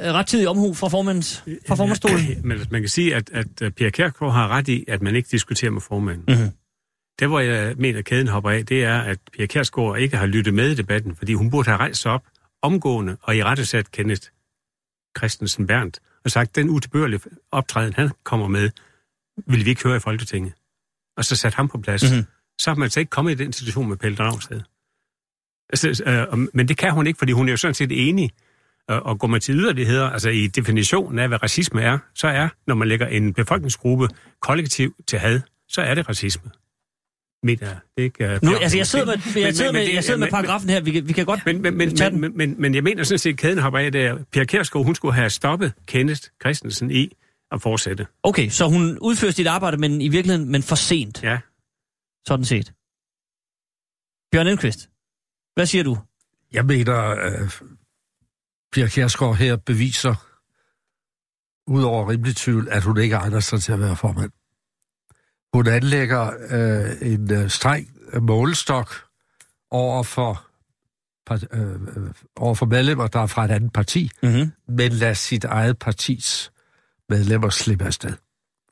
øh, 0.00 0.12
rettidig 0.12 0.48
omhu 0.48 0.74
fra, 0.74 0.88
formandens, 0.88 1.44
fra 1.68 1.74
formandstolen? 1.74 2.20
Men 2.48 2.58
man 2.70 2.82
kan 2.82 2.88
sige, 2.88 3.14
at, 3.14 3.30
at 3.32 3.74
Pia 3.74 3.90
Kjærgaard 3.90 4.32
har 4.32 4.48
ret 4.48 4.68
i, 4.68 4.84
at 4.88 5.02
man 5.02 5.16
ikke 5.16 5.28
diskuterer 5.30 5.70
med 5.70 5.80
formanden. 5.80 6.24
Mhm. 6.28 6.50
Der, 7.18 7.26
hvor 7.26 7.40
jeg 7.40 7.74
mener, 7.76 8.02
kæden 8.02 8.28
hopper 8.28 8.50
af, 8.50 8.66
det 8.66 8.84
er, 8.84 9.00
at 9.00 9.18
Pia 9.32 9.46
Kjærsgaard 9.46 9.98
ikke 9.98 10.16
har 10.16 10.26
lyttet 10.26 10.54
med 10.54 10.70
i 10.70 10.74
debatten, 10.74 11.16
fordi 11.16 11.34
hun 11.34 11.50
burde 11.50 11.68
have 11.68 11.78
rejst 11.78 12.00
sig 12.00 12.12
op 12.12 12.24
omgående 12.62 13.16
og 13.22 13.36
i 13.36 13.44
rettesat 13.44 13.90
Kenneth 13.90 14.22
Christensen 15.18 15.66
Berndt 15.66 16.00
og 16.24 16.30
sagt, 16.30 16.56
den 16.56 16.70
utilbørlige 16.70 17.20
optræden, 17.52 17.92
han 17.92 18.10
kommer 18.24 18.48
med, 18.48 18.70
vil 19.46 19.64
vi 19.64 19.70
ikke 19.70 19.82
høre 19.82 19.96
i 19.96 20.00
Folketinget. 20.00 20.52
Og 21.16 21.24
så 21.24 21.36
sat 21.36 21.54
ham 21.54 21.68
på 21.68 21.78
plads. 21.78 22.02
Mhm. 22.02 22.12
Mm-hmm. 22.12 22.26
Så 22.60 22.70
har 22.70 22.74
man 22.74 22.82
altså 22.82 23.00
ikke 23.00 23.10
kommet 23.10 23.32
i 23.32 23.44
den 23.44 23.52
situation 23.52 23.88
med 23.88 23.96
Pelle 23.96 24.16
Dragsted. 24.16 24.60
Altså, 25.72 26.02
øh, 26.06 26.48
men 26.54 26.68
det 26.68 26.76
kan 26.76 26.92
hun 26.92 27.06
ikke, 27.06 27.18
fordi 27.18 27.32
hun 27.32 27.48
er 27.48 27.52
jo 27.52 27.56
sådan 27.56 27.74
set 27.74 28.08
enig. 28.08 28.30
Og, 28.88 29.02
og 29.02 29.18
går 29.18 29.28
man 29.28 29.40
til 29.40 29.54
yderligheder, 29.54 30.10
altså 30.10 30.30
i 30.30 30.46
definitionen 30.46 31.18
af, 31.18 31.28
hvad 31.28 31.42
racisme 31.42 31.82
er, 31.82 31.98
så 32.14 32.28
er, 32.28 32.48
når 32.66 32.74
man 32.74 32.88
lægger 32.88 33.06
en 33.06 33.34
befolkningsgruppe 33.34 34.08
kollektiv 34.40 34.94
til 35.06 35.18
had, 35.18 35.40
så 35.68 35.82
er 35.82 35.94
det 35.94 36.08
racisme. 36.08 36.50
Jeg. 37.44 37.58
Det 37.58 37.68
er 37.96 38.02
ikke, 38.02 38.24
uh, 38.24 38.44
Nu, 38.44 38.56
altså, 38.56 38.76
jeg 38.78 38.86
sidder 38.86 39.06
med, 39.06 39.14
jeg 39.42 39.54
sidder 39.56 39.72
men- 39.72 39.78
med, 39.80 39.86
men 39.86 39.94
jeg 39.94 40.04
sidder 40.04 40.18
med 40.18 40.26
men- 40.26 40.30
paragrafen 40.32 40.68
her. 40.70 40.80
Vi 40.80 40.90
kan, 40.90 41.08
vi 41.08 41.12
kan 41.12 41.26
godt 41.26 41.40
Men, 41.46 41.62
men, 41.62 41.76
men, 41.76 41.96
tage 41.96 42.10
men, 42.10 42.22
den. 42.22 42.36
men, 42.38 42.50
men, 42.50 42.60
men 42.60 42.74
jeg 42.74 42.82
mener 42.84 43.04
sådan 43.04 43.18
set, 43.18 43.30
at 43.32 43.38
kæden 43.38 43.58
hopper 43.58 43.78
af, 43.78 43.92
der 43.92 44.24
Pia 44.32 44.44
Kjærsgaard, 44.44 44.84
hun 44.84 44.94
skulle 44.94 45.14
have 45.14 45.30
stoppet 45.30 45.72
Kenneth 45.86 46.22
Christensen 46.42 46.90
i 46.90 47.12
at 47.52 47.62
fortsætte. 47.62 48.06
Okay, 48.22 48.48
så 48.48 48.68
hun 48.68 48.98
udfører 48.98 49.32
sit 49.32 49.46
arbejde, 49.46 49.76
men 49.76 50.00
i 50.00 50.08
virkeligheden, 50.08 50.52
men 50.52 50.62
for 50.62 50.74
sent, 50.74 51.22
Ja. 51.22 51.38
sådan 52.26 52.44
set. 52.44 52.72
Bjørn 54.32 54.46
Indqvist, 54.46 54.90
hvad 55.54 55.66
siger 55.66 55.84
du? 55.84 55.98
Jeg 56.52 56.64
mener, 56.66 57.10
øh, 57.10 57.50
Pia 58.72 58.86
Kjærsgaard 58.88 59.36
her 59.36 59.56
beviser, 59.56 60.14
ud 61.70 61.82
over 61.82 62.10
rimelig 62.10 62.36
tvivl, 62.36 62.68
at 62.70 62.82
hun 62.82 62.98
ikke 62.98 63.14
egner 63.14 63.40
sig 63.40 63.60
til 63.62 63.72
at 63.72 63.80
være 63.80 63.96
formand. 63.96 64.30
Hun 65.54 65.66
anlægger 65.66 66.30
øh, 66.50 67.12
en 67.12 67.32
øh, 67.32 67.50
streng 67.50 67.88
målestok 68.20 68.94
over 69.70 70.02
for, 70.02 70.46
øh, 71.52 71.80
over 72.36 72.54
for 72.54 72.66
medlemmer, 72.66 73.06
der 73.06 73.20
er 73.20 73.26
fra 73.26 73.44
et 73.44 73.50
andet 73.50 73.72
parti, 73.72 74.10
Mm-hmm. 74.22 74.52
men 74.68 74.92
lader 74.92 75.14
sit 75.14 75.44
eget 75.44 75.78
partis 75.78 76.52
medlemmer 77.08 77.48
slippe 77.48 77.84
afsted, 77.84 78.12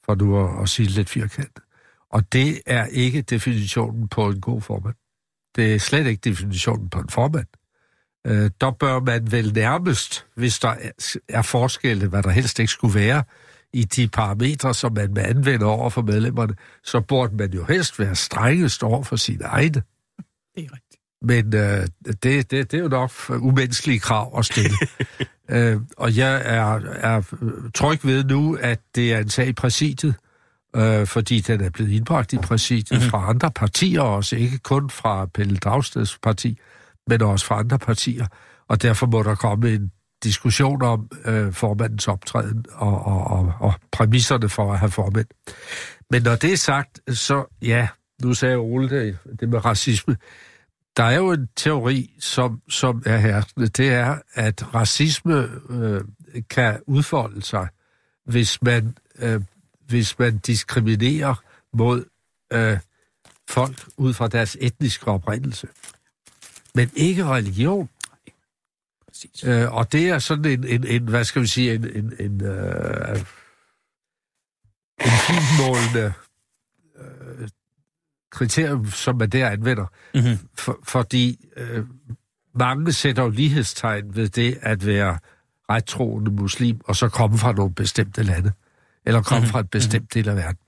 for 0.05 0.15
nu 0.15 0.45
at, 0.45 0.63
at 0.63 0.69
sige 0.69 0.89
lidt 0.89 1.09
firkantet. 1.11 1.63
Og 2.11 2.33
det 2.33 2.61
er 2.67 2.87
ikke 2.87 3.23
definitionen 3.23 4.09
på 4.09 4.29
en 4.29 4.41
god 4.41 4.61
formand. 4.63 4.95
Det 5.57 5.75
er 5.75 5.79
slet 5.79 6.07
ikke 6.07 6.21
definitionen 6.31 6.89
på 6.91 7.01
en 7.01 7.09
formand. 7.09 7.47
Øh, 8.27 8.51
der 8.61 8.71
bør 8.71 9.01
man 9.01 9.33
vel 9.33 9.53
nærmest, 9.55 10.27
hvis 10.35 10.59
der 10.59 10.69
er, 10.69 11.17
er 11.29 11.43
forskelle, 11.43 12.09
hvad 12.09 12.23
der 12.23 12.31
helst 12.31 12.59
ikke 12.59 12.73
skulle 12.73 12.95
være, 12.95 13.25
i 13.73 13.85
de 13.85 14.09
parametre, 14.09 14.75
som 14.75 14.93
man 14.93 15.17
vil 15.17 15.23
anvende 15.23 15.67
over 15.67 15.91
for 15.91 16.03
medlemmerne, 16.03 16.55
så 16.85 17.01
burde 17.01 17.37
man 17.37 17.53
jo 17.53 17.65
helst 17.65 17.99
være 17.99 18.15
strengest 18.15 18.83
over 18.83 19.03
for 19.03 19.17
sine 19.17 19.45
egne. 19.45 19.83
Det 20.55 20.65
er 20.65 20.73
rigtigt. 20.73 20.89
Men 21.23 21.55
øh, 21.55 21.87
det, 22.07 22.23
det, 22.23 22.51
det 22.51 22.75
er 22.75 22.79
jo 22.79 22.89
nok 22.89 23.11
umenneskelige 23.31 23.99
krav 23.99 24.39
at 24.39 24.45
stille. 24.45 24.77
øh, 25.51 25.81
og 25.97 26.17
jeg 26.17 26.43
er, 26.45 26.81
er 27.01 27.23
tryg 27.75 28.05
ved 28.05 28.25
nu, 28.25 28.59
at 28.61 28.81
det 28.95 29.13
er 29.13 29.19
en 29.19 29.29
sag 29.29 29.49
i 29.49 29.53
præsidiet, 29.53 30.15
øh, 30.77 31.07
fordi 31.07 31.41
den 31.41 31.61
er 31.61 31.71
blevet 31.71 31.91
indbragt 31.91 32.33
i 32.33 32.39
præsidiet 32.39 32.99
mm-hmm. 32.99 33.11
fra 33.11 33.31
andre 33.31 33.51
partier 33.51 34.01
også, 34.01 34.37
ikke 34.37 34.59
kun 34.59 34.91
fra 34.91 35.27
Pelle 35.27 35.57
Dragsteds 35.57 36.19
parti, 36.19 36.59
men 37.07 37.23
også 37.23 37.47
fra 37.47 37.59
andre 37.59 37.79
partier. 37.79 38.27
Og 38.69 38.83
derfor 38.83 39.07
må 39.07 39.23
der 39.23 39.35
komme 39.35 39.75
en 39.75 39.93
diskussion 40.25 40.83
om 40.83 41.11
øh, 41.25 41.53
formandens 41.53 42.09
optræden 42.09 42.65
og, 42.73 43.07
og, 43.07 43.25
og, 43.25 43.53
og 43.61 43.75
præmisserne 43.93 44.49
for 44.49 44.73
at 44.73 44.79
have 44.79 44.91
formand. 44.91 45.27
Men 46.11 46.23
når 46.23 46.37
det 46.37 46.53
er 46.53 46.57
sagt, 46.57 47.01
så 47.17 47.45
ja, 47.63 47.89
nu 48.23 48.35
sagde 48.35 48.57
Ole 48.57 48.91
det, 48.91 49.19
det 49.41 49.49
med 49.49 49.65
racisme. 49.65 50.17
Der 50.97 51.05
er 51.05 51.17
jo 51.17 51.33
en 51.33 51.49
teori, 51.57 52.17
som, 52.21 52.63
som 52.69 53.03
er 53.07 53.17
herskende. 53.17 53.67
Det 53.67 53.89
er, 53.89 54.19
at 54.35 54.75
racisme 54.75 55.49
øh, 55.71 56.01
kan 56.51 56.81
udfolde 56.87 57.43
sig, 57.43 57.69
hvis 58.25 58.63
man, 58.63 58.97
øh, 59.19 59.41
hvis 59.87 60.19
man 60.19 60.39
diskriminerer 60.39 61.35
mod 61.73 62.05
øh, 62.53 62.79
folk 63.49 63.89
ud 63.97 64.15
fra 64.15 64.29
deres 64.29 64.57
etniske 64.61 65.07
oprindelse. 65.07 65.69
Men 66.75 66.91
ikke 66.97 67.25
religion. 67.25 67.89
Præcis. 69.19 69.45
Øh, 69.45 69.73
og 69.73 69.93
det 69.93 70.09
er 70.09 70.19
sådan 70.19 70.45
en, 70.45 70.65
en, 70.65 70.87
en 70.87 71.09
hvad 71.09 71.25
skal 71.25 71.43
vi 71.43 71.47
sige, 71.47 71.75
en, 71.75 71.85
en, 71.85 72.13
en, 72.21 72.45
øh, 72.45 73.21
en 75.01 75.11
finmålende 75.27 76.13
øh, 76.99 77.49
kriterium, 78.31 78.91
som 78.91 79.17
man 79.17 79.31
der 79.31 79.51
anvender. 79.51 79.87
Mm-hmm. 80.15 80.49
For, 80.55 80.79
fordi 80.85 81.49
øh, 81.57 81.85
mange 82.55 82.93
sætter 82.93 83.23
jo 83.23 83.29
lighedstegn 83.29 84.17
ved 84.17 84.29
det 84.29 84.59
at 84.63 84.87
være 84.87 85.19
rettroende 85.71 86.31
muslim, 86.31 86.81
og 86.85 86.97
så 86.97 87.09
komme 87.09 87.39
fra 87.39 87.53
nogle 87.53 87.75
bestemte 87.75 88.23
lande, 88.23 88.53
eller 89.07 89.23
komme 89.23 89.41
mm-hmm. 89.41 89.51
fra 89.51 89.61
et 89.61 89.71
bestemt 89.71 90.15
del 90.15 90.29
af 90.29 90.37
verden. 90.37 90.59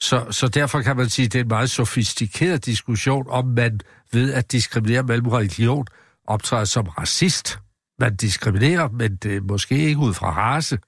Så, 0.00 0.26
så 0.30 0.48
derfor 0.48 0.82
kan 0.82 0.96
man 0.96 1.08
sige, 1.08 1.26
at 1.26 1.32
det 1.32 1.38
er 1.38 1.42
en 1.42 1.48
meget 1.48 1.70
sofistikeret 1.70 2.66
diskussion, 2.66 3.26
om 3.28 3.46
man 3.46 3.80
ved 4.12 4.32
at 4.32 4.52
diskriminere 4.52 5.02
mellem 5.02 5.26
religion 5.26 5.86
optræder 6.26 6.64
som 6.64 6.86
racist. 6.86 7.58
Man 8.00 8.16
diskriminerer, 8.16 8.88
men 8.88 9.16
det 9.16 9.36
er 9.36 9.40
måske 9.40 9.78
ikke 9.78 9.98
ud 10.00 10.14
fra 10.14 10.30
race. 10.30 10.78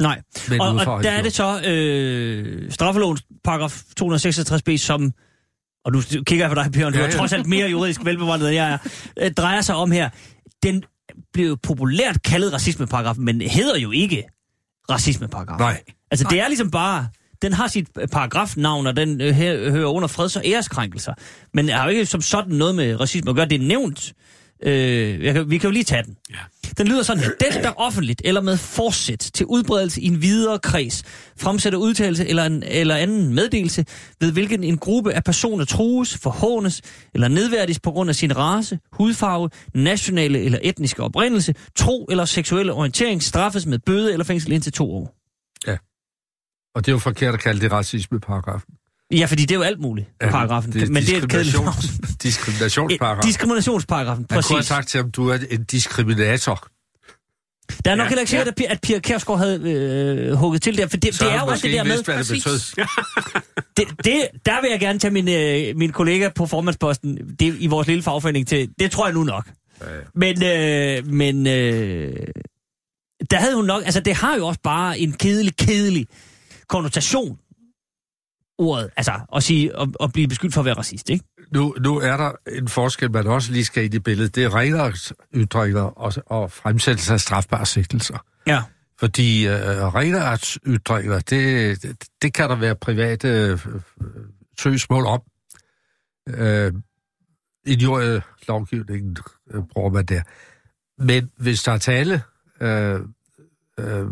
Nej, 0.00 0.22
Men 0.48 0.60
og, 0.60 0.74
ud 0.74 0.80
fra 0.80 0.96
og 0.96 1.02
der 1.02 1.10
er 1.10 1.22
det 1.22 1.32
så 1.32 1.62
øh, 1.66 2.72
straffelovens 2.72 3.22
paragraf 3.44 3.82
266b, 4.00 4.76
som, 4.76 5.12
og 5.84 5.92
nu 5.92 6.00
kigger 6.00 6.44
jeg 6.44 6.56
på 6.56 6.62
dig, 6.62 6.72
Bjørn, 6.72 6.92
du 6.92 6.98
Ja, 6.98 7.04
er 7.04 7.08
ja. 7.08 7.16
trods 7.16 7.32
alt 7.32 7.46
mere 7.46 7.68
juridisk 7.70 8.04
velbevandret, 8.04 8.48
end 8.48 8.56
jeg 8.56 8.72
er, 8.72 8.78
øh, 9.22 9.30
drejer 9.30 9.60
sig 9.60 9.74
om 9.74 9.90
her. 9.90 10.10
Den 10.62 10.84
blev 11.32 11.48
jo 11.48 11.56
populært 11.62 12.22
kaldet 12.22 12.52
racismeparagrafen, 12.52 13.24
men 13.24 13.40
hedder 13.40 13.78
jo 13.78 13.90
ikke 13.90 14.24
racismeparagraf. 14.90 15.58
Nej. 15.58 15.82
Altså, 16.10 16.26
det 16.30 16.40
er 16.40 16.48
ligesom 16.48 16.70
bare... 16.70 17.08
Den 17.42 17.52
har 17.52 17.66
sit 17.68 17.88
øh, 18.00 18.08
paragrafnavn, 18.08 18.86
og 18.86 18.96
den 18.96 19.20
øh, 19.20 19.34
hører 19.34 19.86
under 19.86 20.08
freds- 20.08 20.36
og 20.36 20.42
æreskrænkelser. 20.44 21.14
Men 21.54 21.68
har 21.68 21.84
jo 21.84 21.90
ikke 21.90 22.06
som 22.06 22.20
sådan 22.20 22.54
noget 22.54 22.74
med 22.74 23.00
racisme 23.00 23.30
at 23.30 23.36
gøre. 23.36 23.46
Det 23.46 23.62
er 23.62 23.66
nævnt. 23.66 24.12
Øh, 24.62 25.24
jeg 25.24 25.34
kan, 25.34 25.50
vi 25.50 25.58
kan 25.58 25.68
jo 25.68 25.72
lige 25.72 25.84
tage 25.84 26.02
den. 26.02 26.16
Ja. 26.30 26.36
Den 26.78 26.88
lyder 26.88 27.02
sådan 27.02 27.22
her. 27.22 27.30
Den, 27.40 27.62
der 27.62 27.72
offentligt 27.80 28.22
eller 28.24 28.40
med 28.40 28.56
forsæt 28.56 29.30
til 29.34 29.46
udbredelse 29.46 30.00
i 30.00 30.06
en 30.06 30.22
videre 30.22 30.58
kreds, 30.58 31.02
fremsætter 31.36 31.78
udtalelse 31.78 32.28
eller, 32.28 32.44
en, 32.44 32.62
eller 32.62 32.96
anden 32.96 33.34
meddelelse, 33.34 33.84
ved 34.20 34.32
hvilken 34.32 34.64
en 34.64 34.78
gruppe 34.78 35.12
af 35.12 35.24
personer 35.24 35.64
trues, 35.64 36.18
forhånes 36.18 36.82
eller 37.14 37.28
nedværdiges 37.28 37.80
på 37.80 37.90
grund 37.90 38.10
af 38.10 38.16
sin 38.16 38.36
race, 38.36 38.78
hudfarve, 38.92 39.50
nationale 39.74 40.38
eller 40.40 40.58
etniske 40.62 41.02
oprindelse, 41.02 41.54
tro 41.76 42.06
eller 42.10 42.24
seksuelle 42.24 42.72
orientering, 42.72 43.22
straffes 43.22 43.66
med 43.66 43.78
bøde 43.78 44.12
eller 44.12 44.24
fængsel 44.24 44.52
indtil 44.52 44.72
to 44.72 44.92
år. 44.92 45.22
Og 46.74 46.86
det 46.86 46.92
er 46.92 46.92
jo 46.92 46.98
forkert 46.98 47.34
at 47.34 47.40
kalde 47.40 47.60
det 47.60 47.72
racismeparagrafen. 47.72 48.74
Ja, 49.12 49.26
fordi 49.26 49.42
det 49.42 49.50
er 49.50 49.58
jo 49.58 49.62
alt 49.62 49.80
muligt, 49.80 50.08
ja, 50.22 50.30
paragrafen. 50.30 50.72
Det 50.72 50.88
men 50.90 51.02
det 51.02 51.12
er 51.16 51.22
et 51.22 51.28
kedeligt 51.28 51.54
navn. 51.56 51.68
diskriminations- 51.74 52.16
Diskriminationsparagraf. 52.22 53.22
Diskriminationsparagrafen, 53.24 54.22
Jeg 54.22 54.28
kunne 54.28 54.42
have 54.52 54.58
præcis. 54.58 54.68
sagt 54.68 54.88
til 54.88 55.00
ham, 55.00 55.10
du 55.10 55.28
er 55.28 55.38
en 55.50 55.64
diskriminator. 55.64 56.68
Der 57.84 57.90
er 57.90 57.94
nok 57.94 58.04
Ja, 58.04 58.08
heller 58.08 58.20
ikke 58.20 58.30
sikkert, 58.30 58.48
at, 58.48 58.60
Pia- 58.60 58.72
at 58.72 58.80
Pia 58.82 58.98
Kjærsgaard 58.98 59.38
havde 59.38 59.60
øh, 59.70 60.32
hugget 60.34 60.62
til 60.62 60.78
der, 60.78 60.86
for 60.86 60.96
det, 60.96 61.14
Så 61.14 61.24
det 61.24 61.32
er 61.32 61.40
jo 61.40 61.46
også 61.46 61.66
det 61.66 61.74
der 61.74 61.84
med... 61.84 61.90
vidst, 61.92 62.04
hvad 62.04 62.24
det 62.24 62.42
Præcis. 62.44 62.74
Det, 63.76 63.86
det, 64.04 64.28
der 64.46 64.60
vil 64.60 64.70
jeg 64.70 64.80
gerne 64.80 64.98
tage 64.98 65.10
min, 65.12 65.28
øh, 65.28 65.76
min 65.76 65.92
kollega 65.92 66.28
på 66.28 66.46
formandsposten 66.46 67.16
det, 67.40 67.56
i 67.58 67.66
vores 67.66 67.86
lille 67.86 68.02
fagforening 68.02 68.48
til. 68.48 68.68
Det 68.78 68.90
tror 68.90 69.06
jeg 69.06 69.14
nu 69.14 69.22
nok. 69.24 69.48
Ja, 69.80 69.94
ja. 69.94 70.00
Men, 70.14 70.42
øh, 70.44 71.06
men 71.12 71.46
øh, 71.46 72.12
der 73.30 73.36
havde 73.36 73.54
hun 73.56 73.64
nok... 73.64 73.82
Altså, 73.84 74.00
det 74.00 74.14
har 74.14 74.36
jo 74.36 74.46
også 74.46 74.60
bare 74.62 74.98
en 74.98 75.12
kedelig, 75.12 75.56
kedelig 75.56 76.06
konnotation, 76.68 77.38
ordet. 78.58 78.90
Altså, 78.96 79.12
at, 79.34 79.42
sige, 79.42 79.80
at, 79.80 79.88
at 80.00 80.12
blive 80.12 80.28
beskyldt 80.28 80.54
for 80.54 80.60
at 80.60 80.64
være 80.64 80.74
racist, 80.74 81.10
ikke? 81.10 81.24
Nu, 81.52 81.74
nu 81.80 81.98
er 81.98 82.16
der 82.16 82.32
en 82.52 82.68
forskel, 82.68 83.10
man 83.10 83.26
også 83.26 83.52
lige 83.52 83.64
skal 83.64 83.84
ind 83.84 83.94
i 83.94 83.98
billedet. 83.98 84.34
Det 84.34 84.44
er 84.44 84.54
renere 84.54 84.92
ytringer 85.34 85.82
og, 85.82 86.12
og 86.26 86.52
fremsættelse 86.52 87.12
af 87.12 87.20
strafbare 87.20 87.66
sigtelser. 87.66 88.24
Ja. 88.46 88.62
Fordi 88.98 89.46
øh, 89.46 89.54
renere 89.94 90.38
ytringer, 90.66 91.18
det, 91.18 91.82
det, 91.82 92.04
det 92.22 92.34
kan 92.34 92.50
der 92.50 92.56
være 92.56 92.74
private 92.74 93.28
øh, 93.28 93.58
søgsmål 94.60 95.06
om. 95.06 95.22
Øh, 96.28 96.72
Injurielovgivningen 97.66 99.16
øh, 99.50 99.62
bruger 99.72 99.90
man 99.90 100.04
der. 100.04 100.22
Men 100.98 101.30
hvis 101.36 101.62
der 101.62 101.72
er 101.72 101.78
tale... 101.78 102.22
Øh, 102.60 103.00
øh, 103.78 104.06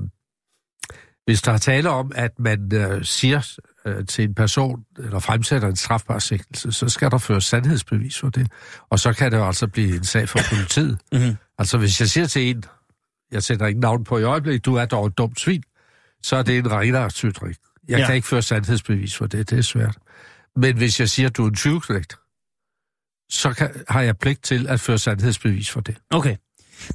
hvis 1.25 1.43
der 1.43 1.53
er 1.53 1.59
tale 1.59 1.91
om, 1.91 2.13
at 2.15 2.39
man 2.39 2.75
øh, 2.75 3.05
siger 3.05 3.59
øh, 3.97 4.07
til 4.07 4.25
en 4.25 4.35
person, 4.35 4.81
eller 4.99 5.19
fremsætter 5.19 5.69
en 5.69 5.77
strafbar 5.77 6.19
sigtelse, 6.19 6.73
så 6.73 6.89
skal 6.89 7.11
der 7.11 7.19
føres 7.19 7.45
sandhedsbevis 7.45 8.19
for 8.19 8.31
det. 8.31 8.47
Og 8.91 8.99
så 8.99 9.13
kan 9.13 9.33
det 9.33 9.39
jo 9.39 9.47
altså 9.47 9.67
blive 9.67 9.97
en 9.97 10.05
sag 10.05 10.29
for 10.29 10.39
politiet. 10.55 10.99
Mm-hmm. 11.13 11.37
Altså 11.59 11.79
hvis 11.79 12.01
jeg 12.01 12.09
siger 12.09 12.27
til 12.27 12.51
en, 12.51 12.65
jeg 13.33 13.43
sætter 13.43 13.67
ikke 13.67 13.81
navn 13.81 14.05
på 14.05 14.19
i 14.19 14.23
øjeblikket, 14.23 14.65
du 14.65 14.75
er 14.75 14.85
dog 14.85 15.07
et 15.07 15.19
dumt 15.19 15.41
svin, 15.41 15.63
så 16.23 16.37
er 16.37 16.43
det 16.43 16.59
en 16.59 16.71
renartsytring. 16.73 17.55
Jeg 17.89 17.99
Ja. 17.99 18.07
kan 18.07 18.15
ikke 18.15 18.27
føre 18.29 18.43
sandhedsbevis 18.43 19.17
for 19.17 19.27
det, 19.27 19.51
det 19.51 19.59
er 19.59 19.63
svært. 19.63 19.97
Men 20.57 20.77
hvis 20.77 21.01
jeg 21.01 21.09
siger, 21.09 21.29
at 21.29 21.37
du 21.37 21.45
er 21.45 21.49
en 21.49 21.55
tyveknægt, 21.57 22.15
så 23.31 23.53
kan, 23.53 23.71
har 23.89 24.01
jeg 24.03 24.19
pligt 24.19 24.43
til 24.45 24.69
at 24.69 24.81
føre 24.81 24.99
sandhedsbevis 24.99 25.71
for 25.71 25.81
det. 25.81 25.97
Okay. 26.11 26.37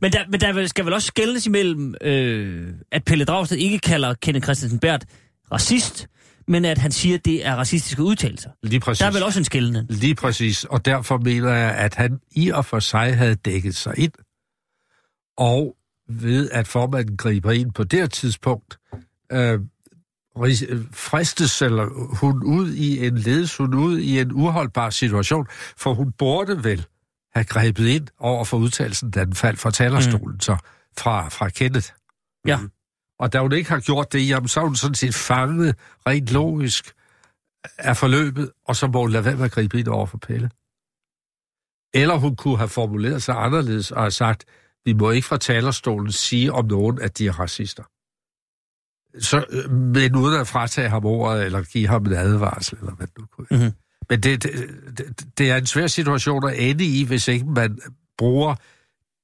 Men 0.02 0.12
der, 0.12 0.20
men 0.30 0.40
der 0.40 0.68
skal 0.68 0.86
vel 0.86 0.94
også 0.94 1.08
skældes 1.08 1.46
imellem, 1.46 1.96
øh, 2.02 2.74
at 2.92 3.04
Pelle 3.04 3.26
Dragsted 3.26 3.58
ikke 3.58 3.80
kalder 3.80 4.14
Kenneth 4.14 4.44
Christensen 4.44 4.80
Bært 4.80 5.06
racist, 5.52 6.08
men 6.48 6.66
at 6.66 6.78
han 6.78 6.92
siger, 6.92 7.18
at 7.18 7.26
det 7.26 7.46
er 7.46 7.56
racistiske 7.56 8.04
udtalelser. 8.04 8.50
Lige 8.64 8.80
præcis. 8.80 9.00
Der 9.00 9.06
er 9.06 9.12
vel 9.12 9.24
også 9.24 9.40
en 9.40 9.46
skældende. 9.46 9.86
Lige 9.90 10.16
præcis, 10.16 10.64
og 10.64 10.86
derfor 10.86 11.18
mener 11.18 11.54
jeg, 11.54 11.72
at 11.72 11.96
han 11.96 12.20
i 12.32 12.50
og 12.50 12.66
for 12.66 12.80
sig 12.80 13.18
havde 13.18 13.36
dækket 13.36 13.76
sig 13.76 13.94
ind. 13.98 14.12
Og 15.38 15.76
ved 16.10 16.50
at 16.52 16.68
formanden 16.68 17.18
griber 17.18 17.52
ind 17.52 17.72
på 17.72 17.84
det 17.84 18.12
tidspunkt, 18.12 18.78
øh, 19.32 19.60
ris- 20.36 20.66
fristes 20.92 21.62
eller 21.62 22.16
hun 22.20 22.44
ud 22.44 22.74
i 22.74 23.08
en 23.08 23.18
ledes 23.18 23.58
hun 23.58 23.74
ud 23.74 24.00
i 24.00 24.20
en 24.20 24.32
uholdbar 24.32 24.90
situation, 24.90 25.48
for 25.78 25.94
hun 25.94 26.12
burde 26.12 26.64
vel 26.64 26.86
have 27.34 27.44
grebet 27.44 27.88
ind 27.88 28.08
over 28.20 28.46
for 28.46 28.58
udtalelsen, 28.58 29.12
da 29.12 29.26
den 29.26 29.36
faldt 29.36 29.60
fra 29.60 29.72
talerstolen, 29.72 30.34
mm. 30.34 30.40
så 30.40 30.58
fra, 30.98 31.30
fra 31.30 31.50
Kenneth. 31.50 31.90
Ja. 32.48 32.60
Og 33.20 33.34
da 33.34 33.40
hun 33.40 33.54
ikke 33.54 33.70
har 33.70 33.80
gjort 33.80 34.14
det, 34.14 34.30
jamen, 34.30 34.48
så 34.48 34.60
er 34.60 34.66
hun 34.66 34.76
sådan 34.76 34.96
set 34.96 35.16
fanget 35.16 35.76
rent 36.08 36.30
logisk 36.32 36.94
af 37.78 37.98
forløbet, 37.98 38.52
og 38.66 38.76
så 38.76 38.88
må 38.88 39.02
hun 39.02 39.12
lade 39.12 39.26
være 39.26 39.36
med 39.36 39.46
at 39.46 39.52
gribe 39.52 39.80
ind 39.80 39.88
over 39.88 40.06
for 40.06 40.18
Pelle. 40.18 40.50
Eller 41.94 42.16
hun 42.16 42.36
kunne 42.36 42.58
have 42.58 42.70
formuleret 42.70 43.24
sig 43.24 43.36
anderledes 43.36 43.92
og 43.92 44.02
have 44.02 44.12
sagt, 44.12 44.46
vi 44.86 44.94
må 44.94 45.12
ikke 45.12 45.28
fra 45.28 45.38
talerstolen 45.38 46.12
sige 46.12 46.54
om 46.54 46.66
nogen, 46.66 47.02
at 47.02 47.18
de 47.18 47.28
er 47.28 47.40
racister. 47.40 47.84
Så, 49.20 49.46
øh, 49.50 49.72
men 49.72 50.16
uden 50.16 50.40
at 50.42 50.48
fratage 50.48 50.90
ham 50.90 51.06
ordet, 51.06 51.46
eller 51.46 51.64
give 51.64 51.88
ham 51.88 52.06
en 52.06 52.14
advarsel, 52.14 52.78
eller 52.78 52.96
hvad 52.96 53.08
det 53.08 53.18
nu 53.18 53.26
kunne. 53.26 53.48
Mhm. 53.52 53.72
Men 54.10 54.20
det, 54.20 54.44
det, 54.44 55.38
det, 55.38 55.52
er 55.52 55.58
en 55.58 55.66
svær 55.66 55.88
situation 55.88 56.50
at 56.50 56.70
ende 56.70 56.86
i, 56.86 57.04
hvis 57.04 57.28
ikke 57.28 57.46
man 57.46 57.80
bruger 58.18 58.56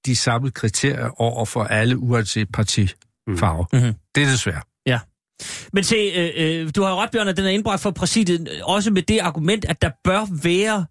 de 0.05 0.15
samme 0.15 0.51
kriterier 0.51 1.21
over 1.21 1.45
for 1.45 1.63
alle, 1.63 1.97
uanset 1.97 2.51
partifarve. 2.53 3.10
Mm. 3.31 3.79
Mhm. 3.79 3.93
Det 4.15 4.23
er 4.23 4.27
det 4.27 4.39
svært. 4.39 4.63
Ja. 4.85 4.99
Men 5.73 5.83
se, 5.83 5.95
øh, 5.95 6.31
øh, 6.37 6.71
du 6.75 6.83
har 6.83 6.89
jo 6.89 7.01
ret, 7.01 7.11
Bjørn, 7.11 7.27
at 7.27 7.37
den 7.37 7.45
er 7.45 7.49
indbragt 7.49 7.81
for 7.81 7.91
præsidiet, 7.91 8.61
også 8.63 8.91
med 8.91 9.01
det 9.01 9.19
argument, 9.19 9.65
at 9.65 9.81
der 9.81 9.89
bør 10.03 10.43
være 10.43 10.85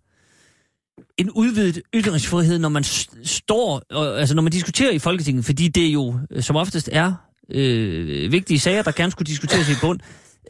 en 1.18 1.30
udvidet 1.30 1.82
ytringsfrihed, 1.94 2.58
når 2.58 2.68
man 2.68 2.84
står, 3.24 3.82
og, 3.90 4.20
altså 4.20 4.34
når 4.34 4.42
man 4.42 4.52
diskuterer 4.52 4.90
i 4.90 4.98
Folketinget, 4.98 5.44
fordi 5.44 5.68
det 5.68 5.88
jo 5.88 6.18
øh, 6.30 6.42
som 6.42 6.56
oftest 6.56 6.88
er 6.92 7.14
øh, 7.50 8.32
vigtige 8.32 8.60
sager, 8.60 8.82
der 8.82 8.92
gerne 8.92 9.12
skulle 9.12 9.26
diskuteres 9.26 9.68
i 9.68 9.74
bund. 9.80 10.00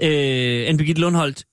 Øh, 0.02 0.68
Anne 0.68 0.78
Birgitte 0.78 1.00
Lundholdt, 1.00 1.44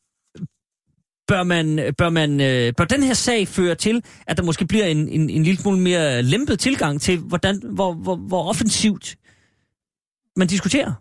bør, 1.27 1.43
man, 1.43 1.93
bør, 1.97 2.09
man, 2.09 2.41
øh, 2.41 2.73
bør 2.77 2.85
den 2.85 3.03
her 3.03 3.13
sag 3.13 3.47
føre 3.47 3.75
til, 3.75 4.03
at 4.27 4.37
der 4.37 4.43
måske 4.43 4.65
bliver 4.65 4.85
en, 4.85 5.09
en, 5.09 5.29
en 5.29 5.43
lille 5.43 5.61
smule 5.61 5.79
mere 5.79 6.21
lempet 6.21 6.59
tilgang 6.59 7.01
til, 7.01 7.17
hvordan, 7.17 7.61
hvor, 7.63 7.93
hvor, 7.93 8.15
hvor 8.15 8.49
offensivt 8.49 9.15
man 10.37 10.47
diskuterer 10.47 10.93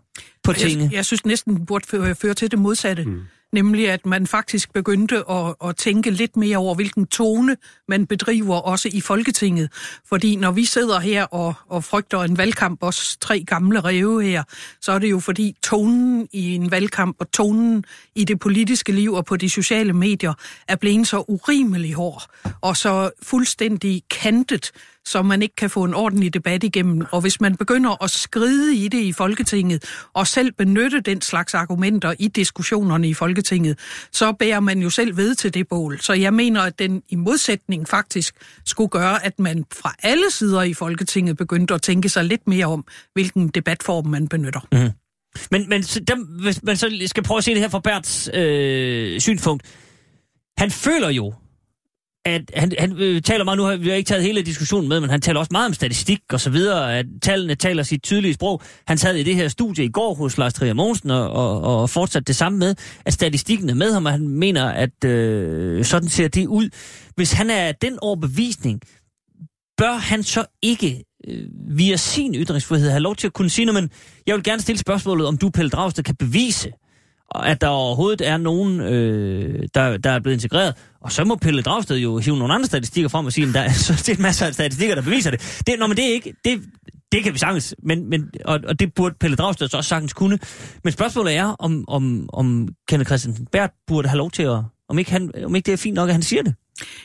på 0.43 0.53
tingene? 0.53 0.83
Jeg, 0.83 0.93
jeg 0.93 1.05
synes 1.05 1.25
næsten, 1.25 1.65
burde 1.65 1.87
føre, 1.87 2.15
føre 2.15 2.33
til 2.33 2.51
det 2.51 2.59
modsatte. 2.59 3.05
Mm. 3.05 3.21
Nemlig, 3.53 3.89
at 3.89 4.05
man 4.05 4.27
faktisk 4.27 4.73
begyndte 4.73 5.23
at, 5.29 5.55
at 5.65 5.75
tænke 5.75 6.09
lidt 6.09 6.37
mere 6.37 6.57
over, 6.57 6.75
hvilken 6.75 7.07
tone 7.07 7.57
man 7.87 8.07
bedriver 8.07 8.55
også 8.55 8.89
i 8.93 9.01
Folketinget. 9.01 9.71
Fordi 10.09 10.35
når 10.35 10.51
vi 10.51 10.65
sidder 10.65 10.99
her 10.99 11.23
og, 11.23 11.53
og 11.69 11.83
frygter 11.83 12.19
en 12.19 12.37
valgkamp, 12.37 12.83
os 12.83 13.17
tre 13.21 13.43
gamle 13.47 13.79
ræve 13.79 14.23
her, 14.23 14.43
så 14.81 14.91
er 14.91 14.99
det 14.99 15.09
jo 15.09 15.19
fordi 15.19 15.55
tonen 15.63 16.27
i 16.31 16.55
en 16.55 16.71
valgkamp 16.71 17.15
og 17.19 17.31
tonen 17.31 17.83
i 18.15 18.23
det 18.23 18.39
politiske 18.39 18.91
liv 18.91 19.13
og 19.13 19.25
på 19.25 19.35
de 19.35 19.49
sociale 19.49 19.93
medier 19.93 20.33
er 20.67 20.75
blevet 20.75 21.07
så 21.07 21.23
urimelig 21.27 21.93
hård 21.93 22.23
og 22.61 22.77
så 22.77 23.11
fuldstændig 23.23 24.03
kantet, 24.09 24.71
så 25.07 25.21
man 25.21 25.41
ikke 25.41 25.55
kan 25.55 25.69
få 25.69 25.83
en 25.83 25.93
ordentlig 25.93 26.33
debat 26.33 26.63
igennem. 26.63 27.05
Og 27.11 27.21
hvis 27.21 27.41
man 27.41 27.55
begynder 27.55 28.03
at 28.03 28.11
skride 28.11 28.75
i 28.75 28.87
det 28.87 29.01
i 29.01 29.11
Folketinget, 29.11 29.83
og 30.13 30.27
selv 30.27 30.51
benytte 30.51 30.99
den 30.99 31.21
slags 31.21 31.53
argumenter 31.53 32.13
i 32.19 32.27
diskussionerne 32.27 33.09
i 33.09 33.13
Folketinget, 33.13 33.79
så 34.11 34.31
bærer 34.31 34.59
man 34.59 34.79
jo 34.79 34.89
selv 34.89 35.17
ved 35.17 35.35
til 35.35 35.53
det 35.53 35.67
bål. 35.67 35.99
Så 35.99 36.13
jeg 36.13 36.33
mener, 36.33 36.61
at 36.61 36.79
den 36.79 37.03
i 37.09 37.15
modsætning 37.15 37.87
faktisk 37.87 38.35
skulle 38.65 38.89
gøre, 38.89 39.25
at 39.25 39.39
man 39.39 39.65
fra 39.73 39.95
alle 40.03 40.31
sider 40.31 40.61
i 40.61 40.73
Folketinget 40.73 41.37
begyndte 41.37 41.73
at 41.73 41.81
tænke 41.81 42.09
sig 42.09 42.23
lidt 42.25 42.47
mere 42.47 42.65
om, 42.65 42.85
hvilken 43.13 43.47
debatform 43.47 44.07
man 44.07 44.27
benytter. 44.27 44.67
Mm. 44.71 44.91
Men, 45.51 45.69
men 45.69 45.83
så 45.83 45.99
dem, 45.99 46.19
hvis 46.19 46.63
man 46.63 46.77
så 46.77 47.03
skal 47.05 47.23
prøve 47.23 47.37
at 47.37 47.43
se 47.43 47.51
det 47.51 47.61
her 47.61 47.69
fra 47.69 47.79
Berts 47.79 48.29
øh, 48.33 49.19
synspunkt. 49.19 49.63
Han 50.57 50.71
føler 50.71 51.09
jo, 51.09 51.33
at 52.27 52.51
han, 52.53 52.71
han 52.79 52.97
øh, 52.97 53.21
taler 53.21 53.43
meget, 53.43 53.57
nu 53.57 53.63
har 53.63 53.75
vi 53.75 53.89
har 53.89 53.95
ikke 53.95 54.07
taget 54.07 54.23
hele 54.23 54.41
diskussionen 54.41 54.89
med, 54.89 54.99
men 54.99 55.09
han 55.09 55.21
taler 55.21 55.39
også 55.39 55.49
meget 55.51 55.67
om 55.67 55.73
statistik 55.73 56.19
og 56.33 56.39
så 56.39 56.49
videre, 56.49 56.97
at 56.99 57.05
tallene 57.21 57.55
taler 57.55 57.83
sit 57.83 58.03
tydelige 58.03 58.33
sprog. 58.33 58.61
Han 58.87 58.97
sad 58.97 59.15
i 59.15 59.23
det 59.23 59.35
her 59.35 59.47
studie 59.47 59.85
i 59.85 59.89
går 59.89 60.13
hos 60.13 60.37
Lars 60.37 60.53
Trier 60.53 60.73
Mogensen 60.73 61.11
og, 61.11 61.29
og, 61.29 61.81
og 61.81 61.89
fortsatte 61.89 62.27
det 62.27 62.35
samme 62.35 62.59
med, 62.59 62.75
at 63.05 63.13
statistikken 63.13 63.69
er 63.69 63.73
med 63.73 63.93
ham, 63.93 64.05
og 64.05 64.11
han 64.11 64.27
mener, 64.27 64.65
at 64.65 65.03
øh, 65.05 65.85
sådan 65.85 66.09
ser 66.09 66.27
det 66.27 66.47
ud. 66.47 66.69
Hvis 67.15 67.31
han 67.31 67.49
er 67.49 67.71
den 67.71 67.99
overbevisning, 68.01 68.81
bør 69.77 69.93
han 69.93 70.23
så 70.23 70.45
ikke 70.61 71.03
øh, 71.27 71.47
via 71.77 71.95
sin 71.95 72.35
ytringsfrihed 72.35 72.89
have 72.89 72.99
lov 72.99 73.15
til 73.15 73.27
at 73.27 73.33
kunne 73.33 73.49
sige, 73.49 73.73
men 73.73 73.89
jeg 74.27 74.35
vil 74.35 74.43
gerne 74.43 74.61
stille 74.61 74.79
spørgsmålet, 74.79 75.27
om 75.27 75.37
du, 75.37 75.49
Pelle 75.49 75.69
Dragsted, 75.69 76.03
kan 76.03 76.15
bevise, 76.15 76.71
at 77.35 77.61
der 77.61 77.67
overhovedet 77.67 78.27
er 78.27 78.37
nogen, 78.37 78.79
øh, 78.79 79.67
der, 79.73 79.97
der 79.97 80.09
er 80.09 80.19
blevet 80.19 80.35
integreret. 80.35 80.75
Og 81.01 81.11
så 81.11 81.23
må 81.23 81.35
Pelle 81.35 81.61
Dragsted 81.61 81.97
jo 81.97 82.17
hive 82.17 82.37
nogle 82.37 82.53
andre 82.53 82.65
statistikker 82.65 83.09
frem 83.09 83.25
og 83.25 83.33
sige, 83.33 83.47
at 83.47 83.53
der 83.53 83.61
er 83.61 83.73
så 83.87 83.93
det 84.05 84.17
er 84.17 84.21
masser 84.21 84.45
af 84.45 84.53
statistikker, 84.53 84.95
der 84.95 85.01
beviser 85.01 85.31
det. 85.31 85.61
det 85.67 85.75
nå, 85.79 85.87
men 85.87 85.97
det 85.97 86.05
er 86.09 86.13
ikke... 86.13 86.33
Det, 86.45 86.63
det 87.11 87.23
kan 87.23 87.33
vi 87.33 87.39
sagtens, 87.39 87.75
men, 87.83 88.09
men, 88.09 88.31
og, 88.45 88.59
og 88.67 88.79
det 88.79 88.93
burde 88.93 89.15
Pelle 89.19 89.35
Dragsted 89.37 89.67
så 89.67 89.77
også 89.77 89.87
sagtens 89.87 90.13
kunne. 90.13 90.39
Men 90.83 90.93
spørgsmålet 90.93 91.35
er, 91.35 91.45
om, 91.45 91.85
om, 91.87 92.29
om 92.33 92.67
Kenneth 92.87 93.07
Christensen 93.07 93.45
Bært 93.45 93.71
burde 93.87 94.07
have 94.07 94.17
lov 94.17 94.31
til 94.31 94.43
at... 94.43 94.59
Om 94.89 94.99
ikke, 94.99 95.11
han, 95.11 95.31
om 95.45 95.55
ikke 95.55 95.65
det 95.65 95.73
er 95.73 95.77
fint 95.77 95.95
nok, 95.95 96.09
at 96.09 96.13
han 96.13 96.21
siger 96.21 96.43
det. 96.43 96.55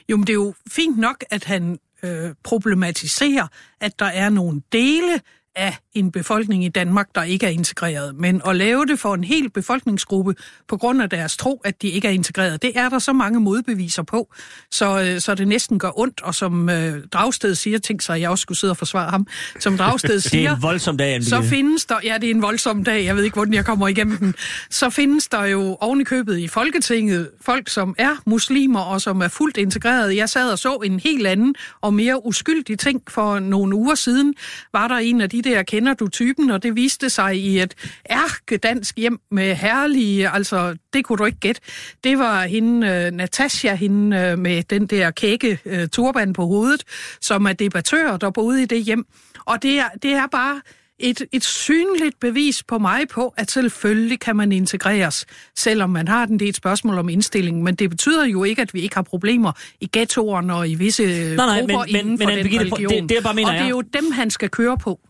Jo, 0.08 0.16
men 0.16 0.26
det 0.26 0.32
er 0.32 0.34
jo 0.34 0.54
fint 0.70 0.98
nok, 0.98 1.24
at 1.30 1.44
han 1.44 1.78
øh, 2.02 2.30
problematiserer, 2.44 3.46
at 3.80 3.98
der 3.98 4.06
er 4.06 4.30
nogle 4.30 4.62
dele 4.72 5.20
af 5.56 5.76
en 5.94 6.10
befolkning 6.10 6.64
i 6.64 6.68
Danmark, 6.68 7.08
der 7.14 7.22
ikke 7.22 7.46
er 7.46 7.50
integreret. 7.50 8.14
Men 8.14 8.42
at 8.46 8.56
lave 8.56 8.86
det 8.86 8.98
for 8.98 9.14
en 9.14 9.24
hel 9.24 9.50
befolkningsgruppe 9.50 10.34
på 10.68 10.76
grund 10.76 11.02
af 11.02 11.10
deres 11.10 11.36
tro, 11.36 11.60
at 11.64 11.82
de 11.82 11.88
ikke 11.88 12.08
er 12.08 12.12
integreret, 12.12 12.62
det 12.62 12.72
er 12.74 12.88
der 12.88 12.98
så 12.98 13.12
mange 13.12 13.40
modbeviser 13.40 14.02
på, 14.02 14.34
så, 14.70 15.00
øh, 15.00 15.20
så 15.20 15.34
det 15.34 15.48
næsten 15.48 15.78
gør 15.78 15.98
ondt. 15.98 16.22
Og 16.22 16.34
som 16.34 16.68
øh, 16.68 17.04
Dragsted 17.12 17.54
siger, 17.54 17.78
tænk 17.78 18.02
sig, 18.02 18.14
at 18.14 18.20
jeg 18.20 18.30
også 18.30 18.42
skulle 18.42 18.58
sidde 18.58 18.70
og 18.70 18.76
forsvare 18.76 19.10
ham, 19.10 19.26
som 19.58 19.76
Dragsted 19.76 20.10
Det 20.22 20.26
er 20.26 20.30
siger, 20.30 20.56
en 20.56 20.62
voldsom 20.62 20.96
dag, 20.96 21.14
Anne 21.14 21.24
så 21.24 21.42
findes 21.42 21.84
der, 21.84 21.96
ja 22.04 22.18
det 22.20 22.26
er 22.26 22.34
en 22.34 22.42
voldsom 22.42 22.84
dag, 22.84 23.04
jeg 23.04 23.16
ved 23.16 23.24
ikke, 23.24 23.34
hvordan 23.34 23.54
jeg 23.54 23.64
kommer 23.64 23.88
igennem 23.88 24.16
den, 24.16 24.34
så 24.70 24.90
findes 24.90 25.28
der 25.28 25.44
jo 25.44 25.76
oven 25.80 26.06
i 26.38 26.48
Folketinget 26.48 27.30
folk, 27.40 27.68
som 27.68 27.94
er 27.98 28.22
muslimer 28.26 28.80
og 28.80 29.00
som 29.00 29.20
er 29.20 29.28
fuldt 29.28 29.56
integreret. 29.56 30.16
Jeg 30.16 30.28
sad 30.28 30.50
og 30.50 30.58
så 30.58 30.74
en 30.74 31.00
helt 31.00 31.26
anden 31.26 31.54
og 31.80 31.94
mere 31.94 32.26
uskyldig 32.26 32.78
ting 32.78 33.02
for 33.08 33.38
nogle 33.38 33.76
uger 33.76 33.94
siden. 33.94 34.34
Var 34.72 34.88
der 34.88 34.94
en 34.94 35.20
af 35.20 35.30
de 35.30 35.42
der, 35.42 35.62
kender 35.82 35.94
du 35.94 36.08
typen, 36.08 36.50
og 36.50 36.62
det 36.62 36.76
viste 36.76 37.10
sig 37.10 37.36
i 37.38 37.58
et 37.60 37.74
ærkedansk 38.10 38.96
hjem 38.96 39.18
med 39.30 39.54
herlige, 39.54 40.28
altså 40.30 40.76
det 40.92 41.04
kunne 41.04 41.18
du 41.18 41.24
ikke 41.24 41.38
gætte. 41.38 41.60
Det 42.04 42.18
var 42.18 42.42
hende, 42.42 42.86
øh, 42.88 43.10
Natasha, 43.12 43.74
hende 43.74 44.16
øh, 44.16 44.38
med 44.38 44.62
den 44.62 44.86
der 44.86 45.10
kække 45.10 45.58
øh, 45.64 45.88
turban 45.88 46.32
på 46.32 46.46
hovedet, 46.46 46.84
som 47.20 47.46
er 47.46 47.52
debattør, 47.52 48.16
der 48.16 48.30
boede 48.30 48.62
i 48.62 48.66
det 48.66 48.82
hjem. 48.84 49.04
Og 49.44 49.62
det 49.62 49.78
er, 49.78 49.88
det 50.02 50.12
er 50.12 50.26
bare 50.26 50.60
et, 50.98 51.22
et 51.32 51.44
synligt 51.44 52.20
bevis 52.20 52.62
på 52.62 52.78
mig 52.78 53.08
på, 53.08 53.34
at 53.36 53.50
selvfølgelig 53.50 54.20
kan 54.20 54.36
man 54.36 54.52
integreres, 54.52 55.26
selvom 55.56 55.90
man 55.90 56.08
har 56.08 56.26
den. 56.26 56.40
Et 56.42 56.56
spørgsmål 56.56 56.98
om 56.98 57.08
indstilling, 57.08 57.62
men 57.62 57.74
det 57.74 57.90
betyder 57.90 58.26
jo 58.26 58.44
ikke, 58.44 58.62
at 58.62 58.74
vi 58.74 58.80
ikke 58.80 58.94
har 58.94 59.02
problemer 59.02 59.52
i 59.80 59.88
ghettoerne 59.92 60.54
og 60.54 60.68
i 60.68 60.74
visse 60.74 61.06
nej, 61.06 61.46
nej, 61.46 61.58
grupper 61.58 61.78
men- 61.78 61.92
men- 61.92 62.00
inden 62.00 62.18
for 62.18 62.26
men 62.26 62.36
den 62.38 62.44
Birgitte, 62.44 62.64
religion. 62.74 62.92
det- 62.92 63.08
det 63.08 63.14
jeg 63.14 63.22
bare 63.22 63.34
mener 63.34 63.48
og 63.48 63.54
det 63.54 63.62
er- 63.62 63.68
jo 63.68 63.80
dem, 63.80 64.10
han 64.12 64.30
skal 64.30 64.48
køre 64.48 64.78
på. 64.78 65.00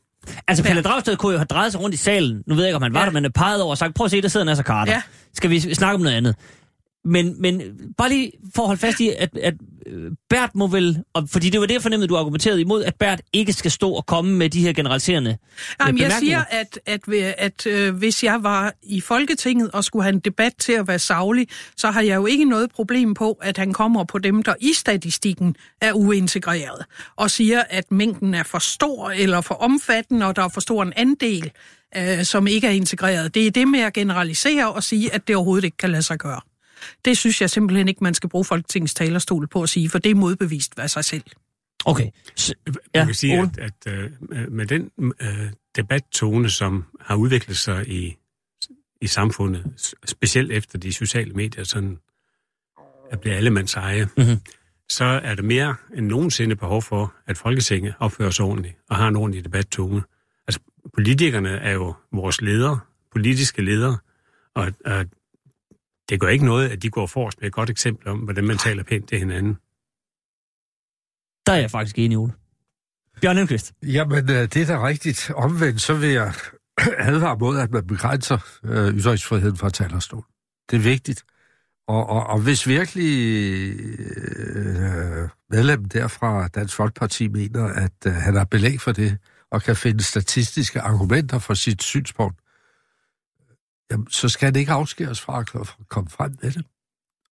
Altså, 0.49 0.65
Pelle. 0.65 0.82
Dragsted 0.82 1.16
kunne 1.16 1.32
jo 1.32 1.39
have 1.39 1.47
drejet 1.47 1.73
sig 1.73 1.81
rundt 1.81 1.94
i 1.94 1.99
salen. 1.99 2.43
Nu 2.47 2.55
ved 2.55 2.62
jeg 2.65 2.69
ikke, 2.69 2.77
om 2.77 2.82
han 2.82 2.94
var 2.94 3.01
Ja. 3.01 3.07
der, 3.07 3.12
men 3.12 3.24
han 3.24 3.32
pegede 3.32 3.62
over 3.62 3.70
og 3.70 3.78
sagt, 3.78 3.94
prøv 3.94 4.05
at 4.05 4.11
se, 4.11 4.23
der 4.23 4.28
sidder 4.28 4.47
Nasser 4.47 4.65
Carter. 4.65 4.93
Ja. 4.93 5.03
Skal 5.35 5.51
vi 5.51 5.61
snakke 5.74 5.94
om 5.94 6.01
noget 6.01 6.16
andet? 6.16 6.36
Men, 7.05 7.43
men 7.43 7.62
bare 7.99 8.09
lige 8.09 8.33
for 8.55 8.62
at 8.62 8.66
holde 8.66 8.81
fast 8.81 9.01
i, 9.01 9.09
at, 9.19 9.39
at 9.39 9.55
øh, 9.87 10.11
Bert 10.31 10.55
må 10.55 10.66
vel, 10.66 11.03
og, 11.15 11.29
fordi 11.29 11.51
det 11.51 11.61
var 11.61 11.66
det, 11.66 11.74
jeg 11.74 11.83
fornemmede, 11.83 12.09
du 12.09 12.16
argumenterede 12.16 12.61
imod, 12.61 12.85
at 12.85 12.95
Bert 12.95 13.20
ikke 13.33 13.53
skal 13.53 13.70
stå 13.70 13.91
og 13.91 14.07
komme 14.07 14.35
med 14.37 14.51
de 14.51 14.61
her 14.61 14.73
generaliserende 14.73 15.31
øh, 15.31 15.87
Jamen, 15.87 16.01
jeg 16.01 16.12
siger, 16.12 16.45
at, 16.51 16.79
at, 16.87 17.09
at, 17.09 17.35
at 17.39 17.66
øh, 17.66 17.95
hvis 17.95 18.24
jeg 18.24 18.43
var 18.43 18.74
i 18.83 19.01
Folketinget 19.01 19.70
og 19.70 19.85
skulle 19.85 20.03
have 20.03 20.15
en 20.15 20.20
debat 20.20 20.53
til 20.59 20.73
at 20.73 20.89
være 20.89 20.99
savlig, 20.99 21.49
så 21.77 21.91
har 21.91 22.01
jeg 22.01 22.16
jo 22.16 22.27
ikke 22.27 22.45
noget 22.45 22.70
problem 22.70 23.15
på, 23.15 23.33
at 23.43 23.59
han 23.59 23.73
kommer 23.73 24.05
på 24.05 24.19
dem, 24.19 24.43
der 24.43 24.55
i 24.61 24.73
statistikken 24.73 25.57
er 25.81 25.93
uintegreret, 25.93 26.85
og 27.16 27.31
siger, 27.31 27.62
at 27.70 27.93
mængden 27.93 28.35
er 28.35 28.43
for 28.43 28.59
stor 28.59 29.11
eller 29.11 29.41
for 29.41 29.55
omfattende, 29.55 30.27
og 30.27 30.37
der 30.37 30.45
er 30.45 30.49
for 30.49 30.61
stor 30.61 30.83
en 30.83 30.93
andel, 30.97 31.51
øh, 31.97 32.24
som 32.24 32.47
ikke 32.47 32.66
er 32.66 32.70
integreret. 32.70 33.35
Det 33.35 33.47
er 33.47 33.51
det 33.51 33.69
med 33.69 33.81
at 33.81 33.93
generalisere 33.93 34.73
og 34.73 34.83
sige, 34.83 35.15
at 35.15 35.29
det 35.29 35.37
overhovedet 35.37 35.65
ikke 35.65 35.77
kan 35.77 35.91
lade 35.91 36.03
sig 36.03 36.19
gøre. 36.19 36.41
Det 37.05 37.19
synes 37.19 37.41
jeg 37.41 37.51
simpelthen 37.51 37.89
ikke, 37.89 38.05
man 38.05 38.15
skal 38.15 38.29
bruge 38.31 38.45
Folketingets 38.45 38.95
talerstol 38.95 39.47
på 39.49 39.63
at 39.63 39.69
sige, 39.69 39.89
for 39.91 39.99
det 39.99 40.11
er 40.11 40.15
modbevist 40.15 40.79
af 40.79 40.91
sig 40.91 41.05
selv. 41.05 41.23
Okay. 41.85 42.11
Så, 42.37 42.55
Man 42.67 42.75
Ja, 42.95 43.05
kan 43.05 43.15
sige, 43.15 43.39
Ole? 43.41 43.51
at, 43.59 43.73
at 43.87 43.93
øh, 44.33 44.53
med 44.53 44.67
den 44.67 44.91
øh, 45.21 45.51
debattone, 45.77 46.51
som 46.51 46.85
har 47.01 47.17
udviklet 47.17 47.57
sig 47.57 47.89
i, 47.89 48.17
i 49.01 49.07
samfundet, 49.07 49.95
specielt 50.07 50.53
efter 50.53 50.79
de 50.79 50.93
sociale 50.93 51.33
medier, 51.33 51.65
sådan 51.65 51.99
at 53.11 53.21
bliver 53.21 53.37
allemands 53.37 53.75
eje, 53.75 54.09
Mhm. 54.17 54.37
så 54.89 55.05
er 55.05 55.35
der 55.35 55.43
mere 55.43 55.75
end 55.97 56.07
nogensinde 56.07 56.57
behov 56.57 56.83
for, 56.83 57.15
at 57.27 57.39
Folketinget 57.39 57.95
opfører 57.99 58.31
sig 58.31 58.45
ordentligt 58.45 58.77
og 58.91 58.97
har 58.97 59.09
en 59.09 59.17
ordentlig 59.17 59.45
debattone. 59.45 60.03
Altså, 60.49 60.61
politikerne 60.95 61.49
er 61.49 61.73
jo 61.73 61.95
vores 62.13 62.41
ledere, 62.41 62.81
politiske 63.13 63.63
ledere, 63.63 63.99
og, 64.55 64.73
og 64.87 65.07
det 66.09 66.20
gør 66.20 66.29
ikke 66.29 66.45
noget, 66.45 66.69
at 66.69 66.83
de 66.83 66.91
går 66.91 67.07
forrest 67.07 67.41
med 67.41 67.47
et 67.47 67.53
godt 67.53 67.70
eksempel 67.70 68.09
om, 68.09 68.19
hvordan 68.19 68.45
man 68.47 68.59
taler 68.59 68.83
pænt 68.83 69.09
til 69.09 69.19
hinanden. 69.19 69.55
der 71.47 71.53
er 71.53 71.61
jeg 71.61 71.70
faktisk 71.70 71.99
enig, 71.99 72.19
Ole. 72.19 72.33
Bjørn 73.20 73.37
Lindqvist. 73.37 73.73
Jamen, 73.83 74.31
øh, 74.31 74.43
det 74.43 74.57
er 74.57 74.66
da 74.66 74.87
rigtigt. 74.87 75.31
Omvendt, 75.35 75.81
så 75.81 75.95
vil 75.95 76.09
jeg 76.09 76.35
advare 76.99 77.37
mod, 77.37 77.59
at 77.59 77.70
man 77.70 77.87
begrænser 77.87 78.39
øh, 78.65 78.95
ytringsfriheden 78.95 79.57
fra 79.57 79.70
talerstolen. 79.70 80.24
Det 80.70 80.77
er 80.77 80.81
vigtigt. 80.81 81.24
Og, 81.89 82.09
og, 82.09 82.27
og 82.27 82.41
hvis 82.41 82.69
virkelig 82.69 83.12
øh, 84.16 85.29
medlemmen 85.51 85.89
der 85.89 86.09
fra 86.09 86.49
Dansk 86.49 86.74
Folkeparti 86.74 87.29
mener, 87.29 87.65
at 87.65 87.93
øh, 88.07 88.12
han 88.12 88.35
har 88.35 88.45
belæg 88.45 88.81
for 88.81 88.93
det, 88.93 89.19
og 89.51 89.62
kan 89.62 89.77
finde 89.77 90.03
statistiske 90.03 90.81
argumenter 90.81 91.39
for 91.39 91.55
sit 91.55 91.83
synspunkt, 91.83 92.41
jamen, 93.93 94.06
så 94.10 94.28
skal 94.28 94.55
det 94.55 94.60
ikke 94.60 94.73
afskæres 94.73 95.20
fra 95.20 95.40
at 95.40 95.69
komme 95.89 96.10
frem 96.10 96.36
med 96.43 96.51
det. 96.51 96.64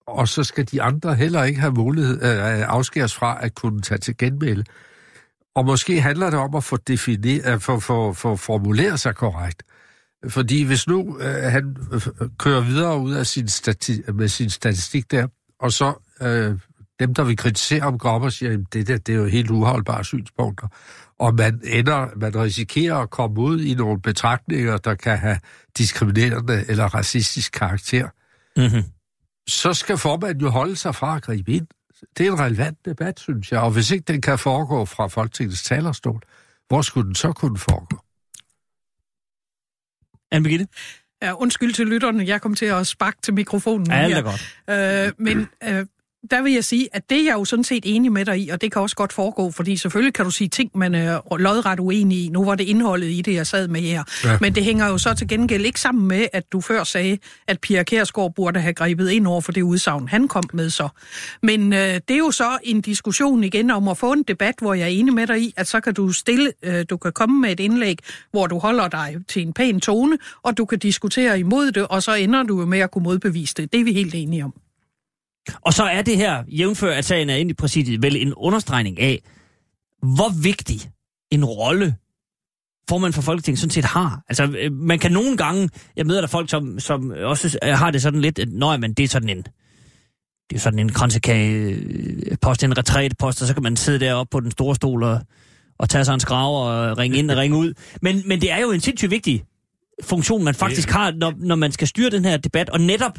Og 0.07 0.29
så 0.29 0.45
skal 0.45 0.67
de 0.67 0.83
andre 0.83 1.15
heller 1.15 1.45
ikke 1.45 1.61
have 1.61 1.73
mulighed 1.73 2.23
øh, 2.23 2.61
øh, 2.61 2.69
afskæres 2.69 3.15
fra 3.15 3.45
at 3.45 3.55
kunne 3.55 3.81
tage 3.81 3.99
til 3.99 4.17
genmæle. 4.17 4.65
Og 5.55 5.65
måske 5.65 6.01
handler 6.01 6.31
det 6.31 6.39
om 6.39 6.55
at 6.55 6.65
få, 6.65 6.77
defineret, 6.77 7.63
for, 7.63 7.79
få, 7.79 8.13
få 8.13 8.37
formuleret 8.37 9.01
sig 9.01 9.15
korrekt. 9.15 9.63
Fordi 10.29 10.63
hvis 10.63 10.87
nu 10.87 11.19
øh, 11.19 11.43
han 11.43 11.77
øh, 11.93 12.01
kører 12.39 12.61
videre 12.61 12.99
ud 12.99 13.13
af 13.13 13.27
sin 13.27 13.49
stati- 13.49 14.13
med 14.13 14.29
sin 14.29 14.51
statistik 14.51 15.11
der, 15.11 15.27
og 15.61 15.73
så 15.73 15.95
øh, 16.23 16.59
dem, 17.01 17.15
der 17.15 17.25
vil 17.25 17.37
kritisere 17.37 17.83
om, 17.83 17.99
går 17.99 18.29
siger, 18.29 18.53
at 18.53 18.61
det 18.73 18.89
der, 18.89 18.99
det 18.99 19.13
er 19.13 19.17
jo 19.17 19.27
helt 19.27 19.51
uholdbare 19.51 20.05
synspunkter, 20.05 20.69
og 21.21 21.35
man 21.35 21.61
ender, 21.65 22.09
man 22.17 22.37
risikerer 22.37 22.97
at 22.97 23.11
komme 23.11 23.41
ud 23.41 23.61
i 23.61 23.75
nogle 23.75 24.01
betragtninger, 24.01 24.77
der 24.77 24.95
kan 24.95 25.19
have 25.19 25.39
diskriminerende 25.79 26.65
eller 26.69 26.85
racistisk 26.85 27.53
karakter, 27.53 28.09
Mm-hmm. 28.57 28.83
så 29.49 29.75
skal 29.75 29.99
formanden 29.99 30.41
jo 30.43 30.49
holde 30.51 30.77
sig 30.77 30.95
fra 30.95 31.17
at 31.17 31.23
gribe 31.23 31.53
ind. 31.53 31.67
Det 32.19 32.27
er 32.27 32.33
en 32.33 32.41
relevant 32.41 32.79
debat, 32.85 33.21
synes 33.21 33.53
jeg, 33.53 33.61
og 33.61 33.71
hvis 33.71 33.91
ikke 33.91 34.05
den 34.13 34.21
kan 34.21 34.39
foregå 34.39 34.85
fra 34.85 35.07
Folketingets 35.07 35.63
talerstol, 35.63 36.21
hvor 36.69 36.83
skulle 36.83 37.07
den 37.07 37.15
så 37.15 37.33
kunne 37.33 37.59
foregå? 37.59 37.99
Anne 40.33 40.45
Birgitte? 40.45 40.67
Ja, 41.23 41.33
undskyld 41.33 41.73
til 41.73 41.87
lytterne, 41.87 42.27
jeg 42.27 42.41
kom 42.41 42.55
til 42.55 42.67
at 42.67 42.87
sparke 42.87 43.19
til 43.23 43.35
mikrofonen. 43.35 43.87
Ja, 43.87 43.95
alt 43.95 44.15
er 44.15 44.23
godt. 44.23 45.07
Øh, 45.09 45.13
men 45.19 45.49
øh, 45.65 45.87
der 46.31 46.43
vil 46.43 46.53
jeg 46.53 46.65
sige, 46.65 46.89
at 46.93 47.11
det 47.11 47.21
er 47.21 47.25
jeg 47.25 47.33
jo 47.33 47.45
sådan 47.45 47.65
set 47.65 47.83
enig 47.87 48.13
med 48.13 48.25
dig 48.25 48.41
i, 48.41 48.49
og 48.49 48.61
det 48.61 48.73
kan 48.73 48.83
også 48.83 48.97
godt 48.97 49.13
foregå, 49.13 49.51
fordi 49.51 49.77
selvfølgelig 49.77 50.15
kan 50.15 50.25
du 50.25 50.31
sige 50.31 50.49
ting, 50.49 50.71
man 50.75 50.95
er 50.95 51.37
lodret 51.39 51.81
uenig 51.81 52.25
i. 52.25 52.29
Nu 52.29 52.45
var 52.45 52.55
det 52.55 52.65
indholdet 52.65 53.11
i 53.11 53.23
det, 53.23 53.35
jeg 53.35 53.47
sad 53.47 53.69
med 53.69 53.81
her. 53.81 54.05
Ja. 54.25 54.39
Men 54.41 54.55
det 54.55 54.65
hænger 54.65 54.87
jo 54.89 54.99
så 54.99 55.15
til 55.15 55.29
gengæld 55.29 55.67
ikke 55.67 55.81
sammen 55.81 56.09
med, 56.09 56.27
at 56.33 56.53
du 56.53 56.61
før 56.61 56.85
sagde, 56.85 57.19
at 57.49 57.61
Pia 57.61 57.83
Kærsgaard 57.83 58.35
burde 58.35 58.61
have 58.61 58.75
grebet 58.75 59.11
ind 59.11 59.27
over 59.27 59.41
for 59.41 59.53
det 59.53 59.63
udsagn, 59.63 60.09
han 60.09 60.29
kom 60.29 60.45
med 60.53 60.71
så. 60.71 60.89
Men 61.43 61.73
øh, 61.73 61.79
det 61.79 62.11
er 62.11 62.19
jo 62.19 62.31
så 62.31 62.59
en 62.63 62.81
diskussion 62.81 63.45
igen 63.45 63.71
om 63.71 63.89
at 63.89 63.99
få 63.99 64.13
en 64.13 64.23
debat, 64.23 64.55
hvor 64.61 64.75
jeg 64.75 64.85
er 64.85 64.87
enig 64.87 65.15
med 65.15 65.27
dig 65.27 65.41
i, 65.41 65.55
at 65.57 65.69
så 65.69 65.81
kan 65.81 65.95
du 65.95 66.13
stille, 66.13 66.53
øh, 66.63 66.85
du 66.91 66.97
kan 66.97 67.13
komme 67.13 67.41
med 67.41 67.53
et 67.53 67.61
indlæg, 67.61 67.99
hvor 68.31 68.47
du 68.47 68.59
holder 68.59 68.89
dig 68.89 69.17
til 69.29 69.43
en 69.43 69.53
pæn 69.53 69.81
tone, 69.81 70.19
og 70.43 70.59
du 70.59 70.65
kan 70.65 70.79
diskutere 70.79 71.39
imod 71.39 71.73
det, 71.73 71.87
og 71.87 72.03
så 72.03 72.15
ender 72.15 72.43
du 72.43 72.61
jo 72.61 72.67
med 72.67 72.79
at 72.79 72.91
kunne 72.91 73.05
modbevise 73.05 73.55
det. 73.57 73.73
Det 73.73 73.81
er 73.81 73.85
vi 73.85 73.93
helt 73.93 74.15
enige 74.15 74.45
om. 74.45 74.55
Og 75.61 75.75
så 75.75 75.85
er 75.85 76.03
det 76.03 76.17
her, 76.17 76.45
jævnfør 76.49 76.93
at 76.93 77.05
sagen 77.05 77.31
er 77.31 77.37
ind 77.37 77.51
i 77.51 77.55
præsidiet, 77.55 78.03
vel 78.03 78.17
en 78.17 78.35
understregning 78.35 79.01
af, 79.01 79.23
hvor 80.03 80.43
vigtig 80.43 80.91
en 81.31 81.45
rolle 81.45 81.97
formand 82.89 83.13
for 83.13 83.23
Folketinget 83.23 83.59
sådan 83.59 83.71
set 83.71 83.85
har. 83.85 84.23
Altså, 84.29 84.45
øh, 84.59 84.73
man 84.73 84.99
kan 84.99 85.13
nogle 85.13 85.37
gange, 85.37 85.69
jeg 85.97 86.07
møder 86.07 86.21
der 86.21 86.29
folk, 86.29 86.51
som, 86.51 86.81
som 86.81 87.13
også 87.17 87.59
øh, 87.65 87.73
har 87.73 87.91
det 87.91 88.03
sådan 88.03 88.21
lidt, 88.21 88.39
at 88.39 88.49
nøj, 88.53 88.77
men 88.77 88.93
det 88.93 89.05
er 89.05 89.09
sådan 89.09 89.29
en, 89.29 89.45
det 90.51 90.57
er 90.57 90.59
sådan 90.59 90.79
en 90.79 90.93
kransekage-post, 90.93 92.65
en 92.65 92.79
retrætepost, 92.79 93.43
og 93.43 93.49
så 93.49 93.55
kan 93.55 93.63
man 93.63 93.77
sidde 93.77 94.01
deroppe 94.01 94.31
på 94.31 94.41
den 94.41 94.51
store 94.51 94.75
stol 94.75 95.03
og, 95.03 95.21
og 95.79 95.89
tage 95.89 96.05
sig 96.05 96.15
en 96.15 96.21
skrave 96.21 96.59
og 96.59 96.99
ringe 96.99 97.19
ind 97.19 97.31
og 97.31 97.37
ringe 97.37 97.57
ud. 97.57 97.75
Men, 98.03 98.23
men 98.27 98.41
det 98.41 98.53
er 98.53 98.59
jo 98.59 98.71
en 98.71 98.81
sindssygt 98.81 99.11
vigtig 99.11 99.45
funktion, 100.03 100.45
man 100.45 100.55
faktisk 100.55 100.91
har, 100.91 101.13
når, 101.13 101.35
når 101.37 101.55
man 101.55 101.73
skal 101.73 101.89
styre 101.89 102.11
den 102.11 102.25
her 102.25 102.37
debat, 102.37 102.71
og 102.71 102.81
netop, 102.81 103.19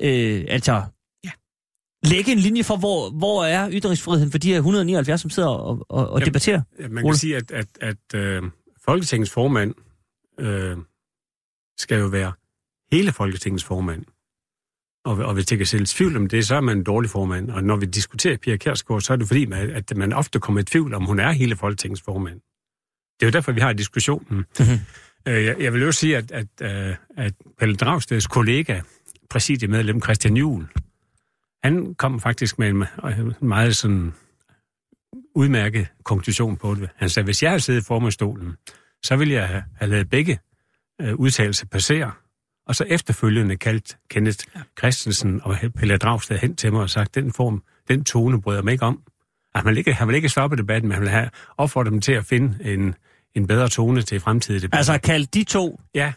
øh, 0.00 0.44
altså. 0.48 0.82
Lægge 2.04 2.32
en 2.32 2.38
linje 2.38 2.64
for, 2.64 2.76
hvor, 2.76 3.10
hvor 3.10 3.44
er 3.44 3.70
ytringsfriheden 3.72 4.30
for 4.30 4.38
de 4.38 4.48
her 4.50 4.56
179, 4.56 5.20
som 5.20 5.30
sidder 5.30 5.48
og, 5.48 5.86
og, 5.88 6.10
og 6.10 6.20
Jamen, 6.20 6.26
debatterer. 6.26 6.62
Ja, 6.80 6.88
man 6.88 7.04
Ole? 7.04 7.12
kan 7.12 7.18
sige, 7.18 7.36
at, 7.36 7.50
at, 7.50 7.66
at 7.80 8.14
øh, 8.14 8.42
Folketingets 8.84 9.30
formand 9.30 9.74
øh, 10.40 10.76
skal 11.78 11.98
jo 11.98 12.06
være 12.06 12.32
hele 12.92 13.12
Folketingets 13.12 13.64
formand. 13.64 14.04
Og, 15.04 15.16
og 15.16 15.34
hvis 15.34 15.46
det 15.46 15.58
kan 15.58 15.66
sælges 15.66 15.94
tvivl 15.94 16.16
om 16.16 16.26
det, 16.26 16.46
så 16.46 16.54
er 16.56 16.60
man 16.60 16.76
en 16.78 16.84
dårlig 16.84 17.10
formand. 17.10 17.50
Og 17.50 17.64
når 17.64 17.76
vi 17.76 17.86
diskuterer 17.86 18.36
Pia 18.36 18.56
Kjærsgaard, 18.56 19.00
så 19.00 19.12
er 19.12 19.16
det 19.16 19.26
fordi, 19.26 19.46
man- 19.46 19.70
at 19.70 19.96
man 19.96 20.12
ofte 20.12 20.40
kommer 20.40 20.60
i 20.60 20.64
tvivl 20.64 20.94
om, 20.94 21.04
hun 21.04 21.18
er 21.20 21.30
hele 21.32 21.56
Folketingets 21.56 22.02
formand. 22.02 22.40
Det 23.20 23.22
er 23.22 23.26
jo 23.26 23.30
derfor, 23.30 23.52
vi 23.52 23.60
har 23.60 23.72
diskussionen. 23.72 24.44
Mhm. 24.58 24.68
Øh, 25.28 25.44
jeg, 25.44 25.56
jeg 25.60 25.72
vil 25.72 25.82
jo 25.82 25.92
sige, 25.92 26.16
at, 26.16 26.30
at, 26.32 26.46
øh, 26.62 26.96
at 27.16 27.34
Pelle 27.58 27.76
Dragsteds 27.76 28.26
kollega, 28.26 28.80
præsidiemedlem 29.30 30.02
Christian 30.02 30.36
Juhl, 30.36 30.66
han 31.64 31.94
kom 31.94 32.20
faktisk 32.20 32.58
med 32.58 32.68
en 32.68 32.82
me- 32.82 33.44
meget 33.44 33.76
sådan 33.76 34.12
udmærket 35.34 35.86
konklusion 36.04 36.56
på 36.56 36.74
det. 36.74 36.90
Han 36.96 37.08
sagde, 37.08 37.24
hvis 37.24 37.42
jeg 37.42 37.50
havde 37.50 37.60
siddet 37.60 37.80
i 37.80 37.84
formandstolen, 37.84 38.56
så 39.02 39.16
ville 39.16 39.34
jeg 39.34 39.48
have, 39.48 39.90
lavet 39.90 40.10
begge 40.10 40.38
øh, 41.00 41.14
udtalelser 41.14 41.66
passere, 41.66 42.12
og 42.66 42.76
så 42.76 42.84
efterfølgende 42.84 43.56
kaldt 43.56 43.98
Kenneth 44.10 44.38
Christensen 44.78 45.40
og 45.44 45.56
Pelle 45.76 45.96
Dragsted 45.96 46.38
hen 46.38 46.56
til 46.56 46.72
mig 46.72 46.82
og 46.82 46.90
sagt, 46.90 47.14
den 47.14 47.32
form, 47.32 47.62
den 47.88 48.04
tone 48.04 48.42
bryder 48.42 48.62
mig 48.62 48.72
ikke 48.72 48.84
om. 48.84 49.02
Han 49.54 49.66
vil 49.66 49.78
ikke, 49.78 49.92
han 49.94 50.08
vil 50.08 50.16
ikke 50.16 50.28
stoppe 50.28 50.56
debatten, 50.56 50.88
men 50.88 50.94
han 50.94 51.02
vil 51.02 51.10
have 51.10 51.30
opfordret 51.56 51.92
dem 51.92 52.00
til 52.00 52.12
at 52.12 52.24
finde 52.24 52.72
en, 52.72 52.94
en 53.34 53.46
bedre 53.46 53.68
tone 53.68 54.02
til 54.02 54.20
fremtidige 54.20 54.60
debatter. 54.60 54.76
Altså 54.92 54.98
kaldt 54.98 55.34
de 55.34 55.44
to 55.44 55.80
ja, 55.94 56.12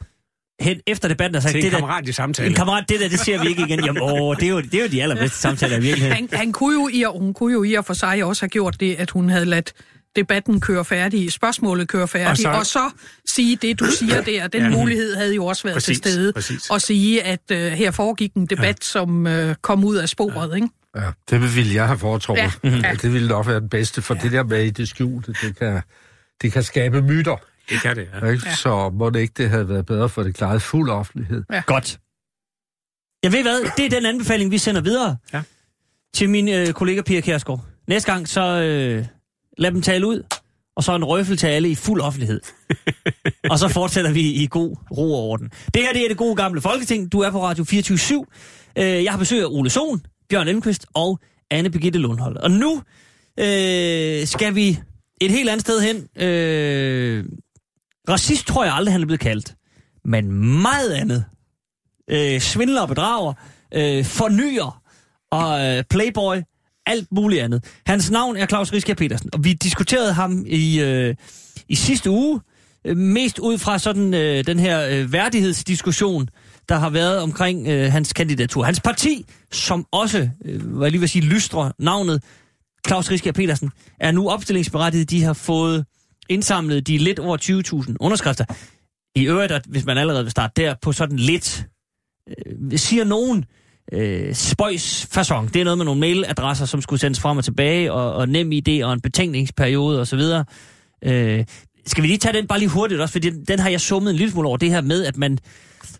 hen 0.62 0.80
efter 0.88 1.08
debatten 1.08 1.36
og 1.36 1.42
sagt, 1.42 1.52
til 1.52 1.60
en 1.60 1.64
det 1.64 1.72
der, 1.72 1.78
kammeratlig 1.78 2.16
samtale. 2.16 2.50
en 2.50 2.56
kammerat, 2.56 2.86
det 2.90 3.00
der, 3.00 3.10
det 3.10 3.20
ser 3.20 3.42
vi 3.44 3.48
ikke 3.48 3.62
igen. 3.68 3.86
Jamen, 3.86 4.02
åh, 4.02 4.36
det 4.36 4.44
er 4.44 4.50
jo, 4.50 4.62
det 4.62 4.74
er 4.74 4.82
jo 4.82 4.88
de 4.92 5.02
allerbedste 5.04 5.38
samtaler 5.38 5.78
i 5.78 5.82
virkeligheden. 5.82 6.16
Han, 6.16 6.30
han 6.40 6.52
kunne 6.52 6.74
jo 6.82 6.90
i, 6.94 7.04
og 7.04 7.20
hun 7.20 7.34
kunne 7.34 7.54
jo 7.54 7.64
i 7.64 7.74
og 7.74 7.86
for 7.86 7.94
sig 7.94 8.24
også 8.24 8.42
have 8.42 8.50
gjort 8.50 8.80
det, 8.80 8.96
at 8.96 9.10
hun 9.12 9.30
havde 9.30 9.46
ladt 9.46 9.74
debatten 10.16 10.62
køre 10.62 10.86
færdig, 10.86 11.32
spørgsmålet 11.32 11.88
køre 11.88 12.08
færdig, 12.08 12.30
og 12.32 12.38
så, 12.38 12.50
og 12.50 12.66
så 12.66 12.90
sige 13.28 13.56
det, 13.56 13.80
du 13.80 13.86
siger 13.86 14.22
der. 14.22 14.48
Den 14.48 14.62
Ja. 14.62 14.70
mulighed 14.70 15.16
havde 15.16 15.36
jo 15.36 15.46
også 15.46 15.64
været 15.64 15.76
Præcis, 15.76 16.02
til 16.02 16.12
stede. 16.12 16.34
præcis. 16.34 16.70
Og 16.70 16.82
sige, 16.82 17.24
at 17.24 17.40
uh, 17.52 17.58
her 17.58 17.92
foregik 17.92 18.34
en 18.34 18.46
debat, 18.46 18.66
ja. 18.66 18.74
som 18.82 19.26
uh, 19.26 19.54
kom 19.62 19.84
ud 19.84 19.96
af 19.96 20.10
sporet, 20.10 20.50
ja. 20.50 20.56
ikke? 20.56 20.68
Ja, 20.96 21.02
det 21.30 21.56
ville 21.56 21.74
jeg 21.76 21.88
have 21.88 22.00
foretrukket. 22.00 22.42
Ja, 22.64 22.70
Ja. 22.70 22.76
ja. 22.84 22.94
Det 23.02 23.14
ville 23.14 23.28
nok 23.28 23.48
være 23.48 23.60
den 23.60 23.70
bedste, 23.70 24.02
for 24.02 24.16
ja. 24.16 24.20
det 24.22 24.32
der 24.32 24.44
med 24.44 24.64
i 24.64 24.70
det 24.70 24.88
skjulte, 24.88 25.34
det 25.42 25.60
kan, 25.60 25.82
det 26.42 26.52
kan 26.52 26.64
skabe 26.64 27.02
myter. 27.02 27.36
Det 27.72 27.81
kan 27.81 27.95
det, 27.95 28.07
ja. 28.22 28.27
Ikke? 28.27 28.43
Ja. 28.49 28.56
Så 28.56 28.89
må 28.89 29.10
det 29.10 29.19
ikke 29.19 29.34
det 29.38 29.49
havde 29.49 29.69
været 29.69 29.85
bedre 29.85 30.10
for 30.10 30.23
det 30.23 30.35
klaret 30.35 30.61
fuld 30.61 30.89
offentlighed. 30.89 31.43
Godt. 31.65 31.99
Jeg 33.23 33.31
ved 33.31 33.41
hvad, 33.41 33.72
det 33.77 33.85
er 33.85 33.89
den 33.89 34.06
anbefaling, 34.06 34.52
vi 34.52 34.57
sender 34.57 34.81
videre 34.81 35.18
Ja. 35.34 35.41
til 36.14 36.30
min 36.30 36.49
øh, 36.49 36.68
kollega 36.68 37.02
Pia 37.02 37.22
Kjærsgaard. 37.22 37.65
Næste 37.88 38.11
gang, 38.11 38.27
så 38.27 38.41
øh, 38.41 39.06
lad 39.57 39.72
dem 39.72 39.81
tale 39.81 40.07
ud, 40.07 40.23
og 40.76 40.84
så 40.84 40.95
en 40.95 41.03
røffel 41.06 41.38
til 41.38 41.48
alle 41.48 41.69
i 41.69 41.76
fuld 41.76 42.02
offentlighed. 42.02 42.41
og 43.52 43.60
så 43.60 43.68
fortsætter 43.68 44.11
vi 44.11 44.22
i 44.22 44.48
god 44.52 44.76
ro 44.98 45.14
og 45.14 45.19
orden. 45.23 45.49
Det 45.73 45.81
her 45.81 45.93
det 45.93 46.03
er 46.03 46.07
det 46.07 46.18
gode 46.18 46.35
gamle 46.35 46.61
Folketing. 46.61 47.11
Du 47.11 47.19
er 47.19 47.31
på 47.31 47.43
Radio 47.43 47.64
24 47.64 48.26
øh, 48.77 48.85
Jeg 49.03 49.11
har 49.11 49.19
besøg 49.19 49.41
af 49.41 49.45
Ole 49.49 49.69
Sohn, 49.69 50.06
Bjørn 50.30 50.48
Elmqvist 50.48 50.85
og 50.93 51.19
Anne 51.52 51.69
Birgitte 51.69 51.99
Lundhold. 51.99 52.38
Og 52.38 52.52
nu 52.52 52.81
øh, 53.39 54.27
skal 54.27 54.56
vi 54.56 54.80
et 55.22 55.31
helt 55.31 55.49
andet 55.49 55.61
sted 55.61 55.81
hen. 55.81 56.23
Øh, 56.27 57.26
racist 58.10 58.48
tror 58.48 58.64
jeg 58.64 58.73
aldrig, 58.73 58.94
han 58.94 59.02
er 59.02 59.06
blevet 59.06 59.19
kaldt. 59.19 59.56
Men 60.06 60.32
meget 60.61 60.91
andet 60.91 61.26
øh, 62.10 62.40
svindler 62.40 62.82
og 62.82 62.88
bedrager, 62.88 63.34
øh, 63.73 64.06
fornyer 64.06 64.82
og 65.32 65.65
øh, 65.65 65.84
playboy, 65.90 66.38
alt 66.86 67.07
muligt 67.11 67.41
andet. 67.41 67.65
Hans 67.86 68.11
navn 68.11 68.38
er 68.38 68.45
Claus 68.45 68.73
Riske 68.73 68.95
Petersen, 68.95 69.30
og 69.34 69.44
vi 69.44 69.53
diskuterede 69.53 70.14
ham 70.14 70.44
i, 70.48 70.82
øh, 70.82 71.15
i 71.68 71.76
sidste 71.76 72.10
uge, 72.10 72.41
øh, 72.86 72.98
mest 72.98 73.40
ud 73.40 73.57
fra 73.57 73.80
sådan 73.80 74.14
øh, 74.14 74.45
den 74.45 74.60
her 74.60 74.88
øh, 74.90 75.14
værdighedsdiskussion, 75.14 76.30
der 76.69 76.76
har 76.76 76.90
været 76.90 77.19
omkring 77.22 77.68
øh, 77.68 77.91
hans 77.91 78.14
kandidatur. 78.14 78.64
Hans 78.64 78.80
parti, 78.80 79.26
som 79.52 79.86
også, 79.91 80.30
øh, 80.45 80.61
hvad 80.65 80.86
jeg 80.86 80.91
lige 80.91 80.99
vil 80.99 81.10
sige, 81.10 81.26
lystre 81.26 81.72
navnet, 81.80 82.23
Claus 82.88 83.11
Riske 83.11 83.34
Petersen, 83.34 83.72
er 83.99 84.11
nu 84.11 84.30
opstillingsberettiget. 84.30 85.10
De 85.10 85.23
har 85.23 85.34
fået 85.34 85.86
indsamlet 86.30 86.88
de 86.88 86.98
lidt 86.98 87.19
over 87.19 87.38
20.000 87.88 87.95
underskrifter. 87.99 88.45
I 89.15 89.27
øvrigt, 89.27 89.52
at 89.52 89.65
hvis 89.65 89.85
man 89.85 89.98
allerede 89.98 90.23
vil 90.23 90.31
starte 90.31 90.61
der 90.61 90.76
på 90.81 90.91
sådan 90.91 91.18
lidt, 91.18 91.65
øh, 92.27 92.77
siger 92.77 93.03
nogen, 93.03 93.45
øh, 93.91 94.35
spøjs 94.35 95.07
fasong. 95.11 95.53
Det 95.53 95.60
er 95.60 95.64
noget 95.64 95.77
med 95.77 95.85
nogle 95.85 95.99
mailadresser, 95.99 96.65
som 96.65 96.81
skulle 96.81 96.99
sendes 96.99 97.19
frem 97.19 97.38
og 97.38 97.43
tilbage, 97.43 97.91
og, 97.91 98.14
og 98.14 98.30
nem 98.30 98.52
idé 98.52 98.84
og 98.84 98.93
en 98.93 99.02
betænkningsperiode 99.02 100.02
osv. 100.02 100.22
Øh, 101.03 101.45
skal 101.85 102.02
vi 102.02 102.07
lige 102.07 102.18
tage 102.18 102.34
den 102.34 102.48
bare 102.48 102.60
lige 102.60 102.69
hurtigt 102.69 103.02
også, 103.02 103.11
fordi 103.11 103.30
den, 103.30 103.45
den 103.45 103.60
har 103.60 103.69
jeg 103.69 103.81
summet 103.81 104.10
en 104.11 104.15
lille 104.15 104.31
smule 104.31 104.48
over, 104.48 104.57
det 104.57 104.69
her 104.69 104.81
med, 104.81 105.06
at 105.06 105.18
man 105.18 105.38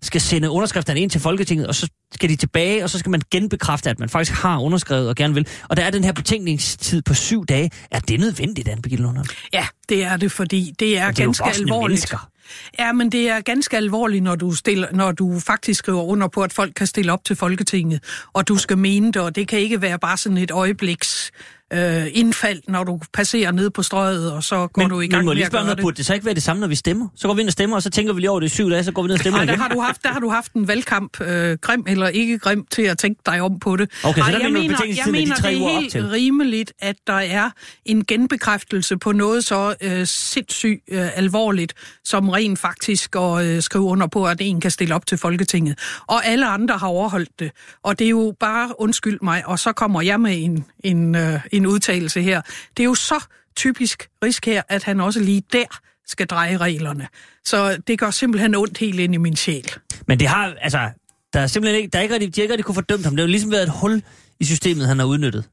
skal 0.02 0.22
sende 0.22 0.49
underskrifterne 0.49 0.99
ind 0.99 1.10
til 1.10 1.22
Folketinget, 1.22 1.68
og 1.68 1.76
så 1.76 1.90
skal 2.14 2.30
de 2.30 2.36
tilbage, 2.36 2.84
og 2.84 2.90
så 2.90 2.99
skal 2.99 3.10
man 3.10 3.22
genbekræfte, 3.32 3.90
at 3.90 3.99
man 3.99 4.10
faktisk 4.10 4.41
har 4.41 4.60
underskrevet 4.60 5.10
og 5.10 5.16
gerne 5.16 5.34
vil. 5.34 5.48
Og 5.70 5.78
der 5.78 5.84
er 5.84 5.90
den 5.90 6.03
her 6.03 6.12
betænkningstid 6.12 7.02
på 7.02 7.14
syv 7.14 7.45
dage. 7.45 7.72
Er 7.91 7.99
det 7.99 8.20
nødvendigt, 8.20 8.68
Anne 8.68 8.82
Birgitte 8.82 9.03
Lundholm? 9.03 9.28
Ja, 9.53 9.68
det 9.90 10.03
er 10.03 10.18
det, 10.18 10.32
fordi 10.32 10.74
det 10.80 10.98
er, 10.98 11.12
det 11.12 11.20
er 11.20 11.26
ganske 11.26 11.44
alvorligt. 11.45 11.90
mennesker. 11.90 12.32
Ja, 12.80 12.91
men 12.91 13.12
det 13.12 13.30
er 13.30 13.41
ganske 13.41 13.78
alvorligt, 13.78 14.24
når 14.24 14.36
du, 14.36 14.52
stiller, 14.52 14.88
når 14.91 15.12
du 15.12 15.40
faktisk 15.40 15.80
skriver 15.80 16.03
under 16.03 16.28
på, 16.28 16.41
at 16.41 16.53
folk 16.53 16.74
kan 16.76 16.88
stille 16.88 17.12
op 17.14 17.26
til 17.26 17.36
Folketinget, 17.36 18.03
og 18.34 18.48
du 18.48 18.58
skal 18.58 18.78
mene 18.78 19.08
det, 19.08 19.22
og 19.22 19.36
det 19.36 19.48
kan 19.48 19.60
ikke 19.60 19.82
være 19.82 19.99
bare 19.99 20.18
sådan 20.18 20.38
et 20.38 20.52
øjebliks 20.52 21.32
øh, 21.73 22.07
indfald, 22.14 22.61
når 22.68 22.84
du 22.84 22.99
passerer 23.14 23.52
ned 23.52 23.69
på 23.69 23.84
strøget, 23.84 24.31
og 24.31 24.43
så 24.43 24.68
går 24.68 24.81
Men, 24.81 24.89
du 24.89 24.99
i 24.99 25.03
men 25.03 25.10
gang 25.11 25.26
må 25.26 25.30
med 25.30 25.35
lige 25.35 25.45
at 25.45 25.52
gøre 25.52 25.69
det. 25.69 25.80
burde 25.81 25.98
det 25.98 26.06
så 26.06 26.14
ikke 26.14 26.26
være 26.26 26.35
det 26.35 26.43
samme, 26.43 26.60
når 26.60 26.68
vi 26.68 26.76
stemmer? 26.76 27.07
Så 27.15 27.27
går 27.27 27.34
vi 27.34 27.41
ind 27.41 27.49
og 27.49 27.53
stemmer, 27.53 27.76
og 27.76 27.84
så 27.84 27.89
tænker 27.89 28.14
vi 28.14 28.19
lige 28.19 28.30
over 28.30 28.39
det 28.39 28.48
i 28.48 28.49
syv 28.49 28.69
dage, 28.69 28.84
så 28.84 28.91
går 28.91 29.02
vi 29.02 29.07
ned 29.07 29.14
og 29.14 29.19
stemmer 29.19 29.39
der 29.39 29.45
igen. 29.45 29.60
har 29.60 29.68
du 29.68 29.80
haft, 29.80 30.03
der 30.03 30.10
har 30.10 30.19
du 30.19 30.30
haft 30.30 30.53
en 30.53 30.68
valgkamp, 30.68 31.22
øh, 31.22 31.57
grim 31.61 31.84
eller 31.88 32.07
ikke 32.07 32.39
grim, 32.39 32.65
til 32.72 32.81
at 32.81 32.98
tænke 32.98 33.22
dig 33.26 33.41
om 33.41 33.60
på 33.60 33.76
det. 33.76 33.91
Okay, 34.03 34.22
så 34.22 34.26
Ej, 34.26 34.31
der 34.31 34.39
jeg 34.39 34.52
mener 34.52 34.77
jeg 34.88 34.98
er 34.99 35.06
de 35.06 35.11
mener 35.11 35.35
tre 35.35 35.49
det 35.49 35.61
er 35.61 35.80
helt 35.80 35.91
til? 35.91 36.07
rimeligt, 36.07 36.73
at 36.80 36.95
der 37.07 37.14
er 37.14 37.49
en 37.85 38.06
genbekræftelse 38.06 38.98
på 38.98 39.11
noget 39.11 39.45
så 39.45 39.76
øh, 39.81 40.07
sindssygt 40.07 40.81
øh, 40.91 41.18
alvorligt, 41.18 41.73
som 42.03 42.30
rent 42.30 42.60
faktisk 42.60 43.15
at 43.15 43.45
øh, 43.45 43.61
skrive 43.61 43.84
under 43.84 44.07
på, 44.07 44.26
at 44.27 44.38
en 44.39 44.61
kan 44.61 44.72
stille 44.72 44.95
op 44.95 45.06
til 45.06 45.18
Folketinget. 45.18 45.80
Og 46.07 46.26
alle 46.26 46.48
andre 46.48 46.77
har 46.77 46.88
overholdt 46.88 47.39
det. 47.39 47.52
Og 47.84 47.99
det 47.99 48.06
er 48.06 48.10
jo 48.10 48.34
bare, 48.39 48.81
undskyld 48.81 49.19
mig, 49.22 49.48
og 49.48 49.60
så 49.60 49.72
kommer 49.72 50.02
jeg 50.02 50.19
med 50.19 50.43
en, 50.43 50.65
en, 50.84 51.15
øh, 51.15 51.39
en 51.52 51.61
udtalelse 51.66 52.22
her. 52.22 52.42
Det 52.78 52.84
er 52.84 52.88
jo 52.88 52.96
så 52.96 53.24
typisk 53.56 54.10
risk 54.24 54.46
her, 54.46 54.62
at 54.70 54.84
han 54.84 55.00
også 55.00 55.20
lige 55.20 55.44
der 55.54 55.66
skal 56.08 56.28
dreje 56.28 56.58
reglerne. 56.58 57.08
Så 57.46 57.78
det 57.88 58.00
gør 58.00 58.12
simpelthen 58.12 58.56
ondt 58.56 58.78
helt 58.78 59.00
ind 59.00 59.14
i 59.14 59.18
min 59.18 59.36
sjæl. 59.36 59.72
Men 60.08 60.20
det 60.20 60.28
har, 60.28 60.56
altså, 60.62 60.90
der 61.34 61.40
er 61.40 61.48
simpelthen 61.48 61.78
ikke, 61.82 61.90
der 61.90 62.00
er 62.00 62.04
ikke 62.04 62.14
rigtig, 62.14 62.36
de 62.36 62.42
har 62.42 62.44
ikke 62.44 62.54
rigtig 62.54 62.66
kunne 62.66 62.76
fordømt 62.76 63.04
ham. 63.04 63.14
Det 63.14 63.20
har 63.20 63.28
jo 63.28 63.32
ligesom 63.32 63.52
været 63.52 63.64
et 63.64 63.74
hul 63.82 64.04
i 64.40 64.46
systemet, 64.46 64.88
han 64.88 65.00
har 65.00 65.06
udnyttet. 65.06 65.50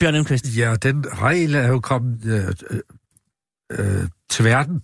Bjørn 0.00 0.14
Elmqvist. 0.14 0.56
Ja, 0.56 0.74
den 0.82 1.04
regel 1.22 1.54
er 1.54 1.68
jo 1.68 1.80
kommet 1.80 2.24
øh, 2.24 2.54
øh, 2.70 4.00
øh, 4.02 4.08
til 4.30 4.44
verden, 4.44 4.82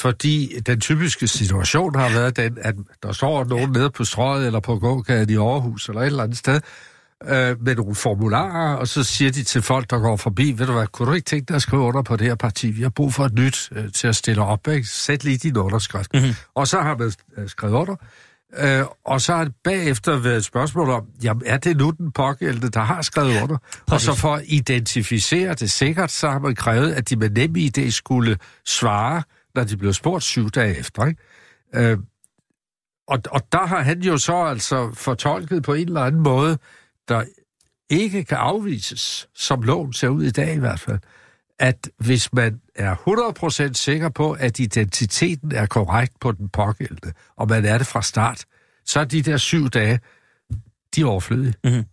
fordi 0.00 0.60
den 0.66 0.80
typiske 0.80 1.28
situation 1.28 1.94
har 1.94 2.08
været 2.08 2.36
den, 2.36 2.58
at 2.60 2.74
der 3.02 3.12
står 3.12 3.44
nogen 3.44 3.72
nede 3.72 3.90
på 3.90 4.04
strøget 4.04 4.46
eller 4.46 4.60
på 4.60 4.78
gågaden 4.78 5.30
i 5.30 5.36
Aarhus 5.36 5.88
eller 5.88 6.00
et 6.00 6.06
eller 6.06 6.22
andet 6.22 6.38
sted, 6.38 6.60
øh, 7.28 7.62
med 7.62 7.76
nogle 7.76 7.94
formularer, 7.94 8.76
og 8.76 8.88
så 8.88 9.04
siger 9.04 9.30
de 9.30 9.42
til 9.42 9.62
folk, 9.62 9.90
der 9.90 9.98
går 9.98 10.16
forbi, 10.16 10.54
ved 10.58 10.66
du 10.66 10.72
hvad, 10.72 10.86
kunne 10.86 11.08
du 11.08 11.14
ikke 11.14 11.24
tænke 11.24 11.48
dig 11.48 11.56
at 11.56 11.62
skrive 11.62 11.82
under 11.82 12.02
på 12.02 12.16
det 12.16 12.26
her 12.26 12.34
parti? 12.34 12.70
Vi 12.70 12.82
har 12.82 12.90
brug 12.90 13.14
for 13.14 13.24
et 13.24 13.34
nyt 13.34 13.68
øh, 13.72 13.92
til 13.92 14.08
at 14.08 14.16
stille 14.16 14.42
op, 14.42 14.68
ikke? 14.68 14.88
Sæt 14.88 15.24
lige 15.24 15.38
din 15.38 15.56
underskrift. 15.56 16.14
Mm-hmm. 16.14 16.34
Og 16.54 16.68
så 16.68 16.80
har 16.80 16.96
man 16.96 17.12
øh, 17.36 17.48
skrevet 17.48 17.74
under, 17.74 17.96
øh, 18.58 18.86
og 19.04 19.20
så 19.20 19.36
har 19.36 19.44
det 19.44 19.54
bagefter 19.64 20.16
været 20.16 20.36
et 20.36 20.44
spørgsmål 20.44 20.90
om, 20.90 21.04
jamen 21.22 21.42
er 21.46 21.56
det 21.56 21.76
nu 21.76 21.90
den 21.90 22.12
pågældende, 22.12 22.68
der 22.68 22.80
har 22.80 23.02
skrevet 23.02 23.42
under? 23.42 23.56
Og 23.90 24.00
så 24.00 24.14
for 24.14 24.34
at 24.34 24.42
identificere 24.46 25.54
det 25.54 25.70
sikkert, 25.70 26.10
så 26.10 26.30
har 26.30 26.38
man 26.38 26.54
krævet, 26.54 26.92
at 26.92 27.10
de 27.10 27.16
med 27.16 27.30
nem 27.30 27.56
idé 27.56 27.90
skulle 27.90 28.38
svare, 28.66 29.22
når 29.54 29.64
de 29.64 29.76
blev 29.76 29.92
spurgt 29.92 30.24
syv 30.24 30.50
dage 30.50 30.78
efter, 30.78 31.06
ikke? 31.06 31.22
Øh, 31.74 31.98
og, 33.08 33.18
og 33.30 33.40
der 33.52 33.66
har 33.66 33.82
han 33.82 34.02
jo 34.02 34.18
så 34.18 34.36
altså 34.36 34.90
fortolket 34.94 35.62
på 35.62 35.74
en 35.74 35.86
eller 35.86 36.00
anden 36.00 36.22
måde, 36.22 36.58
der 37.08 37.24
ikke 37.90 38.24
kan 38.24 38.38
afvises, 38.38 39.28
som 39.34 39.62
loven 39.62 39.92
ser 39.92 40.08
ud 40.08 40.22
i 40.22 40.30
dag 40.30 40.54
i 40.54 40.58
hvert 40.58 40.80
fald, 40.80 40.98
at 41.58 41.90
hvis 41.98 42.32
man 42.32 42.60
er 42.74 42.94
100% 43.70 43.72
sikker 43.72 44.08
på, 44.08 44.32
at 44.32 44.58
identiteten 44.58 45.52
er 45.52 45.66
korrekt 45.66 46.20
på 46.20 46.32
den 46.32 46.48
pågældende, 46.48 47.12
og 47.36 47.48
man 47.48 47.64
er 47.64 47.78
det 47.78 47.86
fra 47.86 48.02
start, 48.02 48.44
så 48.84 49.00
er 49.00 49.04
de 49.04 49.22
der 49.22 49.36
syv 49.36 49.68
dage, 49.68 50.00
de 50.94 51.00
er 51.00 51.06
overflødige. 51.06 51.54
Mhm. 51.64 51.84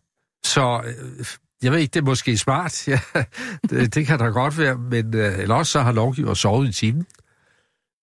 Så 0.43 0.81
øh, 0.85 1.25
jeg 1.63 1.71
ved 1.71 1.79
ikke, 1.79 1.91
det 1.91 1.99
er 1.99 2.05
måske 2.05 2.37
smart, 2.37 2.87
ja, 2.87 2.99
det, 3.69 3.95
det 3.95 4.07
kan 4.07 4.19
da 4.19 4.25
godt 4.25 4.57
være, 4.57 4.77
men 4.77 5.15
øh, 5.15 5.39
eller 5.39 5.55
også 5.55 5.71
så 5.71 5.81
har 5.81 5.91
lovgiver 5.91 6.33
sovet 6.33 6.69
i 6.69 6.71
timen, 6.71 7.05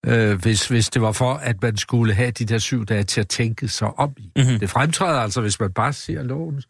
øh, 0.06 0.40
hvis, 0.42 0.68
hvis 0.68 0.90
det 0.90 1.02
var 1.02 1.12
for, 1.12 1.34
at 1.34 1.62
man 1.62 1.76
skulle 1.76 2.14
have 2.14 2.30
de 2.30 2.44
der 2.44 2.58
syv 2.58 2.86
dage 2.86 3.02
til 3.02 3.20
at 3.20 3.28
tænke 3.28 3.68
sig 3.68 3.98
om 3.98 4.14
i. 4.16 4.32
Mhm. 4.36 4.58
Det 4.58 4.70
fremtræder 4.70 5.20
altså, 5.20 5.40
hvis 5.40 5.60
man 5.60 5.72
bare 5.72 5.92
ser 5.92 6.22
loven, 6.22 6.62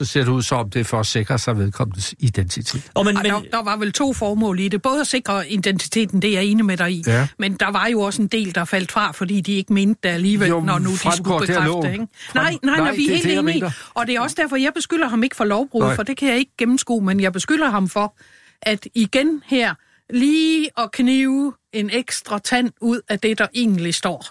så 0.00 0.04
ser 0.04 0.20
det 0.24 0.28
ud 0.28 0.42
som 0.42 0.58
om 0.58 0.70
det 0.70 0.80
er 0.80 0.84
for 0.84 1.00
at 1.00 1.06
sikre 1.06 1.38
sig 1.38 1.58
vedkommendes 1.58 2.14
identitet. 2.18 2.90
Og 2.94 3.04
men, 3.04 3.14
men, 3.14 3.24
der, 3.24 3.42
der 3.50 3.62
var 3.62 3.76
vel 3.76 3.92
to 3.92 4.12
formål 4.12 4.60
i 4.60 4.68
det. 4.68 4.82
Både 4.82 5.00
at 5.00 5.06
sikre 5.06 5.48
identiteten, 5.50 6.22
det 6.22 6.30
er 6.30 6.34
jeg 6.34 6.44
enig 6.44 6.64
med 6.64 6.76
dig 6.76 6.92
i, 6.92 7.02
Ja. 7.06 7.28
men 7.38 7.54
der 7.54 7.70
var 7.70 7.86
jo 7.86 8.00
også 8.00 8.22
en 8.22 8.28
del, 8.28 8.54
der 8.54 8.64
faldt 8.64 8.92
fra, 8.92 9.12
fordi 9.12 9.40
de 9.40 9.52
ikke 9.52 9.72
mente 9.72 10.00
det 10.02 10.08
alligevel, 10.08 10.48
Jo, 10.48 10.60
når 10.60 10.78
nu 10.78 10.90
de 10.90 10.96
skulle 11.16 11.40
bekræfte 11.40 11.52
det. 11.82 11.92
Ikke? 11.92 12.06
Frem- 12.14 12.34
Nej, 12.34 12.50
nej, 12.50 12.58
Nej, 12.62 12.76
nej, 12.78 12.96
vi 12.96 13.06
er 13.06 13.10
helt 13.10 13.24
det, 13.24 13.38
enige. 13.38 13.72
Og 13.94 14.06
det 14.06 14.14
er 14.14 14.20
også 14.20 14.36
derfor, 14.38 14.56
jeg 14.56 14.72
beskylder 14.74 15.08
ham 15.08 15.22
ikke 15.22 15.36
for 15.36 15.44
lovbrud, 15.44 15.82
Nej. 15.82 15.94
for 15.94 16.02
det 16.02 16.16
kan 16.16 16.28
jeg 16.28 16.38
ikke 16.38 16.52
gennemskue, 16.58 17.04
men 17.04 17.20
jeg 17.20 17.32
beskylder 17.32 17.70
ham 17.70 17.88
for, 17.88 18.16
at 18.62 18.86
igen 18.94 19.42
her, 19.46 19.74
lige 20.12 20.68
at 20.78 20.92
knive 20.92 21.52
en 21.72 21.90
ekstra 21.90 22.38
tand 22.38 22.70
ud 22.80 23.00
af 23.08 23.18
det, 23.20 23.38
der 23.38 23.46
egentlig 23.54 23.94
står. 23.94 24.26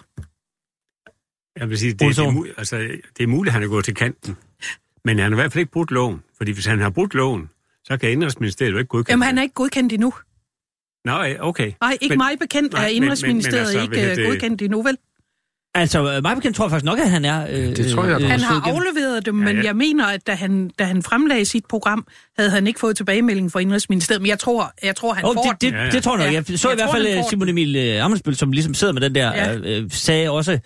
Jeg 1.60 1.70
vil 1.70 1.78
sige, 1.78 1.92
det, 1.92 2.00
det, 2.00 2.18
er, 2.18 2.44
altså, 2.58 2.76
det 3.18 3.22
er 3.22 3.26
muligt, 3.26 3.50
at 3.50 3.52
han 3.54 3.62
er 3.62 3.66
gået 3.68 3.84
til 3.84 3.94
kanten. 3.94 4.36
Men 5.06 5.18
han 5.18 5.32
har 5.32 5.36
i 5.38 5.40
hvert 5.42 5.52
fald 5.52 5.60
ikke 5.60 5.72
brudt 5.72 5.90
loven. 5.90 6.22
Fordi 6.36 6.52
hvis 6.52 6.66
han 6.66 6.80
har 6.80 6.90
brudt 6.90 7.14
loven, 7.14 7.48
så 7.84 7.96
kan 7.96 8.10
Indrigsministeriet 8.10 8.72
jo 8.72 8.78
ikke 8.78 8.88
godkende 8.88 9.12
Jamen, 9.12 9.22
han 9.26 9.38
er 9.38 9.42
ikke 9.42 9.54
godkendt 9.54 9.92
endnu. 9.92 10.12
Nej, 11.06 11.36
okay. 11.40 11.72
Nej, 11.80 11.98
ikke 12.00 12.12
Men- 12.12 12.18
mig 12.18 12.38
bekendt 12.40 12.72
nej, 12.72 12.84
er 12.84 12.88
Indrigsministeriet 12.88 13.74
men- 13.74 13.90
men 13.90 13.98
altså, 13.98 14.08
ikke 14.08 14.10
øh, 14.10 14.16
det- 14.16 14.26
godkendt 14.26 14.62
endnu, 14.62 14.82
vel? 14.82 14.96
altså, 15.74 16.12
øh, 16.16 16.22
mig 16.22 16.36
bekendt 16.36 16.56
tror 16.56 16.64
jeg 16.64 16.70
faktisk 16.70 16.84
nok, 16.84 16.98
at 16.98 17.10
han 17.10 17.24
er... 17.24 17.46
Øh, 17.50 17.76
Det 17.76 17.90
tror 17.90 18.04
jeg, 18.04 18.20
der 18.20 18.28
Han 18.28 18.40
har 18.40 18.66
igen. 18.66 18.76
afleveret 18.76 19.26
dem, 19.26 19.34
men 19.34 19.56
ja. 19.56 19.62
jeg 19.64 19.76
mener, 19.76 20.06
at 20.06 20.26
da 20.26 20.34
han, 20.34 20.70
da 20.78 20.84
han 20.84 21.02
fremlagde 21.02 21.44
sit 21.44 21.64
program, 21.68 22.06
havde 22.38 22.50
han 22.50 22.66
ikke 22.66 22.80
fået 22.80 22.96
tilbagemelding 22.96 23.52
fra 23.52 23.60
Indrigsministeriet. 23.60 24.22
Men 24.22 24.28
jeg 24.28 24.38
tror, 24.38 24.72
jeg 24.82 24.96
tror 24.96 25.14
han 25.14 25.24
Oh, 25.24 25.34
får 25.34 25.42
det, 25.42 25.50
det, 25.52 25.60
den. 25.62 25.74
Ja, 25.74 25.84
ja. 25.84 25.90
det 25.90 26.02
tror 26.02 26.18
jeg 26.18 26.26
nok. 26.26 26.32
Ja. 26.34 26.42
Jeg 26.50 26.58
så 26.58 26.68
Jeg 26.68 26.74
i 26.74 26.80
hvert 26.80 26.90
fald 26.94 27.06
øh, 27.06 27.24
Simon 27.30 27.48
Emil 27.48 27.76
øh, 27.76 28.04
Amensbøl, 28.04 28.36
som 28.36 28.52
ligesom 28.52 28.74
sidder 28.74 28.92
med 28.92 29.00
den 29.02 29.14
der, 29.14 29.28
Ja. 29.34 29.54
øh, 29.56 29.82
øh, 29.84 29.90
sagde 29.90 30.30
også, 30.30 30.58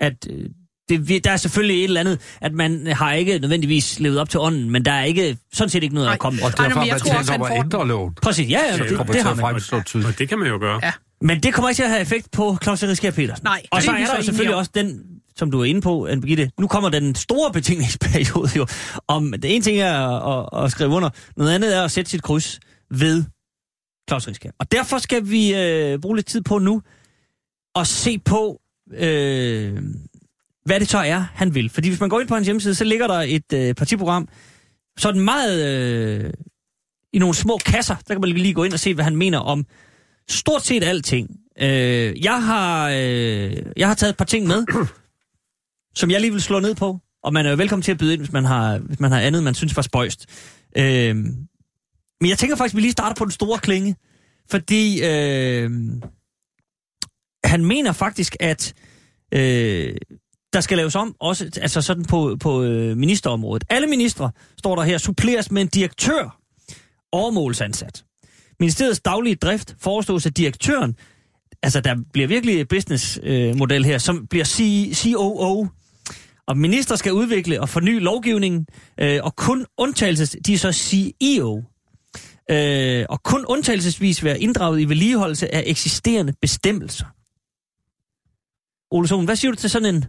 at 0.00 0.26
øh, 0.30 0.46
det, 0.88 1.08
vi- 1.08 1.18
der 1.18 1.30
er 1.30 1.36
selvfølgelig 1.36 1.78
et 1.78 1.84
eller 1.84 2.00
andet, 2.00 2.20
at 2.40 2.52
man 2.52 2.86
har 2.86 3.12
ikke 3.12 3.38
nødvendigvis 3.38 4.00
levet 4.00 4.18
op 4.18 4.28
til 4.30 4.40
ånden, 4.40 4.70
men 4.70 4.84
der 4.84 4.92
er 4.92 5.04
ikke 5.04 5.38
sådan 5.52 5.68
set 5.70 5.82
ikke 5.82 5.94
noget 5.94 6.06
Nej. 6.06 6.12
at 6.14 6.18
komme 6.20 6.42
Og. 6.42 6.50
Ej, 6.58 6.64
derfor 6.68 6.80
men 6.80 6.88
jeg 6.88 6.94
har 6.94 7.08
man 7.08 7.18
også, 7.18 7.32
om 7.34 7.40
han 7.40 7.52
at 7.58 7.64
ændre 7.64 7.88
loven. 7.88 8.14
Præcis, 8.22 8.50
ja, 8.50 8.60
ja, 8.70 8.76
Så 8.76 8.82
det, 8.84 8.98
det 8.98 9.06
det 9.08 9.22
har 9.22 9.34
man. 9.34 9.84
tydeligt. 9.84 10.08
Og 10.12 10.18
det 10.18 10.28
kan 10.28 10.38
man 10.38 10.48
jo 10.48 10.58
gøre. 10.58 10.80
Ja. 10.82 10.92
Men 11.20 11.42
det 11.42 11.54
kommer 11.54 11.68
ikke 11.68 11.78
til 11.78 11.82
at 11.82 11.88
have 11.90 12.00
effekt 12.02 12.30
på 12.30 12.56
Claus 12.62 12.82
Riskær 12.82 13.10
Petersen. 13.10 13.44
Nej, 13.44 13.62
Og 13.70 13.82
så 13.82 13.90
er 13.90 13.94
er 13.94 14.06
der 14.06 14.16
jo 14.16 14.22
selvfølgelig 14.22 14.56
også 14.56 14.70
den, 14.74 15.02
som 15.36 15.50
du 15.50 15.60
er 15.60 15.64
inde 15.64 15.80
på, 15.80 16.06
Anne 16.06 16.20
Birgitte. 16.22 16.50
Nu 16.60 16.66
kommer 16.66 16.88
den 16.88 17.14
store 17.14 17.52
betingningsperiode 17.52 18.50
jo. 18.56 18.66
Om, 19.08 19.34
det 19.42 19.54
ene 19.54 19.64
ting 19.64 19.78
er 19.78 19.98
at, 20.28 20.46
at, 20.58 20.64
at 20.64 20.70
skrive 20.70 20.90
under, 20.90 21.10
noget 21.36 21.54
andet 21.54 21.76
er 21.76 21.82
at 21.84 21.90
sætte 21.90 22.10
sit 22.10 22.22
kryds 22.22 22.60
ved 22.90 23.24
Claus 24.08 24.28
Riskær. 24.28 24.50
Og 24.60 24.72
derfor 24.72 24.98
skal 24.98 25.30
vi 25.30 25.54
øh, 25.54 25.98
bruge 25.98 26.16
lidt 26.16 26.26
tid 26.26 26.40
på 26.42 26.58
nu 26.58 26.82
at 27.76 27.86
se 27.86 28.18
på, 28.18 28.60
øh, 28.94 29.78
hvad 30.64 30.80
det 30.80 30.88
så 30.88 30.98
er, 30.98 31.24
han 31.34 31.54
vil. 31.54 31.70
Fordi 31.70 31.88
hvis 31.88 32.00
man 32.00 32.08
går 32.08 32.20
ind 32.20 32.28
på 32.28 32.34
hans 32.34 32.46
hjemmeside, 32.46 32.74
så 32.74 32.84
ligger 32.84 33.06
der 33.06 33.20
et 33.20 33.52
øh, 33.52 33.74
partiprogram, 33.74 34.28
sådan 34.98 35.20
meget 35.20 35.64
øh, 35.66 36.32
i 37.12 37.18
nogle 37.18 37.34
små 37.34 37.58
kasser. 37.66 37.96
Der 38.08 38.14
kan 38.14 38.20
man 38.20 38.30
lige 38.30 38.54
gå 38.54 38.64
ind 38.64 38.72
og 38.72 38.80
se, 38.80 38.94
hvad 38.94 39.04
han 39.04 39.16
mener 39.16 39.38
om 39.38 39.66
stort 40.28 40.62
set 40.62 40.84
alting. 40.84 41.30
Øh, 41.60 42.24
jeg, 42.24 42.44
har, 42.44 42.88
øh, 42.88 43.56
jeg 43.76 43.88
har 43.88 43.94
taget 43.94 44.10
et 44.10 44.16
par 44.16 44.24
ting 44.24 44.46
med, 44.46 44.64
som 46.00 46.10
jeg 46.10 46.20
lige 46.20 46.32
vil 46.32 46.42
slå 46.42 46.60
ned 46.60 46.74
på. 46.74 46.98
Og 47.22 47.32
man 47.32 47.46
er 47.46 47.50
jo 47.50 47.56
velkommen 47.56 47.82
til 47.82 47.92
at 47.92 47.98
byde 47.98 48.12
ind, 48.12 48.20
hvis 48.20 48.32
man 48.32 48.44
har, 48.44 48.78
hvis 48.78 49.00
man 49.00 49.12
har 49.12 49.20
andet, 49.20 49.42
man 49.42 49.54
synes 49.54 49.76
var 49.76 49.82
spøjst. 49.82 50.26
Øh, 50.76 51.16
men 52.20 52.28
jeg 52.28 52.38
tænker 52.38 52.56
faktisk, 52.56 52.74
at 52.74 52.76
vi 52.76 52.80
lige 52.80 52.92
starter 52.92 53.14
på 53.14 53.24
den 53.24 53.30
store 53.30 53.58
klinge. 53.58 53.96
Fordi 54.50 55.04
øh, 55.04 55.70
han 57.44 57.64
mener 57.64 57.92
faktisk, 57.92 58.36
at 58.40 58.74
øh, 59.34 59.96
der 60.52 60.60
skal 60.60 60.76
laves 60.76 60.94
om, 60.94 61.16
også 61.20 61.50
altså 61.62 61.80
sådan 61.80 62.04
på, 62.04 62.36
på 62.40 62.62
øh, 62.62 62.96
ministerområdet. 62.96 63.64
Alle 63.70 63.86
ministre, 63.86 64.30
står 64.58 64.76
der 64.76 64.82
her, 64.82 64.98
suppleres 64.98 65.50
med 65.50 65.62
en 65.62 65.68
direktør 65.68 66.38
overmålsansat. 67.12 68.04
Ministeriets 68.60 69.00
daglige 69.00 69.34
drift 69.34 69.76
forestås 69.80 70.26
af 70.26 70.34
direktøren, 70.34 70.96
altså 71.62 71.80
der 71.80 71.96
bliver 72.12 72.28
virkelig 72.28 72.68
businessmodel 72.68 73.50
øh, 73.50 73.56
model 73.56 73.84
her, 73.84 73.98
som 73.98 74.26
bliver 74.26 74.44
COO. 74.94 75.66
Og 76.46 76.58
minister 76.58 76.96
skal 76.96 77.12
udvikle 77.12 77.60
og 77.60 77.68
forny 77.68 78.00
lovgivningen, 78.00 78.66
øh, 79.00 79.20
og 79.22 79.36
kun 79.36 79.66
undtagelses, 79.78 80.36
de 80.46 80.54
er 80.54 80.58
så 80.58 80.72
CEO. 80.72 81.62
Øh, 82.50 83.06
og 83.08 83.22
kun 83.22 83.44
undtagelsesvis 83.44 84.24
være 84.24 84.40
inddraget 84.40 84.80
i 84.80 84.84
vedligeholdelse 84.84 85.54
af 85.54 85.62
eksisterende 85.66 86.32
bestemmelser. 86.40 87.06
Ole 88.90 89.08
Sohn, 89.08 89.24
hvad 89.24 89.36
siger 89.36 89.52
du 89.52 89.56
til 89.56 89.70
sådan 89.70 89.94
en... 89.94 90.04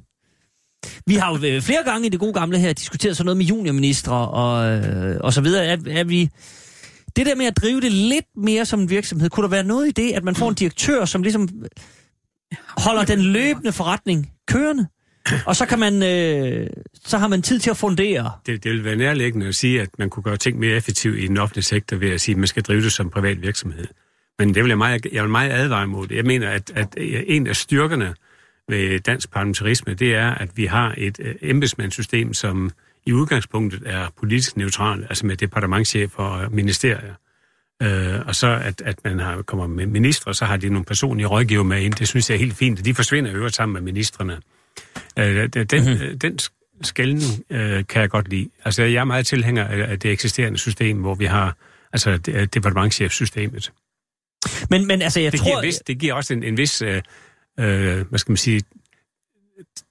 Vi 1.08 1.16
har 1.16 1.32
jo 1.32 1.48
øh, 1.48 1.62
flere 1.62 1.84
gange 1.86 2.08
i 2.08 2.10
det 2.10 2.20
gode 2.20 2.34
gamle 2.34 2.60
her 2.60 2.74
diskuteret 2.74 3.18
sådan 3.18 3.26
noget 3.26 3.38
med 3.38 3.46
juniorministre 3.46 4.30
og, 4.30 4.70
øh, 4.70 5.18
og 5.22 5.34
så 5.34 5.42
videre. 5.42 5.66
Er, 5.66 5.78
er 5.88 6.04
vi... 6.04 6.30
Det 7.16 7.26
der 7.26 7.36
med 7.36 7.46
at 7.46 7.58
drive 7.58 7.82
det 7.82 7.92
lidt 7.92 8.26
mere 8.38 8.66
som 8.66 8.80
en 8.80 8.90
virksomhed, 8.90 9.30
kunne 9.30 9.44
der 9.44 9.50
være 9.50 9.64
noget 9.64 9.88
i 9.88 9.92
det, 9.92 10.12
at 10.12 10.24
man 10.24 10.36
får 10.36 10.50
en 10.50 10.56
direktør, 10.56 11.06
som 11.06 11.24
ligesom 11.24 11.50
holder 12.78 13.06
den 13.06 13.20
løbende 13.22 13.72
forretning 13.72 14.32
kørende? 14.48 14.88
Og 15.46 15.56
så 15.56 15.66
kan 15.66 15.80
man, 15.80 16.04
øh, 16.04 16.70
så 17.06 17.18
har 17.18 17.28
man 17.28 17.42
tid 17.42 17.60
til 17.60 17.70
at 17.70 17.78
fundere. 17.78 18.32
Det, 18.46 18.64
det 18.64 18.72
vil 18.72 18.84
være 18.84 18.96
nærliggende 18.96 19.48
at 19.48 19.56
sige, 19.56 19.82
at 19.82 19.90
man 20.00 20.10
kunne 20.10 20.24
gøre 20.24 20.38
ting 20.38 20.60
mere 20.60 20.76
effektivt 20.76 21.20
i 21.20 21.28
den 21.28 21.38
offentlige 21.38 21.64
sektor 21.64 21.98
ved 21.98 22.10
at 22.10 22.22
sige, 22.22 22.34
at 22.34 22.40
man 22.40 22.48
skal 22.48 22.64
drive 22.64 22.82
det 22.82 22.92
som 22.92 23.10
privat 23.10 23.42
virksomhed. 23.42 23.88
Men 24.40 24.56
det 24.56 24.64
vil 24.64 24.70
jeg, 24.70 24.78
meget, 24.78 25.06
jeg 25.12 25.24
vil 25.24 25.32
meget 25.32 25.52
advare 25.52 25.84
imod. 25.84 26.08
Jeg 26.12 26.26
mener, 26.26 26.50
at, 26.50 26.72
at 26.76 26.88
en 27.28 27.48
af 27.48 27.56
styrkerne 27.56 28.14
ved 28.70 29.00
dansk 29.00 29.32
parlamentarisme, 29.32 29.94
det 29.94 30.16
er, 30.16 30.30
at 30.32 30.50
vi 30.56 30.66
har 30.66 30.96
et 30.98 31.20
øh, 31.20 31.36
embedsmandssystem, 31.42 32.34
som 32.34 32.72
i 33.06 33.14
udgangspunktet 33.14 33.82
er 33.86 34.08
politisk 34.20 34.58
neutral, 34.58 35.04
altså 35.10 35.26
med 35.26 35.38
departementchef 35.38 36.12
og 36.16 36.52
ministerier. 36.52 37.14
Øh, 37.82 38.28
og 38.28 38.36
så 38.36 38.48
at, 38.64 38.82
at 38.86 39.04
man 39.04 39.20
har, 39.20 39.42
kommer 39.42 39.68
med 39.68 39.86
ministre, 39.86 40.34
så 40.34 40.46
har 40.46 40.58
de 40.58 40.70
nogle 40.70 40.86
personlige 40.86 41.28
rådgiver 41.28 41.64
med 41.64 41.82
ind. 41.82 41.94
Det 41.94 42.08
synes 42.08 42.30
jeg 42.30 42.36
er 42.36 42.40
helt 42.40 42.58
fint. 42.58 42.86
De 42.86 42.94
forsvinder 42.94 43.32
jo 43.32 43.50
sammen 43.50 43.74
med 43.74 43.82
ministerne. 43.82 44.40
Øh, 45.20 45.50
den, 45.50 45.66
mm-hmm. 45.72 46.20
den 46.20 46.40
skældning 46.82 47.44
øh, 47.50 47.84
kan 47.90 48.02
jeg 48.02 48.10
godt 48.10 48.30
lide. 48.30 48.50
Altså, 48.66 48.84
jeg 48.84 49.00
er 49.00 49.04
meget 49.04 49.26
tilhænger 49.26 49.68
af 49.68 50.00
det 50.00 50.12
eksisterende 50.12 50.58
system, 50.58 50.98
hvor 50.98 51.16
vi 51.16 51.26
har 51.26 51.58
altså 51.94 52.18
departementchefsystemet. 52.54 53.72
Men, 54.70 54.88
men 54.88 55.02
altså, 55.02 55.20
jeg 55.20 55.32
det 55.32 55.40
tror... 55.40 55.50
Giver 55.50 55.62
vis, 55.62 55.76
det 55.88 56.00
giver 56.00 56.14
også 56.14 56.34
en, 56.34 56.44
en 56.44 56.58
vis, 56.58 56.82
øh, 56.82 57.02
øh, 57.60 58.08
hvad 58.10 58.20
skal 58.20 58.32
man 58.32 58.38
sige, 58.38 58.62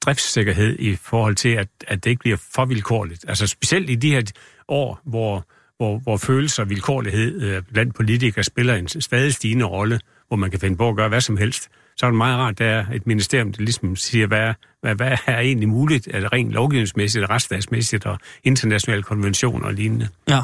driftssikkerhed 0.00 0.76
i 0.78 0.96
forhold 0.96 1.34
til, 1.34 1.48
at, 1.48 1.68
at 1.88 2.04
det 2.04 2.10
ikke 2.10 2.20
bliver 2.20 2.36
for 2.54 2.64
vilkårligt. 2.64 3.24
Altså 3.28 3.46
specielt 3.46 3.90
i 3.90 3.94
de 3.94 4.10
her 4.10 4.22
år, 4.68 5.00
hvor, 5.04 5.46
hvor, 5.76 5.98
hvor 5.98 6.16
følelser 6.16 6.62
og 6.62 6.70
vilkårlighed 6.70 7.42
øh, 7.42 7.62
blandt 7.72 7.94
politikere 7.94 8.44
spiller 8.44 8.74
en 8.74 8.88
stadig 8.88 9.34
stigende 9.34 9.64
rolle, 9.64 10.00
hvor 10.28 10.36
man 10.36 10.50
kan 10.50 10.60
finde 10.60 10.76
på 10.76 10.88
at 10.88 10.96
gøre 10.96 11.08
hvad 11.08 11.20
som 11.20 11.36
helst, 11.36 11.68
så 11.96 12.06
er 12.06 12.10
det 12.10 12.16
meget 12.16 12.38
rart, 12.38 12.52
at 12.52 12.58
der 12.58 12.64
er 12.64 12.86
et 12.94 13.06
ministerium, 13.06 13.52
der 13.52 13.62
ligesom 13.62 13.96
siger, 13.96 14.26
hvad, 14.26 14.54
hvad, 14.80 14.94
hvad 14.94 15.16
er 15.26 15.38
egentlig 15.38 15.68
muligt, 15.68 16.08
er 16.10 16.20
det 16.20 16.32
rent 16.32 16.52
lovgivningsmæssigt, 16.52 17.30
retsstatsmæssigt 17.30 18.06
og 18.06 18.18
internationale 18.44 19.02
konventioner 19.02 19.66
og 19.66 19.74
lignende. 19.74 20.08
Ja. 20.28 20.40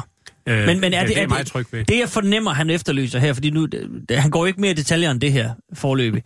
Øh, 0.47 0.65
Men, 0.65 0.79
men 0.79 0.93
er, 0.93 0.99
det, 0.99 1.09
det 1.09 1.17
er 1.17 1.23
er 1.23 1.27
meget 1.27 1.47
tryg 1.47 1.65
ved. 1.71 1.85
det, 1.85 1.99
jeg 1.99 2.09
fornemmer, 2.09 2.53
han 2.53 2.69
efterlyser 2.69 3.19
her, 3.19 3.33
fordi 3.33 3.49
nu, 3.49 3.65
det, 3.65 4.17
han 4.17 4.31
går 4.31 4.39
jo 4.39 4.45
ikke 4.45 4.61
mere 4.61 4.71
i 4.71 4.75
detaljer 4.75 5.11
end 5.11 5.21
det 5.21 5.31
her 5.31 5.53
forløbig, 5.73 6.23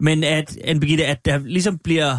men 0.00 0.24
at, 0.24 0.58
Anne 0.64 0.80
Birgitte, 0.80 1.06
at 1.06 1.24
der 1.24 1.38
ligesom 1.38 1.78
bliver, 1.78 2.18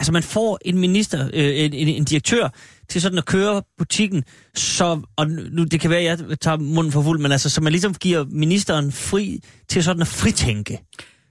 altså 0.00 0.12
man 0.12 0.22
får 0.22 0.58
en 0.64 0.78
minister, 0.78 1.30
øh, 1.34 1.58
en, 1.58 1.72
en, 1.72 1.88
en 1.88 2.04
direktør 2.04 2.48
til 2.88 3.02
sådan 3.02 3.18
at 3.18 3.26
køre 3.26 3.62
butikken, 3.78 4.24
så, 4.54 5.00
og 5.16 5.30
nu, 5.30 5.64
det 5.64 5.80
kan 5.80 5.90
være, 5.90 6.00
at 6.00 6.28
jeg 6.28 6.40
tager 6.40 6.56
munden 6.56 6.92
for 6.92 7.02
fuld, 7.02 7.20
men 7.20 7.32
altså, 7.32 7.50
så 7.50 7.60
man 7.60 7.72
ligesom 7.72 7.94
giver 7.94 8.24
ministeren 8.24 8.92
fri 8.92 9.40
til 9.68 9.84
sådan 9.84 10.02
at 10.02 10.08
fritænke. 10.08 10.80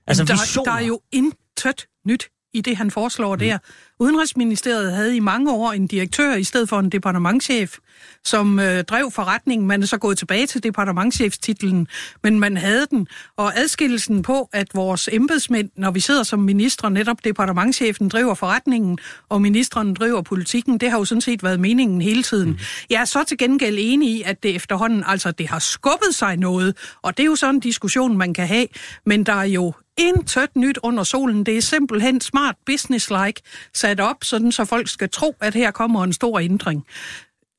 Altså 0.08 0.24
der, 0.24 0.34
visioner. 0.34 0.72
der 0.72 0.80
er 0.80 0.86
jo 0.86 1.02
intet 1.12 1.86
nyt 2.06 2.30
i 2.54 2.62
det, 2.62 2.78
han 2.78 2.92
foreslår 2.92 3.36
der. 3.36 3.58
Udenrigsministeriet 4.04 4.94
havde 4.94 5.16
i 5.16 5.20
mange 5.20 5.52
år 5.52 5.72
en 5.72 5.88
direktør 5.88 6.36
i 6.36 6.44
stedet 6.44 6.70
for 6.70 6.80
en 6.80 6.90
departementchef, 6.90 7.78
som 8.24 8.60
øh, 8.60 8.84
drev 8.84 9.12
forretningen. 9.12 9.68
Man 9.68 9.82
er 9.82 9.86
så 9.86 9.98
gået 9.98 10.18
tilbage 10.18 10.48
til 10.48 10.64
departementchefstitlen, 10.64 11.88
men 12.24 12.40
man 12.40 12.58
havde 12.58 12.86
den. 12.92 13.08
Og 13.38 13.60
adskillelsen 13.60 14.22
på, 14.22 14.50
at 14.54 14.68
vores 14.74 15.10
embedsmænd, 15.12 15.70
når 15.78 15.92
vi 15.92 16.00
sidder 16.00 16.24
som 16.24 16.40
ministre, 16.40 16.92
netop 16.92 17.24
departementchefen 17.24 18.10
driver 18.10 18.34
forretningen, 18.34 18.98
og 19.30 19.42
ministeren 19.42 19.94
driver 19.94 20.22
politikken, 20.22 20.78
det 20.78 20.92
har 20.92 20.98
jo 20.98 21.06
sådan 21.06 21.22
set 21.22 21.44
været 21.44 21.60
meningen 21.60 22.02
hele 22.02 22.24
tiden. 22.24 22.50
Mm. 22.50 22.60
Jeg 22.90 23.02
er 23.02 23.06
så 23.06 23.24
til 23.24 23.38
gengæld 23.38 23.78
enig 23.80 24.10
i, 24.10 24.22
at 24.26 24.44
det 24.44 24.56
efterhånden, 24.56 25.04
altså 25.08 25.32
det 25.32 25.48
har 25.48 25.60
skubbet 25.60 26.16
sig 26.16 26.38
noget, 26.38 26.78
og 27.02 27.18
det 27.18 27.24
er 27.24 27.28
jo 27.28 27.36
sådan 27.36 27.56
en 27.56 27.62
diskussion, 27.62 28.18
man 28.18 28.34
kan 28.34 28.48
have, 28.48 28.68
men 29.06 29.24
der 29.24 29.34
er 29.34 29.44
jo 29.44 29.74
intet 29.98 30.56
nyt 30.56 30.80
under 30.84 31.04
solen. 31.04 31.44
Det 31.44 31.58
er 31.58 31.62
simpelthen 31.62 32.22
smart 32.22 32.56
business-like 32.70 33.70
sat 33.74 34.00
op, 34.00 34.24
sådan 34.24 34.52
så 34.52 34.66
folk 34.66 34.90
skal 34.90 35.10
tro, 35.10 35.36
at 35.42 35.54
her 35.54 35.72
kommer 35.72 36.04
en 36.04 36.14
stor 36.14 36.40
ændring. 36.40 36.86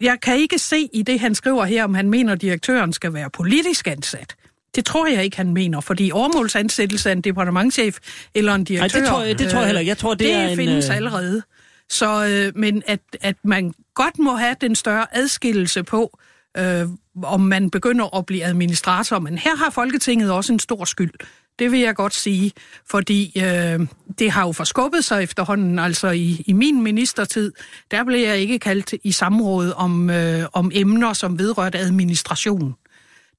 Jeg 0.01 0.21
kan 0.23 0.37
ikke 0.37 0.59
se 0.59 0.89
i 0.93 1.03
det, 1.03 1.21
han 1.21 1.35
skriver 1.35 1.65
her, 1.65 1.85
om 1.85 1.95
han 1.95 2.11
mener, 2.11 2.33
at 2.33 2.41
direktøren 2.41 2.93
skal 2.93 3.15
være 3.15 3.31
politisk 3.31 3.87
ansat. 3.87 4.37
Det 4.75 4.85
tror 4.85 5.07
jeg 5.07 5.25
ikke, 5.25 5.37
han 5.37 5.53
mener, 5.53 5.81
fordi 5.81 6.11
overmålsansættelse 6.13 7.09
af 7.09 7.13
en 7.13 7.21
departementchef 7.21 7.99
eller 8.35 8.55
en 8.55 8.65
direktør... 8.65 8.99
Nej, 8.99 9.01
det 9.01 9.11
tror 9.11 9.23
jeg, 9.23 9.39
det 9.39 9.51
tror 9.51 9.59
jeg 9.59 9.67
heller 9.67 9.81
ikke. 9.81 9.89
Jeg 9.89 9.99
tror, 9.99 10.11
det, 10.11 10.19
det 10.19 10.33
er 10.33 10.49
en, 10.49 10.57
findes 10.57 10.89
øh, 10.89 10.97
allerede. 10.97 11.43
Så, 11.91 12.27
øh, 12.27 12.53
men 12.61 12.83
at, 12.87 13.01
at 13.21 13.37
man 13.45 13.75
godt 13.95 14.19
må 14.19 14.37
have 14.37 14.57
den 14.61 14.75
større 14.75 15.07
adskillelse 15.13 15.83
på, 15.83 16.19
øh, 16.57 16.89
om 17.23 17.41
man 17.41 17.71
begynder 17.71 18.17
at 18.17 18.27
blive 18.27 18.45
administrator. 18.45 19.19
Men 19.19 19.39
her 19.39 19.57
har 19.57 19.71
Folketinget 19.71 20.33
også 20.33 20.53
en 20.53 20.59
stor 20.59 20.85
skyld. 20.85 21.13
Det 21.59 21.73
vil 21.73 21.81
jeg 21.81 21.95
godt 21.95 22.15
sige, 22.15 22.53
fordi 22.91 23.33
øh, 23.37 23.81
det 24.19 24.31
har 24.31 24.47
jo 24.47 24.53
forskubbet 24.53 25.05
sig 25.05 25.23
efterhånden. 25.23 25.79
Altså 25.79 26.11
i, 26.11 26.43
i 26.47 26.53
min 26.53 26.83
ministertid, 26.83 27.53
der 27.91 28.05
blev 28.05 28.21
jeg 28.21 28.39
ikke 28.39 28.59
kaldt 28.59 28.95
i 29.05 29.13
samråd 29.13 29.73
om, 29.77 30.11
øh, 30.11 30.45
om 30.53 30.71
emner, 30.75 31.13
som 31.13 31.39
vedrørte 31.39 31.79
administration. 31.79 32.75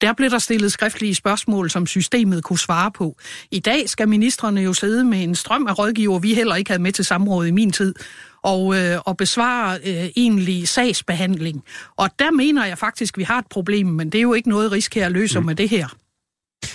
Der 0.01 0.13
blev 0.13 0.29
der 0.29 0.39
stillet 0.39 0.71
skriftlige 0.71 1.15
spørgsmål, 1.15 1.69
som 1.69 1.87
systemet 1.87 2.43
kunne 2.43 2.59
svare 2.59 2.91
på. 2.91 3.17
I 3.51 3.59
dag 3.59 3.89
skal 3.89 4.09
ministerne 4.09 4.61
jo 4.61 4.73
sidde 4.73 5.03
med 5.03 5.23
en 5.23 5.35
strøm 5.35 5.67
af 5.67 5.79
rådgiver, 5.79 6.19
vi 6.19 6.33
heller 6.33 6.55
ikke 6.55 6.69
havde 6.69 6.81
med 6.81 6.91
til 6.91 7.05
samråd 7.05 7.45
i 7.45 7.51
min 7.51 7.71
tid, 7.71 7.95
og, 8.41 8.77
øh, 8.77 8.97
og 9.05 9.17
besvare 9.17 9.79
øh, 9.85 10.09
egentlig 10.15 10.67
sagsbehandling. 10.67 11.63
Og 11.95 12.09
der 12.19 12.31
mener 12.31 12.65
jeg 12.65 12.77
faktisk, 12.77 13.13
at 13.13 13.17
vi 13.17 13.23
har 13.23 13.39
et 13.39 13.47
problem, 13.49 13.87
men 13.87 14.09
det 14.09 14.17
er 14.17 14.21
jo 14.21 14.33
ikke 14.33 14.49
noget, 14.49 14.71
Riskær 14.71 15.09
løser 15.09 15.39
mm. 15.39 15.45
med 15.45 15.55
det 15.55 15.69
her. 15.69 15.87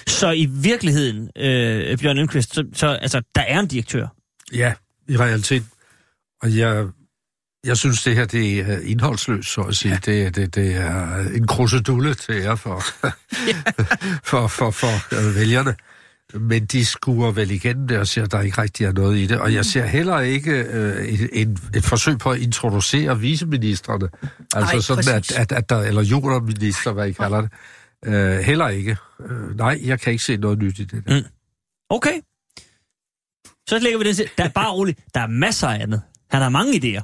Så 0.06 0.30
i 0.30 0.46
virkeligheden, 0.46 1.30
øh, 1.36 1.98
Bjørn 1.98 2.18
Indqvist, 2.18 2.54
så, 2.54 2.64
så 2.72 2.86
altså, 2.88 3.22
der 3.34 3.40
er 3.40 3.60
en 3.60 3.66
direktør. 3.66 4.06
Ja, 4.52 4.72
i 5.08 5.16
realiteten. 5.16 5.68
Og 6.42 6.56
jeg, 6.56 6.86
jeg 7.64 7.76
synes, 7.76 8.02
det 8.02 8.14
her 8.14 8.24
det 8.24 8.60
er 8.60 8.78
indholdsløst, 8.78 9.48
så 9.48 9.60
at 9.60 9.76
sige. 9.76 9.92
Ja. 9.92 10.12
Det, 10.12 10.36
det, 10.36 10.54
det 10.54 10.76
er 10.76 11.16
en 11.34 11.46
krusedulle 11.46 12.14
til 12.14 12.34
jer 12.34 12.54
for, 12.54 12.84
for, 14.30 14.46
for, 14.46 14.70
for 14.70 15.14
øh, 15.28 15.36
vælgerne. 15.36 15.74
Men 16.34 16.64
de 16.64 16.84
skuer 16.84 17.30
vel 17.30 17.50
igen 17.50 17.88
det 17.88 17.98
og 17.98 18.06
siger, 18.06 18.24
at 18.24 18.32
der 18.32 18.40
ikke 18.40 18.62
rigtig 18.62 18.86
er 18.86 18.92
noget 18.92 19.18
i 19.18 19.26
det. 19.26 19.38
Og 19.38 19.54
jeg 19.54 19.64
ser 19.64 19.86
heller 19.86 20.20
ikke 20.20 20.50
øh, 20.50 21.04
et, 21.04 21.28
et, 21.32 21.58
et 21.76 21.84
forsøg 21.84 22.18
på 22.18 22.30
at 22.30 22.40
introducere 22.40 23.20
viceministerne. 23.20 24.08
Altså 24.54 24.76
Ej, 24.76 24.80
sådan, 24.80 25.16
at, 25.16 25.32
at, 25.32 25.52
at 25.52 25.70
der, 25.70 25.80
eller 25.80 26.02
jordminister, 26.02 26.92
hvad 26.92 27.08
I 27.08 27.12
kalder 27.12 27.40
det. 27.40 27.50
Øh, 28.04 28.38
heller 28.38 28.68
ikke. 28.68 28.96
Øh, 29.20 29.56
nej, 29.56 29.80
jeg 29.84 30.00
kan 30.00 30.12
ikke 30.12 30.24
se 30.24 30.36
noget 30.36 30.58
nyt 30.58 30.78
i 30.78 30.84
det 30.84 31.04
der. 31.06 31.20
Mm. 31.20 31.26
Okay. 31.88 32.20
Så 33.68 33.78
lægger 33.78 33.98
vi 33.98 34.04
den 34.04 34.14
til. 34.14 34.30
Der 34.38 34.44
er 34.44 34.48
bare 34.48 34.72
roligt. 34.72 35.00
Der 35.14 35.20
er 35.20 35.26
masser 35.26 35.68
af 35.68 35.82
andet. 35.82 36.02
Han 36.30 36.42
har 36.42 36.48
mange 36.48 36.72
idéer. 36.72 37.02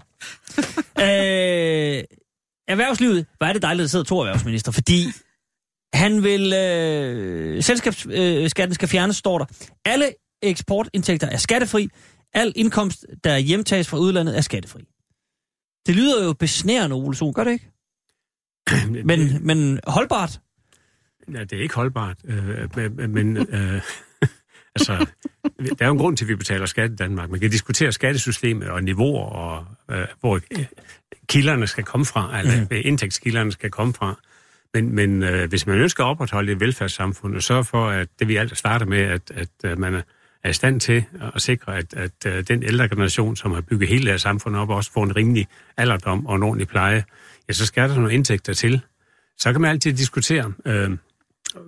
øh, 1.05 2.05
erhvervslivet, 2.69 3.27
hvor 3.37 3.47
er 3.47 3.53
det 3.53 3.63
dejligt, 3.63 3.81
at 3.81 3.85
der 3.85 3.89
sidder 3.89 4.05
to 4.05 4.19
erhvervsminister, 4.21 4.73
fordi 4.73 5.07
han 5.95 6.23
vil... 6.23 6.53
Øh, 6.53 7.63
selskabsskatten 7.63 8.75
skal 8.75 8.89
fjernes, 8.89 9.17
står 9.17 9.39
der. 9.39 9.47
Alle 9.85 10.15
eksportindtægter 10.43 11.27
er 11.27 11.37
skattefri. 11.37 11.89
Al 12.35 12.53
indkomst, 12.57 13.07
der 13.25 13.39
hjemtages 13.39 13.89
fra 13.89 13.99
udlandet, 13.99 14.37
er 14.37 14.41
skattefri. 14.41 14.83
Det 15.87 15.97
lyder 15.97 16.25
jo 16.25 16.33
besnærende, 16.33 16.97
Ole 16.97 17.17
Sohn, 17.17 17.35
gør 17.35 17.45
det 17.45 17.53
ikke? 17.53 17.71
Men, 19.09 19.47
men 19.47 19.81
holdbart. 19.87 20.41
Ja, 21.35 21.41
det 21.41 21.53
er 21.53 21.63
ikke 21.63 21.75
holdbart, 21.75 22.17
øh, 22.25 23.11
men, 23.11 23.37
øh, 23.37 23.81
altså, 24.77 25.07
der 25.59 25.75
er 25.81 25.87
jo 25.87 25.93
en 25.93 25.99
grund 25.99 26.17
til, 26.17 26.25
at 26.25 26.29
vi 26.29 26.37
betaler 26.37 26.67
skat 26.67 26.91
i 26.91 26.97
Danmark. 26.97 27.31
Man 27.31 27.41
kan 27.41 27.51
diskutere 27.51 27.93
skattesystemet 27.93 28.69
og 28.69 28.85
niveauer, 28.85 29.27
og 29.27 29.65
øh, 29.91 30.07
hvor 30.21 30.35
øh, 30.35 30.65
kilderne 31.29 31.67
skal 31.67 31.85
komme 31.85 32.07
fra, 32.07 32.39
eller 32.39 32.61
mm. 32.61 32.67
indtægtskilderne 32.71 33.53
skal 33.53 33.71
komme 33.71 33.95
fra. 33.95 34.21
Men, 34.75 34.95
men 34.95 35.23
øh, 35.23 35.49
hvis 35.49 35.67
man 35.67 35.79
ønsker 35.79 36.05
at 36.05 36.09
opretholde 36.09 36.53
et 36.53 36.61
velfærdssamfund, 36.61 37.37
og 37.37 37.43
sørge 37.43 37.65
for, 37.65 37.89
at 37.89 38.09
det 38.19 38.29
vi 38.29 38.37
alt 38.37 38.59
starter 38.59 38.87
med, 38.87 39.01
at, 39.01 39.31
at 39.35 39.49
øh, 39.65 39.79
man 39.79 39.95
er 39.95 40.03
er 40.47 40.51
i 40.51 40.53
stand 40.53 40.81
til 40.81 41.05
at 41.35 41.43
sikre, 41.43 41.77
at, 41.77 41.95
at 41.95 42.27
øh, 42.27 42.45
den 42.49 42.63
ældre 42.63 42.89
generation, 42.89 43.37
som 43.37 43.53
har 43.53 43.61
bygget 43.61 43.89
hele 43.89 44.07
deres 44.07 44.23
samfund 44.23 44.57
op, 44.57 44.71
også 44.71 44.93
får 44.93 45.05
en 45.05 45.17
rimelig 45.17 45.49
alderdom 45.77 46.27
og 46.27 46.37
en 46.37 46.43
ordentlig 46.43 46.69
pleje, 46.69 47.05
ja, 47.49 47.53
så 47.53 47.67
skal 47.67 47.89
der 47.89 47.95
nogle 47.95 48.15
indtægter 48.15 48.53
til. 48.53 48.81
Så 49.39 49.53
kan 49.53 49.61
man 49.61 49.71
altid 49.71 49.93
diskutere, 49.93 50.53
øh, 50.65 50.91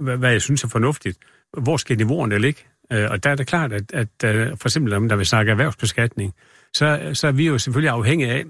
hvad, 0.01 0.17
hvad 0.17 0.31
jeg 0.31 0.43
synes 0.43 0.65
er 0.65 0.69
fornuftigt. 0.69 1.19
Hvor 1.59 1.77
skal 1.77 1.97
niveauerne 1.97 2.39
ligge? 2.39 2.63
Øh, 2.93 3.11
og 3.11 3.25
der 3.25 3.31
er 3.31 3.35
det 3.35 3.47
klart, 3.47 3.73
at, 3.73 3.93
at 3.93 4.25
øh, 4.25 4.57
for 4.57 4.69
eksempel, 4.69 4.93
om 4.93 5.09
der 5.09 5.17
vil 5.17 5.27
snakke 5.27 5.51
erhvervsbeskatning, 5.51 6.35
så, 6.75 7.11
så 7.15 7.27
er 7.27 7.33
vi 7.33 7.47
jo 7.47 7.59
selvfølgelig 7.59 7.91
afhængige 7.91 8.33
af, 8.33 8.45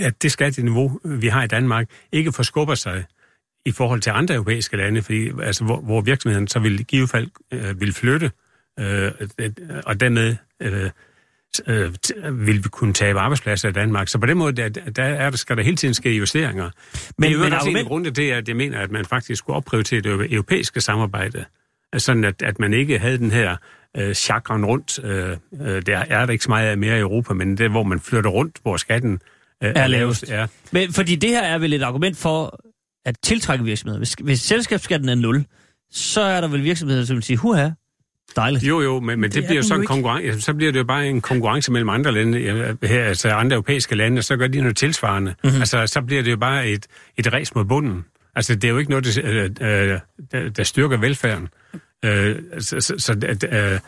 at 0.00 0.22
det 0.22 0.32
skatteniveau, 0.32 1.00
øh, 1.04 1.22
vi 1.22 1.28
har 1.28 1.44
i 1.44 1.46
Danmark, 1.46 1.90
ikke 2.12 2.32
forskubber 2.32 2.74
sig 2.74 3.04
i 3.64 3.72
forhold 3.72 4.00
til 4.00 4.10
andre 4.10 4.34
europæiske 4.34 4.76
lande, 4.76 5.02
fordi, 5.02 5.30
altså, 5.42 5.64
hvor, 5.64 5.80
hvor 5.80 6.00
virksomheden 6.00 6.48
så 6.48 6.58
vil 6.58 6.80
i 6.80 6.82
givet 6.82 7.10
fald 7.10 7.30
øh, 7.52 7.80
vil 7.80 7.92
flytte, 7.92 8.30
øh, 8.78 9.12
og 9.86 10.00
dermed 10.00 10.36
øh, 10.62 10.90
øh, 11.66 11.92
vil 12.46 12.64
vi 12.64 12.68
kunne 12.68 12.92
tabe 12.92 13.20
arbejdspladser 13.20 13.68
i 13.68 13.72
Danmark. 13.72 14.08
Så 14.08 14.18
på 14.18 14.26
den 14.26 14.38
måde, 14.38 14.52
der, 14.52 14.68
der, 14.68 15.02
er, 15.02 15.30
der 15.30 15.36
skal 15.36 15.56
der 15.56 15.62
hele 15.62 15.76
tiden 15.76 15.94
ske 15.94 16.10
justeringer. 16.10 16.70
Men, 17.18 17.22
det 17.22 17.28
er 17.28 17.32
jo 17.32 17.38
men 17.44 17.52
også 17.52 17.68
en 17.68 17.76
af 17.76 17.80
argument- 17.80 17.88
grundene 17.88 18.10
til, 18.10 18.22
at 18.22 18.48
jeg 18.48 18.56
mener, 18.56 18.78
at 18.78 18.90
man 18.90 19.04
faktisk 19.04 19.38
skulle 19.38 19.56
opprioritere 19.56 20.00
det 20.00 20.32
europæiske 20.32 20.80
samarbejde. 20.80 21.44
Altså 21.92 22.06
Sådan 22.06 22.24
at, 22.24 22.42
at 22.42 22.58
man 22.58 22.72
ikke 22.72 22.98
havde 22.98 23.18
den 23.18 23.30
her 23.30 23.56
øh, 23.96 24.14
chakren 24.14 24.64
rundt. 24.64 25.04
Øh, 25.04 25.36
øh, 25.60 25.82
der 25.86 25.98
er 25.98 26.26
der 26.26 26.32
ikke 26.32 26.44
så 26.44 26.50
meget 26.50 26.68
af 26.68 26.78
mere 26.78 26.96
i 26.96 27.00
Europa, 27.00 27.34
men 27.34 27.58
det 27.58 27.70
hvor 27.70 27.82
man 27.82 28.00
flytter 28.00 28.30
rundt, 28.30 28.56
hvor 28.62 28.76
skatten 28.76 29.12
øh, 29.62 29.72
Er 29.76 29.86
lavest. 29.86 30.24
Ja. 30.28 30.46
Men 30.72 30.92
fordi 30.92 31.16
det 31.16 31.30
her 31.30 31.42
er 31.42 31.58
vel 31.58 31.72
et 31.72 31.82
argument 31.82 32.16
for 32.16 32.60
at 33.04 33.16
tiltrække 33.22 33.64
virksomheder. 33.64 33.98
Hvis, 33.98 34.14
hvis 34.22 34.40
selskabsskatten 34.40 35.08
er 35.08 35.14
0, 35.14 35.44
så 35.90 36.20
er 36.20 36.40
der 36.40 36.48
vel 36.48 36.62
virksomheder, 36.62 37.04
som 37.04 37.16
vil 37.16 37.22
sige, 37.22 37.36
huha, 37.36 37.70
dejligt. 38.36 38.64
Jo, 38.64 38.80
jo, 38.80 39.00
men, 39.00 39.20
men 39.20 39.30
det, 39.30 39.34
Det 39.34 39.44
er 39.44 39.48
bliver 39.48 39.62
jo 39.62 39.68
så 39.68 39.74
en 39.74 39.86
konkurrence. 39.86 40.40
Så 40.40 40.54
bliver 40.54 40.72
det 40.72 40.78
jo 40.78 40.84
bare 40.84 41.08
en 41.08 41.20
konkurrence 41.20 41.72
mellem 41.72 41.88
andre 41.88 42.12
lande, 42.12 42.38
her, 42.82 43.04
altså 43.04 43.28
andre 43.28 43.54
europæiske 43.54 43.94
lande, 43.94 44.18
og 44.18 44.24
så 44.24 44.36
gør 44.36 44.46
de 44.46 44.60
noget 44.60 44.76
tilsvarende. 44.76 45.30
Mhm. 45.30 45.48
Mm-hmm. 45.48 45.60
Altså, 45.60 45.86
så 45.86 46.02
bliver 46.02 46.22
det 46.22 46.30
jo 46.30 46.36
bare 46.36 46.68
et, 46.68 46.86
et 47.16 47.32
ræs 47.32 47.54
mod 47.54 47.64
bunden. 47.64 48.04
Altså, 48.34 48.54
det 48.54 48.64
er 48.64 48.68
jo 48.68 48.78
ikke 48.78 48.90
noget, 48.90 49.04
der, 49.04 49.22
øh, 49.24 49.90
øh, 49.92 49.98
der, 50.32 50.48
der 50.48 50.62
styrker 50.62 50.96
velfærden. 50.96 51.48
Øh, 52.04 52.36
så, 52.58 52.80
så, 52.80 52.94
så 52.98 53.12
øh, 53.12 53.80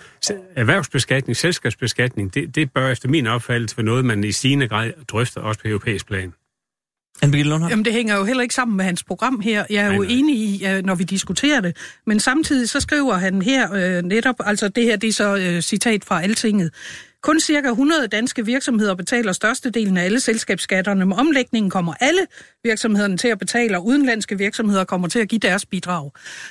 erhvervsbeskatning, 0.57 1.37
selskabsbeskatning, 1.37 2.35
det, 2.35 2.55
det 2.55 2.73
bør 2.73 2.89
efter 2.89 3.09
min 3.09 3.27
opfattelse 3.27 3.77
være 3.77 3.85
noget, 3.85 4.05
man 4.05 4.25
i 4.25 4.33
stigende 4.33 4.69
grad 4.69 4.93
drøfter 5.09 5.41
også 5.41 5.61
på 5.61 5.69
europæisk 5.69 6.07
plan. 6.07 6.33
Jamen, 7.69 7.85
det 7.85 7.93
hænger 7.93 8.17
jo 8.17 8.25
heller 8.25 8.43
ikke 8.43 8.55
sammen 8.55 8.77
med 8.77 8.85
hans 8.85 9.03
program 9.05 9.41
her. 9.41 9.65
Jeg 9.71 9.85
er 9.85 9.87
jo 9.87 10.03
Nej, 10.03 10.07
nej. 10.07 10.17
enig 10.19 10.37
i, 10.37 10.83
når 10.85 10.95
vi 10.95 11.05
diskuterer 11.05 11.61
det. 11.61 11.77
Men 12.07 12.21
samtidig 12.21 12.69
så 12.69 12.81
skriver 12.81 13.15
han 13.15 13.43
her 13.43 13.73
øh, 13.75 14.03
netop, 14.03 14.35
altså 14.45 14.69
det 14.69 14.85
her, 14.85 14.97
det 14.97 15.09
er 15.09 15.13
så 15.13 15.37
øh, 15.37 15.63
citat 15.63 16.05
fra 16.05 16.23
Altinget. 16.23 16.71
Kun 17.23 17.41
cirka 17.41 17.69
100 17.69 18.07
danske 18.07 18.47
virksomheder 18.47 18.95
betaler 18.95 19.33
størstedelen 19.33 19.97
af 19.97 20.05
alle 20.05 20.21
selskabsskatterne. 20.21 21.07
Med 21.07 21.17
omlægningen 21.17 21.71
kommer 21.71 21.95
alle 22.01 22.21
virksomhederne 22.65 23.17
til 23.17 23.29
at 23.29 23.39
betale, 23.39 23.77
og 23.77 23.87
udenlandske 23.87 24.39
virksomheder 24.39 24.85
kommer 24.85 25.09
til 25.09 25.19
at 25.19 25.29
give 25.29 25.39
deres 25.39 25.67
bidrag. 25.67 26.11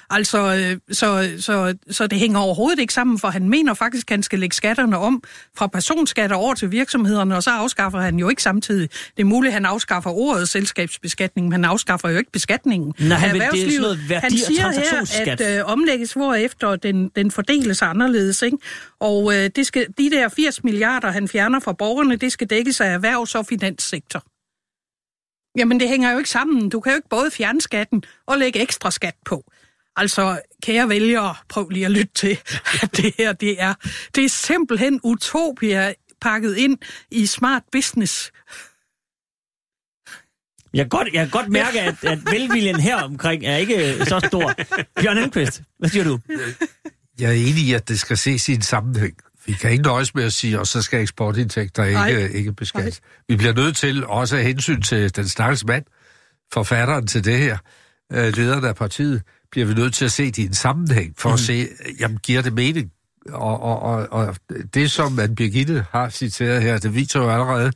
Altså, 0.09 0.55
øh, 0.55 0.95
så, 0.95 1.29
så, 1.39 1.75
så 1.91 2.07
det 2.07 2.19
hænger 2.19 2.39
overhovedet 2.39 2.79
ikke 2.79 2.93
sammen, 2.93 3.19
for 3.19 3.27
han 3.27 3.49
mener 3.49 3.73
faktisk, 3.73 4.11
at 4.11 4.15
han 4.15 4.23
skal 4.23 4.39
lægge 4.39 4.55
skatterne 4.55 4.97
om 4.97 5.23
fra 5.57 5.67
personskatter 5.67 6.35
over 6.35 6.53
til 6.53 6.71
virksomhederne, 6.71 7.35
og 7.35 7.43
så 7.43 7.49
afskaffer 7.49 7.99
han 7.99 8.15
jo 8.19 8.29
ikke 8.29 8.43
samtidig. 8.43 8.89
Det 9.17 9.23
er 9.23 9.27
muligt, 9.27 9.49
at 9.49 9.53
han 9.53 9.65
afskaffer 9.65 10.09
ordet 10.09 10.49
selskabsbeskatning, 10.49 11.45
men 11.47 11.51
han 11.51 11.65
afskaffer 11.65 12.09
jo 12.09 12.17
ikke 12.17 12.31
beskatningen. 12.31 12.93
Nej, 12.99 13.17
han 13.17 13.33
vil- 13.33 13.41
det 13.41 13.47
er 13.47 13.51
sådan 13.69 13.81
noget 13.81 14.09
værdi- 14.09 14.21
Han 14.21 14.31
siger 14.31 14.71
her, 14.71 15.31
at 15.31 15.57
øh, 15.59 15.65
omlægges 15.71 16.13
hvorefter 16.13 16.75
den, 16.75 17.11
den 17.15 17.31
fordeles 17.31 17.81
anderledes. 17.81 18.41
Ikke? 18.41 18.57
Og 18.99 19.35
øh, 19.35 19.49
det 19.55 19.67
skal, 19.67 19.87
de 19.97 20.09
der 20.09 20.29
80 20.29 20.63
milliarder, 20.63 21.11
han 21.11 21.27
fjerner 21.27 21.59
fra 21.59 21.73
borgerne, 21.73 22.15
det 22.15 22.31
skal 22.31 22.49
dækkes 22.49 22.81
af 22.81 22.93
erhvervs- 22.93 23.35
og 23.35 23.45
finanssektor. 23.45 24.23
Jamen, 25.57 25.79
det 25.79 25.89
hænger 25.89 26.11
jo 26.11 26.17
ikke 26.17 26.29
sammen. 26.29 26.69
Du 26.69 26.79
kan 26.79 26.91
jo 26.91 26.95
ikke 26.95 27.09
både 27.09 27.31
fjerne 27.31 27.61
skatten 27.61 28.03
og 28.25 28.37
lægge 28.37 28.61
ekstra 28.61 28.91
skat 28.91 29.15
på. 29.25 29.43
Altså, 29.95 30.41
kære 30.63 30.89
vælgere, 30.89 31.35
prøv 31.49 31.69
lige 31.69 31.85
at 31.85 31.91
lytte 31.91 32.13
til, 32.13 32.39
at 32.83 32.97
det 32.97 33.13
her, 33.17 33.33
det 33.33 33.61
er, 33.61 33.73
det 34.15 34.25
er 34.25 34.29
simpelthen 34.29 34.99
utopia 35.03 35.93
pakket 36.21 36.57
ind 36.57 36.77
i 37.11 37.25
smart 37.25 37.63
business. 37.71 38.31
Jeg 40.73 40.83
kan 40.83 40.89
godt, 40.89 41.07
jeg 41.13 41.21
kan 41.21 41.29
godt 41.29 41.49
mærke, 41.49 41.81
at, 41.81 42.03
at 42.03 42.19
velviljen 42.31 42.79
her 42.79 43.03
omkring 43.03 43.45
er 43.45 43.57
ikke 43.57 44.05
så 44.05 44.19
stor. 44.27 44.53
Bjørn 45.01 45.17
Elkvist, 45.17 45.61
hvad 45.79 45.89
siger 45.89 46.03
du? 46.03 46.19
Jeg 47.19 47.29
er 47.29 47.33
enig 47.33 47.63
i, 47.63 47.73
at 47.73 47.89
det 47.89 47.99
skal 47.99 48.17
ses 48.17 48.49
i 48.49 48.53
en 48.53 48.61
sammenhæng. 48.61 49.13
Vi 49.45 49.53
kan 49.53 49.71
ikke 49.71 49.83
nøjes 49.83 50.15
med 50.15 50.23
at 50.23 50.33
sige, 50.33 50.59
og 50.59 50.67
så 50.67 50.81
skal 50.81 51.01
eksportindtægter 51.01 51.83
ikke, 51.83 52.31
ikke 52.31 52.53
beskattes. 52.53 53.01
Vi 53.27 53.35
bliver 53.35 53.53
nødt 53.53 53.75
til 53.75 54.05
også 54.05 54.37
af 54.37 54.43
hensyn 54.43 54.81
til 54.81 55.15
den 55.15 55.27
stakkels 55.27 55.65
mand, 55.65 55.83
forfatteren 56.53 57.07
til 57.07 57.25
det 57.25 57.37
her, 57.37 57.57
øh, 58.13 58.33
lederen 58.37 58.65
af 58.65 58.75
partiet, 58.75 59.21
bliver 59.51 59.67
vi 59.67 59.73
nødt 59.73 59.93
til 59.93 60.05
at 60.05 60.11
se 60.11 60.25
det 60.25 60.37
i 60.37 60.45
en 60.45 60.53
sammenhæng, 60.53 61.13
for 61.17 61.29
mm. 61.29 61.33
at 61.33 61.39
se, 61.39 61.67
jamen, 61.99 62.17
giver 62.17 62.41
det 62.41 62.53
mening? 62.53 62.91
Og, 63.29 63.61
og, 63.61 63.79
og, 63.79 64.07
og 64.11 64.35
det, 64.73 64.91
som 64.91 65.19
Anne 65.19 65.35
Birgitte 65.35 65.85
har 65.91 66.09
citeret 66.09 66.61
her, 66.61 66.77
det 66.77 66.95
viser 66.95 67.19
jo 67.19 67.29
allerede 67.29 67.71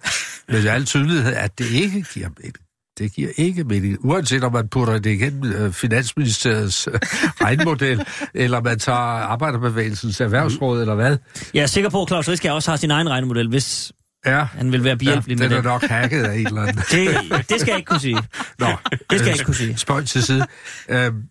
med 0.48 0.68
al 0.68 0.86
tydelighed, 0.86 1.34
at 1.34 1.60
det 1.60 1.66
ikke 1.72 2.06
giver 2.14 2.30
mening. 2.38 2.56
Det 2.98 3.14
giver 3.14 3.30
ikke 3.38 3.64
mening. 3.64 3.98
Uanset 4.06 4.44
om 4.44 4.54
man 4.54 4.68
putter 4.68 4.98
det 5.00 5.10
igennem 5.12 5.52
øh, 5.54 5.74
Finansministeriets 5.74 6.88
øh, 6.88 6.94
regnmodel, 7.44 8.06
eller 8.34 8.62
man 8.62 8.80
tager 8.80 8.98
Arbejderbevægelsens 9.00 10.22
Erhvervsråd, 10.22 10.82
eller 10.82 10.96
hvad. 10.96 11.18
Jeg 11.54 11.62
er 11.62 11.68
sikker 11.68 11.90
på, 11.90 12.02
at 12.02 12.08
Claus 12.08 12.30
Riske 12.30 12.54
også 12.54 12.72
har 12.72 12.78
sin 12.78 12.92
egen 12.92 13.10
regnemodel, 13.10 13.50
hvis 13.50 13.92
Ja, 14.26 14.44
han 14.44 14.72
vil 14.72 14.84
være 14.84 14.92
ja 14.92 14.96
behjælpelig 14.96 15.38
den 15.38 15.50
med 15.50 15.52
er 15.58 15.62
det. 15.62 15.64
nok 15.66 15.82
hacket 15.84 16.24
af 16.24 16.36
en 16.38 16.48
eller 16.48 16.62
anden. 16.62 16.76
det. 16.92 17.50
Det 17.50 17.62
skal 17.62 17.72
jeg 17.72 17.78
ikke 17.78 17.88
kunne 17.90 18.00
sige. 18.00 18.18
Nå, 18.60 18.68
Det 18.92 19.20
skal 19.20 19.20
jeg 19.20 19.28
ikke 19.34 19.44
kunne 19.46 19.56
sige. 19.56 19.78
Spøj 19.78 20.04
til 20.04 20.24
side. 20.24 20.46
Øhm, 20.90 21.24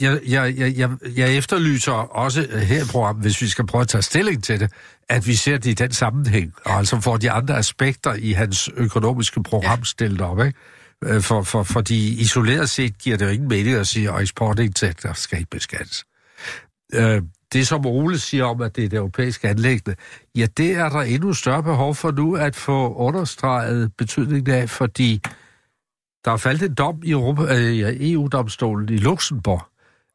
jeg, 0.00 0.20
jeg, 0.28 0.54
jeg, 0.58 0.78
jeg, 0.78 0.90
jeg 1.16 1.36
efterlyser 1.36 1.92
også 1.92 2.46
her 2.62 2.84
programmet, 2.90 3.24
hvis 3.24 3.42
vi 3.42 3.48
skal 3.48 3.66
prøve 3.66 3.82
at 3.82 3.88
tage 3.88 4.02
stilling 4.02 4.44
til 4.44 4.60
det, 4.60 4.72
at 5.08 5.26
vi 5.26 5.34
ser 5.34 5.56
det 5.56 5.70
i 5.70 5.74
den 5.74 5.92
sammenhæng, 5.92 6.52
og 6.64 6.72
altså 6.72 7.00
får 7.00 7.16
de 7.16 7.30
andre 7.30 7.56
aspekter 7.56 8.14
i 8.14 8.32
hans 8.32 8.70
økonomiske 8.76 9.42
program 9.42 9.84
stillet 9.84 10.20
op, 10.20 10.38
ikke? 10.40 10.58
Øh, 11.04 11.22
For, 11.22 11.42
for, 11.42 11.62
fordi 11.62 12.20
isoleret 12.20 12.70
set 12.70 12.98
giver 12.98 13.16
det 13.16 13.24
jo 13.24 13.30
ingen 13.30 13.48
mening 13.48 13.76
at 13.76 13.86
sige, 13.86 14.10
at 14.10 14.20
eksportindtægter 14.20 15.12
skal 15.12 15.38
ikke 15.38 15.50
beskattes. 15.50 16.04
Øh, 16.94 17.22
det, 17.52 17.66
som 17.66 17.86
Ole 17.86 18.18
siger 18.18 18.44
om, 18.44 18.62
at 18.62 18.76
det 18.76 18.84
er 18.84 18.88
det 18.88 18.96
europæiske 18.96 19.48
anlæggende, 19.48 19.96
ja, 20.36 20.46
det 20.56 20.70
er 20.76 20.88
der 20.88 21.00
endnu 21.00 21.32
større 21.32 21.62
behov 21.62 21.94
for 21.94 22.10
nu 22.10 22.36
at 22.36 22.56
få 22.56 22.94
understreget 22.94 23.92
betydningen 23.98 24.54
af, 24.54 24.70
fordi 24.70 25.20
der 26.24 26.32
er 26.32 26.36
faldet 26.36 26.68
en 26.68 26.74
dom 26.74 27.02
i 27.04 27.10
Europa, 27.10 27.42
øh, 27.56 27.78
ja, 27.78 27.92
EU-domstolen 28.00 28.88
i 28.88 28.96
Luxembourg, 28.96 29.69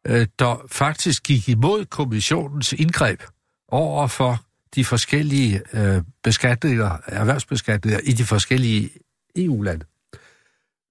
øh, 0.06 0.28
der 0.40 0.66
faktisk 0.72 1.24
gik 1.24 1.50
imod 1.50 1.86
kommissionens 1.86 2.74
indgreb 2.74 3.24
over 3.68 4.08
for 4.08 4.46
de 4.76 4.86
forskellige 4.86 5.62
øh, 5.74 6.02
beskatninger, 6.24 6.98
erhvervsbeskatninger 7.08 8.00
i 8.04 8.12
de 8.12 8.24
forskellige 8.24 8.90
EU-lande, 9.36 9.86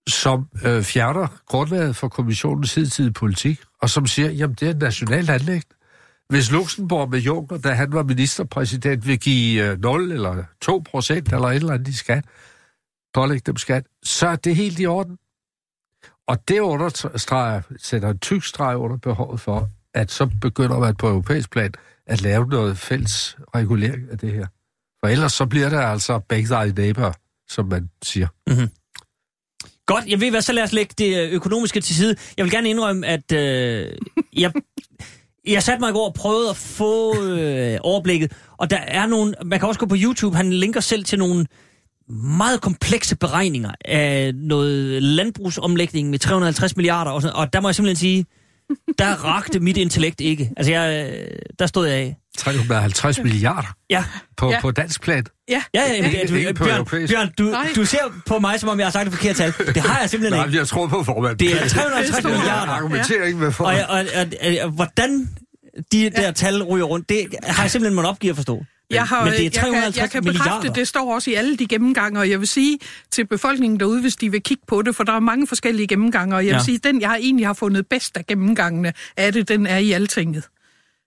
som 0.08 0.48
øh, 0.64 0.82
fjerner 0.82 1.26
grundlaget 1.46 1.96
for 1.96 2.08
kommissionens 2.08 2.74
hidtidige 2.74 3.12
politik, 3.12 3.60
og 3.82 3.90
som 3.90 4.06
siger, 4.06 4.30
jamen 4.30 4.56
det 4.60 4.66
er 4.66 4.70
et 4.70 4.78
nationalt 4.78 5.30
anlæg. 5.30 5.62
Hvis 6.28 6.50
Luxembourg 6.50 7.10
med 7.10 7.18
Juncker, 7.18 7.58
da 7.58 7.72
han 7.72 7.92
var 7.92 8.02
ministerpræsident, 8.02 9.06
vil 9.06 9.20
give 9.20 9.64
øh, 9.64 9.80
0 9.80 10.12
eller 10.12 10.44
2 10.60 10.82
procent 10.90 11.32
eller 11.32 11.48
et 11.48 11.56
eller 11.56 11.72
andet 11.72 11.88
i 11.88 11.96
skat, 11.96 12.24
pålægge 13.14 13.42
dem 13.46 13.56
skat, 13.56 13.86
så 14.02 14.28
er 14.28 14.36
det 14.36 14.56
helt 14.56 14.80
i 14.80 14.86
orden. 14.86 15.18
Og 16.28 16.48
det 16.48 16.58
understreger, 16.60 17.60
sætter 17.78 18.10
en 18.10 18.18
tyk 18.18 18.44
streg 18.44 18.76
under 18.76 18.96
behovet 18.96 19.40
for, 19.40 19.68
at 19.94 20.10
så 20.10 20.30
begynder 20.40 20.78
man 20.78 20.96
på 20.96 21.08
europæisk 21.08 21.50
plan 21.50 21.72
at 22.06 22.22
lave 22.22 22.46
noget 22.46 22.78
fælles 22.78 23.36
regulering 23.54 24.02
af 24.10 24.18
det 24.18 24.32
her. 24.32 24.46
For 25.00 25.08
ellers 25.08 25.32
så 25.32 25.46
bliver 25.46 25.68
det 25.68 25.76
altså 25.76 26.18
big 26.18 26.46
neighbor, 26.76 27.14
som 27.48 27.66
man 27.66 27.90
siger. 28.02 28.28
Mhm. 28.46 28.68
Godt, 29.86 30.06
jeg 30.06 30.20
ved 30.20 30.30
hvad, 30.30 30.42
så 30.42 30.52
lad 30.52 30.62
os 30.62 30.72
lægge 30.72 30.94
det 30.98 31.22
øh, 31.22 31.32
økonomiske 31.32 31.80
til 31.80 31.96
side. 31.96 32.16
Jeg 32.36 32.44
vil 32.44 32.52
gerne 32.52 32.70
indrømme, 32.70 33.06
at 33.06 33.32
øh, 33.32 33.96
jeg, 34.42 34.52
jeg 35.46 35.62
satte 35.62 35.80
mig 35.80 35.90
i 35.90 35.92
går 35.92 36.08
og 36.08 36.14
prøvede 36.14 36.50
at 36.50 36.56
få 36.56 37.22
øh, 37.22 37.78
overblikket, 37.80 38.32
og 38.56 38.70
der 38.70 38.76
er 38.76 39.06
nogle, 39.06 39.34
man 39.44 39.58
kan 39.58 39.68
også 39.68 39.80
gå 39.80 39.86
på 39.86 39.96
YouTube, 39.98 40.36
han 40.36 40.52
linker 40.52 40.80
selv 40.80 41.04
til 41.04 41.18
nogle 41.18 41.46
meget 42.08 42.60
komplekse 42.60 43.16
beregninger 43.16 43.70
af 43.84 44.34
noget 44.34 45.02
landbrugsomlægning 45.02 46.10
med 46.10 46.18
350 46.18 46.76
milliarder, 46.76 47.10
og, 47.10 47.22
sådan, 47.22 47.36
og 47.36 47.52
der 47.52 47.60
må 47.60 47.68
jeg 47.68 47.74
simpelthen 47.74 47.96
sige, 47.96 48.26
der 48.98 49.24
rakte 49.24 49.60
mit 49.60 49.76
intellekt 49.76 50.20
ikke. 50.20 50.50
Altså, 50.56 50.72
jeg, 50.72 51.12
øh, 51.14 51.28
der 51.58 51.66
stod 51.66 51.86
jeg 51.86 51.96
af. 51.96 52.16
350 52.38 53.18
milliarder 53.22 53.68
Ja, 53.90 54.04
på, 54.36 54.50
Ja. 54.50 54.60
på 54.60 54.70
dansk 54.70 55.02
plan. 55.02 55.24
Ja, 55.48 55.62
ja, 55.74 55.80
ja 55.94 56.02
men, 56.02 56.10
ikke 56.38 56.54
på 56.54 56.64
Bjørn, 56.64 56.76
europæisk. 56.76 57.12
Bjørn 57.12 57.30
du, 57.38 57.42
Nej. 57.44 57.68
du 57.76 57.84
ser 57.84 57.98
på 58.26 58.38
mig, 58.38 58.60
som 58.60 58.68
om 58.68 58.78
jeg 58.78 58.86
har 58.86 58.90
sagt 58.90 59.04
det 59.04 59.12
forkerte 59.14 59.38
tal. 59.38 59.52
Det 59.74 59.82
har 59.82 60.00
jeg 60.00 60.10
simpelthen 60.10 60.38
Nej, 60.38 60.46
ikke. 60.46 60.58
jeg 60.58 60.68
tror 60.68 60.86
på 60.86 61.02
formanden. 61.04 61.38
Det 61.38 61.62
er 61.62 61.68
350 61.68 62.16
Det 62.16 62.24
er 62.24 62.28
milliarder. 62.28 62.72
Argumenterer 62.72 63.24
ikke 63.26 63.38
med 63.38 63.46
Og, 63.46 63.54
formanden. 63.54 63.84
og, 63.88 63.98
og, 64.16 64.26
og, 64.42 64.54
og 64.64 64.70
hvordan 64.70 65.28
de 65.92 66.10
der 66.10 66.30
tal 66.32 66.62
ryger 66.62 66.84
rundt, 66.84 67.08
det 67.08 67.26
har 67.42 67.62
jeg 67.62 67.70
simpelthen 67.70 67.94
måttet 67.94 68.10
opgive 68.10 68.30
at 68.30 68.36
forstå. 68.36 68.64
Jeg, 68.90 69.04
har, 69.04 69.24
Men 69.24 69.32
det 69.32 69.38
er 69.40 69.42
jeg, 69.42 69.52
kan, 69.52 69.60
350 69.60 69.96
jeg 69.96 70.10
kan 70.10 70.22
bekræfte, 70.24 70.48
milliarder. 70.48 70.72
det 70.72 70.88
står 70.88 71.14
også 71.14 71.30
i 71.30 71.34
alle 71.34 71.56
de 71.56 71.66
gennemgange, 71.66 72.20
og 72.20 72.30
jeg 72.30 72.40
vil 72.40 72.48
sige 72.48 72.78
til 73.10 73.26
befolkningen 73.26 73.80
derude, 73.80 74.00
hvis 74.00 74.16
de 74.16 74.30
vil 74.30 74.42
kigge 74.42 74.62
på 74.68 74.82
det, 74.82 74.96
for 74.96 75.04
der 75.04 75.12
er 75.12 75.20
mange 75.20 75.46
forskellige 75.46 75.86
gennemgange, 75.86 76.36
og 76.36 76.46
jeg 76.46 76.50
vil 76.54 76.58
Ja. 76.58 76.64
sige, 76.64 76.78
den 76.78 77.00
jeg 77.00 77.08
har 77.08 77.16
egentlig 77.16 77.46
har 77.46 77.52
fundet 77.52 77.86
bedst 77.86 78.16
af 78.16 78.26
gennemgangene 78.26 78.92
af 79.16 79.32
det, 79.32 79.48
den 79.48 79.66
er 79.66 79.76
i 79.78 79.92
altinget. 79.92 80.44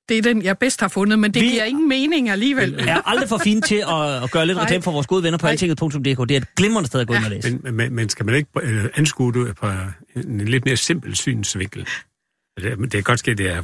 Det 0.10 0.18
er 0.18 0.22
den, 0.22 0.42
jeg 0.44 0.58
bedst 0.58 0.82
har 0.82 0.88
fundet, 0.88 1.20
men 1.20 1.34
det 1.34 1.42
Vi- 1.42 1.48
giver 1.50 1.64
ingen 1.64 1.90
mening 1.90 2.30
alligevel. 2.30 2.76
er 2.88 3.02
aldrig 3.10 3.30
for 3.30 3.38
fint 3.38 3.66
til 3.66 3.76
at, 3.76 4.24
at 4.24 4.32
gøre 4.32 4.46
lidt 4.46 4.58
reklame 4.62 4.84
for 4.84 4.92
vores 4.92 5.08
gode 5.08 5.24
venner 5.24 5.38
på 5.38 5.48
altinget.dk. 5.48 6.00
Det 6.30 6.32
er 6.32 6.38
et 6.38 6.56
glimrende 6.56 6.88
sted 6.88 7.00
at 7.00 7.08
gå 7.08 7.14
ind 7.14 7.24
og 7.26 7.30
læse. 7.32 7.60
Men, 7.64 7.74
men, 7.76 7.94
men 7.96 8.10
skal 8.10 8.26
man 8.26 8.36
ikke 8.36 8.50
øh, 8.62 8.86
anskue 8.96 9.34
det 9.34 9.56
på 9.56 9.68
en 10.16 10.42
lidt 10.46 10.66
mere 10.66 10.78
simpel 10.78 11.16
synsvinkel? 11.16 11.88
Det, 12.62 12.78
det 12.92 12.96
er 12.98 13.02
godt 13.02 13.20
ske, 13.20 13.34
det 13.34 13.50
er 13.52 13.64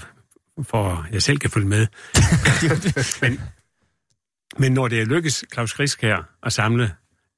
for 0.61 0.89
at 1.07 1.13
jeg 1.13 1.21
selv 1.23 1.37
kan 1.37 1.49
følge 1.49 1.67
med. 1.67 1.87
men 3.21 3.39
Men 4.57 4.71
når 4.71 4.87
det 4.87 4.99
er 5.01 5.05
lykkes 5.05 5.45
Claus 5.53 5.73
Grisk 5.73 6.01
her 6.01 6.17
at 6.43 6.53
samle 6.53 6.91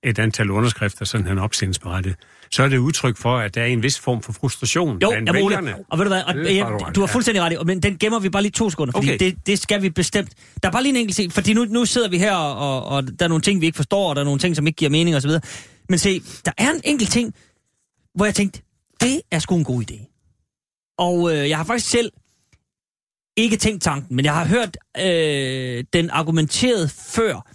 et 0.03 0.19
antal 0.19 0.51
underskrifter, 0.51 1.05
sådan 1.05 1.27
han 1.27 1.39
opstillingsberettet, 1.39 2.15
så 2.51 2.63
er 2.63 2.67
det 2.67 2.77
udtryk 2.77 3.17
for, 3.17 3.37
at 3.37 3.55
der 3.55 3.61
er 3.61 3.65
en 3.65 3.83
vis 3.83 3.99
form 3.99 4.21
for 4.21 4.33
frustration 4.33 4.99
Jo, 5.01 5.09
blandt 5.09 5.27
jeg 5.27 5.35
vælgerne. 5.35 5.75
og 5.91 5.97
ved 5.97 6.05
du 6.05 6.09
hvad, 6.09 6.23
og, 6.23 6.33
Det 6.33 6.59
er 6.59 6.85
ret, 6.87 6.95
du 6.95 6.99
har 6.99 7.07
fuldstændig 7.07 7.43
ret 7.43 7.53
i, 7.53 7.55
men 7.65 7.83
den 7.83 7.97
gemmer 7.97 8.19
vi 8.19 8.29
bare 8.29 8.41
lige 8.41 8.51
to 8.51 8.69
sekunder, 8.69 8.91
fordi 8.91 9.07
Okay. 9.07 9.19
det, 9.19 9.47
det 9.47 9.59
skal 9.59 9.81
vi 9.81 9.89
bestemt. 9.89 10.31
Der 10.63 10.69
er 10.69 10.71
bare 10.71 10.83
lige 10.83 10.89
en 10.89 10.95
enkelt 10.95 11.15
ting, 11.15 11.33
fordi 11.33 11.53
nu, 11.53 11.65
nu 11.65 11.85
sidder 11.85 12.09
vi 12.09 12.17
her, 12.17 12.35
og, 12.35 12.85
og 12.85 13.03
der 13.19 13.25
er 13.25 13.29
nogle 13.29 13.41
ting, 13.41 13.61
vi 13.61 13.65
ikke 13.65 13.75
forstår, 13.75 14.09
og 14.09 14.15
der 14.15 14.21
er 14.21 14.25
nogle 14.25 14.39
ting, 14.39 14.55
som 14.55 14.67
ikke 14.67 14.77
giver 14.77 14.91
mening 14.91 15.15
osv. 15.15 15.29
Men 15.89 15.99
se, 15.99 16.21
der 16.45 16.51
er 16.57 16.69
en 16.71 16.81
enkelt 16.83 17.09
ting, 17.11 17.33
hvor 18.15 18.25
jeg 18.25 18.35
tænkte, 18.35 18.61
det 19.01 19.21
er 19.31 19.39
sgu 19.39 19.55
en 19.55 19.63
god 19.63 19.83
idé. 19.91 20.11
Og 20.97 21.31
øh, 21.37 21.49
jeg 21.49 21.57
har 21.57 21.63
faktisk 21.63 21.89
selv 21.89 22.11
ikke 23.35 23.57
tænkt 23.57 23.83
tanken, 23.83 24.15
men 24.15 24.25
jeg 24.25 24.33
har 24.33 24.45
hørt 24.45 24.77
øh, 24.99 25.83
den 25.93 26.09
argumenteret 26.09 26.91
før. 26.91 27.51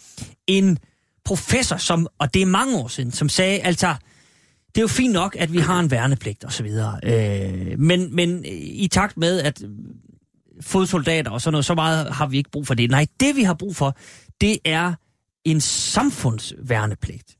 En 0.47 0.78
professor, 1.24 1.77
som, 1.77 2.09
og 2.19 2.35
det 2.35 2.43
er 2.43 2.47
mange 2.47 2.77
år 2.78 2.89
siden, 2.89 3.12
som 3.12 3.28
sagde, 3.28 3.61
altså, 3.61 3.94
det 4.69 4.78
er 4.78 4.82
jo 4.82 4.89
fint 4.89 5.12
nok, 5.12 5.36
at 5.39 5.52
vi 5.52 5.59
har 5.59 5.81
en 5.81 5.90
værnepligt 5.90 6.44
og 6.44 6.52
så 6.52 6.62
videre. 6.62 7.01
Øh, 7.05 7.78
men, 7.78 8.16
men 8.16 8.44
i 8.61 8.89
takt 8.89 9.16
med, 9.16 9.40
at 9.40 9.62
fodsoldater 10.61 11.31
og 11.31 11.40
sådan 11.40 11.52
noget, 11.52 11.65
så 11.65 11.74
meget 11.74 12.12
har 12.12 12.27
vi 12.27 12.36
ikke 12.36 12.51
brug 12.51 12.66
for 12.66 12.74
det. 12.74 12.90
Nej, 12.90 13.07
det 13.20 13.36
vi 13.36 13.43
har 13.43 13.55
brug 13.55 13.77
for, 13.77 13.97
det 14.40 14.59
er 14.65 14.94
en 15.44 15.61
samfundsværnepligt. 15.61 17.36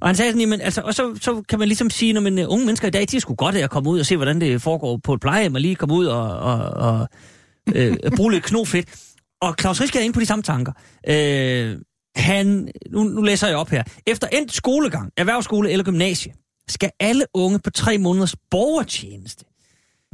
Og 0.00 0.08
han 0.08 0.16
sagde 0.16 0.30
sådan, 0.30 0.40
jamen, 0.40 0.60
altså, 0.60 0.80
og 0.80 0.94
så, 0.94 1.18
så 1.20 1.42
kan 1.48 1.58
man 1.58 1.68
ligesom 1.68 1.90
sige, 1.90 2.12
når 2.12 2.20
man 2.20 2.38
øh, 2.38 2.46
unge 2.48 2.66
mennesker 2.66 2.88
i 2.88 2.90
dag, 2.90 3.06
de 3.10 3.16
er 3.16 3.20
sgu 3.20 3.34
godt 3.34 3.54
af 3.54 3.64
at 3.64 3.70
komme 3.70 3.90
ud 3.90 4.00
og 4.00 4.06
se, 4.06 4.16
hvordan 4.16 4.40
det 4.40 4.62
foregår 4.62 4.96
på 4.96 5.14
et 5.14 5.20
plejehjem, 5.20 5.54
og 5.54 5.60
lige 5.60 5.74
komme 5.74 5.94
ud 5.94 6.06
og, 6.06 6.38
og, 6.38 6.58
og 6.70 7.08
øh, 7.74 7.96
bruge 8.16 8.32
lidt 8.32 8.44
knofedt. 8.44 8.88
Og 9.40 9.54
Claus 9.60 9.80
Riske 9.80 9.98
er 9.98 10.02
inde 10.02 10.14
på 10.14 10.20
de 10.20 10.26
samme 10.26 10.42
tanker. 10.42 10.72
Øh, 11.08 11.78
han, 12.16 12.68
nu, 12.90 13.04
nu 13.04 13.22
læser 13.22 13.48
jeg 13.48 13.56
op 13.56 13.68
her. 13.68 13.82
Efter 14.06 14.26
endt 14.26 14.52
skolegang, 14.52 15.12
erhvervsskole 15.16 15.70
eller 15.70 15.84
gymnasie, 15.84 16.32
skal 16.68 16.90
alle 17.00 17.24
unge 17.34 17.58
på 17.58 17.70
tre 17.70 17.98
måneders 17.98 18.36
borgertjeneste, 18.50 19.44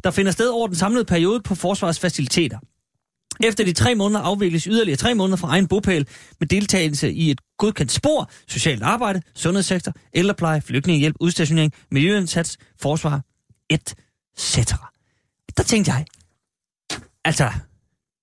der 0.05 0.11
finder 0.11 0.33
sted 0.33 0.49
over 0.49 0.67
den 0.67 0.77
samlede 0.77 1.05
periode 1.05 1.41
på 1.41 1.55
forsvarets 1.55 2.01
faciliteter. 2.01 2.59
Efter 3.45 3.65
de 3.65 3.73
tre 3.73 3.95
måneder 3.95 4.21
afvikles 4.21 4.65
yderligere 4.65 4.97
tre 4.97 5.15
måneder 5.15 5.37
fra 5.37 5.49
egen 5.49 5.67
bopæl 5.67 6.09
med 6.41 6.49
deltagelse 6.49 7.13
i 7.13 7.31
et 7.31 7.41
godkendt 7.59 7.93
spor, 7.93 8.31
socialt 8.49 8.83
arbejde, 8.83 9.23
sundhedssektor, 9.35 9.93
ældrepleje, 10.15 10.61
flygtningehjælp, 10.61 11.17
udstationering, 11.21 11.73
miljøindsats, 11.91 12.59
forsvar, 12.81 13.23
etc. 13.71 14.73
Der 15.57 15.63
tænkte 15.63 15.93
jeg, 15.93 16.05
altså, 17.25 17.51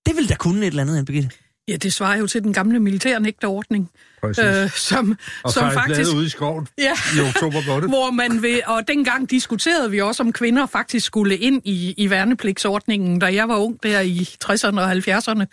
det 0.06 0.16
ville 0.16 0.28
da 0.28 0.34
kunne 0.34 0.60
et 0.60 0.66
eller 0.66 0.82
andet, 0.82 0.96
Anne 0.96 1.06
Birgitte. 1.06 1.30
Ja, 1.68 1.76
det 1.76 1.92
svarer 1.92 2.16
jo 2.18 2.26
til 2.26 2.42
den 2.42 2.52
gamle 2.52 2.80
militærnægterordning, 2.80 3.90
Præcis. 4.20 4.44
øh, 4.44 4.70
som, 4.70 5.16
og 5.44 5.50
som 5.52 5.66
er 5.66 5.72
faktisk... 5.72 6.14
ude 6.14 6.26
i 6.26 6.28
skoven 6.28 6.68
Ja. 6.78 6.92
i 7.16 7.28
oktober 7.28 7.58
måned. 7.66 7.88
Hvor 7.96 8.10
man 8.10 8.42
vil, 8.42 8.60
og 8.66 8.88
dengang 8.88 9.30
diskuterede 9.30 9.90
vi 9.90 10.00
også, 10.00 10.22
om 10.22 10.32
kvinder 10.32 10.66
faktisk 10.66 11.06
skulle 11.06 11.36
ind 11.38 11.62
i, 11.64 11.94
i 11.96 12.10
værnepligtsordningen, 12.10 13.18
da 13.18 13.26
jeg 13.34 13.48
var 13.48 13.56
ung 13.56 13.82
der 13.82 14.00
i 14.00 14.28
60'erne 14.44 14.80
og 14.80 14.92
70'erne. 14.92 15.44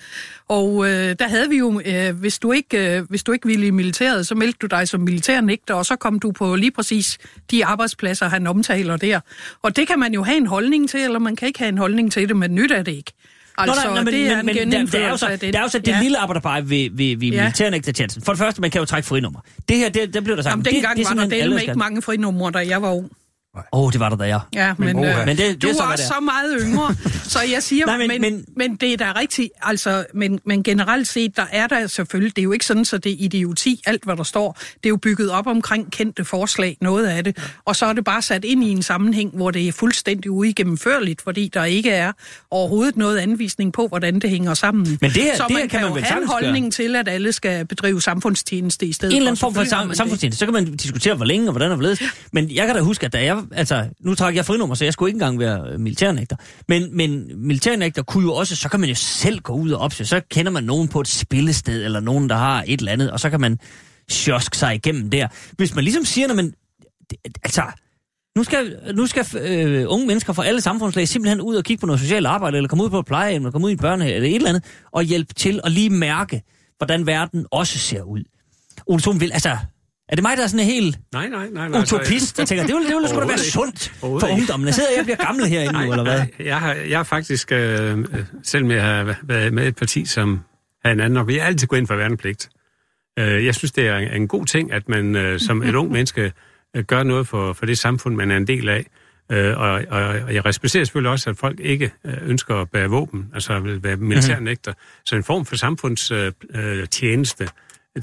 Og 0.47 0.85
øh, 0.89 1.15
der 1.19 1.27
havde 1.27 1.49
vi 1.49 1.57
jo, 1.57 1.81
øh, 1.85 2.15
hvis, 2.19 2.39
du 2.39 2.51
ikke, 2.51 2.97
øh, 2.97 3.03
hvis 3.09 3.23
du 3.23 3.31
ikke 3.31 3.47
ville 3.47 3.67
i 3.67 3.71
militæret, 3.71 4.27
så 4.27 4.35
meldte 4.35 4.57
du 4.61 4.67
dig 4.67 4.87
som 4.87 5.01
militærnægter, 5.01 5.73
og 5.73 5.85
så 5.85 5.95
kom 5.95 6.19
du 6.19 6.31
på 6.31 6.55
lige 6.55 6.71
præcis 6.71 7.17
de 7.51 7.65
arbejdspladser, 7.65 8.29
han 8.29 8.47
omtaler 8.47 8.97
der. 8.97 9.19
Og 9.61 9.75
det 9.75 9.87
kan 9.87 9.99
man 9.99 10.13
jo 10.13 10.23
have 10.23 10.37
en 10.37 10.47
holdning 10.47 10.89
til, 10.89 10.99
eller 10.99 11.19
man 11.19 11.35
kan 11.35 11.47
ikke 11.47 11.59
have 11.59 11.69
en 11.69 11.77
holdning 11.77 12.11
til 12.11 12.27
det, 12.29 12.37
men 12.37 12.55
nyt 12.55 12.71
er 12.71 12.83
det 12.83 12.91
ikke. 12.91 13.13
Altså, 13.59 13.87
Nå, 13.87 13.93
nej, 13.93 14.03
nej, 14.03 14.11
det 14.11 14.27
er 14.31 14.35
men, 14.43 14.49
en 14.49 14.55
men, 14.69 14.69
men 14.69 14.87
der, 14.87 14.91
der, 14.99 15.05
er 15.05 15.09
jo 15.09 15.17
så, 15.17 15.27
det. 15.41 15.53
der 15.53 15.59
er 15.59 15.63
jo 15.63 15.69
så 15.69 15.79
det 15.79 15.87
Ja. 15.87 15.99
lille 16.01 16.17
arbejderpege 16.17 16.69
ved, 16.69 16.89
ved, 16.91 17.17
ved 17.17 17.27
Ja. 17.27 17.41
militærnægtertjenesten. 17.43 18.23
For 18.23 18.31
det 18.31 18.39
første, 18.39 18.61
man 18.61 18.71
kan 18.71 18.79
jo 18.79 18.85
trække 18.85 19.07
frinummer. 19.07 19.39
Det 19.69 19.77
her, 19.77 19.89
det, 19.89 20.13
der 20.13 20.21
blev 20.21 20.35
der 20.35 20.43
sagt. 20.43 20.51
Jamen, 20.51 20.65
det, 20.65 20.73
dengang 20.73 20.97
det 20.97 21.05
er 21.05 21.09
var 21.09 21.13
der 21.15 21.21
simpelthen 21.21 21.41
del 21.49 21.53
med 21.53 21.61
ikke 21.61 21.73
mange 21.79 22.01
frinumre, 22.01 22.51
da 22.51 22.57
jeg 22.69 22.81
var 22.81 22.91
ung. 22.91 23.11
Åh, 23.73 23.83
oh, 23.83 23.91
det 23.91 23.99
var 23.99 24.09
der, 24.09 24.15
da 24.17 24.23
jeg. 24.23 24.39
Ja, 24.53 24.73
men, 24.77 24.95
Men, 24.95 25.05
øh, 25.05 25.25
Men 25.25 25.37
det- 25.37 25.37
det 25.37 25.61
du 25.61 25.67
er 25.67 25.71
er, 25.71 25.75
så, 25.75 25.83
det 25.97 26.03
er. 26.03 26.07
så 26.07 26.19
meget 26.21 26.57
yngre, 26.61 26.95
så 27.23 27.39
jeg 27.51 27.63
siger, 27.63 27.85
Nej, 27.85 27.97
men- 27.97 28.07
men, 28.07 28.21
men, 28.21 28.45
men- 28.57 28.75
det 28.75 28.93
er 28.93 28.97
da 28.97 29.11
rigtigt, 29.19 29.49
altså, 29.61 30.05
men, 30.13 30.39
men 30.45 30.63
generelt 30.63 31.07
set, 31.07 31.35
der 31.37 31.45
er 31.51 31.67
der 31.67 31.87
selvfølgelig, 31.87 32.35
det 32.35 32.41
er 32.41 32.43
jo 32.43 32.51
ikke 32.51 32.65
sådan, 32.65 32.85
så 32.85 32.97
det 32.97 33.11
er 33.11 33.15
idioti, 33.19 33.81
alt 33.85 34.03
hvad 34.03 34.17
der 34.17 34.23
står, 34.23 34.57
det 34.73 34.85
er 34.85 34.89
jo 34.89 34.97
bygget 34.97 35.31
op 35.31 35.47
omkring 35.47 35.91
kendte 35.91 36.25
forslag, 36.25 36.77
noget 36.81 37.07
af 37.07 37.23
det, 37.23 37.37
og 37.65 37.75
så 37.75 37.85
er 37.85 37.93
det 37.93 38.03
bare 38.03 38.21
sat 38.21 38.45
ind 38.45 38.63
i 38.63 38.69
en 38.69 38.81
sammenhæng, 38.83 39.31
hvor 39.35 39.51
det 39.51 39.67
er 39.67 39.71
fuldstændig 39.71 40.31
uigennemførligt, 40.31 41.21
fordi 41.21 41.49
der 41.53 41.63
ikke 41.65 41.89
er 41.91 42.11
overhovedet 42.51 42.97
noget 42.97 43.17
anvisning 43.17 43.73
på, 43.73 43.87
hvordan 43.87 44.19
det 44.19 44.29
hænger 44.29 44.53
sammen. 44.53 44.97
Men 45.01 45.11
det 45.11 45.23
her- 45.23 45.35
så 45.37 45.43
det 45.47 45.55
her 45.55 45.59
man 45.63 45.69
kan 45.69 45.69
kan, 45.69 45.81
man 45.81 45.89
jo 45.89 45.93
vel 45.93 46.03
have 46.03 46.21
en 46.21 46.27
holdning 46.27 46.73
til, 46.73 46.95
at 46.95 47.07
alle 47.07 47.31
skal 47.33 47.65
bedrive 47.65 48.01
samfundstjeneste 48.01 48.85
i 48.85 48.93
stedet 48.93 49.11
En 49.13 49.17
eller 49.17 49.29
anden 49.31 49.39
form 49.39 49.53
for 49.55 49.63
sam- 49.63 49.87
det. 49.87 49.97
samfundstjeneste. 49.97 50.39
Så 50.39 50.45
kan 50.45 50.53
man 50.53 50.75
diskutere, 50.75 51.15
hvor 51.15 51.25
længe 51.25 51.47
og 51.47 51.51
hvordan 51.51 51.71
og 51.71 51.75
hvorledes. 51.77 52.01
Men 52.31 52.51
jeg 52.51 52.65
kan 52.65 52.75
da 52.75 52.81
huske, 52.81 53.05
at 53.05 53.13
da 53.13 53.23
jeg... 53.23 53.37
Altså, 53.51 53.89
nu 53.99 54.15
trak 54.15 54.35
jeg 54.35 54.45
frinummer, 54.45 54.75
så 54.75 54.83
jeg 54.83 54.93
skulle 54.93 55.09
ikke 55.09 55.15
engang 55.15 55.39
være 55.39 55.71
øh, 55.71 55.79
militærnægter. 55.79 56.35
Men, 56.67 56.97
men 56.97 57.31
militærnægter 57.47 58.03
kunne 58.03 58.23
jo 58.23 58.33
også... 58.33 58.55
Så 58.55 58.69
kan 58.69 58.79
man 58.79 58.89
jo 58.89 58.95
selv 58.95 59.39
gå 59.39 59.53
ud 59.53 59.71
og 59.71 59.79
opsøge. 59.79 60.07
Så 60.07 60.21
kender 60.29 60.51
man 60.51 60.63
nogen 60.63 60.87
på 60.87 61.01
et 61.01 61.07
spillested, 61.07 61.85
eller 61.85 61.99
nogen, 61.99 62.29
der 62.29 62.35
har 62.35 62.63
et 62.67 62.79
eller 62.79 62.91
andet, 62.91 63.11
og 63.11 63.19
så 63.19 63.29
kan 63.29 63.41
man 63.41 63.59
sjoske 64.09 64.57
sig 64.57 64.75
igennem 64.75 65.09
der. 65.09 65.27
Hvis 65.51 65.75
man 65.75 65.83
ligesom 65.83 66.05
siger, 66.05 66.27
når 66.27 66.35
man... 66.35 66.53
Altså, 67.43 67.63
nu 68.35 68.43
skal, 68.43 68.79
nu 68.95 69.07
skal 69.07 69.25
øh, 69.41 69.85
unge 69.89 70.07
mennesker 70.07 70.33
fra 70.33 70.45
alle 70.45 70.61
samfundslag 70.61 71.07
simpelthen 71.07 71.41
ud 71.41 71.55
og 71.55 71.63
kigge 71.63 71.81
på 71.81 71.85
noget 71.85 71.99
socialt 71.99 72.27
arbejde, 72.27 72.57
eller 72.57 72.67
komme 72.67 72.83
ud 72.83 72.89
på 72.89 72.99
et 72.99 73.05
plejehjem, 73.05 73.41
eller 73.41 73.51
komme 73.51 73.65
ud 73.65 73.71
i 73.71 73.73
en 73.73 73.79
børnehave, 73.79 74.15
eller 74.15 74.29
et 74.29 74.35
eller 74.35 74.49
andet, 74.49 74.63
og 74.91 75.03
hjælpe 75.03 75.33
til 75.33 75.61
at 75.63 75.71
lige 75.71 75.89
mærke, 75.89 76.43
hvordan 76.77 77.07
verden 77.07 77.45
også 77.51 77.79
ser 77.79 78.01
ud. 78.01 78.23
Ole 78.85 79.19
vil, 79.19 79.31
altså, 79.31 79.57
er 80.09 80.15
det 80.15 80.23
mig, 80.23 80.37
der 80.37 80.43
er 80.43 80.47
sådan 80.47 80.59
en 80.59 80.71
helt 80.71 80.99
Nej, 81.13 81.29
nej, 81.29 81.47
nej. 81.51 81.69
nej 81.69 81.81
utopist, 81.81 82.37
der 82.37 82.45
tænker, 82.45 82.65
det 82.65 82.75
ville, 82.75 82.87
det 82.87 82.95
ville 82.95 83.09
sgu 83.09 83.19
da 83.19 83.25
være 83.25 83.37
sundt 83.37 83.93
for 84.01 84.31
ungdommen. 84.31 84.67
Jeg 84.67 84.73
sidder 84.73 84.89
jeg 84.95 85.03
bliver 85.03 85.17
gammel 85.17 85.45
herinde 85.45 85.85
nu, 85.85 85.91
eller 85.91 86.03
hvad? 86.03 86.17
Nej, 86.17 86.31
jeg 86.39 86.59
har, 86.59 86.73
jeg 86.73 86.99
har 86.99 87.03
faktisk, 87.03 87.51
øh, 87.51 88.05
selvom 88.43 88.71
jeg 88.71 88.83
har 88.83 89.15
været 89.23 89.53
med 89.53 89.67
et 89.67 89.75
parti, 89.75 90.05
som 90.05 90.39
har 90.85 90.91
en 90.91 90.99
anden 90.99 91.17
op, 91.17 91.29
jeg 91.29 91.41
har 91.41 91.47
altid 91.47 91.67
gået 91.67 91.79
ind 91.79 91.87
for 91.87 91.95
værnepligt. 91.95 92.49
Øh, 93.19 93.45
jeg 93.45 93.55
synes, 93.55 93.71
det 93.71 93.87
er 93.87 93.97
en 93.97 94.27
god 94.27 94.45
ting, 94.45 94.73
at 94.73 94.89
man 94.89 95.15
øh, 95.15 95.39
som 95.39 95.63
et 95.63 95.75
ung 95.75 95.91
menneske 95.91 96.31
øh, 96.75 96.83
gør 96.83 97.03
noget 97.03 97.27
for, 97.27 97.53
for 97.53 97.65
det 97.65 97.77
samfund, 97.77 98.15
man 98.15 98.31
er 98.31 98.37
en 98.37 98.47
del 98.47 98.69
af. 98.69 98.85
Øh, 99.31 99.57
og, 99.57 99.71
og, 99.89 100.01
og 100.01 100.33
jeg 100.33 100.45
respekterer 100.45 100.83
selvfølgelig 100.83 101.11
også, 101.11 101.29
at 101.29 101.37
folk 101.37 101.59
ikke 101.59 101.91
øh, 102.05 102.13
ønsker 102.21 102.55
at 102.55 102.69
bære 102.69 102.87
våben, 102.89 103.31
altså 103.33 103.59
vil 103.59 103.83
være 103.83 103.95
militærnægter. 103.95 104.73
Så 105.05 105.15
en 105.15 105.23
form 105.23 105.45
for 105.45 105.55
samfundstjeneste, 105.55 106.35
øh, 106.55 106.87
tjeneste, 106.87 107.43
øh, 107.43 107.49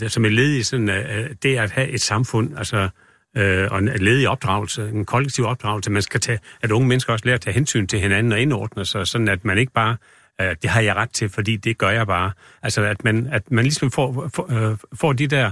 som 0.09 0.25
er 0.25 0.29
led 0.29 0.53
i 0.53 0.63
sådan, 0.63 0.89
øh, 0.89 1.31
det 1.43 1.57
at 1.57 1.71
have 1.71 1.89
et 1.89 2.01
samfund, 2.01 2.59
altså 2.59 2.89
øh, 3.37 3.69
og 3.71 3.79
en 3.79 3.89
led 3.89 4.21
i 4.21 4.27
opdragelse, 4.27 4.89
en 4.89 5.05
kollektiv 5.05 5.45
opdragelse, 5.45 5.91
man 5.91 6.03
skal 6.03 6.21
tage, 6.21 6.39
at 6.63 6.71
unge 6.71 6.89
mennesker 6.89 7.13
også 7.13 7.25
lærer 7.25 7.35
at 7.35 7.41
tage 7.41 7.55
hensyn 7.55 7.87
til 7.87 8.01
hinanden 8.01 8.33
og 8.33 8.41
indordne 8.41 8.85
sig, 8.85 9.07
sådan 9.07 9.29
at 9.29 9.45
man 9.45 9.59
ikke 9.59 9.73
bare, 9.73 9.97
øh, 10.41 10.57
det 10.63 10.71
har 10.71 10.81
jeg 10.81 10.95
ret 10.95 11.11
til, 11.11 11.29
fordi 11.29 11.57
det 11.57 11.79
gør 11.79 11.91
jeg 11.91 12.07
bare. 12.07 12.33
Altså 12.63 12.83
at 12.83 13.05
man, 13.05 13.29
at 13.33 13.51
man 13.51 13.65
ligesom 13.65 13.91
får, 13.91 14.31
får, 14.35 14.71
øh, 14.71 14.77
får 14.95 15.13
de 15.13 15.27
der 15.27 15.51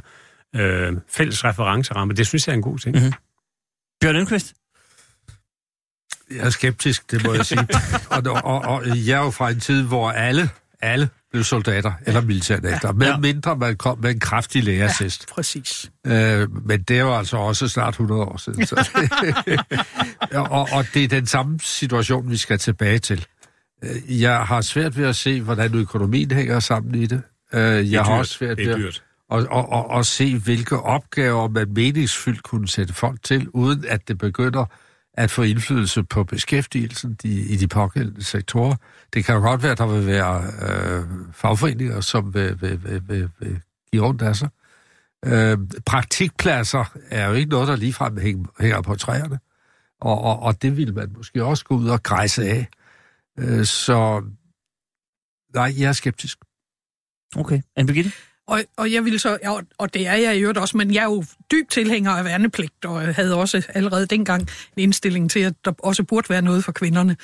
øh, 0.57 0.93
fælles 1.09 1.45
referencerammer, 1.45 2.15
det 2.15 2.27
synes 2.27 2.47
jeg 2.47 2.53
er 2.53 2.57
en 2.57 2.63
god 2.63 2.79
ting. 2.79 2.97
Mhm. 2.97 3.13
Bjørn 4.01 4.15
Lindqvist? 4.15 4.55
Jeg 6.31 6.47
er 6.47 6.51
skeptisk, 6.51 7.11
det 7.11 7.25
må 7.25 7.35
jeg 7.35 7.47
sige. 7.47 7.69
og, 8.11 8.23
og, 8.45 8.63
og 8.63 8.83
jeg 8.87 9.19
er 9.19 9.25
jo 9.25 9.31
fra 9.31 9.51
en 9.51 9.61
tid, 9.61 9.83
hvor 9.83 10.11
alle, 10.11 10.51
alle 10.81 11.09
blev 11.35 11.45
soldater 11.45 11.93
eller 12.07 12.21
militærnægter, 12.21 12.93
med 12.93 13.07
Ja. 13.07 13.17
mindre 13.19 13.57
man 13.57 13.77
kom 13.77 13.99
med 13.99 14.11
en 14.11 14.21
kraftig 14.21 14.65
lærersest. 14.65 15.27
Præcis. 15.33 15.91
Øh, 16.07 16.67
men 16.67 16.83
det 16.83 16.97
er 16.97 17.01
jo 17.01 17.17
altså 17.17 17.37
også 17.37 17.69
snart 17.69 17.93
100 17.95 18.21
år 18.23 18.37
siden. 18.37 18.67
Så. 18.67 18.89
og, 20.51 20.69
og 20.73 20.85
det 20.95 21.05
er 21.05 21.09
den 21.09 21.27
samme 21.27 21.59
situation, 21.63 22.31
vi 22.31 22.37
skal 22.37 22.59
tilbage 22.59 22.99
til. 22.99 23.27
Øh, 23.85 24.23
Jeg 24.23 24.39
har 24.39 24.61
svært 24.61 24.99
ved 24.99 25.07
at 25.07 25.17
se, 25.17 25.41
hvordan 25.41 25.75
økonomien 25.75 26.31
hænger 26.31 26.61
sammen 26.61 26.95
i 26.95 27.07
det. 27.07 27.23
Øh, 27.55 27.61
Jeg 27.63 27.77
Det 27.85 27.95
er 27.95 28.03
har 28.03 28.11
dyrt. 28.13 28.19
også 28.19 28.33
svært 28.35 28.59
ved 28.59 28.67
at, 28.69 28.77
dyrt. 28.79 29.03
og, 29.31 29.47
og, 29.51 29.69
og, 29.73 29.91
og 29.91 30.07
se, 30.07 30.39
hvilke 30.39 30.79
opgaver 30.81 31.49
man 31.49 31.67
meningsfyldt 31.75 32.43
kunne 32.43 32.69
sætte 32.69 32.95
folk 32.95 33.23
til, 33.23 33.49
uden 33.49 33.85
at 33.89 34.09
det 34.09 34.19
begynder 34.19 34.65
at 35.17 35.31
få 35.31 35.43
indflydelse 35.43 36.05
på 36.05 36.25
beskæftigelsen 36.25 37.19
i, 37.25 37.41
i 37.53 37.57
de 37.57 37.69
pågældende 37.69 38.25
sektorer. 38.25 38.77
Det 39.15 39.25
kan 39.25 39.35
jo 39.35 39.41
godt 39.41 39.63
være, 39.63 39.73
at 39.73 39.79
der 39.79 39.87
vil 39.87 40.07
være 40.07 40.43
øh, 40.43 41.05
fagforeninger, 41.33 42.01
som 42.01 42.35
vil, 42.35 42.61
vil, 42.61 42.85
vil, 42.85 43.09
vil, 43.09 43.31
vil 43.41 43.61
give 43.93 44.03
rundt 44.03 44.23
af 44.23 44.37
sig. 44.37 44.49
Øh, 45.25 45.59
praktikpladser 45.87 46.85
er 47.11 47.29
jo 47.29 47.35
ikke 47.35 47.51
noget, 47.51 47.69
der 47.69 47.77
ligefrem 47.77 48.19
hænger, 48.19 48.45
hænger 48.61 48.83
på 48.83 48.95
træerne. 48.95 49.39
Og, 50.01 50.21
og, 50.21 50.41
og 50.41 50.63
det 50.63 50.77
vil 50.77 50.95
man 50.95 51.15
måske 51.17 51.45
også 51.45 51.65
gå 51.65 51.75
ud 51.77 51.89
og 51.89 52.03
grejse 52.03 52.45
af. 52.45 52.69
Øh, 53.39 53.65
så 53.65 54.23
nej, 55.55 55.75
jeg 55.79 55.89
er 55.89 55.93
skeptisk. 55.93 56.39
Okay. 57.37 57.61
Anne 57.77 57.87
Birgitte? 57.87 58.13
Og, 58.47 58.63
og 58.77 58.93
jeg 58.93 59.05
vil 59.05 59.21
så, 59.21 59.39
ja, 59.43 59.53
og 59.79 59.95
det 59.95 60.07
er 60.07 60.15
jeg 60.15 60.37
i 60.37 60.41
øvrigt 60.41 60.59
også, 60.59 60.77
men 60.77 60.95
jeg 60.95 61.01
er 61.01 61.05
jo 61.05 61.25
dyb 61.53 61.71
tilhænger 61.71 62.11
af 62.11 62.25
værnepligt, 62.25 62.85
og 62.85 63.15
havde 63.15 63.37
også 63.37 63.63
allerede 63.69 64.07
dengang 64.07 64.43
en 64.77 64.83
indstilling 64.83 65.31
til, 65.31 65.41
at 65.41 65.55
der 65.65 65.73
også 65.79 66.03
burde 66.03 66.29
være 66.29 66.43
noget 66.43 66.65
for 66.65 66.73
kvinderne. 66.73 67.17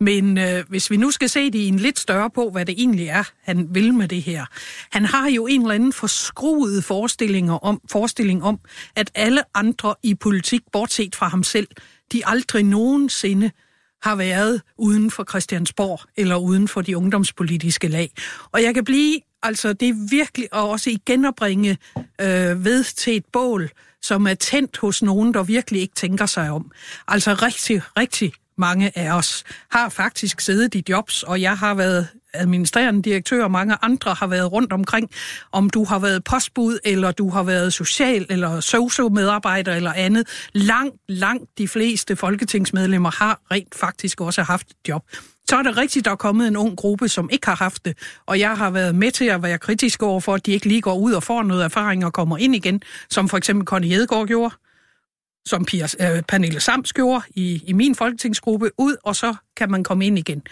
Men 0.00 0.38
øh, 0.38 0.64
hvis 0.68 0.90
vi 0.90 0.96
nu 0.96 1.10
skal 1.10 1.28
se 1.28 1.50
det 1.50 1.58
i 1.58 1.68
en 1.68 1.78
lidt 1.78 1.98
større 1.98 2.30
på, 2.30 2.50
hvad 2.50 2.66
det 2.66 2.74
egentlig 2.78 3.06
er, 3.06 3.22
han 3.42 3.68
vil 3.74 3.94
med 3.94 4.08
det 4.08 4.22
her. 4.22 4.44
Han 4.92 5.04
har 5.04 5.28
jo 5.30 5.46
en 5.46 5.60
eller 5.60 5.74
anden 5.74 5.92
forskruet 5.92 6.84
forestillinger 6.84 7.54
om, 7.54 7.80
forestilling 7.90 8.44
om, 8.44 8.58
at 8.96 9.10
alle 9.14 9.42
andre 9.54 9.94
i 10.02 10.14
politik, 10.14 10.60
bortset 10.72 11.16
fra 11.16 11.28
ham 11.28 11.42
selv, 11.42 11.68
de 12.12 12.26
aldrig 12.26 12.62
nogensinde 12.62 13.50
har 14.02 14.16
været 14.16 14.62
uden 14.78 15.10
for 15.10 15.24
Christiansborg 15.24 16.00
eller 16.16 16.36
uden 16.36 16.68
for 16.68 16.82
de 16.82 16.96
ungdomspolitiske 16.96 17.88
lag. 17.88 18.10
Og 18.52 18.62
jeg 18.62 18.74
kan 18.74 18.84
blive, 18.84 19.20
altså 19.46 19.72
det 19.72 19.88
er 19.88 20.08
virkelig 20.10 20.48
at 20.52 20.58
også 20.58 20.90
igen 20.90 21.24
at 21.24 21.34
bringe 21.34 21.78
øh, 22.20 22.64
ved 22.64 22.84
til 22.84 23.16
et 23.16 23.24
bål, 23.32 23.70
som 24.02 24.26
er 24.26 24.34
tændt 24.34 24.76
hos 24.76 25.02
nogen, 25.02 25.34
der 25.34 25.42
virkelig 25.42 25.80
ikke 25.80 25.94
tænker 25.94 26.26
sig 26.26 26.50
om. 26.50 26.70
Altså 27.08 27.34
rigtig, 27.34 27.82
rigtig 27.96 28.32
mange 28.58 28.98
af 28.98 29.12
os 29.12 29.44
har 29.70 29.88
faktisk 29.88 30.40
siddet 30.40 30.74
i 30.74 30.82
jobs, 30.88 31.22
og 31.22 31.40
jeg 31.40 31.58
har 31.58 31.74
været 31.74 32.08
administrerende 32.34 33.02
direktør, 33.02 33.44
og 33.44 33.50
mange 33.50 33.76
andre 33.82 34.14
har 34.14 34.26
været 34.26 34.52
rundt 34.52 34.72
omkring, 34.72 35.10
om 35.52 35.70
du 35.70 35.84
har 35.84 35.98
været 35.98 36.24
postbud, 36.24 36.78
eller 36.84 37.10
du 37.10 37.30
har 37.30 37.42
været 37.42 37.72
social, 37.72 38.26
eller 38.30 38.60
socio-medarbejder, 38.60 39.74
eller 39.74 39.92
andet. 39.92 40.48
Langt, 40.52 40.96
langt 41.08 41.58
de 41.58 41.68
fleste 41.68 42.16
folketingsmedlemmer 42.16 43.10
har 43.10 43.40
rent 43.50 43.74
faktisk 43.74 44.20
også 44.20 44.42
haft 44.42 44.70
et 44.70 44.88
job. 44.88 45.02
Så 45.50 45.56
er 45.56 45.62
det 45.62 45.76
rigtigt, 45.76 46.04
der 46.04 46.10
er 46.10 46.16
kommet 46.16 46.48
en 46.48 46.56
ung 46.56 46.76
gruppe, 46.76 47.08
som 47.08 47.30
ikke 47.32 47.46
har 47.46 47.56
haft 47.56 47.84
det, 47.84 47.98
og 48.26 48.38
jeg 48.38 48.56
har 48.56 48.70
været 48.70 48.94
med 48.94 49.10
til 49.10 49.24
at 49.24 49.42
være 49.42 49.58
kritisk 49.58 50.02
over 50.02 50.20
for, 50.20 50.34
at 50.34 50.46
de 50.46 50.52
ikke 50.52 50.66
lige 50.66 50.80
går 50.80 50.94
ud 50.94 51.12
og 51.12 51.22
får 51.22 51.42
noget 51.42 51.64
erfaring 51.64 52.04
og 52.04 52.12
kommer 52.12 52.38
ind 52.38 52.54
igen, 52.54 52.82
som 53.10 53.28
for 53.28 53.36
eksempel 53.36 53.66
Connie 53.66 53.90
Hedegaard 53.90 54.26
gjorde, 54.26 54.54
som 55.46 55.64
Pia, 55.64 55.86
øh, 56.00 56.22
Pernille 56.22 56.60
Sams 56.60 56.92
gjorde 56.92 57.24
i, 57.34 57.62
i 57.66 57.72
min 57.72 57.94
folketingsgruppe, 57.94 58.70
ud, 58.78 58.96
og 59.04 59.16
så 59.16 59.34
kan 59.56 59.70
man 59.70 59.84
komme 59.84 60.06
ind 60.06 60.18
igen. 60.18 60.42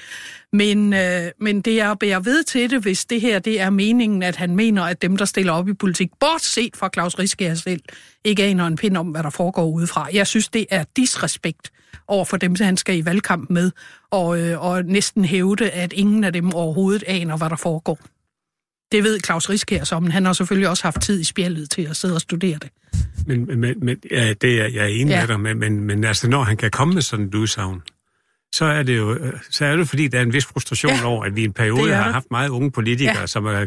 Men, 0.53 0.93
øh, 0.93 1.31
men 1.41 1.61
det 1.61 1.81
er 1.81 1.91
at 1.91 1.99
bære 1.99 2.25
ved 2.25 2.45
til 2.45 2.71
det, 2.71 2.83
hvis 2.83 3.05
det 3.05 3.21
her 3.21 3.39
det 3.39 3.61
er 3.61 3.71
meningen, 3.71 4.23
at 4.23 4.37
han 4.37 4.57
mener, 4.57 4.83
at 4.83 5.03
dem, 5.03 5.16
der 5.16 5.25
stiller 5.25 5.53
op 5.53 5.69
i 5.69 5.75
politik, 5.75 6.11
bortset 6.21 6.77
fra 6.77 6.91
Claus 6.95 7.19
Riskær 7.19 7.55
selv, 7.55 7.81
ikke 8.25 8.45
aner 8.45 8.66
en 8.66 8.77
pind 8.77 8.97
om, 8.97 9.07
hvad 9.07 9.23
der 9.23 9.31
foregår 9.31 9.65
udefra. 9.65 10.09
Jeg 10.12 10.27
synes, 10.27 10.49
det 10.49 10.66
er 10.71 10.85
disrespekt 10.97 11.73
over 12.09 12.25
for 12.25 12.37
dem, 12.37 12.55
han 12.61 12.77
skal 12.77 12.99
i 12.99 13.05
valgkamp 13.05 13.51
med, 13.51 13.71
og, 14.11 14.41
øh, 14.41 14.65
og 14.65 14.85
næsten 14.85 15.25
hævde, 15.25 15.71
at 15.71 15.93
ingen 15.93 16.25
af 16.25 16.33
dem 16.33 16.55
overhovedet 16.55 17.05
aner, 17.07 17.37
hvad 17.37 17.51
der 17.51 17.57
foregår. 17.57 17.99
Det 18.95 19.05
ved 19.05 19.21
Claus 19.25 19.51
Riskær 19.51 19.85
så, 19.85 20.01
men 20.01 20.11
han 20.12 20.25
har 20.25 20.33
selvfølgelig 20.33 20.69
også 20.69 20.83
haft 20.83 21.01
tid 21.01 21.21
i 21.21 21.25
spjældet 21.25 21.71
til 21.71 21.83
at 21.83 21.97
sidde 21.97 22.15
og 22.15 22.21
studere 22.21 22.59
det. 22.62 22.69
Men, 23.27 23.61
men, 23.61 23.75
men 23.85 23.97
ja, 24.11 24.33
det 24.33 24.61
er 24.61 24.69
jeg 24.69 24.83
er 24.83 24.87
enig 24.87 25.12
Ja. 25.12 25.21
med 25.21 25.29
dig 25.29 25.41
med, 25.41 25.55
men, 25.55 25.81
men 25.81 26.05
altså, 26.05 26.29
når 26.29 26.43
han 26.43 26.57
kan 26.57 26.71
komme 26.71 26.95
med 26.95 27.03
sådan 27.03 27.27
et 27.27 27.35
udsagn, 27.35 27.83
så 28.55 28.65
er 28.65 28.83
det 28.83 28.97
jo 28.97 29.15
øh, 29.15 29.33
så 29.51 29.65
er 29.65 29.77
det 29.77 29.89
fordi, 29.89 30.09
der 30.09 30.19
er 30.19 30.23
en 30.23 30.33
vis 30.33 30.45
frustration 30.47 30.93
Ja, 30.93 31.05
over, 31.05 31.25
at 31.25 31.37
vi 31.37 31.41
i 31.41 31.45
en 31.45 31.53
periode 31.53 31.91
er 31.91 31.97
har 32.03 32.12
haft 32.12 32.27
meget 32.31 32.49
unge 32.49 32.71
politikere, 32.71 33.21
Ja. 33.21 33.27
som 33.27 33.47
er 33.47 33.66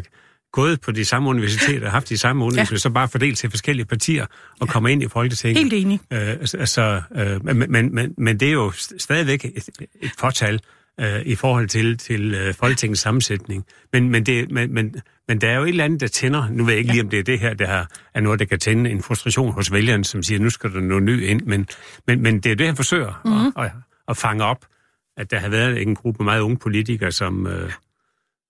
gået 0.52 0.80
på 0.80 0.92
de 0.92 1.04
samme 1.04 1.28
universiteter, 1.28 1.90
haft 1.90 2.08
de 2.08 2.18
samme 2.18 2.44
undervisninger, 2.44 2.74
ja. 2.74 2.78
så 2.78 2.90
bare 2.90 3.08
fordelt 3.08 3.38
til 3.38 3.50
forskellige 3.50 3.86
partier 3.86 4.26
og 4.60 4.66
ja. 4.66 4.72
kommer 4.72 4.88
ind 4.88 5.02
i 5.02 5.08
Folketinget. 5.08 5.58
Helt 5.58 5.72
enig. 5.72 6.00
Øh, 6.12 6.28
altså, 6.40 7.02
øh, 7.16 7.44
men, 7.44 7.72
men, 7.72 7.94
men, 7.94 8.14
men 8.18 8.40
det 8.40 8.48
er 8.48 8.52
jo 8.52 8.70
st- 8.70 8.98
stadigvæk 8.98 9.44
et, 9.44 9.68
et 10.02 10.10
fortal 10.18 10.60
øh, 11.00 11.20
i 11.26 11.34
forhold 11.34 11.68
til, 11.68 11.98
til 11.98 12.34
øh, 12.34 12.54
Folketingets 12.54 13.00
sammensætning. 13.00 13.64
Men, 13.92 14.08
men, 14.10 14.26
det, 14.26 14.50
men, 14.50 14.74
men, 14.74 14.94
men 15.28 15.40
der 15.40 15.48
er 15.50 15.56
jo 15.56 15.62
et 15.62 15.68
eller 15.68 15.84
andet, 15.84 16.00
der 16.00 16.08
tænder. 16.08 16.48
Nu 16.50 16.64
ved 16.64 16.72
jeg 16.72 16.78
ikke 16.78 16.90
lige, 16.92 17.02
om 17.02 17.10
det 17.10 17.18
er 17.18 17.22
det 17.22 17.38
her, 17.40 17.54
der 17.54 17.66
har, 17.66 17.90
er 18.14 18.20
noget, 18.20 18.38
der 18.40 18.44
kan 18.44 18.58
tænde 18.58 18.90
en 18.90 19.02
frustration 19.02 19.52
hos 19.52 19.72
vælgerne, 19.72 20.04
som 20.04 20.22
siger, 20.22 20.38
nu 20.40 20.50
skal 20.50 20.72
der 20.72 20.80
noget 20.80 21.02
ny 21.02 21.22
ind. 21.26 21.42
Men, 21.42 21.68
men, 22.06 22.22
men 22.22 22.40
det 22.40 22.52
er 22.52 22.56
det, 22.56 22.66
han 22.66 22.76
forsøger 22.76 23.20
Mhm. 23.24 23.34
mm-hmm. 23.34 23.52
at, 23.56 23.64
at, 23.64 23.72
at 24.08 24.16
fange 24.16 24.44
op, 24.44 24.64
at 25.16 25.30
der 25.30 25.38
har 25.38 25.48
været 25.48 25.82
en 25.82 25.94
gruppe 25.94 26.24
meget 26.24 26.40
unge 26.40 26.56
politikere, 26.58 27.12
som... 27.12 27.46
Øh, 27.46 27.72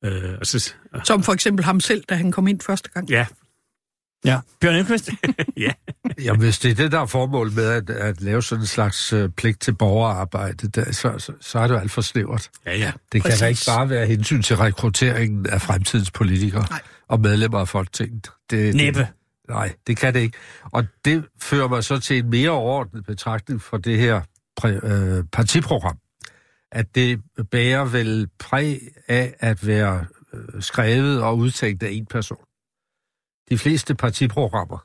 øh, 0.05 0.35
og 0.41 0.47
så, 0.47 0.75
Som 1.05 1.23
for 1.23 1.33
eksempel 1.33 1.65
ham 1.65 1.81
selv, 1.81 2.05
da 2.09 2.15
han 2.15 2.33
kom 2.33 2.47
ind 2.49 2.61
første 2.61 2.91
gang. 2.91 3.11
ja, 3.11 3.27
Ja. 4.25 4.41
Bjørn 4.61 4.75
Elmqvist? 4.75 5.11
ja. 5.57 5.71
Jamen, 6.23 6.41
hvis 6.41 6.59
det 6.59 6.71
er 6.71 6.75
det, 6.75 6.93
der 6.93 7.01
er 7.01 7.07
formål 7.07 7.53
med 7.53 7.65
at, 7.65 7.91
at 7.91 8.21
lave 8.21 8.43
sådan 8.43 8.63
en 8.63 8.67
slags 8.67 9.13
øh, 9.13 9.29
pligt 9.29 9.61
til 9.61 9.75
borgerarbejde, 9.75 10.69
der, 10.69 10.93
så, 10.93 11.19
så, 11.19 11.33
så 11.41 11.59
er 11.59 11.67
det 11.67 11.75
jo 11.75 11.79
alt 11.79 11.91
for 11.91 12.01
snævert. 12.01 12.51
Ja, 12.67 12.77
ja. 12.77 12.93
Det 13.13 13.23
kan 13.23 13.31
Præcis. 13.31 13.41
da 13.41 13.47
ikke 13.47 13.63
bare 13.67 13.91
være 13.91 14.07
hensyn 14.07 14.43
til 14.43 14.57
rekrutteringen 14.57 15.47
af 15.47 15.63
fremtidens 15.63 16.11
politikere 16.11 16.67
Nej. 16.71 16.81
og 17.09 17.21
medlemmer 17.21 17.59
af 17.59 17.69
Folketinget. 17.69 18.31
Det, 18.51 18.75
Næppe. 18.75 19.01
Det, 19.01 19.09
nej, 19.49 19.75
det 19.87 19.97
kan 19.97 20.15
det 20.15 20.21
ikke. 20.21 20.39
Og 20.65 20.85
det 21.05 21.25
fører 21.41 21.69
mig 21.69 21.85
så 21.85 21.99
til 21.99 22.19
en 22.19 22.31
mere 22.31 22.51
overordnet 22.51 23.07
betragtning 23.07 23.63
for 23.63 23.77
det 23.77 23.99
her 23.99 24.21
præ, 24.57 24.79
øh, 24.83 25.25
partiprogram. 25.33 25.99
At 26.73 26.95
det 26.95 27.21
bærer 27.51 27.85
vel 27.85 28.29
præg 28.39 28.81
af 29.09 29.35
at 29.41 29.67
være 29.67 30.05
øh, 30.35 30.63
skrevet 30.63 31.23
og 31.23 31.39
udtænkt 31.39 31.83
af 31.83 31.91
en 31.91 32.07
person. 32.07 32.39
De 33.51 33.59
fleste 33.59 33.95
partiprogrammer 33.95 34.79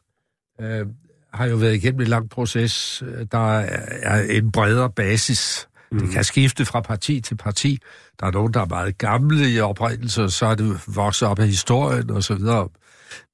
øh, 0.62 0.86
har 1.34 1.46
jo 1.46 1.56
været 1.56 1.76
igennem 1.76 2.02
en 2.02 2.08
lang 2.08 2.30
proces. 2.30 3.04
Der 3.32 3.60
er 3.60 4.22
en 4.30 4.52
bredere 4.52 4.90
basis. 4.90 5.68
Mm. 5.92 6.00
Det 6.00 6.10
kan 6.10 6.24
skifte 6.24 6.66
fra 6.66 6.82
parti 6.82 7.22
til 7.22 7.36
parti. 7.36 7.80
Der 8.20 8.26
er 8.26 8.32
nogen, 8.32 8.54
der 8.54 8.62
er 8.62 8.66
meget 8.66 8.98
gamle 8.98 9.54
i 9.54 9.60
oprindelse, 9.60 10.24
og 10.24 10.32
så 10.32 10.46
er 10.46 10.56
det 10.56 10.82
vokset 10.88 11.28
op 11.28 11.40
af 11.40 11.48
historien 11.48 12.10
og 12.10 12.24
så 12.24 12.36
videre. 12.36 12.70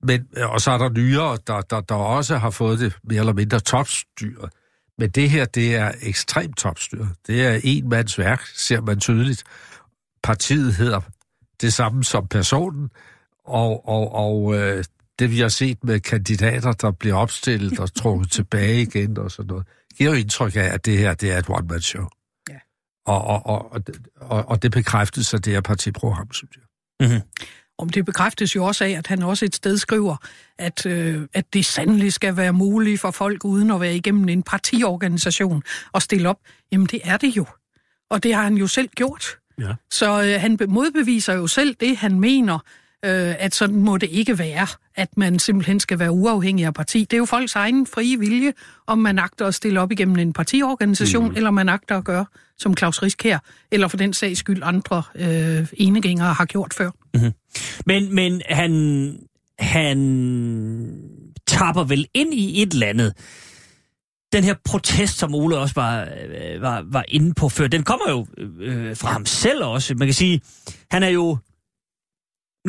Men, 0.03 0.27
og 0.43 0.61
så 0.61 0.72
er 0.72 0.77
der 0.77 0.89
nyere, 0.89 1.38
der, 1.47 1.61
der, 1.61 1.81
der 1.81 1.95
også 1.95 2.38
har 2.38 2.49
fået 2.49 2.80
det 2.80 2.97
mere 3.03 3.19
eller 3.19 3.34
mindre 3.34 3.60
topstyret. 3.60 4.49
Men 4.97 5.10
det 5.10 5.30
her, 5.30 5.45
det 5.45 5.76
er 5.76 5.91
ekstremt 6.01 6.57
topstyret. 6.57 7.10
Det 7.27 7.45
er 7.45 7.60
en 7.64 7.89
mands 7.89 8.18
værk, 8.18 8.41
ser 8.56 8.81
man 8.81 8.99
tydeligt. 8.99 9.43
Partiet 10.23 10.73
hedder 10.73 11.01
det 11.61 11.73
samme 11.73 12.03
som 12.03 12.27
personen, 12.27 12.89
og, 13.45 13.88
og, 13.88 14.15
og 14.15 14.56
øh, 14.56 14.84
det 15.19 15.31
vi 15.31 15.39
har 15.39 15.47
set 15.47 15.83
med 15.83 15.99
kandidater, 15.99 16.71
der 16.71 16.91
bliver 16.91 17.15
opstillet 17.15 17.79
og 17.79 17.93
trukket 17.93 18.31
tilbage 18.31 18.81
igen 18.81 19.17
og 19.17 19.31
sådan 19.31 19.47
noget, 19.47 19.67
giver 19.97 20.09
jo 20.09 20.15
indtryk 20.15 20.55
af, 20.55 20.73
at 20.73 20.85
det 20.85 20.97
her, 20.97 21.13
det 21.13 21.31
er 21.31 21.37
et 21.37 21.49
one-man-show. 21.49 22.07
Ja. 22.49 22.55
Og, 23.05 23.21
og, 23.21 23.45
og, 23.45 23.71
og, 23.71 23.81
og, 24.15 24.49
og 24.49 24.61
det 24.61 24.71
bekræftes 24.71 25.33
af 25.33 25.41
det 25.41 25.53
her 25.53 25.61
partiprogram, 25.61 26.33
synes 26.33 26.51
jeg. 26.55 26.63
Om 27.77 27.89
det 27.89 28.05
bekræftes 28.05 28.55
jo 28.55 28.65
også 28.65 28.83
af, 28.83 28.89
at 28.89 29.07
han 29.07 29.23
også 29.23 29.45
et 29.45 29.55
sted 29.55 29.77
skriver, 29.77 30.15
at, 30.57 30.85
øh, 30.85 31.27
at 31.33 31.53
det 31.53 31.65
sandelig 31.65 32.13
skal 32.13 32.37
være 32.37 32.53
muligt 32.53 33.01
for 33.01 33.11
folk 33.11 33.45
uden 33.45 33.71
at 33.71 33.81
være 33.81 33.95
igennem 33.95 34.29
en 34.29 34.43
partiorganisation 34.43 35.63
at 35.93 36.01
stille 36.01 36.29
op. 36.29 36.39
Jamen 36.71 36.87
det 36.87 36.99
er 37.03 37.17
det 37.17 37.37
jo. 37.37 37.45
Og 38.09 38.23
det 38.23 38.35
har 38.35 38.43
han 38.43 38.57
jo 38.57 38.67
selv 38.67 38.89
gjort. 38.95 39.25
Ja. 39.59 39.73
Så 39.91 40.23
øh, 40.23 40.41
han 40.41 40.57
be- 40.57 40.67
modbeviser 40.67 41.33
jo 41.33 41.47
selv 41.47 41.75
det, 41.79 41.97
han 41.97 42.19
mener, 42.19 42.59
øh, 43.05 43.35
at 43.39 43.55
sådan 43.55 43.76
må 43.76 43.97
det 43.97 44.09
ikke 44.09 44.39
være, 44.39 44.67
at 44.95 45.17
man 45.17 45.39
simpelthen 45.39 45.80
skal 45.80 45.99
være 45.99 46.11
uafhængig 46.11 46.65
af 46.65 46.73
parti. 46.73 46.99
Det 46.99 47.13
er 47.13 47.17
jo 47.17 47.26
folks 47.26 47.55
egen 47.55 47.88
frie 47.88 48.19
vilje, 48.19 48.53
om 48.88 48.97
man 48.97 49.19
agter 49.19 49.45
at 49.45 49.55
stille 49.55 49.81
op 49.81 49.91
igennem 49.91 50.15
en 50.15 50.34
partiorganisation, 50.34 51.30
mm. 51.30 51.35
eller 51.35 51.51
man 51.51 51.69
agter 51.69 51.97
at 51.97 52.03
gøre, 52.05 52.26
som 52.57 52.77
Claus 52.77 53.03
Risk 53.03 53.23
her, 53.23 53.39
eller 53.71 53.88
for 53.88 53.97
den 53.97 54.13
sags 54.13 54.39
skyld 54.39 54.61
andre 54.63 55.03
øh, 55.15 55.67
enegængere 55.73 56.34
har 56.34 56.45
gjort 56.45 56.73
før. 56.73 56.91
Men, 57.85 58.15
men 58.15 58.41
han, 58.49 58.71
han 59.59 59.97
tapper 61.47 61.84
vel 61.84 62.07
ind 62.13 62.34
i 62.34 62.61
et 62.61 62.73
eller 62.73 62.88
andet. 62.88 63.13
Den 64.34 64.43
her 64.43 64.55
protest, 64.65 65.17
som 65.17 65.35
Ole 65.35 65.57
også 65.57 65.76
var, 65.76 66.01
øh, 66.01 66.61
var, 66.61 66.85
var 66.91 67.03
inde 67.07 67.34
på 67.34 67.49
før, 67.49 67.67
den 67.67 67.84
kommer 67.84 68.05
jo 68.09 68.27
øh, 68.59 68.97
fra 68.97 69.11
ham 69.11 69.26
selv 69.26 69.63
også. 69.63 69.95
Man 69.95 70.07
kan 70.07 70.13
sige, 70.13 70.41
han 70.91 71.03
er 71.03 71.09
jo... 71.09 71.38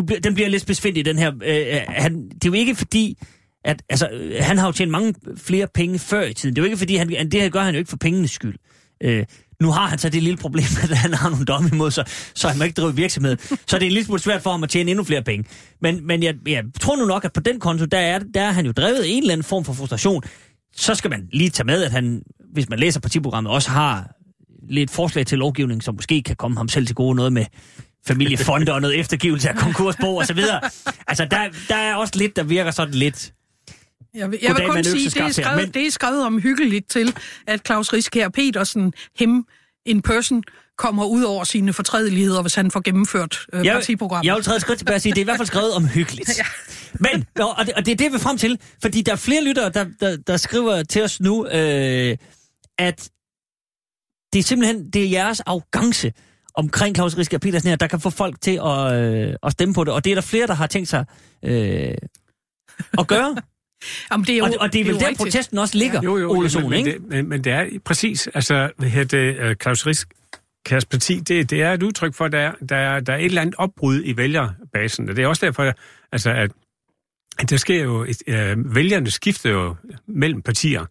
Nu 0.00 0.06
bliver, 0.06 0.20
den 0.20 0.34
bliver 0.34 0.48
lidt 0.48 0.66
besvindt 0.66 1.06
den 1.06 1.18
her. 1.18 1.32
Øh, 1.44 1.74
øh, 1.74 1.80
han, 1.88 2.28
det 2.28 2.44
er 2.44 2.48
jo 2.48 2.52
ikke 2.52 2.74
fordi, 2.74 3.18
at 3.64 3.82
altså, 3.88 4.08
øh, 4.08 4.36
han 4.40 4.58
har 4.58 4.66
jo 4.66 4.72
tjent 4.72 4.90
mange 4.90 5.14
flere 5.36 5.66
penge 5.74 5.98
før 5.98 6.22
i 6.22 6.34
tiden. 6.34 6.56
Det 6.56 6.60
er 6.60 6.62
jo 6.62 6.66
ikke 6.66 6.76
fordi, 6.76 6.96
han, 6.96 7.08
det 7.08 7.34
her 7.34 7.48
gør 7.48 7.62
han 7.62 7.74
jo 7.74 7.78
ikke 7.78 7.90
for 7.90 7.96
pengenes 7.96 8.30
skyld. 8.30 8.54
Øh, 9.02 9.24
nu 9.60 9.70
har 9.70 9.86
han 9.86 9.98
så 9.98 10.08
det 10.08 10.22
lille 10.22 10.36
problem, 10.36 10.64
at 10.82 10.96
han 10.96 11.14
har 11.14 11.30
nogle 11.30 11.44
domme 11.44 11.70
imod 11.72 11.90
sig, 11.90 12.04
så 12.34 12.48
han 12.48 12.58
må 12.58 12.64
ikke 12.64 12.80
drive 12.80 12.96
virksomhed. 12.96 13.36
Så 13.66 13.76
det 13.78 13.82
er 13.82 13.86
en 13.86 13.92
lille 13.92 14.04
smule 14.04 14.20
svært 14.20 14.42
for 14.42 14.50
ham 14.50 14.62
at 14.62 14.70
tjene 14.70 14.90
endnu 14.90 15.04
flere 15.04 15.22
penge. 15.22 15.44
Men, 15.80 16.06
men 16.06 16.22
jeg, 16.22 16.34
jeg 16.46 16.64
tror 16.80 16.96
nu 16.96 17.04
nok, 17.04 17.24
at 17.24 17.32
på 17.32 17.40
den 17.40 17.60
konto, 17.60 17.84
der 17.84 17.98
er, 17.98 18.18
der 18.18 18.40
er 18.40 18.50
han 18.50 18.66
jo 18.66 18.72
drevet 18.72 19.16
en 19.16 19.22
eller 19.22 19.32
anden 19.32 19.44
form 19.44 19.64
for 19.64 19.72
frustration. 19.72 20.22
Så 20.76 20.94
skal 20.94 21.10
man 21.10 21.28
lige 21.32 21.50
tage 21.50 21.66
med, 21.66 21.82
at 21.82 21.90
han, 21.90 22.22
hvis 22.52 22.68
man 22.68 22.78
læser 22.78 23.00
partiprogrammet, 23.00 23.52
også 23.52 23.70
har 23.70 24.10
lidt 24.68 24.90
forslag 24.90 25.26
til 25.26 25.38
lovgivning, 25.38 25.82
som 25.82 25.94
måske 25.94 26.22
kan 26.22 26.36
komme 26.36 26.56
ham 26.56 26.68
selv 26.68 26.86
til 26.86 26.96
gode 26.96 27.16
noget 27.16 27.32
med 27.32 27.44
familiefonde 28.06 28.72
og 28.72 28.80
noget 28.80 28.98
eftergivelse 29.00 29.48
af 29.48 29.56
konkursbo 29.56 30.16
og 30.16 30.26
så 30.26 30.34
videre. 30.34 30.60
Altså, 31.06 31.24
der, 31.24 31.48
der 31.68 31.76
er 31.76 31.94
også 31.94 32.12
lidt, 32.16 32.36
der 32.36 32.42
virker 32.42 32.70
sådan 32.70 32.94
lidt... 32.94 33.32
Jeg 34.14 34.30
vil, 34.30 34.38
jeg 34.42 34.50
Goddag 34.50 34.66
vil 34.66 34.74
kun 34.74 34.84
sige, 34.84 34.94
det 34.94 35.00
er, 35.00 35.04
økseskaft 35.04 35.36
her, 35.36 35.42
skrevet, 35.44 35.62
men- 35.62 35.74
det 35.74 35.86
er 35.86 35.90
skrevet 35.90 36.24
om 36.24 36.38
hyggeligt 36.40 36.90
til, 36.90 37.14
at 37.46 37.60
Claus 37.66 37.92
Riskær 37.92 38.28
Petersen, 38.28 38.92
hem, 39.18 39.44
en 39.86 40.02
person 40.02 40.42
kommer 40.78 41.04
ud 41.04 41.22
over 41.22 41.44
sine 41.44 41.72
fortrædeligheder, 41.72 42.42
hvis 42.42 42.54
han 42.54 42.70
får 42.70 42.80
gennemført 42.80 43.46
øh, 43.52 43.64
Jeg, 43.66 43.74
partiprogrammet. 43.74 44.26
jeg 44.26 44.34
vil 44.34 44.44
træde 44.44 44.60
skridt 44.60 44.78
tilbage 44.78 44.96
og 44.96 45.00
sige, 45.00 45.12
det 45.12 45.18
er 45.18 45.22
i 45.22 45.24
hvert 45.24 45.36
fald 45.36 45.46
skrevet 45.46 45.72
om 45.74 45.86
hyggeligt. 45.88 46.30
ja. 46.38 46.44
Men, 46.94 47.24
og 47.38 47.58
og 47.58 47.66
det, 47.66 47.74
og 47.74 47.86
det 47.86 47.92
er 47.92 47.96
det, 47.96 48.10
vi 48.12 48.14
er 48.16 48.20
frem 48.20 48.38
til, 48.38 48.58
fordi 48.82 49.02
der 49.02 49.12
er 49.12 49.16
flere 49.16 49.44
lyttere, 49.44 49.70
der, 49.70 49.86
der, 50.00 50.16
der 50.16 50.36
skriver 50.36 50.82
til 50.82 51.02
os 51.02 51.20
nu, 51.20 51.46
øh, 51.46 52.16
at 52.78 53.10
det 54.32 54.38
er 54.38 54.42
simpelthen 54.42 54.90
det 54.90 55.04
er 55.04 55.08
jeres 55.10 55.40
arrogance 55.40 56.12
omkring 56.54 56.96
Claus 56.96 57.18
Riske 57.18 57.36
og 57.36 57.40
Petersen 57.40 57.68
her, 57.68 57.76
der 57.76 57.86
kan 57.86 58.00
få 58.00 58.10
folk 58.10 58.40
til 58.40 58.60
at, 58.64 58.92
øh, 59.02 59.34
at 59.42 59.52
stemme 59.52 59.74
på 59.74 59.84
det. 59.84 59.92
Og 59.92 60.04
det 60.04 60.10
er 60.10 60.14
der 60.14 60.22
flere, 60.22 60.46
der 60.46 60.54
har 60.54 60.66
tænkt 60.66 60.88
sig 60.88 61.04
øh, 61.44 61.94
at 62.98 63.06
gøre. 63.06 63.36
Jamen, 64.12 64.26
det 64.26 64.32
er 64.34 64.38
jo, 64.38 64.44
og, 64.44 64.50
og 64.60 64.72
det 64.72 64.80
er 64.80 64.84
vel 64.84 64.92
jo 64.92 64.98
der, 65.00 65.08
rigtigt. 65.08 65.18
protesten 65.18 65.58
også 65.58 65.78
ligger, 65.78 66.02
Jo, 66.02 66.18
jo, 66.18 66.30
Ole 66.30 66.40
men, 66.40 66.50
Sohn, 66.50 66.70
men, 66.70 66.78
ikke? 66.78 66.92
det, 66.92 67.08
men, 67.08 67.28
men 67.28 67.44
det 67.44 67.52
er 67.52 67.66
præcis, 67.84 68.26
altså, 68.34 68.70
hvad 68.78 68.88
hedder 68.88 69.18
det, 69.18 69.50
uh, 69.50 69.54
Claus 69.62 69.86
Riskærs 69.86 70.84
parti, 70.84 71.18
det, 71.20 71.50
det 71.50 71.62
er 71.62 71.72
et 71.72 71.82
udtryk 71.82 72.14
for, 72.14 72.24
at 72.24 72.32
der, 72.32 72.38
er- 72.38 72.54
der, 72.68 72.76
er, 72.76 73.00
der 73.00 73.12
er 73.12 73.16
et 73.16 73.24
eller 73.24 73.40
andet 73.42 73.54
opbrud 73.58 74.02
i 74.04 74.16
vælgerbasen, 74.16 75.08
og 75.08 75.16
det 75.16 75.22
er 75.22 75.26
også 75.28 75.46
derfor, 75.46 75.72
altså, 76.12 76.30
at, 76.30 76.50
at 77.38 77.50
der 77.50 77.56
sker 77.56 77.82
jo, 77.82 78.02
et, 78.04 78.22
uh, 78.28 78.74
vælgerne 78.74 79.10
skifter 79.10 79.50
jo 79.50 79.74
mellem 80.08 80.42
partier, 80.42 80.84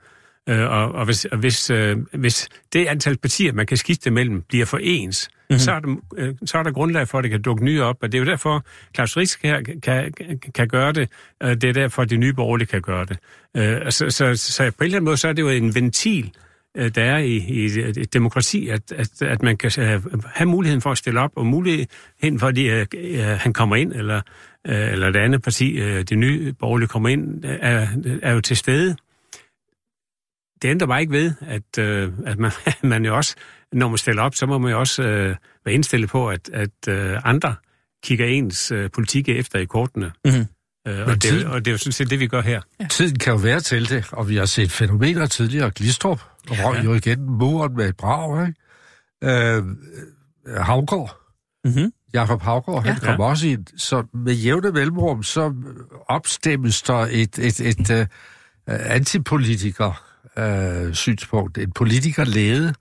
uh, 0.50 0.56
og, 0.60 0.92
og, 0.92 1.06
hvis, 1.06 1.26
og 1.26 1.38
hvis, 1.38 1.72
uh, 1.72 1.78
hvis 2.14 2.50
det 2.74 2.86
antal 2.88 3.18
partier, 3.18 3.54
man 3.54 3.66
kan 3.66 3.78
skifte 3.78 4.12
mellem, 4.12 4.42
bliver 4.42 4.66
for 4.66 4.80
ens, 4.82 5.30
Mhm. 5.50 5.54
mm-hmm. 5.54 5.60
så, 5.60 5.72
er 5.72 5.80
der, 5.80 5.88
uh, 6.30 6.36
så 6.46 6.58
er 6.58 6.64
der 6.64 6.72
grundlag 6.72 7.08
for, 7.08 7.18
at 7.18 7.24
det 7.24 7.32
kan 7.32 7.42
dukke 7.42 7.64
nye 7.66 7.84
op, 7.84 7.98
og 8.02 8.12
det 8.12 8.18
er 8.18 8.24
jo 8.24 8.30
derfor, 8.30 8.66
Claus 8.96 9.18
Risk 9.18 9.44
her 9.44 9.62
kan, 9.62 9.82
kan, 9.82 10.40
kan 10.56 10.68
gøre 10.68 10.92
det, 10.92 11.10
uh, 11.44 11.50
det 11.50 11.64
er 11.64 11.74
derfor, 11.74 12.04
de 12.06 12.18
nye 12.18 12.34
borgerlige 12.34 12.68
kan 12.68 12.82
gøre 12.82 13.06
det. 13.06 13.18
Uh, 13.58 13.90
så, 13.90 14.10
så, 14.10 14.36
så 14.36 14.64
på 14.64 14.84
en 14.84 14.86
eller 14.86 14.98
anden 14.98 15.06
måde, 15.06 15.18
så 15.18 15.28
er 15.28 15.34
det 15.34 15.42
jo 15.42 15.50
en 15.50 15.76
ventil, 15.76 16.32
øh, 16.78 16.96
der 16.96 17.04
er 17.04 17.18
i, 17.18 17.36
i 17.36 17.66
et, 17.66 18.14
demokrati, 18.14 18.68
at, 18.70 18.92
at, 18.92 19.22
at 19.22 19.44
man 19.44 19.58
kan 19.58 19.72
øh, 19.80 20.02
have 20.26 20.50
muligheden 20.50 20.82
for 20.82 20.92
at 20.92 20.98
stille 20.98 21.20
op, 21.20 21.32
og 21.36 21.46
muligheden 21.46 22.40
for, 22.40 22.48
at 22.48 22.56
de, 22.56 22.66
øh, 22.66 22.86
øh, 22.94 23.20
han 23.20 23.54
kommer 23.54 23.76
ind, 23.76 23.94
eller, 23.94 24.22
øh, 24.68 24.92
eller 24.92 25.12
det 25.12 25.20
andet 25.20 25.42
parti, 25.42 25.80
øh, 25.80 26.04
det 26.04 26.18
nye 26.18 26.54
borgerlige 26.54 26.88
kommer 26.88 27.10
ind, 27.10 27.46
øh, 27.46 27.58
er, 27.62 27.88
er 28.22 28.34
jo 28.34 28.42
til 28.42 28.58
stede. 28.58 28.96
Det 30.62 30.70
ændrer 30.70 30.88
bare 30.88 31.02
ikke 31.02 31.14
ved, 31.14 31.34
at, 31.42 31.78
øh, 31.80 32.12
at 32.26 32.40
man, 32.40 32.52
man 32.84 33.06
jo 33.06 33.16
også, 33.16 33.36
når 33.74 33.88
man 33.90 33.98
stiller 33.98 34.22
op, 34.22 34.36
så 34.36 34.46
må 34.46 34.58
man 34.58 34.72
jo 34.72 34.80
også 34.80 35.04
øh, 35.04 35.36
være 35.66 35.74
indstillet 35.76 36.10
på, 36.10 36.30
at, 36.30 36.50
at 36.54 36.70
øh, 36.90 37.18
andre 37.24 37.56
kigger 38.04 38.26
ens 38.26 38.72
øh, 38.72 38.90
politik 38.92 39.30
efter 39.30 39.60
i 39.60 39.66
kortene. 39.66 40.12
Mhm. 40.26 40.34
Øh, 40.36 41.00
og, 41.00 41.08
Men 41.08 41.08
det, 41.10 41.22
tiden- 41.22 41.48
og 41.48 41.66
det 41.66 41.68
er 41.68 41.74
jo 41.74 41.78
sådan 41.78 41.92
set 41.92 42.10
det, 42.10 42.20
vi 42.20 42.28
gør 42.28 42.42
her. 42.42 42.62
Tiden 42.90 43.20
kan 43.20 43.34
jo 43.34 43.40
være 43.40 43.60
til 43.60 43.90
det, 43.90 44.06
og 44.12 44.30
vi 44.30 44.36
har 44.36 44.46
set 44.46 44.72
fænomener 44.72 45.26
tidligere. 45.26 45.72
Glistrup 45.72 46.22
røg 46.50 46.76
Ja. 46.78 46.84
jo 46.84 46.94
igen 46.94 47.22
muren 47.26 47.76
med 47.76 47.90
et 47.90 47.98
brag, 47.98 48.48
ikke? 48.48 49.56
Øh, 49.58 49.64
Havgård, 50.58 51.16
Mm-hmm. 51.66 51.92
Jakob 52.14 52.42
Havgård, 52.42 52.84
han 52.84 52.98
Ja. 53.04 53.06
kom 53.12 53.20
også 53.20 53.48
ind. 53.48 53.66
Så 53.78 54.04
med 54.14 54.34
jævne 54.34 54.72
mellemrum, 54.72 55.24
så 55.24 55.54
opstemmes 56.08 56.82
der 56.82 56.94
et, 56.94 57.40
et, 57.40 57.60
et, 57.60 57.80
et 57.90 57.90
uh, 58.02 58.06
antipolitiker 58.68 60.04
uh, 60.40 60.94
synspunkt, 60.94 61.58
en 61.58 61.72
politikerlede, 61.72 62.74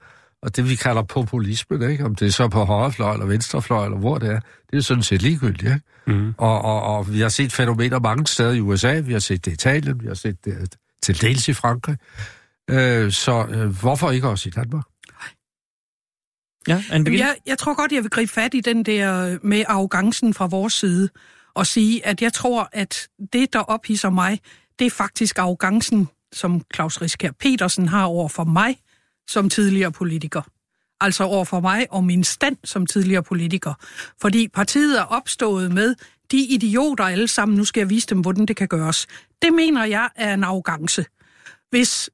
og 0.43 0.57
det 0.57 0.69
vi 0.69 0.75
kalder 0.75 1.03
populisme, 1.03 1.91
ikke? 1.91 2.05
om 2.05 2.15
det 2.15 2.27
er 2.27 2.33
så 2.33 2.49
på 2.49 2.65
højrefløj 2.65 3.13
eller 3.13 3.27
venstrefløj, 3.27 3.85
eller 3.85 3.99
hvor 3.99 4.19
det 4.19 4.31
er, 4.31 4.41
det 4.71 4.77
er 4.77 4.81
sådan 4.81 5.03
set 5.03 5.23
ligegyldigt. 5.23 5.73
Ikke? 5.73 5.81
Mm. 6.07 6.35
Og, 6.39 6.63
og, 6.63 6.83
og 6.83 7.13
vi 7.13 7.21
har 7.21 7.29
set 7.29 7.53
fænomener 7.53 8.01
mange 8.01 8.27
steder 8.27 8.53
i 8.53 8.61
USA, 8.61 9.01
vi 9.01 9.13
har 9.13 9.19
set 9.19 9.45
det 9.45 9.51
i 9.51 9.55
Italien, 9.55 10.03
vi 10.03 10.07
har 10.07 10.15
set 10.15 10.45
det 10.45 10.75
til 11.03 11.21
dels 11.21 11.49
i 11.49 11.53
Frankrig. 11.53 11.97
Uh, 12.73 13.11
så 13.11 13.47
uh, 13.49 13.81
hvorfor 13.81 14.11
ikke 14.11 14.29
også 14.29 14.49
i 14.49 14.53
Danmark? 14.53 14.85
Ja, 16.69 16.83
jeg, 16.91 17.37
jeg 17.47 17.59
tror 17.59 17.75
godt, 17.75 17.93
jeg 17.93 18.03
vil 18.03 18.11
gribe 18.11 18.33
fat 18.33 18.55
i 18.55 18.61
den 18.61 18.83
der 18.83 19.27
øh, 19.27 19.39
med 19.43 19.65
arrogancen 19.69 20.35
fra 20.35 20.47
vores 20.47 20.73
side, 20.73 21.09
og 21.55 21.67
sige, 21.67 22.07
at 22.07 22.23
jeg 22.23 22.33
tror, 22.33 22.69
at 22.73 23.09
det, 23.33 23.53
der 23.53 23.59
ophidser 23.61 24.11
mig, 24.11 24.41
det 24.79 24.87
er 24.87 24.91
faktisk 24.91 25.39
arrogancen, 25.39 26.09
som 26.33 26.63
Claus 26.75 27.03
Riskær 27.03 27.31
Petersen 27.31 27.89
har 27.89 28.05
over 28.05 28.29
for 28.29 28.45
mig 28.45 28.77
som 29.29 29.51
tidligere 29.51 29.93
politiker. 29.93 30.43
Altså 31.01 31.25
over 31.25 31.45
for 31.45 31.61
mig 31.61 31.87
og 31.91 32.05
min 32.05 32.25
stand 32.25 32.57
som 32.65 32.87
tidligere 32.87 33.23
politiker. 33.23 33.75
Fordi 34.21 34.49
partiet 34.49 34.99
er 34.99 35.03
opstået 35.03 35.73
med 35.73 35.95
de 36.31 36.45
idioter 36.45 37.05
alle 37.05 37.29
sammen, 37.29 37.59
nu 37.59 37.65
skal 37.65 37.81
jeg 37.81 37.91
vise 37.91 38.07
dem, 38.07 38.21
hvordan 38.21 38.47
det 38.47 38.57
kan 38.57 38.69
gøres. 38.69 39.07
Det 39.43 39.53
mener 39.53 39.85
jeg 39.85 40.11
er 40.17 40.35
en 40.35 40.45
arrogance. 40.45 41.05
Hvis 41.71 42.11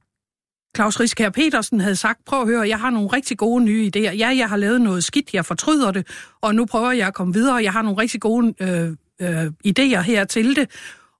Claus 0.76 1.00
Riskær 1.00 1.30
Petersen 1.30 1.80
havde 1.80 1.96
sagt, 1.96 2.24
prøv 2.24 2.40
at 2.40 2.46
høre, 2.46 2.68
jeg 2.68 2.80
har 2.80 2.90
nogle 2.90 3.08
rigtig 3.08 3.38
gode 3.38 3.64
nye 3.64 3.90
idéer. 3.96 4.16
Ja, 4.16 4.28
jeg 4.36 4.48
har 4.48 4.56
lavet 4.56 4.80
noget 4.80 5.04
skidt, 5.04 5.34
jeg 5.34 5.44
fortryder 5.44 5.90
det, 5.90 6.06
og 6.40 6.54
nu 6.54 6.64
prøver 6.64 6.92
jeg 6.92 7.06
at 7.06 7.14
komme 7.14 7.34
videre. 7.34 7.54
Jeg 7.54 7.72
har 7.72 7.82
nogle 7.82 7.98
rigtig 7.98 8.20
gode 8.20 8.54
øh, 8.60 8.96
øh, 9.20 9.52
idéer 9.66 10.00
her 10.00 10.24
til 10.24 10.56
det. 10.56 10.70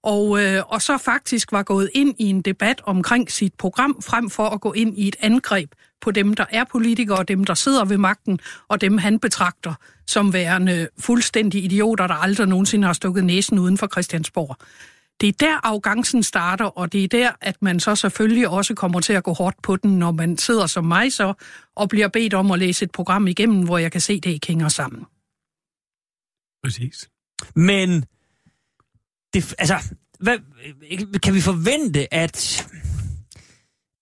Og, 0.05 0.43
øh, 0.43 0.63
og 0.67 0.83
så 0.83 0.99
faktisk 0.99 1.53
var 1.53 1.63
gået 1.63 1.91
ind 1.95 2.15
i 2.19 2.25
en 2.25 2.43
debat 2.43 2.83
omkring 2.85 3.31
sit 3.31 3.55
program, 3.55 4.03
frem 4.03 4.31
for 4.31 4.49
at 4.49 4.61
gå 4.61 4.73
ind 4.73 4.99
i 4.99 5.09
et 5.09 5.17
angreb 5.21 5.73
på 6.01 6.11
dem, 6.11 6.35
der 6.35 6.45
er 6.51 6.65
politikere, 6.65 7.19
og 7.19 7.29
dem, 7.29 7.45
der 7.45 7.55
sidder 7.55 7.85
ved 7.85 7.99
magten, 7.99 8.39
og 8.69 8.81
dem, 8.81 8.99
han 8.99 9.19
betragter 9.19 9.75
som 10.07 10.33
værende 10.33 10.89
fuldstændig 10.99 11.65
idioter, 11.65 12.07
der 12.07 12.15
aldrig 12.15 12.47
nogensinde 12.49 12.87
har 12.87 12.93
stukket 12.93 13.25
næsen 13.25 13.59
uden 13.59 13.79
for 13.79 13.87
Christiansborg. 13.87 14.57
Det 15.21 15.29
er 15.29 15.33
der 15.47 15.67
arrogancen 15.67 16.23
starter, 16.23 16.65
og 16.65 16.93
det 16.93 17.05
er 17.05 17.09
der, 17.09 17.31
at 17.41 17.63
man 17.63 17.81
så 17.81 17.97
selvfølgelig 17.97 18.49
også 18.49 18.75
kommer 18.75 19.01
til 19.01 19.13
at 19.13 19.25
gå 19.25 19.33
hårdt 19.33 19.63
på 19.63 19.77
den, 19.77 19.99
når 19.99 20.13
man 20.13 20.39
sidder 20.39 20.67
som 20.67 20.85
mig 20.85 21.13
så, 21.13 21.35
og 21.77 21.89
bliver 21.89 22.09
bedt 22.09 22.35
om 22.35 22.51
at 22.51 22.59
læse 22.59 22.85
et 22.85 22.91
program 22.91 23.27
igennem, 23.27 23.65
hvor 23.65 23.79
jeg 23.79 23.93
kan 23.93 24.01
se, 24.01 24.13
at 24.13 24.25
det 24.25 24.31
ikke 24.31 24.47
hænger 24.47 24.69
sammen. 24.69 25.05
Præcis. 26.65 27.09
Men, 27.55 28.05
det, 29.35 29.55
altså, 29.59 29.77
hvad, 30.21 30.39
kan 31.23 31.35
vi 31.35 31.41
forvente, 31.41 32.15
at, 32.15 32.67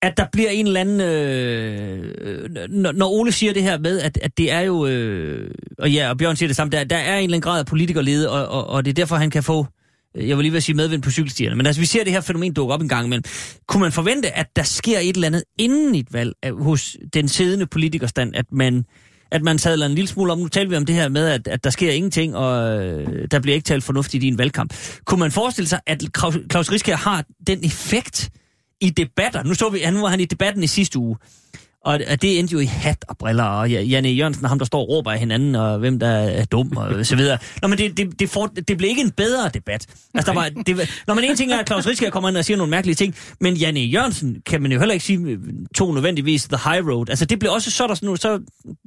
at 0.03 0.17
der 0.17 0.27
bliver 0.33 0.51
en 0.51 0.67
eller 0.67 0.81
anden... 0.81 1.01
Øh, 1.01 2.51
når, 2.71 2.93
når 2.93 3.11
Ole 3.11 3.33
siger 3.33 3.53
det 3.53 3.63
her 3.63 3.79
med, 3.79 4.01
at, 4.01 4.19
at 4.23 4.39
det 4.39 4.53
er 4.53 4.61
jo... 4.61 4.87
Øh, 4.87 5.51
og 5.79 5.91
ja, 5.91 6.11
og 6.11 6.19
Bjørn 6.19 6.37
siger 6.37 6.49
det 6.49 6.57
samme, 6.57 6.71
der, 6.71 6.85
der 6.85 6.97
er 6.97 7.19
en 7.19 7.25
eller 7.25 7.37
anden 7.37 7.51
grad 7.51 7.59
af 7.59 7.67
politikerlede, 7.67 8.31
og, 8.31 8.49
og, 8.49 8.67
og 8.67 8.85
det 8.85 8.91
er 8.91 8.95
derfor, 8.95 9.17
han 9.17 9.31
kan 9.31 9.43
få... 9.43 9.67
Øh, 10.17 10.29
jeg 10.29 10.37
vil 10.37 10.45
lige 10.45 10.53
vil 10.53 10.63
sige 10.63 10.77
medvind 10.77 11.03
på 11.03 11.11
cykelstierne, 11.11 11.57
men 11.57 11.67
altså, 11.67 11.81
vi 11.81 11.87
ser 11.87 12.05
det 12.05 12.13
her 12.13 12.21
fænomen 12.21 12.55
dukke 12.55 12.75
op 12.75 12.83
en 12.83 12.89
gang 12.89 13.07
imellem. 13.07 13.25
Kunne 13.69 13.81
man 13.81 13.93
forvente, 13.93 14.37
at 14.37 14.47
der 14.57 14.63
sker 14.63 14.99
et 14.99 15.15
eller 15.15 15.27
andet 15.27 15.45
inden 15.59 15.95
et 15.95 16.13
valg 16.13 16.33
af- 16.43 16.53
hos 16.63 16.97
den 17.15 17.29
siddende 17.29 17.67
politikerstand, 17.67 18.37
at 18.37 18.47
man, 18.53 18.85
at 19.33 19.43
man 19.43 19.59
sadler 19.59 19.87
en 19.87 19.95
lille 19.95 20.09
smule 20.09 20.33
om, 20.33 20.39
nu 20.39 20.49
taler 20.49 20.71
vi 20.71 20.77
om 20.77 20.87
det 20.87 20.95
her 20.95 21.09
med, 21.09 21.29
at, 21.29 21.49
at 21.49 21.65
der 21.65 21.71
sker 21.71 21.91
ingenting, 21.93 22.37
og 22.37 22.83
øh, 22.85 23.29
der 23.31 23.41
bliver 23.41 23.55
ikke 23.55 23.65
talt 23.65 23.85
fornuftigt 23.85 24.25
i 24.25 24.29
en 24.29 24.39
valgkamp. 24.39 24.75
Kunne 25.05 25.21
man 25.21 25.31
forestille 25.31 25.69
sig, 25.69 25.81
at 25.87 26.03
Claus, 26.51 26.73
Riske 26.73 26.97
har 26.97 27.25
den 27.47 27.65
effekt 27.65 28.31
i 28.81 28.91
debatter? 28.91 29.43
Nu 29.43 29.55
så 29.55 29.69
vi, 29.69 29.79
han 29.79 30.03
var 30.03 30.09
han 30.09 30.21
i 30.21 30.25
debatten 30.25 30.63
i 30.63 30.67
sidste 30.67 30.99
uge, 30.99 31.17
og 31.85 32.01
og 32.11 32.23
det 32.23 32.39
endte 32.39 32.53
jo 32.53 32.59
i 32.59 32.65
hat 32.65 33.05
og 33.09 33.19
briller, 33.19 33.45
og 33.45 33.71
Ja- 33.71 33.83
Janne 33.83 34.09
Jørgensen 34.09 34.45
og 34.45 34.49
ham, 34.51 34.59
der 34.59 34.67
står 34.67 34.81
og 34.81 34.89
råber 34.89 35.13
af 35.13 35.19
hinanden, 35.19 35.55
og 35.55 35.79
hvem 35.79 35.99
der 35.99 36.09
er 36.09 36.45
dum, 36.45 36.77
og 36.77 37.07
så 37.07 37.17
videre. 37.17 37.39
Nå, 37.63 37.69
men 37.69 37.79
det, 37.79 37.97
det, 37.97 38.21
det, 38.21 38.31
får, 38.31 38.47
det 38.47 38.79
blev 38.79 38.89
ikke 38.91 39.03
en 39.03 39.11
bedre 39.11 39.49
debat. 39.55 39.87
Altså, 40.15 40.33
der 40.33 40.39
var, 40.41 40.49
det, 40.67 40.77
var- 40.77 40.89
Nå, 41.07 41.15
men 41.15 41.25
en 41.25 41.37
ting 41.37 41.53
er, 41.53 41.59
at 41.59 41.67
Claus 41.67 41.87
Riskær 41.87 42.11
kommer 42.11 42.29
ind 42.29 42.37
og 42.37 42.45
siger 42.45 42.57
nogle 42.57 42.71
mærkelige 42.71 42.95
ting, 42.95 43.15
men 43.41 43.55
Janne 43.55 43.81
Jørgensen 43.81 44.37
kan 44.47 44.63
man 44.63 44.73
jo 44.73 44.79
heller 44.79 44.93
ikke 44.93 45.05
sige, 45.05 45.19
øh, 45.29 45.39
tog 45.77 45.95
nødvendigvis 45.95 46.45
the 46.45 46.71
high 46.71 46.87
road. 46.89 47.07
Altså, 47.09 47.25
det 47.25 47.39
bliver 47.39 47.53
også, 47.53 47.71
så, 47.71 47.83
er 47.83 47.87
der 47.87 47.95
sådan, 47.95 48.07
noget- 48.07 48.21
så 48.23 48.41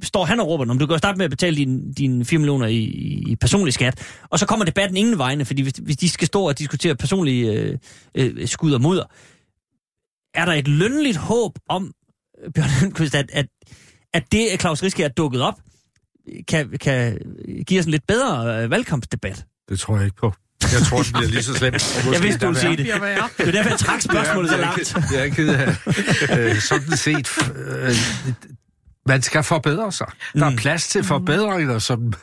står 0.04 0.26
han 0.26 0.40
og 0.40 0.48
råber, 0.48 0.66
om 0.70 0.80
du 0.80 0.86
kan 0.88 0.98
starte 0.98 1.18
med 1.18 1.26
at 1.26 1.32
betale 1.32 1.56
dine 1.56 1.94
din 1.94 2.26
4 2.26 2.40
millioner 2.40 2.68
i, 2.68 2.78
i 3.28 3.36
personlig 3.36 3.74
skat, 3.74 4.00
og 4.30 4.40
så 4.40 4.46
kommer 4.46 4.66
debatten 4.66 4.98
ingen 4.98 5.18
vegne, 5.18 5.46
fordi 5.46 5.62
hvis, 5.62 5.74
hvis 5.84 5.98
de 5.98 6.10
skal 6.10 6.28
stå 6.28 6.48
og 6.48 6.60
diskutere 6.60 6.96
personlige 6.96 7.52
øh, 7.52 7.78
øh, 8.16 8.48
skud 8.48 8.72
og 8.72 8.82
mudder, 8.82 9.04
er 10.34 10.46
der 10.46 10.54
et 10.54 10.68
lønligt 10.68 11.18
håb 11.18 11.60
om, 11.70 11.92
Bjørn 12.56 12.70
Lundqvist, 12.82 13.16
at, 13.16 13.30
at, 13.34 13.46
at 14.14 14.24
det, 14.32 14.48
at 14.54 14.62
Claus 14.62 14.84
Riske 14.84 15.04
er 15.04 15.08
dukket 15.10 15.42
op, 15.42 15.54
kan, 16.48 16.70
kan 16.82 17.18
give 17.68 17.80
os 17.80 17.86
en 17.86 17.92
lidt 17.92 18.08
bedre 18.08 18.64
øh, 18.64 18.70
valgkampsdebat? 18.72 19.46
Det 19.70 19.80
tror 19.80 19.96
jeg 19.96 20.06
ikke 20.06 20.18
på. 20.18 20.34
Jeg 20.62 20.82
tror, 20.90 21.02
det 21.04 21.14
bliver 21.14 21.30
lige 21.30 21.44
så 21.44 21.54
slemt. 21.54 21.98
Jeg 22.14 22.24
vidste, 22.24 22.40
du 22.46 22.46
ville 22.52 22.60
sige 22.62 22.78
det. 22.78 22.86
Det 23.38 23.48
er 23.48 23.52
derfor, 23.52 23.70
jeg 23.70 23.80
trak 23.80 24.02
spørgsmålet 24.02 24.52
så 24.52 24.58
langt. 24.58 24.96
Jeg 25.14 25.26
er 25.28 25.30
ked 25.30 25.50
af 25.50 25.76
øh, 26.40 26.60
sådan 26.60 26.98
set. 26.98 27.30
Øh, 27.68 27.92
man 29.08 29.22
skal 29.22 29.44
forbedre 29.44 29.92
sig. 29.92 30.08
Der 30.34 30.46
er 30.46 30.50
Mm. 30.50 30.56
plads 30.56 30.88
til 30.88 31.04
forbedringer, 31.04 31.80
som 31.80 32.14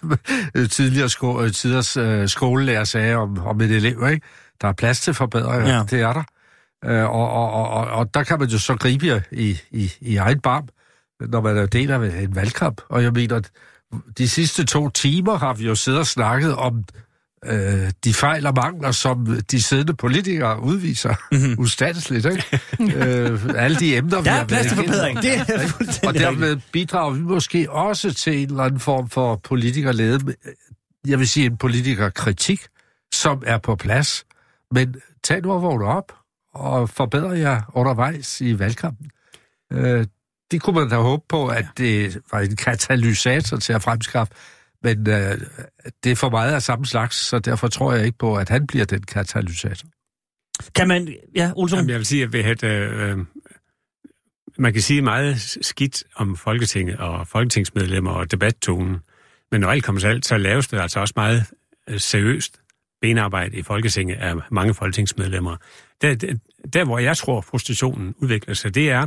øh, 0.55 0.69
tidligere 0.77 1.09
sko- 1.09 1.43
øh, 1.45 1.53
tiders 1.53 1.97
øh, 1.97 2.29
skolelærer 2.29 2.85
sagde 2.85 3.15
om, 3.15 3.39
om 3.39 3.61
et 3.61 3.71
elev. 3.71 4.09
Ikke? 4.13 4.27
Der 4.61 4.69
er 4.69 4.73
plads 4.73 5.01
til 5.01 5.15
forbedringer, 5.15 5.77
ja. 5.77 5.83
det 5.91 6.01
er 6.01 6.13
der. 6.13 6.23
Øh, 6.85 7.05
og, 7.05 7.31
og, 7.31 7.53
og, 7.53 7.69
og, 7.71 7.87
og 7.87 8.15
der 8.15 8.23
kan 8.23 8.39
man 8.39 8.49
jo 8.49 8.59
så 8.59 8.77
gribe 8.77 9.23
i, 9.33 9.59
i, 9.71 9.93
i 10.01 10.17
egen 10.17 10.41
barm, 10.41 10.69
når 11.21 11.41
man 11.41 11.57
er 11.57 11.67
del 11.67 11.91
af 11.91 12.23
en 12.23 12.35
valgkamp. 12.37 12.81
Og 12.89 13.03
jeg 13.03 13.13
mener, 13.13 13.37
at 13.37 13.51
de 14.19 14.29
sidste 14.29 14.65
to 14.65 14.89
timer 14.89 15.39
har 15.39 15.55
vi 15.55 15.67
jo 15.67 15.75
siddet 15.75 16.01
og 16.01 16.07
snakket 16.07 16.57
om 16.57 16.85
øh, 17.47 17.91
de 18.05 18.15
fejl 18.15 18.47
og 18.47 18.55
mangler, 18.57 18.91
som 18.91 19.27
de 19.51 19.63
siddende 19.63 19.95
politikere 19.95 20.61
udviser 20.63 21.15
mm-hmm. 21.33 21.55
ustandsligt. 21.59 22.27
Ikke? 22.27 22.61
øh, 22.99 23.41
alle 23.57 23.77
de 23.79 23.97
emner, 23.97 24.19
vi 24.21 24.25
Der 24.25 24.31
har 24.31 24.41
er 24.43 24.47
plads 24.47 24.67
til 24.67 24.77
været 24.77 24.87
igennem. 24.87 25.17
forbedring. 25.17 25.23
Det 25.23 25.55
er 25.55 25.65
Og 25.65 25.71
fuldstændig 25.71 26.21
dermed 26.21 26.57
bidrager 26.73 27.11
vi 27.11 27.21
måske 27.21 27.71
også 27.71 28.15
til 28.15 28.39
en 28.39 28.51
eller 28.51 28.63
anden 28.63 28.81
form 28.81 29.09
for 29.09 29.37
politikerlede, 29.45 30.35
jeg 31.07 31.19
vil 31.19 31.29
sige 31.29 31.47
en 31.47 31.57
politikerkritik, 31.57 32.67
som 33.15 33.43
er 33.47 33.59
på 33.59 33.77
plads. 33.77 34.25
Men 34.71 34.95
tag 35.25 35.43
nu 35.43 35.53
og 35.53 35.63
vågne 35.63 35.85
op 35.85 36.13
og 36.55 36.89
forbedre 36.89 37.31
jer 37.31 37.63
undervejs 37.75 38.41
i 38.41 38.59
valgkampen. 38.59 39.11
Øh, 39.73 40.07
det 40.51 40.63
kunne 40.63 40.81
man 40.81 40.89
da 40.89 40.97
håbe 40.97 41.23
på, 41.29 41.49
at 41.49 41.67
det 41.79 42.21
var 42.33 42.41
en 42.41 42.57
katalysator 42.57 43.57
til 43.57 43.73
at 43.73 43.83
fremskaffe, 43.83 44.35
men 44.83 45.09
øh, 45.11 45.41
det 46.05 46.13
er 46.13 46.17
for 46.17 46.31
meget 46.31 46.55
af 46.55 46.63
samme 46.63 46.87
slags, 46.87 47.17
så 47.17 47.39
derfor 47.39 47.69
tror 47.69 47.93
jeg 47.93 48.07
ikke 48.07 48.19
på, 48.19 48.37
at 48.37 48.49
han 48.49 48.67
bliver 48.67 48.85
den 48.85 49.03
katalysator. 49.03 49.89
Kan 50.75 50.89
man... 50.89 51.15
Ja, 51.35 51.53
Olsson? 51.57 51.79
Jamen, 51.79 51.91
jeg 51.91 51.99
vil 51.99 52.07
sige, 52.07 52.25
at, 52.25 52.35
at 52.35 52.65
øh, 52.65 53.19
man 54.59 54.73
kan 54.73 54.83
sige 54.83 55.03
meget 55.03 55.59
skidt 55.63 56.05
om 56.17 56.37
Folketinget 56.37 56.97
og 56.97 57.29
folketingsmedlemmer 57.29 58.11
og 58.11 58.31
debattonen, 58.31 58.97
men 59.51 59.61
når 59.61 59.69
alt 59.69 59.85
kommer 59.85 60.01
til 60.01 60.09
alt, 60.09 60.27
så 60.27 60.37
laves 60.37 60.69
det 60.69 60.81
altså 60.81 61.01
også 61.01 61.15
meget 61.17 61.45
øh, 61.89 62.01
seriøst 62.01 62.61
benarbejde 63.01 63.57
i 63.57 63.63
Folketinget 63.63 64.17
af 64.17 64.35
mange 64.51 64.75
folketingsmedlemmer. 64.75 65.57
Der, 66.03 66.15
der, 66.15 66.35
der, 66.73 66.85
hvor 66.85 66.99
jeg 66.99 67.17
tror, 67.17 67.41
frustrationen 67.41 68.15
udvikler 68.19 68.55
sig, 68.55 68.75
det 68.75 68.91
er, 68.91 69.07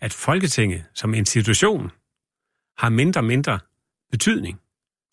at 0.00 0.12
Folketinget 0.12 0.84
som 0.94 1.14
institution 1.14 1.90
har 2.78 2.88
mindre 2.88 3.20
og 3.20 3.24
mindre 3.24 3.58
betydning. 4.10 4.60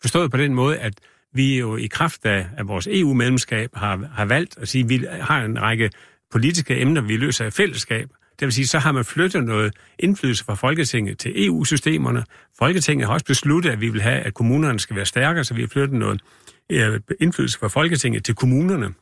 Forstået 0.00 0.30
på 0.30 0.36
den 0.36 0.54
måde, 0.54 0.78
at 0.78 0.94
vi 1.32 1.58
jo 1.58 1.76
i 1.76 1.86
kraft 1.86 2.26
af, 2.26 2.46
af 2.56 2.68
vores 2.68 2.86
EU-medlemskab 2.86 3.70
har, 3.74 4.08
har 4.12 4.24
valgt 4.24 4.58
at 4.58 4.68
sige, 4.68 4.84
at 4.84 4.88
vi 4.88 5.06
har 5.20 5.44
en 5.44 5.62
række 5.62 5.90
politiske 6.30 6.80
emner, 6.80 7.00
vi 7.00 7.16
løser 7.16 7.44
i 7.46 7.50
fællesskab. 7.50 8.08
Det 8.40 8.46
vil 8.46 8.52
sige, 8.52 8.66
så 8.66 8.78
har 8.78 8.92
man 8.92 9.04
flyttet 9.04 9.44
noget 9.44 9.74
indflydelse 9.98 10.44
fra 10.44 10.54
Folketinget 10.54 11.18
til 11.18 11.46
EU-systemerne. 11.46 12.24
Folketinget 12.58 13.06
har 13.06 13.14
også 13.14 13.26
besluttet, 13.26 13.70
at 13.70 13.80
vi 13.80 13.88
vil 13.88 14.02
have, 14.02 14.20
at 14.20 14.34
kommunerne 14.34 14.80
skal 14.80 14.96
være 14.96 15.06
stærkere, 15.06 15.44
så 15.44 15.54
vi 15.54 15.60
har 15.60 15.68
flyttet 15.68 15.98
noget 15.98 16.20
øh, 16.70 17.00
indflydelse 17.20 17.58
fra 17.58 17.68
Folketinget 17.68 18.24
til 18.24 18.34
kommunerne. 18.34 18.94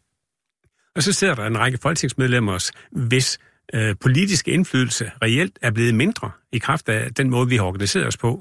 Og 0.97 1.03
så 1.03 1.13
sidder 1.13 1.35
der 1.35 1.47
en 1.47 1.59
række 1.59 1.79
folketingsmedlemmer, 1.83 2.71
hvis 2.91 3.39
øh, 3.75 3.95
politiske 4.01 4.51
indflydelse 4.51 5.11
reelt 5.23 5.59
er 5.63 5.71
blevet 5.71 5.95
mindre 5.95 6.31
i 6.53 6.59
kraft 6.59 6.89
af 6.89 7.15
den 7.15 7.31
måde, 7.31 7.49
vi 7.49 7.57
har 7.57 7.65
organiseret 7.65 8.07
os 8.07 8.17
på. 8.17 8.41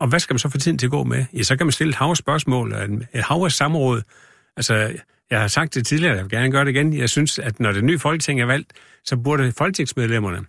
Og 0.00 0.08
hvad 0.08 0.20
skal 0.20 0.34
man 0.34 0.38
så 0.38 0.48
få 0.48 0.58
tiden 0.58 0.78
til 0.78 0.86
at 0.86 0.90
gå 0.90 1.04
med? 1.04 1.24
Ja, 1.34 1.42
så 1.42 1.56
kan 1.56 1.66
man 1.66 1.72
stille 1.72 1.88
et 1.88 1.94
hav 1.94 2.10
af 2.10 2.16
spørgsmål, 2.16 2.72
og 2.72 2.84
et 2.84 3.22
hav 3.22 3.44
af 3.44 3.52
samråd. 3.52 4.02
Altså, 4.56 4.94
jeg 5.30 5.40
har 5.40 5.48
sagt 5.48 5.74
det 5.74 5.86
tidligere, 5.86 6.14
jeg 6.14 6.24
vil 6.24 6.30
gerne 6.30 6.50
gøre 6.50 6.64
det 6.64 6.70
igen. 6.70 6.96
Jeg 6.98 7.10
synes, 7.10 7.38
at 7.38 7.60
når 7.60 7.72
det 7.72 7.84
nye 7.84 7.98
folketing 7.98 8.40
er 8.40 8.46
valgt, 8.46 8.72
så 9.04 9.16
burde 9.16 9.52
folketingsmedlemmerne, 9.52 10.44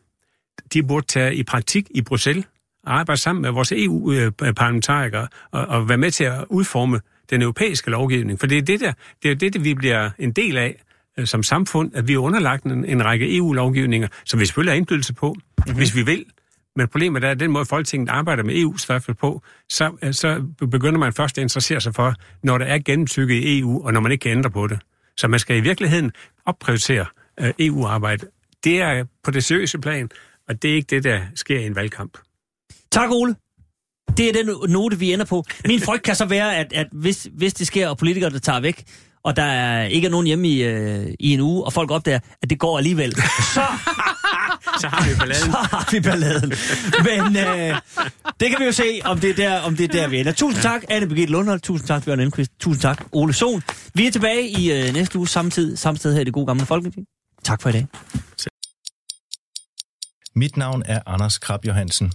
de 0.73 0.84
burde 0.84 1.06
tage 1.06 1.36
i 1.36 1.44
praktik 1.44 1.88
i 1.90 2.02
Bruxelles 2.02 2.45
og 2.84 2.99
arbejde 2.99 3.22
sammen 3.22 3.41
med 3.41 3.52
vores 3.52 3.72
EU-parlamentarikere 3.72 5.27
og, 5.52 5.65
og 5.65 5.90
være 5.90 5.98
med 5.98 6.11
til 6.11 6.23
at 6.23 6.45
udforme 6.49 6.99
den 7.30 7.41
europæiske 7.41 7.91
lovgivning. 7.91 8.40
For 8.40 8.48
det 8.48 8.57
er 8.57 8.61
det, 8.61 8.80
der, 8.80 8.94
det, 9.23 9.31
er 9.31 9.36
det, 9.36 9.53
der 9.53 9.60
vi 9.60 9.73
bliver 9.73 10.10
en 10.19 10.31
del 10.31 10.57
af 10.57 10.81
øh, 11.18 11.27
som 11.27 11.44
samfund, 11.44 11.91
at 11.95 12.07
vi 12.07 12.14
er 12.14 12.18
underlagt 12.18 12.64
en, 12.64 12.86
en 12.86 13.06
række 13.06 13.38
EU-lovgivninger, 13.38 14.07
som 14.26 14.40
vi 14.40 14.45
selvfølgelig 14.45 14.72
har 14.72 14.77
indflydelse 14.77 15.14
på, 15.14 15.34
mm-hmm. 15.34 15.76
hvis 15.76 15.95
vi 15.95 16.02
vil. 16.02 16.26
Men 16.76 16.88
problemet 16.88 17.23
er, 17.23 17.31
at 17.31 17.40
den 17.40 17.52
måde, 17.52 17.65
Folketinget 17.65 18.10
arbejder 18.10 18.44
med 18.44 18.56
EU 18.56 18.77
stoffet 18.77 19.18
på, 19.18 19.41
så, 19.69 19.91
øh, 20.03 20.14
så 20.14 20.45
begynder 20.72 20.99
man 20.99 21.14
først 21.14 21.38
at 21.38 21.41
interessere 21.41 21.81
sig 21.81 21.95
for, 21.95 22.14
når 22.44 22.57
der 22.57 22.65
er 22.65 22.80
gennemtykket 22.80 23.36
i 23.36 23.60
EU, 23.60 23.86
og 23.86 23.94
når 23.94 23.99
man 23.99 24.11
ikke 24.11 24.22
kan 24.22 24.31
ændre 24.31 24.49
på 24.49 24.68
det. 24.68 24.80
Så 25.18 25.27
man 25.27 25.40
skal 25.40 25.57
i 25.57 25.60
virkeligheden 25.60 26.11
opprioritere 26.45 27.06
øh, 27.40 27.53
EU-arbejde. 27.60 28.27
Det 28.64 28.81
er 28.81 29.06
på 29.23 29.31
det 29.31 29.44
seriøse 29.44 29.80
plan, 29.80 30.10
og 30.48 30.61
det 30.61 30.72
er 30.72 30.76
ikke 30.76 30.95
det, 30.95 31.03
der 31.03 31.22
sker 31.36 31.60
i 31.60 31.65
en 31.65 31.76
valgkamp. 31.76 32.18
Tak, 32.91 33.10
Ole. 33.11 33.36
Det 34.18 34.30
er 34.30 34.34
den 34.34 34.72
note, 34.72 34.99
vi 34.99 35.14
ender 35.14 35.26
på. 35.26 35.44
Min 35.65 35.80
frygt 35.80 36.03
kan 36.03 36.15
så 36.15 36.26
være, 36.26 36.56
at, 36.57 36.73
at 36.73 36.88
hvis, 36.91 37.30
hvis 37.34 37.53
det 37.53 37.68
sker, 37.68 37.88
og 37.88 37.98
politikerne 37.98 38.40
tager 38.40 38.60
væk, 38.60 38.84
og 39.23 39.35
der 39.35 39.43
er, 39.43 39.83
ikke 39.83 40.05
er 40.05 40.11
nogen 40.11 40.27
hjemme 40.27 40.47
i, 40.47 40.63
øh, 40.63 41.13
i 41.19 41.33
en 41.33 41.39
uge, 41.39 41.63
og 41.63 41.73
folk 41.73 41.91
opdager, 41.91 42.19
at 42.41 42.49
det 42.49 42.59
går 42.59 42.77
alligevel, 42.77 43.15
så, 43.15 43.61
Så 44.81 44.87
har 44.87 45.09
vi 45.09 45.15
balladen. 45.19 45.51
så 45.51 45.57
har 45.57 45.91
vi 45.91 45.99
balladen. 45.99 46.53
Men 47.03 47.37
øh, 47.37 47.81
det 48.39 48.49
kan 48.49 48.59
vi 48.59 48.65
jo 48.65 48.71
se, 48.71 48.99
om 49.03 49.19
det 49.19 49.29
er 49.29 49.33
der, 49.33 49.59
om 49.59 49.75
det 49.75 49.83
er 49.83 50.01
der 50.01 50.07
vi 50.07 50.19
ender. 50.19 50.31
Tusind 50.31 50.61
tak, 50.61 50.83
Anne 50.89 51.07
Birgitte 51.07 51.31
Lundholt. 51.31 51.63
Tusind 51.63 51.87
tak, 51.87 52.05
Bjørn 52.05 52.19
Elmqvist. 52.19 52.51
Tusind 52.59 52.81
tak, 52.81 53.05
Ole 53.11 53.33
Sohn. 53.33 53.63
Vi 53.93 54.07
er 54.07 54.11
tilbage 54.11 54.49
i 54.49 54.71
øh, 54.71 54.93
næste 54.93 55.17
uge, 55.17 55.27
samme 55.27 55.51
tid, 55.51 55.75
samme 55.75 55.97
sted 55.97 56.13
her 56.13 56.21
i 56.21 56.23
det 56.23 56.33
gode 56.33 56.45
gamle 56.45 56.65
Folketing. 56.65 57.05
Tak 57.43 57.61
for 57.61 57.69
i 57.69 57.71
dag. 57.71 57.87
Mit 60.35 60.57
navn 60.57 60.83
er 60.85 60.99
Anders 61.05 61.37
Krab 61.37 61.65
Johansen. 61.65 62.11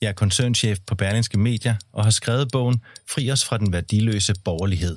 Jeg 0.00 0.08
er 0.08 0.12
koncernchef 0.12 0.78
på 0.86 0.94
Berlingske 0.94 1.38
Media 1.38 1.76
og 1.92 2.04
har 2.04 2.10
skrevet 2.10 2.48
bogen 2.52 2.80
Fri 3.10 3.30
os 3.30 3.44
fra 3.44 3.58
den 3.58 3.72
værdiløse 3.72 4.34
borgerlighed. 4.44 4.96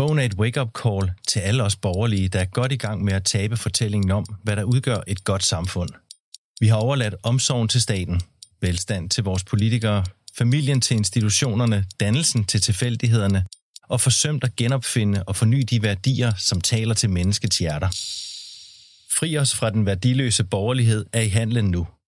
Bogen 0.00 0.18
er 0.18 0.22
et 0.22 0.34
wake-up 0.34 0.68
call 0.82 1.12
til 1.28 1.40
alle 1.40 1.62
os 1.62 1.76
borgerlige, 1.76 2.28
der 2.28 2.40
er 2.40 2.44
godt 2.44 2.72
i 2.72 2.76
gang 2.76 3.04
med 3.04 3.12
at 3.12 3.24
tabe 3.24 3.56
fortællingen 3.56 4.10
om, 4.10 4.24
hvad 4.42 4.56
der 4.56 4.62
udgør 4.64 5.00
et 5.06 5.24
godt 5.24 5.44
samfund. 5.44 5.90
Vi 6.60 6.66
har 6.66 6.76
overladt 6.76 7.14
omsorgen 7.22 7.68
til 7.68 7.80
staten, 7.80 8.20
velstand 8.60 9.10
til 9.10 9.24
vores 9.24 9.44
politikere, 9.44 10.04
familien 10.38 10.80
til 10.80 10.96
institutionerne, 10.96 11.84
dannelsen 12.00 12.44
til 12.44 12.60
tilfældighederne 12.60 13.44
og 13.82 14.00
forsømt 14.00 14.44
at 14.44 14.56
genopfinde 14.56 15.22
og 15.22 15.36
forny 15.36 15.64
de 15.70 15.82
værdier, 15.82 16.32
som 16.38 16.60
taler 16.60 16.94
til 16.94 17.10
menneskets 17.10 17.58
hjerter. 17.58 17.88
Fri 19.18 19.38
os 19.38 19.54
fra 19.54 19.70
den 19.70 19.86
værdiløse 19.86 20.44
borgerlighed 20.44 21.06
er 21.12 21.20
i 21.20 21.28
handlen 21.28 21.64
nu– 21.64 21.86